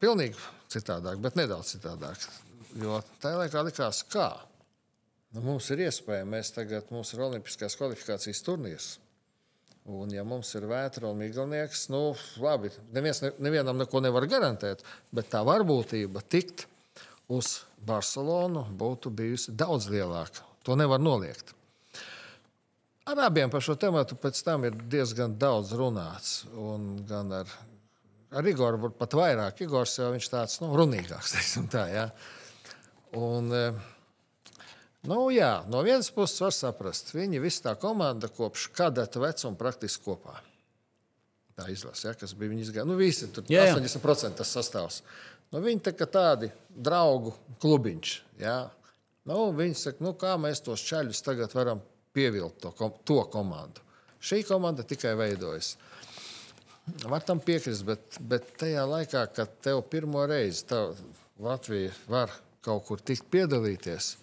pilnīgi 0.00 0.36
citādāk, 0.68 1.16
bet 1.16 1.36
nedaudz 1.36 1.74
citādāk. 1.74 2.28
Jo 2.74 3.02
tajā 3.20 3.36
laikā 3.36 3.64
likās, 3.64 4.02
kā 4.02 4.49
Nu, 5.30 5.44
mums 5.46 5.68
ir 5.70 5.84
iespēja, 5.84 6.26
mēs 6.26 6.50
tagad 6.56 6.88
mums 6.90 7.12
ir 7.14 7.22
Olimpiskās 7.22 7.76
kvalifikācijas 7.78 8.42
turnīrs. 8.46 8.88
Un, 9.90 10.10
ja 10.12 10.24
mums 10.26 10.50
ir 10.58 10.66
vētra 10.70 11.08
un 11.08 11.22
miglalnieks, 11.22 11.86
nu, 11.90 12.02
labi, 12.42 12.72
neviens, 12.94 13.22
ne, 13.24 13.30
nevienam 13.42 13.78
neko 13.80 14.02
nevar 14.02 14.26
garantēt, 14.30 14.82
bet 15.14 15.30
tā 15.32 15.40
varbūtība 15.46 16.22
tikt 16.30 16.66
uz 17.30 17.60
Barcelonu 17.86 18.66
būtu 18.76 19.12
bijusi 19.14 19.54
daudz 19.56 19.88
lielāka. 19.90 20.44
To 20.66 20.76
nevar 20.76 21.00
noliegt. 21.00 21.54
Ar 23.10 23.22
abiem 23.24 23.50
par 23.50 23.64
šo 23.64 23.74
tēmu 23.80 24.02
pēc 24.20 24.42
tam 24.46 24.66
ir 24.68 24.76
diezgan 24.92 25.38
daudz 25.40 25.72
runāts. 25.78 26.34
Gan 27.08 27.32
ar, 27.40 27.54
ar 28.36 28.50
Igoru 28.50 28.92
pat 28.98 29.16
vairāk. 29.16 29.64
Igors 29.64 29.96
jau 29.98 30.12
ir 30.14 30.28
tāds 30.30 30.60
nu, 30.62 30.74
runīgāks. 30.78 31.38
Tā, 31.72 31.86
ja? 31.90 32.04
un, 33.16 33.50
Nu, 35.08 35.30
jā, 35.32 35.62
no 35.72 35.80
vienas 35.86 36.10
puses 36.12 36.42
var 36.44 36.52
saprast, 36.52 37.14
viņi 37.16 37.40
visi 37.40 37.62
tā 37.64 37.72
komanda 37.80 38.28
kopš 38.28 38.66
kadeta 38.76 39.22
vecuma 39.22 39.56
praktiski 39.56 40.04
kopā. 40.04 40.34
Tā 41.56 41.70
izlase, 41.72 42.08
ja, 42.08 42.16
kas 42.16 42.34
bija 42.36 42.52
viņa 42.52 42.66
izgāja. 42.66 42.88
Nu, 42.88 42.98
visi 43.00 43.28
tur 43.32 43.48
jā, 43.48 43.64
jā. 43.68 43.78
80% 43.78 44.36
tas 44.40 44.52
sastāvs. 44.56 45.00
Nu, 45.50 45.62
viņi 45.64 45.86
tā 45.88 45.94
kā 45.96 46.06
tādi 46.08 46.50
draugu 46.68 47.32
klubiņš. 47.62 48.12
Ja. 48.42 48.58
Nu, 49.28 49.48
viņi 49.56 49.76
saka, 49.76 50.04
nu, 50.04 50.12
kā 50.20 50.36
mēs 50.40 50.62
tos 50.64 50.84
čaļus 50.84 51.24
tagad 51.24 51.56
varam 51.56 51.80
pievilkt 52.16 52.60
to, 52.64 52.92
to 53.08 53.22
komandu. 53.32 53.84
Šī 54.20 54.42
komanda 54.44 54.84
tikai 54.84 55.14
veidojas. 55.16 55.74
Var 57.08 57.24
tam 57.24 57.40
piekrist, 57.40 57.84
bet, 57.88 58.18
bet 58.20 58.48
tajā 58.60 58.84
laikā, 58.88 59.24
kad 59.32 59.52
tev 59.64 59.80
pirmo 59.88 60.24
reizi 60.28 60.64
Latvija 61.40 61.92
var 62.10 62.32
kaut 62.64 62.84
kur 62.88 63.00
tikt 63.00 63.30
piedalīties, 63.32 64.14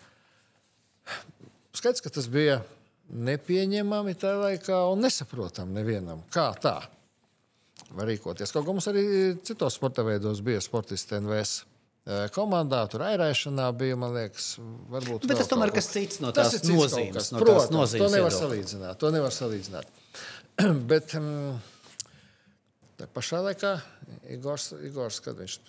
skaidrs, 1.77 2.01
ka 2.05 2.11
tas 2.13 2.27
bija 2.31 2.59
nepieņemami 3.07 4.15
tajā 4.19 4.37
laikā 4.41 4.77
un 4.91 5.05
nesaprotami 5.05 5.77
nevienam. 5.77 6.23
Kā 6.33 6.49
tā 6.59 6.75
var 7.95 8.09
rīkoties? 8.09 8.51
Kaut 8.51 8.65
kā 8.67 8.73
mums 8.75 8.87
arī 8.91 9.03
citos 9.47 9.77
sporta 9.79 10.03
veidos 10.03 10.41
bija 10.43 10.59
sportisti 10.63 11.15
NVS 11.21 11.53
eh, 11.61 12.25
komandā, 12.35 12.81
tur 12.91 13.05
airēšanā 13.07 13.69
bija, 13.79 13.95
man 13.99 14.15
liekas, 14.17 14.49
varbūt. 14.91 15.29
Bet 15.29 15.39
tas 15.39 15.51
tomēr 15.51 15.71
kas 15.75 15.87
cits 15.93 16.19
no 16.23 16.33
Tas 16.35 16.49
tās 16.51 16.59
ir 16.59 16.65
cits 16.65 16.73
nozīmes. 16.75 17.15
kas. 17.15 17.31
No 17.31 17.39
tās 17.39 17.47
Protams, 17.47 17.73
nozīmes 17.77 18.03
to 18.03 18.11
nevar 18.17 18.33
viedokļa. 18.33 18.43
salīdzināt. 18.43 18.99
To 19.03 19.13
nevar 19.15 19.35
salīdzināt. 19.37 19.95
Bet 20.91 21.15
um, 21.21 21.31
tā 22.99 23.07
pašā 23.13 23.43
laikā 23.45 23.75
Igors, 24.35 24.71
Igors 24.83 25.21
kad 25.23 25.39
viņš 25.39 25.59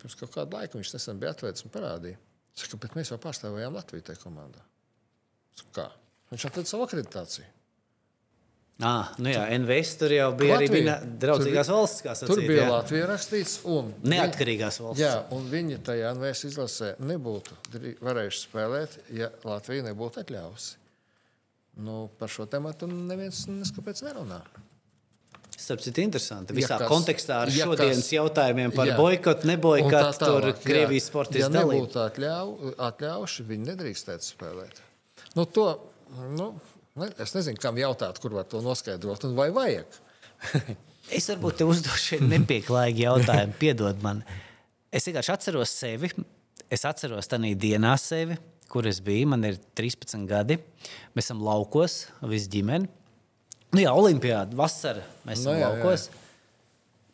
pirms 0.00 0.16
kaut 0.20 0.32
kāda 0.34 0.60
laika 0.62 0.78
viņš 0.78 0.94
nesen 0.96 1.20
bija 1.20 1.32
atvērts 1.34 1.64
un 1.66 1.72
parādīja, 1.74 2.16
saka, 2.54 2.78
bet 2.84 2.94
mēs 2.98 3.10
jau 3.12 3.18
pārstāvējām 3.22 3.74
Latviju 3.78 4.06
tajā 4.10 4.22
komandā. 4.22 4.62
Saku, 5.58 5.70
Kā? 5.76 5.88
Viņš 6.32 6.48
atveda 6.50 6.70
savu 6.70 6.86
akreditāciju. 6.88 7.46
Ah, 8.82 9.12
nu 9.22 9.30
jā, 9.30 9.44
NVS 9.54 9.92
tur 10.00 10.10
jau 10.10 10.32
bija 10.34 10.56
arī 10.56 10.66
Latvija. 10.66 10.80
viņa 10.82 11.18
draudzīgās 11.22 11.68
Tur- 11.68 11.76
valsts, 11.76 12.02
kā 12.02 12.14
sacīt. 12.18 12.26
Tur 12.32 12.40
bija 12.42 12.64
jā. 12.64 12.70
Latvija 12.72 13.06
rakstīts, 13.06 13.52
un 13.70 13.92
Neatkarīgās 14.02 14.80
valsts. 14.82 14.98
Jā, 15.04 15.12
un 15.30 15.46
viņi 15.52 15.78
tajā 15.86 16.10
NVS 16.16 16.42
izlasē 16.50 16.88
nebūtu 16.98 17.54
varējuši 18.02 18.40
spēlēt, 18.48 18.96
ja 19.14 19.30
Latvija 19.46 19.86
nebūtu 19.86 20.24
atļāvusi. 20.24 20.74
Nu, 21.86 22.08
par 22.18 22.28
šo 22.30 22.46
tēmu 22.50 22.74
neviens 22.90 23.46
neskapēc 23.46 24.02
nerunā. 24.08 24.42
Starp 25.56 25.80
citu, 25.84 26.00
interesanti. 26.02 26.52
Ja 26.52 26.58
Visā 26.58 26.78
kas- 26.78 26.90
kontekstā 26.90 27.36
ar 27.44 27.48
ja 27.54 27.66
šodienas 27.68 28.00
kas- 28.02 28.12
jautājumiem 28.12 28.74
par 28.74 28.86
Jā. 28.90 28.96
boikotu, 28.98 29.44
Un 29.44 29.50
tā 29.50 29.52
neboikotu, 29.54 30.18
tur. 30.18 30.52
Krievijas 30.64 31.06
sportisti 31.10 31.40
Ja 31.44 31.48
dalību. 31.48 31.86
nebūtu 31.86 32.00
atļau, 32.02 32.74
atļauši, 32.88 33.46
viņi 33.46 33.68
nedrīkstētu 33.70 34.24
spēlēt. 34.34 34.80
Nu, 35.36 35.44
to, 35.46 35.68
nu, 36.36 36.60
ne, 36.96 37.10
es 37.18 37.32
nezinu, 37.34 37.58
kam 37.60 37.76
jautāt, 37.76 38.18
kur 38.20 38.30
var 38.30 38.44
to 38.44 38.60
noskaidrot 38.60 39.24
un 39.24 39.34
vai 39.36 39.50
vajag. 39.50 39.86
Es 41.12 41.26
varbūt 41.28 41.58
te 41.60 41.64
uzdošu 41.68 42.16
nepieklājīgi 42.24 43.02
jautājumu, 43.04 43.52
piedod 43.60 43.98
man. 44.02 44.22
Es 44.90 45.04
vienkārši 45.04 45.32
atceros 45.34 45.68
sevi. 45.68 46.08
Es 46.72 46.80
atceros 46.88 47.28
tajā 47.28 47.50
dienā 47.60 47.92
sevi, 48.00 48.38
kur 48.72 48.86
es 48.88 49.00
biju. 49.04 49.26
Man 49.28 49.44
ir 49.44 49.58
13 49.76 50.24
gadi. 50.26 50.56
Mēs 51.14 51.26
esam 51.28 51.42
laukos, 51.44 52.06
visi 52.22 52.48
ģimene. 52.48 52.88
Nu, 53.74 53.80
jā, 53.82 53.90
Olimpijāda, 53.92 54.54
vasara. 54.58 55.02
Mēs 55.26 55.40
esam 55.42 55.52
Nu, 55.52 55.58
jā, 55.58 55.66
jā. 55.66 55.70
laukos. 55.74 56.08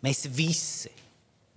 Mēs 0.05 0.27
visi 0.33 0.91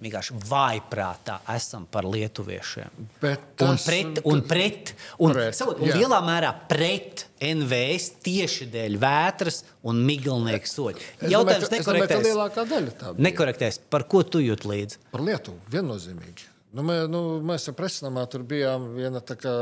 vienkārši 0.04 0.36
vājprātā 0.50 1.38
esam 1.56 1.86
par 1.88 2.04
lietuviešiem. 2.04 2.90
Bet 3.22 3.62
Un 3.64 3.78
tas- 3.78 3.86
pret, 3.88 4.20
un 4.28 4.42
pret, 4.42 4.94
un, 5.20 5.32
Pret, 5.32 5.56
pret, 5.58 5.80
un 5.80 5.88
jā. 5.88 5.96
lielā 5.96 6.20
mērā 6.26 6.50
pret 6.68 7.26
NVS 7.40 8.10
tieši 8.26 8.68
dēļ 8.74 8.98
vētras 9.00 9.62
un 9.84 10.02
miglnieku 10.08 10.68
soļu. 10.68 11.00
Jautājums 11.22 11.70
ka- 11.70 11.76
es 11.78 11.86
domāju, 11.86 12.08
ka 12.08 12.20
lielākā 12.20 12.66
daļa 12.68 12.92
tā 13.00 13.14
bija. 13.16 13.24
Nekorektais. 13.32 13.80
Par 13.90 14.04
ko 14.04 14.24
tu 14.24 14.40
jūt 14.40 14.66
līdzi? 14.68 14.98
Par 15.12 15.22
Lietuvu 15.22 15.60
viennozīmīgi. 15.72 16.50
Nu, 16.74 16.82
mē, 16.82 16.96
nu, 17.06 17.20
mēs 17.46 17.68
ar 17.70 17.76
presinamā 17.78 18.24
tur 18.34 18.42
bijām 18.50 18.88
viena 18.96 19.20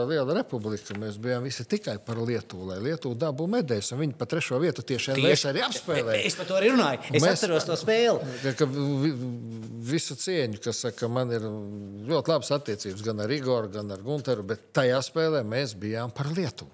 liela 0.08 0.36
republika. 0.38 0.96
Mēs 0.96 1.18
bijām 1.20 1.44
visi 1.44 1.66
tikai 1.68 1.98
par 2.06 2.22
Lietuvu, 2.24 2.70
lai 2.70 2.78
Lietuva 2.86 3.18
dabū 3.26 3.50
medaļas. 3.52 3.92
Viņi 4.00 4.16
pa 4.16 4.28
trešo 4.32 4.60
vietu 4.64 4.86
tieši, 4.88 5.18
tieši 5.20 5.50
arī 5.52 5.64
apspēlēja. 5.68 6.22
Es 6.30 6.40
par 6.40 6.48
to 6.48 6.56
arī 6.56 6.72
runāju. 6.72 7.04
Es 7.12 7.22
Mēs- 7.22 7.36
atceros 7.36 7.68
to 7.68 7.76
spēli. 7.76 8.24
Ka, 8.46 8.54
ka 8.62 8.66
vi- 8.66 9.16
visu 9.92 10.16
cieņu, 10.16 10.64
kas 10.64 10.80
saka, 10.88 11.10
man 11.12 11.32
ir 11.36 11.42
ļoti 12.08 12.32
labas 12.32 12.52
attiecības 12.56 13.04
gan 13.04 13.20
ar 13.20 13.30
Igoru, 13.30 13.68
gan 13.76 13.92
ar 13.92 13.98
Gunteru, 14.00 14.44
bet 14.48 14.72
tajā 14.74 15.04
spēlē 15.04 15.44
mēs 15.44 15.76
bijām 15.76 16.16
par 16.16 16.32
Lietuvu. 16.32 16.72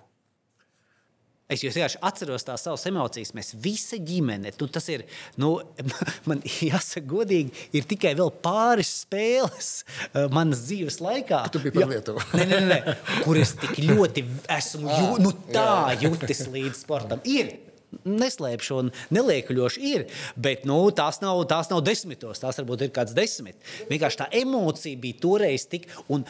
Es 1.48 1.62
jau 1.64 1.70
vienkārši 1.72 2.00
atceros 2.04 2.44
tās 2.44 2.66
savas 2.66 2.82
emocijas. 2.90 3.30
Mēs 3.36 3.54
visi 3.64 4.02
ģimene, 4.04 4.52
tu, 4.60 4.68
tas 4.68 4.84
ir, 4.92 5.06
nu, 5.40 5.54
man 6.28 6.42
jāsaka, 6.44 7.06
godīgi, 7.08 7.68
ir 7.80 7.86
tikai 7.88 8.12
vēl 8.20 8.34
pāris 8.44 8.90
spēles 9.06 9.70
uh, 9.80 10.26
manas 10.36 10.66
dzīves 10.66 11.00
laikā. 11.04 11.46
Tu 11.54 11.62
biji 11.64 11.78
par. 11.78 11.88
Lietuvu. 11.94 12.26
Nē, 12.36 12.48
nē, 12.52 12.60
nē, 12.68 12.80
kur 13.24 13.40
es 13.40 13.56
tik 13.62 13.80
ļoti 13.80 14.26
esmu 14.58 14.92
jū, 14.92 15.14
nu, 15.24 15.32
tā 15.54 15.96
jutis 16.04 16.44
līdz 16.52 16.84
sportam. 16.84 17.24
Ir. 17.24 17.56
Neslēpšu, 18.04 18.78
un 18.82 18.90
neliekuļoši 19.16 19.90
ir, 19.94 20.02
bet 20.44 20.66
nu, 20.68 20.76
tās, 20.92 21.22
nav, 21.24 21.40
tās 21.48 21.70
nav 21.72 21.80
desmitos. 21.88 22.42
Tās 22.44 22.60
varbūt 22.60 22.84
ir 22.84 22.92
kāds 22.94 23.16
desmit. 23.16 23.56
Vienkārši 23.88 24.20
tā 24.20 24.28
emocija 24.42 25.00
bija 25.00 25.22
toreiz 25.24 25.64
tik. 25.72 25.88
Un 26.12 26.28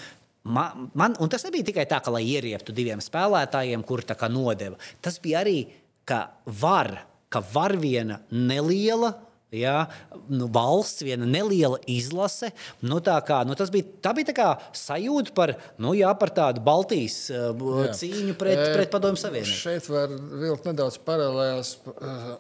man, 0.48 0.88
man, 0.98 1.18
un 1.24 1.32
tas 1.32 1.46
nebija 1.48 1.70
tikai 1.72 1.88
tā, 1.90 2.02
ka 2.04 2.14
lai 2.14 2.24
ierieptu 2.28 2.76
diviem 2.76 3.04
spēlētājiem, 3.04 3.86
kur 3.88 4.04
tā 4.08 4.18
kā 4.20 4.32
nodeva. 4.32 4.80
Tas 5.04 5.20
bija 5.24 5.44
arī, 5.44 5.60
ka 6.08 6.26
var, 6.60 6.94
ka 7.34 7.44
var 7.54 7.76
viena 7.80 8.22
neliela 8.32 9.16
Jā, 9.56 9.86
nu, 10.28 10.50
valsts, 10.52 11.06
viena 11.08 11.24
neliela 11.24 11.78
izlase. 11.88 12.50
Nu, 12.84 12.98
tā 13.00 13.16
kā, 13.24 13.38
nu, 13.48 13.56
bija, 13.72 13.86
tā 14.04 14.12
bija 14.18 14.28
tā 14.28 14.48
sajūta 14.76 15.32
par, 15.38 15.54
nu, 15.80 15.94
jā, 15.96 16.10
par 16.20 16.34
tādu 16.36 16.60
Baltijas 16.66 17.16
uh, 17.32 17.54
Jā. 17.56 17.94
cīņu 17.96 18.36
pret, 18.36 18.60
E, 18.60 18.74
pret 18.76 18.92
Padomju 18.92 19.22
Savienību. 19.22 19.56
Šeit 19.56 19.88
var 19.88 20.12
vilkt 20.12 20.68
nedaudz 20.68 21.00
paralēlās 21.08 21.78
uh, 21.94 22.34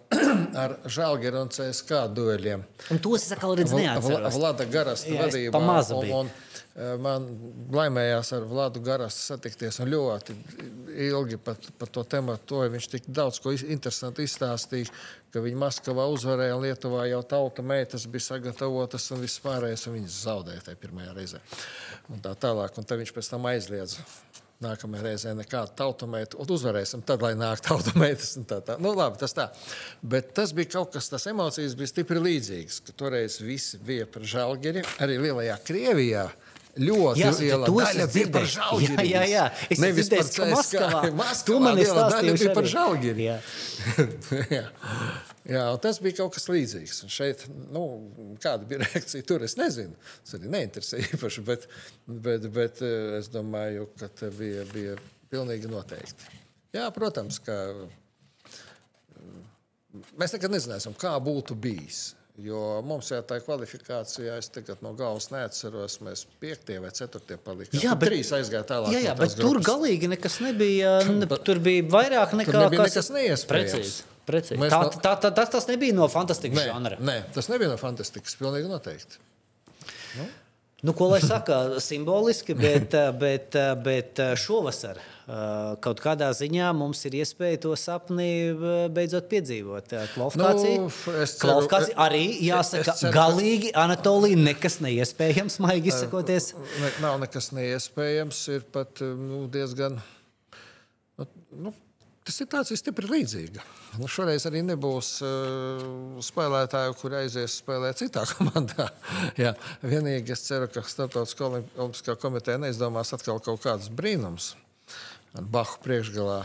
ar 0.65 0.75
Žalgiru 0.83 1.45
un 1.45 1.53
CSK 1.55 2.03
dueļiem. 2.17 2.67
Un 2.91 2.99
tos 2.99 3.23
es 3.23 3.31
atkal 3.37 3.55
redzu, 3.55 3.79
neatceros. 3.79 4.35
Vlada 4.35 4.67
es 4.67 5.07
vadībā. 5.07 5.55
pamazu 5.55 6.03
un, 6.77 6.83
un, 6.83 6.85
eh, 6.85 6.97
man 7.01 7.27
laimējās 7.73 8.33
ar 8.37 8.45
Vladu 8.47 8.81
Garastu 8.81 9.33
satikties 9.33 9.79
un 9.79 9.89
ļoti 9.91 10.35
ilgi 11.07 11.37
par, 11.37 11.57
par 11.77 11.89
to 11.89 12.03
tematu. 12.03 12.61
Viņš 12.69 12.89
tik 12.89 13.07
daudz 13.07 13.39
ko 13.39 13.51
interesantu 13.51 14.21
izstāstīja, 14.21 14.91
ka 15.31 15.41
viņi 15.43 15.57
Maskavā 15.57 16.07
uzvarēja 16.13 16.55
un 16.55 16.65
Lietuvā 16.65 17.07
jau 17.09 17.21
tauta 17.23 17.61
meitas 17.61 18.07
bija 18.07 18.21
sagatavotas 18.31 19.11
un 19.11 19.21
viss 19.21 19.41
pārējais, 19.43 19.87
un 19.87 19.99
viņas 19.99 20.23
zaudēja 20.25 20.65
tajā 20.69 20.81
pirmajā 20.81 21.13
reizē. 21.17 21.43
Un 22.09 22.21
tā 22.23 22.33
tālāk, 22.39 22.77
un 22.77 22.87
tad 22.87 23.01
viņš 23.01 23.13
pēc 23.13 23.31
tam 23.33 23.49
aizliedza. 23.49 24.05
Nākamajā 24.57 25.03
reizē 25.05 25.31
nekāda 25.37 25.69
tautamēta. 25.77 26.39
Uzvarēsim, 26.41 27.03
tad, 27.05 27.21
lai 27.21 27.35
nāk 27.37 27.61
tautamētas. 27.61 28.31
un 28.39 28.47
Tā, 28.49 28.57
tā. 28.65 28.79
Nu, 28.81 28.95
labi, 28.97 29.19
tas 29.21 29.35
tā. 29.37 29.51
Bet 30.01 30.31
tas 30.33 30.49
bija 30.57 30.71
kaut 30.79 30.95
kas, 30.95 31.11
tas 31.13 31.27
emocijas 31.29 31.75
bija 31.77 31.91
stipri 31.91 32.17
līdzīgas. 32.17 32.79
ka 32.87 32.95
Toreiz 32.97 33.37
visi 33.37 33.77
bija 33.77 34.07
par 34.09 34.25
žēlgeri. 34.25 34.81
Arī 35.05 35.19
lielajā 35.21 35.59
Krievijā 35.67 36.25
ļoti 36.81 37.21
Jā, 37.21 37.31
liela 37.39 37.69
daļa 37.69 38.05
bija 38.13 38.29
par 38.33 38.45
žēlgeri. 38.53 39.05
Jā, 39.07 39.21
jā, 39.21 39.23
jā. 39.31 39.45
Es 39.67 39.81
Nevis 39.81 40.09
par 40.11 40.23
dzirdēju, 40.23 40.27
ka 40.27 40.47
CSKA. 40.47 40.49
Maskavā. 40.53 41.01
Maskavā 41.21 41.47
Tu 41.47 41.59
man 41.63 41.77
liela 41.79 42.05
daļa 42.13 42.35
bija 42.41 42.55
par 42.57 42.69
žēlgeri. 42.73 43.25
Jā. 43.27 43.37
jā. 44.51 44.63
jā, 45.47 45.63
tas 45.83 45.99
bija 46.03 46.17
kaut 46.19 46.35
kas 46.35 46.47
līdzīgs. 46.51 47.03
Un 47.05 47.13
šeit, 47.13 47.45
nu, 47.73 47.83
kāda 48.43 48.67
bija 48.69 48.81
reakcija 48.85 49.27
tur, 49.27 49.45
es 49.47 49.57
nezinu. 49.59 49.95
Tas 50.25 50.37
arī 50.39 50.51
neinteresē 50.55 51.01
īpaši, 51.05 51.45
bet, 51.47 51.69
bet, 52.07 52.49
bet 52.53 52.83
eh, 52.85 53.17
es 53.21 53.31
domāju, 53.33 53.89
ka 53.99 54.11
te 54.11 54.31
bija, 54.35 54.65
bija 54.73 54.97
pilnīgi 55.31 55.71
noteikti. 55.71 56.35
Jā, 56.75 56.89
protams, 56.95 57.39
ka 57.43 57.55
mm, 59.15 59.41
mēs 60.19 60.35
nekad 60.35 60.53
nezināsim, 60.53 60.97
kā 60.99 61.15
būtu 61.23 61.55
bijis. 61.57 62.16
Jo 62.37 62.81
mums 62.85 63.07
jau 63.09 63.17
tā 63.25 63.39
kvalifikācijā, 63.41 64.35
es 64.37 64.49
tagad 64.53 64.83
no 64.85 64.91
galvas 64.93 65.31
neatceros, 65.33 65.95
mēs 66.05 66.25
piektie 66.39 66.75
vai 66.83 66.91
ceturtie 66.93 67.37
palikām. 67.41 67.79
Jā, 67.81 67.95
Tur 67.95 68.01
bet- 68.03 68.11
trīs 68.11 68.29
aizgāja 68.37 68.61
tālāk. 68.69 68.91
Jā, 68.93 68.99
jā, 69.07 69.15
no 69.17 69.23
bet 69.23 69.33
tur 69.39 69.55
grupas. 69.57 69.65
galīgi 69.71 70.07
nekas 70.11 70.35
nebija. 70.45 70.91
ne- 71.09 71.25
Tur 71.49 71.57
bija 71.59 71.81
vairāk 71.89 72.35
nekā 72.37 72.53
nebija 72.53 72.83
kas- 72.83 72.93
nekas 72.93 73.09
neiespējams. 73.09 73.73
Precīzi. 73.73 74.03
Precīzi. 74.27 74.59
Mēs 74.61 74.69
Tā, 74.69 74.81
no- 74.83 74.89
tā, 75.01 75.15
tā, 75.21 75.33
tas, 75.33 75.49
tas 75.49 75.65
nebija 75.67 75.93
no 75.95 76.07
fantastikas 76.07 76.59
Nē, 76.59 76.67
žanra. 76.69 76.99
nē, 76.99 77.33
tas 77.33 77.47
nebija 77.49 77.69
no 77.69 77.77
fantastikas, 77.77 78.35
pilnīgi 78.37 78.69
noteikti. 78.69 79.17
Nu, 80.17 80.27
ko 80.93 81.07
lai 81.09 81.19
saka, 81.23 81.79
simboliski, 81.81 82.53
bet, 82.53 82.93
bet, 83.19 83.55
bet 83.83 84.19
šovasar 84.37 84.99
kaut 85.83 85.99
kādā 85.99 86.29
ziņā 86.37 86.67
mums 86.77 87.01
ir 87.09 87.17
iespēja 87.19 87.59
to 87.65 87.71
sapni 87.75 88.27
beidzot 88.93 89.25
piedzīvot. 89.31 89.89
Kvalifikācija, 90.13 90.75
Nu, 90.83 90.91
ceru- 90.93 91.39
kvalifikācija 91.41 91.97
arī 92.05 92.21
jāsaka, 92.45 92.93
ceru, 93.01 93.11
galīgi 93.15 93.73
Anatolija 93.75 94.37
nekas 94.39 94.77
neiespējams, 94.85 95.57
maigi 95.65 95.89
izsakoties. 95.91 96.53
Ne, 96.79 96.93
nav 97.03 97.17
nekas 97.25 97.49
neiespējams, 97.57 98.43
ir 98.55 98.63
pat 98.71 99.01
nu, 99.01 99.47
diezgan. 99.51 99.97
Nu, 101.17 101.25
nu, 101.65 101.73
ir 102.43 102.49
tāds 102.51 102.71
ir 102.73 102.79
stipri 102.79 103.07
līdzīga. 103.09 103.63
Nu, 103.97 104.09
šoreiz 104.11 104.45
arī 104.49 104.61
nebūs 104.67 105.09
uh, 105.25 106.19
spēlētāju, 106.23 106.95
kur 106.99 107.15
aizies 107.21 107.59
spēlēt 107.61 108.01
citā 108.03 108.25
komandā. 108.33 108.89
Jā, 109.39 109.53
vienīgi 109.83 110.35
es 110.35 110.45
ceru, 110.47 110.69
ka 110.71 110.83
Startautiskā 110.85 111.47
olimpiskā 111.47 112.17
komiteja 112.19 112.59
neizdomās 112.61 113.13
atkal 113.15 113.39
kaut 113.43 113.63
kādus 113.63 113.91
brīnumus 113.93 114.55
ar 115.37 115.45
Bahu 115.53 115.79
priekšgalā. 115.83 116.41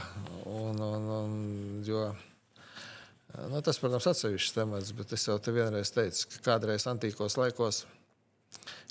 Un, 0.53 0.79
un, 0.83 1.09
un, 1.21 1.41
jo 1.87 2.11
Nu, 3.33 3.63
tas, 3.65 3.79
protams, 3.81 4.05
ir 4.05 4.13
atsevišķs 4.13 4.53
temats, 4.53 4.91
bet 4.93 5.13
es 5.17 5.23
jau 5.25 5.39
te 5.41 5.55
vienreiz 5.57 5.89
teicu, 5.95 6.27
ka 6.35 6.41
kādreiz 6.51 6.85
antīkos 6.91 7.39
laikos, 7.41 7.79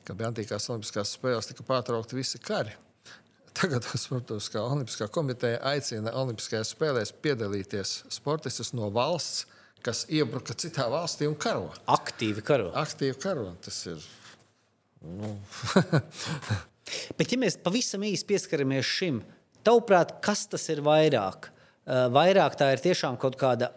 kad 0.02 0.18
bija 0.18 0.32
antīkās 0.32 0.66
olimpiskās 0.74 1.12
spēles, 1.14 1.52
tika 1.52 1.66
pārtraukti 1.68 2.18
visi 2.18 2.42
kari. 2.42 2.74
Tagad, 3.58 3.86
protams, 4.08 4.48
kā 4.52 4.62
Olimpiskā 4.64 5.08
komiteja 5.12 5.60
aicina 5.72 6.14
Olimpiskajās 6.22 6.72
spēlēs 6.76 7.12
piedalīties 7.24 7.96
sportistus 8.14 8.72
no 8.78 8.88
valsts, 8.94 9.46
kas 9.84 10.06
iebruka 10.14 10.56
citā 10.58 10.88
valstī 10.92 11.28
un 11.30 11.36
karo. 11.36 11.70
Aktīvi 11.92 12.44
karo. 12.46 12.70
Aktīvi 12.78 13.18
karo. 13.22 13.50
Tas 13.66 13.80
ir. 13.92 14.04
Nu. 15.02 15.34
Bet, 17.18 17.32
ja 17.32 17.40
mēs 17.40 17.58
pavisam 17.62 18.04
īsi 18.06 18.28
pieskaramies 18.30 18.88
šim, 18.88 19.22
tavuprāt, 19.66 20.18
kas 20.24 20.46
tas 20.52 20.68
ir 20.74 20.84
vairāk? 20.86 21.50
Eh, 21.82 22.08
vairāk 22.14 22.58
tā 22.60 22.72
ir 22.76 22.84
tiešām 22.84 23.18
kaut 23.22 23.38
kāda 23.42 23.72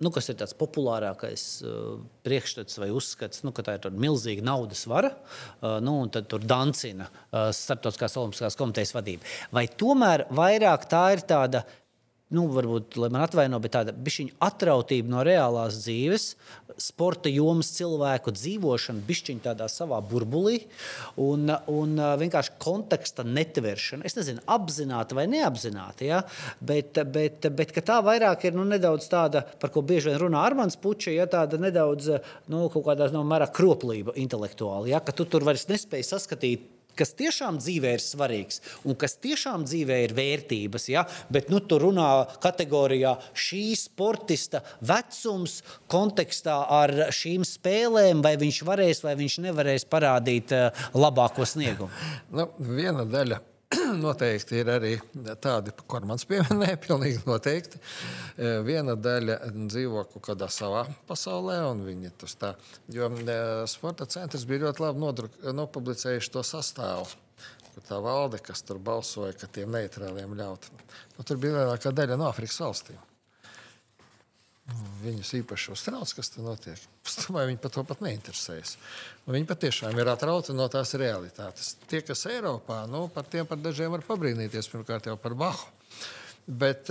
nu, 0.00 0.12
kas 0.14 0.30
ir 0.32 0.38
tāds 0.40 0.56
populārākais 0.58 1.44
uh, 1.64 1.98
priekšstats 2.26 2.80
vai 2.80 2.88
uzskats, 2.94 3.44
nu, 3.44 3.52
ka 3.56 3.64
tā 3.66 3.76
ir 3.76 3.98
milzīga 4.00 4.44
naudas 4.46 4.86
vara, 4.90 5.12
uh, 5.60 5.76
nu, 5.84 5.98
un 6.04 6.12
tad 6.12 6.28
tur 6.30 6.44
dancina 6.44 7.10
uh, 7.10 7.50
Startautiskās 7.54 8.16
Olimpiskās 8.20 8.58
komitejas 8.58 8.94
vadība. 8.96 9.28
Vai 9.54 9.66
tomēr 9.68 10.26
vairāk 10.36 10.88
tā 10.90 11.04
ir 11.16 11.24
tāda 11.28 11.64
nu, 12.34 12.46
varbūt, 12.54 12.94
lai 13.00 13.10
man 13.10 13.24
atvaino, 13.24 13.58
bet 13.62 13.74
tāda 13.74 13.94
bišķiņa 13.94 14.36
atrautība 14.46 15.10
no 15.10 15.24
reālās 15.26 15.80
dzīves, 15.82 16.26
sporta 16.80 17.30
jomas 17.32 17.72
cilvēku 17.74 18.32
dzīvošana, 18.36 19.02
bišķiņa 19.08 19.44
tādā 19.48 19.66
savā 19.70 19.98
burbulī 20.06 20.62
un, 21.20 21.50
un 21.70 21.98
vienkārši 22.22 22.56
konteksta 22.62 23.26
netveršana. 23.26 24.06
Es 24.06 24.16
nezinu, 24.18 24.44
apzināti 24.50 25.18
vai 25.18 25.26
neapzināti, 25.32 26.08
ja? 26.12 26.22
bet, 26.60 27.02
bet, 27.12 27.50
bet 27.56 27.76
tā 27.82 28.00
vairāk 28.06 28.46
ir 28.48 28.58
nu, 28.58 28.66
nedaudz 28.68 29.10
tāda, 29.10 29.44
par 29.60 29.74
ko 29.74 29.82
bieži 29.86 30.12
vien 30.12 30.20
runā 30.22 30.44
Armāns 30.46 30.78
Puķis, 30.80 31.16
ja 31.18 31.26
tāda 31.30 31.58
nedaudz 31.60 32.12
nu, 32.50 32.68
kaut 32.72 32.86
kādā 32.86 33.10
no 33.14 33.26
mērā 33.26 33.50
kroplība 33.52 34.14
intelektuāli, 34.20 34.94
ja? 34.94 35.02
ka 35.02 35.16
tu 35.16 35.26
tur 35.26 35.44
vairs 35.46 35.66
nespēji 35.70 36.06
saskatīt 36.14 36.68
kas 37.00 37.14
tiešām 37.18 37.58
dzīvē 37.60 37.94
ir 37.96 38.04
svarīgs 38.04 38.60
un 38.84 38.98
kas 39.00 39.16
tiešām 39.22 39.64
dzīvē 39.68 40.00
ir 40.04 40.14
vērtības. 40.16 40.88
Ja? 40.92 41.06
Bet 41.32 41.50
nu, 41.52 41.62
tur 41.64 41.86
runā 41.88 42.08
kategorijā 42.42 43.16
šī 43.32 43.64
sportista 43.80 44.62
vecums 44.84 45.60
kontekstā 45.90 46.60
ar 46.80 46.94
šīm 47.14 47.46
spēlēm, 47.48 48.24
vai 48.24 48.36
viņš 48.40 48.62
varēs 48.68 49.04
vai 49.06 49.16
viņš 49.18 49.40
nevarēs 49.48 49.88
parādīt 49.90 50.54
uh, 50.56 50.86
labāko 50.96 51.48
sniegumu. 51.48 51.92
Nu, 52.34 52.50
viena 52.60 53.06
daļa 53.08 53.40
noteikti 54.04 54.60
ir 54.60 54.70
arī 54.72 54.92
tādi, 55.42 55.72
ko 55.86 56.00
man 56.06 56.18
pieminēja, 56.30 56.78
pilnīgi 56.86 57.22
noteikti. 57.26 57.78
E, 57.78 58.52
viena 58.66 58.96
daļa 58.98 59.38
dzīvo 59.54 60.04
kaut 60.10 60.24
kādā 60.30 60.50
savā 60.50 60.84
pasaulē, 61.08 61.60
un 61.70 61.84
viņi 61.86 62.12
tur 62.18 62.34
tā. 62.40 62.54
Jo 62.90 63.10
e, 63.14 63.40
sporta 63.70 64.08
centrs 64.10 64.46
bija 64.48 64.66
ļoti 64.66 64.84
labi 64.86 65.04
nodruk, 65.04 65.38
nopublicējuši 65.54 66.32
to 66.34 66.44
sastāvu. 66.46 67.06
Tā 67.86 67.96
valde, 68.02 68.36
kas 68.44 68.60
tur 68.66 68.80
balsoja, 68.82 69.32
ka 69.38 69.46
tiem 69.48 69.70
neitrāliem 69.72 70.34
ļaut. 70.36 70.66
Nu, 71.16 71.24
tur 71.24 71.38
bija 71.40 71.62
lielākā 71.62 71.94
daļa 71.96 72.18
no 72.20 72.26
Afrikas 72.28 72.58
valstīm. 72.60 72.98
Viņus 75.00 75.32
īpaši 75.38 75.72
uztrauc, 75.72 76.10
kas 76.12 76.28
tur 76.32 76.44
notiek. 76.44 76.80
Es 77.06 77.16
domāju, 77.22 77.50
viņi 77.50 77.60
par 77.62 77.72
to 77.72 77.84
pat 77.88 78.02
neinteresējas. 78.04 78.74
Un 79.24 79.36
viņi 79.38 79.48
patiešām 79.48 79.96
ir 79.96 80.10
atrauti 80.12 80.54
no 80.56 80.66
tās 80.72 80.92
realitātes. 81.00 81.72
Tie, 81.88 82.02
kas 82.04 82.26
Eiropā, 82.28 82.82
nu, 82.90 83.06
par 83.12 83.28
tiem 83.30 83.48
par 83.48 83.60
dažiem 83.62 83.94
var 83.94 84.04
pabrīnīties, 84.04 84.68
pirmkārt 84.72 85.08
jau 85.08 85.16
par 85.20 85.36
Bahu. 85.40 85.70
Bet 86.46 86.90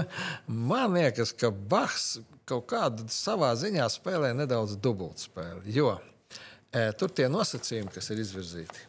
man 0.70 0.96
liekas, 0.98 1.34
ka 1.38 1.52
Bahs 1.54 2.16
kaut 2.48 2.66
kādā 2.72 3.06
savā 3.12 3.52
ziņā 3.58 3.86
spēlē 3.92 4.32
nedaudz 4.36 4.76
dubultspēli. 4.82 5.68
Jo 5.76 5.94
e, 5.94 6.88
tur 6.98 7.12
tie 7.14 7.28
nosacījumi, 7.30 7.92
kas 7.94 8.10
ir 8.12 8.22
izvirzīti, 8.24 8.88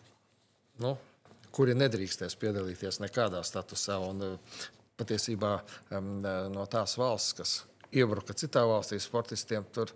nu, 0.84 0.96
kuri 1.56 1.76
nedrīkstēs 1.78 2.36
piedalīties 2.40 3.00
nekādā 3.04 3.44
statusā, 3.48 4.00
un 4.04 4.26
e, 4.26 4.32
patiesībā 5.00 5.54
no 6.54 6.66
tās 6.72 6.96
valsts, 7.00 7.36
kas 7.36 7.56
iebruka 7.98 8.36
citā 8.38 8.66
valstī 8.68 9.00
sportistiem. 9.02 9.66
Tur 9.76 9.92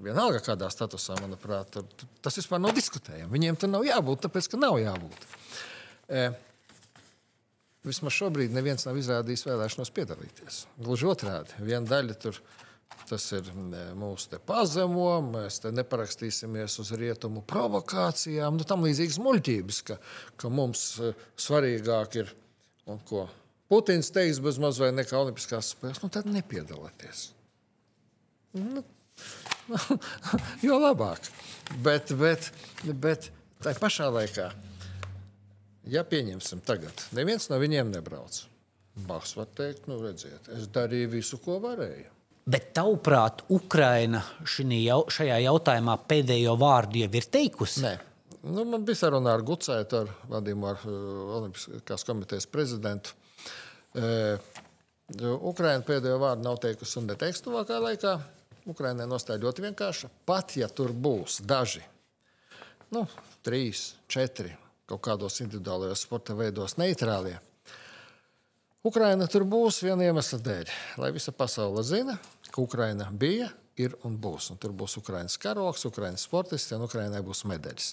vienalga 0.00 0.40
kādā 0.44 0.70
statusā, 0.72 1.16
manuprāt, 1.20 1.74
tur, 1.74 2.08
tas 2.24 2.38
vispār 2.40 2.62
nav 2.62 2.74
diskutējams. 2.76 3.32
Viņiem 3.32 3.58
tur 3.60 3.72
nav 3.72 3.84
jābūt, 3.86 4.24
tāpēc 4.26 4.50
ka 4.52 4.60
nav 4.60 4.78
jābūt. 4.80 5.28
E, 6.10 6.24
vismaz 7.86 8.16
šobrīd 8.16 8.54
neviens 8.56 8.86
nav 8.88 8.98
izrādījis 9.00 9.46
vēlēšanos 9.48 9.92
piedalīties. 9.96 10.64
Gluži 10.80 11.10
otrādi, 11.10 11.60
viena 11.64 11.86
daļa 11.88 12.18
tur. 12.26 12.42
Tas 13.10 13.24
ir 13.34 13.46
mūsu 13.98 14.38
pazemo, 14.46 15.16
mēs 15.24 15.56
te 15.62 15.70
neparakstīsimies 15.74 16.76
uz 16.82 16.90
rietumu 16.98 17.40
provokācijām. 17.48 18.58
Nu, 18.58 18.66
tam 18.66 18.84
līdzīgas 18.86 19.18
muļķības, 19.22 19.80
ka, 19.88 19.96
ka 20.38 20.50
mums 20.52 20.84
e, 21.02 21.10
svarīgāk 21.40 22.18
ir 22.20 22.30
un 22.90 23.00
ko 23.06 23.24
Putins 23.70 24.10
teiks 24.10 24.40
bez 24.42 24.58
maz 24.62 24.80
vai 24.82 24.90
nekā 24.94 25.14
Olimpiskās 25.14 25.72
spēles, 25.76 26.00
nu 26.02 26.10
tad 26.10 26.26
nepiedalieties. 26.26 27.28
Nu, 28.58 28.82
jo 30.66 30.78
labāk. 30.82 31.30
Bet, 31.86 32.10
bet, 32.18 32.50
bet 32.82 33.30
tā 33.62 33.76
pašā 33.78 34.08
laikā, 34.10 34.48
ja 35.86 36.02
pieņemsim 36.02 36.64
tagad, 36.66 37.04
neviens 37.14 37.46
no 37.52 37.60
viņiem 37.62 37.92
nebrauc. 37.94 38.42
Baks 39.06 39.36
var 39.38 39.46
teikt, 39.54 39.86
nu 39.86 40.00
redziet, 40.02 40.50
es 40.50 40.66
darīju 40.74 41.12
visu, 41.14 41.38
ko 41.40 41.60
varēju. 41.62 42.10
Bet 42.50 42.72
tavuprāt, 42.74 43.44
Ukraina 43.52 44.24
jau, 44.58 45.04
šajā 45.12 45.36
jautājumā 45.44 45.94
pēdējo 46.10 46.56
vārdu 46.58 47.04
jau 47.04 47.10
ir 47.20 47.28
teikusi? 47.30 47.84
Nē. 47.84 47.94
Nu, 48.40 48.64
man 48.64 48.82
bija 48.88 49.02
saruna 49.04 49.34
ar 49.36 49.44
Gucētu, 49.46 50.00
ar 50.00 50.12
Vladimir 50.26 50.80
uh, 50.88 50.94
Olimpiskās 51.38 52.06
komitejas 52.08 52.48
prezidentu. 52.50 53.12
Ukraiņa 53.98 55.82
pēdējo 55.86 56.18
vārdu 56.22 56.46
nav 56.46 56.60
teikusi 56.62 57.00
un 57.00 57.08
neteiks 57.10 57.42
tuvākā 57.42 57.80
laikā. 57.82 58.14
Ukraiņai 58.70 59.08
nostāja 59.08 59.42
ļoti 59.42 59.64
vienkārša. 59.64 60.10
Pat 60.28 60.54
ja 60.60 60.68
tur 60.68 60.92
būs 60.92 61.40
daži, 61.48 61.82
nu, 62.94 63.06
trīs, 63.46 63.94
četri 64.10 64.52
kaut 64.90 65.02
kādos 65.06 65.40
individuālajos 65.42 66.02
sporta 66.04 66.34
veidos 66.38 66.76
neitrālie, 66.78 67.38
Ukraiņa 68.80 69.26
tur 69.28 69.44
būs 69.44 69.82
viena 69.84 70.06
iemesla 70.08 70.38
dēļ. 70.40 70.70
Lai 71.02 71.10
visa 71.12 71.34
pasaule 71.36 71.82
zina, 71.84 72.14
ka 72.48 72.62
Ukraiņa 72.62 73.10
bija, 73.12 73.50
ir 73.80 73.96
un 74.06 74.16
būs. 74.20 74.50
Un 74.52 74.60
tur 74.60 74.74
būs 74.76 74.98
Ukraiņas 75.00 75.38
karoks, 75.40 75.86
Ukraiņas 75.88 76.26
sportisti 76.28 76.76
un 76.76 76.86
Ukraiņai 76.86 77.22
būs 77.26 77.44
medaļas. 77.50 77.88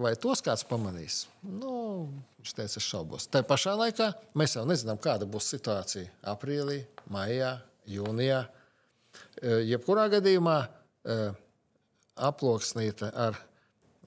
Vai 0.00 0.14
tos 0.16 0.40
kāds 0.44 0.64
pamanīs? 0.68 1.26
Nu, 1.44 2.08
viņš 2.40 2.54
teica, 2.56 2.80
es 2.80 2.86
šaubos. 2.86 3.26
Tā 3.28 3.42
pašā 3.44 3.74
laikā 3.76 4.08
mēs 4.38 4.56
jau 4.56 4.64
nezinām, 4.68 5.00
kāda 5.02 5.28
būs 5.28 5.50
situācija 5.52 6.08
aprīlī, 6.32 6.82
maijā, 7.12 7.58
jūnijā. 7.88 8.44
Jebkurā 9.68 10.06
gadījumā 10.14 10.56
aploksnīta 12.30 13.12
ar 13.26 13.36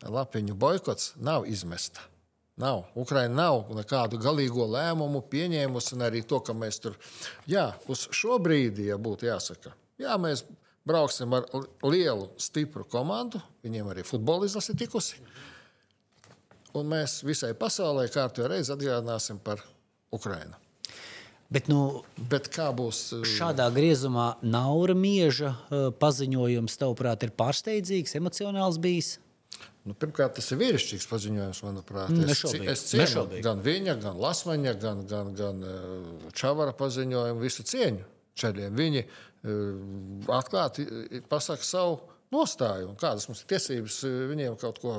lapiņu 0.04 0.58
boikots 0.58 1.14
nav 1.22 1.46
izmesta. 1.50 2.02
Nav. 2.62 2.84
Ukraiņa 3.00 3.34
nav 3.34 3.72
nekādu 3.74 4.20
galīgo 4.22 4.68
lēmumu 4.70 5.24
pieņēmusi, 5.26 5.98
arī 6.06 6.22
to, 6.22 6.38
ka 6.46 6.54
mēs 6.54 6.78
tur, 6.84 6.98
jā, 7.50 7.72
uz 7.90 8.06
šo 8.14 8.38
brīdi, 8.42 8.92
ja 8.92 8.98
būtu 9.02 9.26
jāsaka, 9.26 9.74
jā, 9.98 10.14
mēs 10.22 10.44
brauksim 10.88 11.34
ar 11.34 11.48
lielu, 11.84 12.30
stipru 12.42 12.86
komandu. 12.90 13.42
Viņiem 13.64 13.92
arī 13.94 14.06
futbola 14.08 14.48
izlase 14.50 14.76
tikusi. 14.78 15.22
Un 16.74 16.90
mēs 16.90 17.22
visai 17.26 17.54
pasaulē 17.58 18.08
kārtībā 18.12 18.50
reizi 18.56 18.74
atgādināsim 18.74 19.40
par 19.44 19.62
Ukrajinu. 20.14 20.58
Bet, 21.54 21.68
nu, 21.70 22.02
Bet 22.18 22.48
kā 22.54 22.72
būs? 22.74 23.00
Uh, 23.14 23.26
šādā 23.28 23.68
griezumā 23.76 24.34
Naura 24.42 24.96
Mieža 24.98 25.52
uh, 25.54 25.92
paziņojums, 26.02 26.80
tavuprāt, 26.82 27.26
ir 27.28 27.34
pārsteidzīgs, 27.38 28.16
emocionāls 28.18 28.80
bijis? 28.82 29.18
Nu, 29.84 29.94
pirmkārt, 30.00 30.38
tas 30.40 30.48
ir 30.56 30.62
vīrišķīgs 30.62 31.06
paziņojums, 31.12 31.60
manuprāt. 31.68 32.10
Mm, 32.10 32.32
nešaubīgi. 32.32 32.72
Es, 32.72 32.86
es 32.88 33.12
cienu 33.12 33.44
gan 33.46 33.62
viņa, 33.62 33.98
gan 34.02 34.18
Lasmaņa, 34.24 34.74
gan, 34.82 35.04
gan, 35.10 35.30
gan 35.38 35.62
uh, 35.68 36.32
Čavara 36.34 36.74
paziņojumu, 36.80 37.44
visu 37.44 37.68
cieņu 37.70 38.08
ceļiem. 38.40 38.74
Viņi 38.80 39.06
atklāti 39.44 40.86
pasaka 41.30 41.66
savu 41.68 42.00
nostāju. 42.34 42.94
Kādas 43.00 43.28
mums 43.30 43.44
ir 43.44 43.52
tiesības 43.52 44.00
viņiem 44.32 44.58
kaut 44.62 44.80
ko 44.84 44.96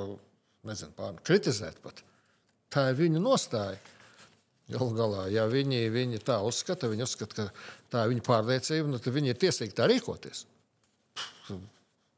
nezinu, 0.69 0.93
pār, 0.97 1.17
kritizēt? 1.25 1.81
Pat. 1.85 2.03
Tā 2.73 2.91
ir 2.93 2.99
viņu 3.01 3.23
nostāja. 3.25 3.79
Galu 4.65 4.95
galā, 4.97 5.27
ja 5.29 5.43
viņi, 5.45 5.83
viņi 5.93 6.23
tā 6.25 6.39
uzskata, 6.41 6.89
viņi 6.89 7.05
uzskata, 7.05 7.35
ka 7.37 7.75
tā 7.93 8.07
ir 8.07 8.15
viņu 8.15 8.23
pārliecība, 8.25 8.89
nu, 8.89 9.01
tad 9.03 9.13
viņi 9.13 9.35
ir 9.35 9.41
tiesīgi 9.43 9.77
tā 9.77 9.85
rīkoties. 9.91 10.47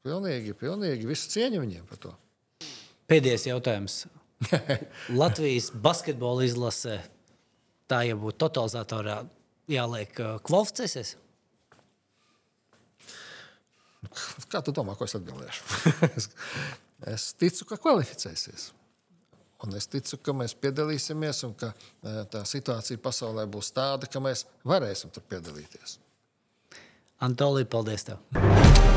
Pilnīgi, 0.07 0.55
pilnīgi 0.55 1.09
visu 1.09 1.33
cieņu 1.33 1.65
viņiem 1.65 1.89
par 1.91 1.99
to. 2.05 2.13
Pēdējais 3.11 3.49
jautājums. 3.49 3.99
Latvijas 5.23 5.73
basketbola 5.75 6.47
izlase, 6.47 7.01
tā 7.91 8.05
jau 8.07 8.21
būtu 8.23 8.39
totalizatorā 8.45 9.25
jāliek 9.75 10.15
kvalificēsies? 10.47 11.17
Kā 14.53 14.63
tu 14.65 14.75
domā, 14.77 14.97
ko 14.97 15.09
es 15.09 15.17
atbildēšu? 15.19 15.63
es, 16.17 16.29
es 17.15 17.29
ticu, 17.41 17.69
ka 17.71 17.81
kvalificēsies. 17.83 18.71
Un 19.65 19.77
es 19.77 19.89
ticu, 19.89 20.19
ka 20.21 20.35
mēs 20.37 20.57
piedalīsimies 20.61 21.45
un 21.49 21.55
ka 21.59 21.73
eh, 21.73 22.21
tā 22.33 22.45
situācija 22.49 23.01
pasaulē 23.03 23.47
būs 23.49 23.73
tāda, 23.77 24.11
ka 24.11 24.21
mēs 24.25 24.45
varēsim 24.69 25.15
tur 25.15 25.25
piedalīties. 25.31 25.99
Antolī, 27.25 27.65
paldies 27.65 28.05
tev! 28.11 28.96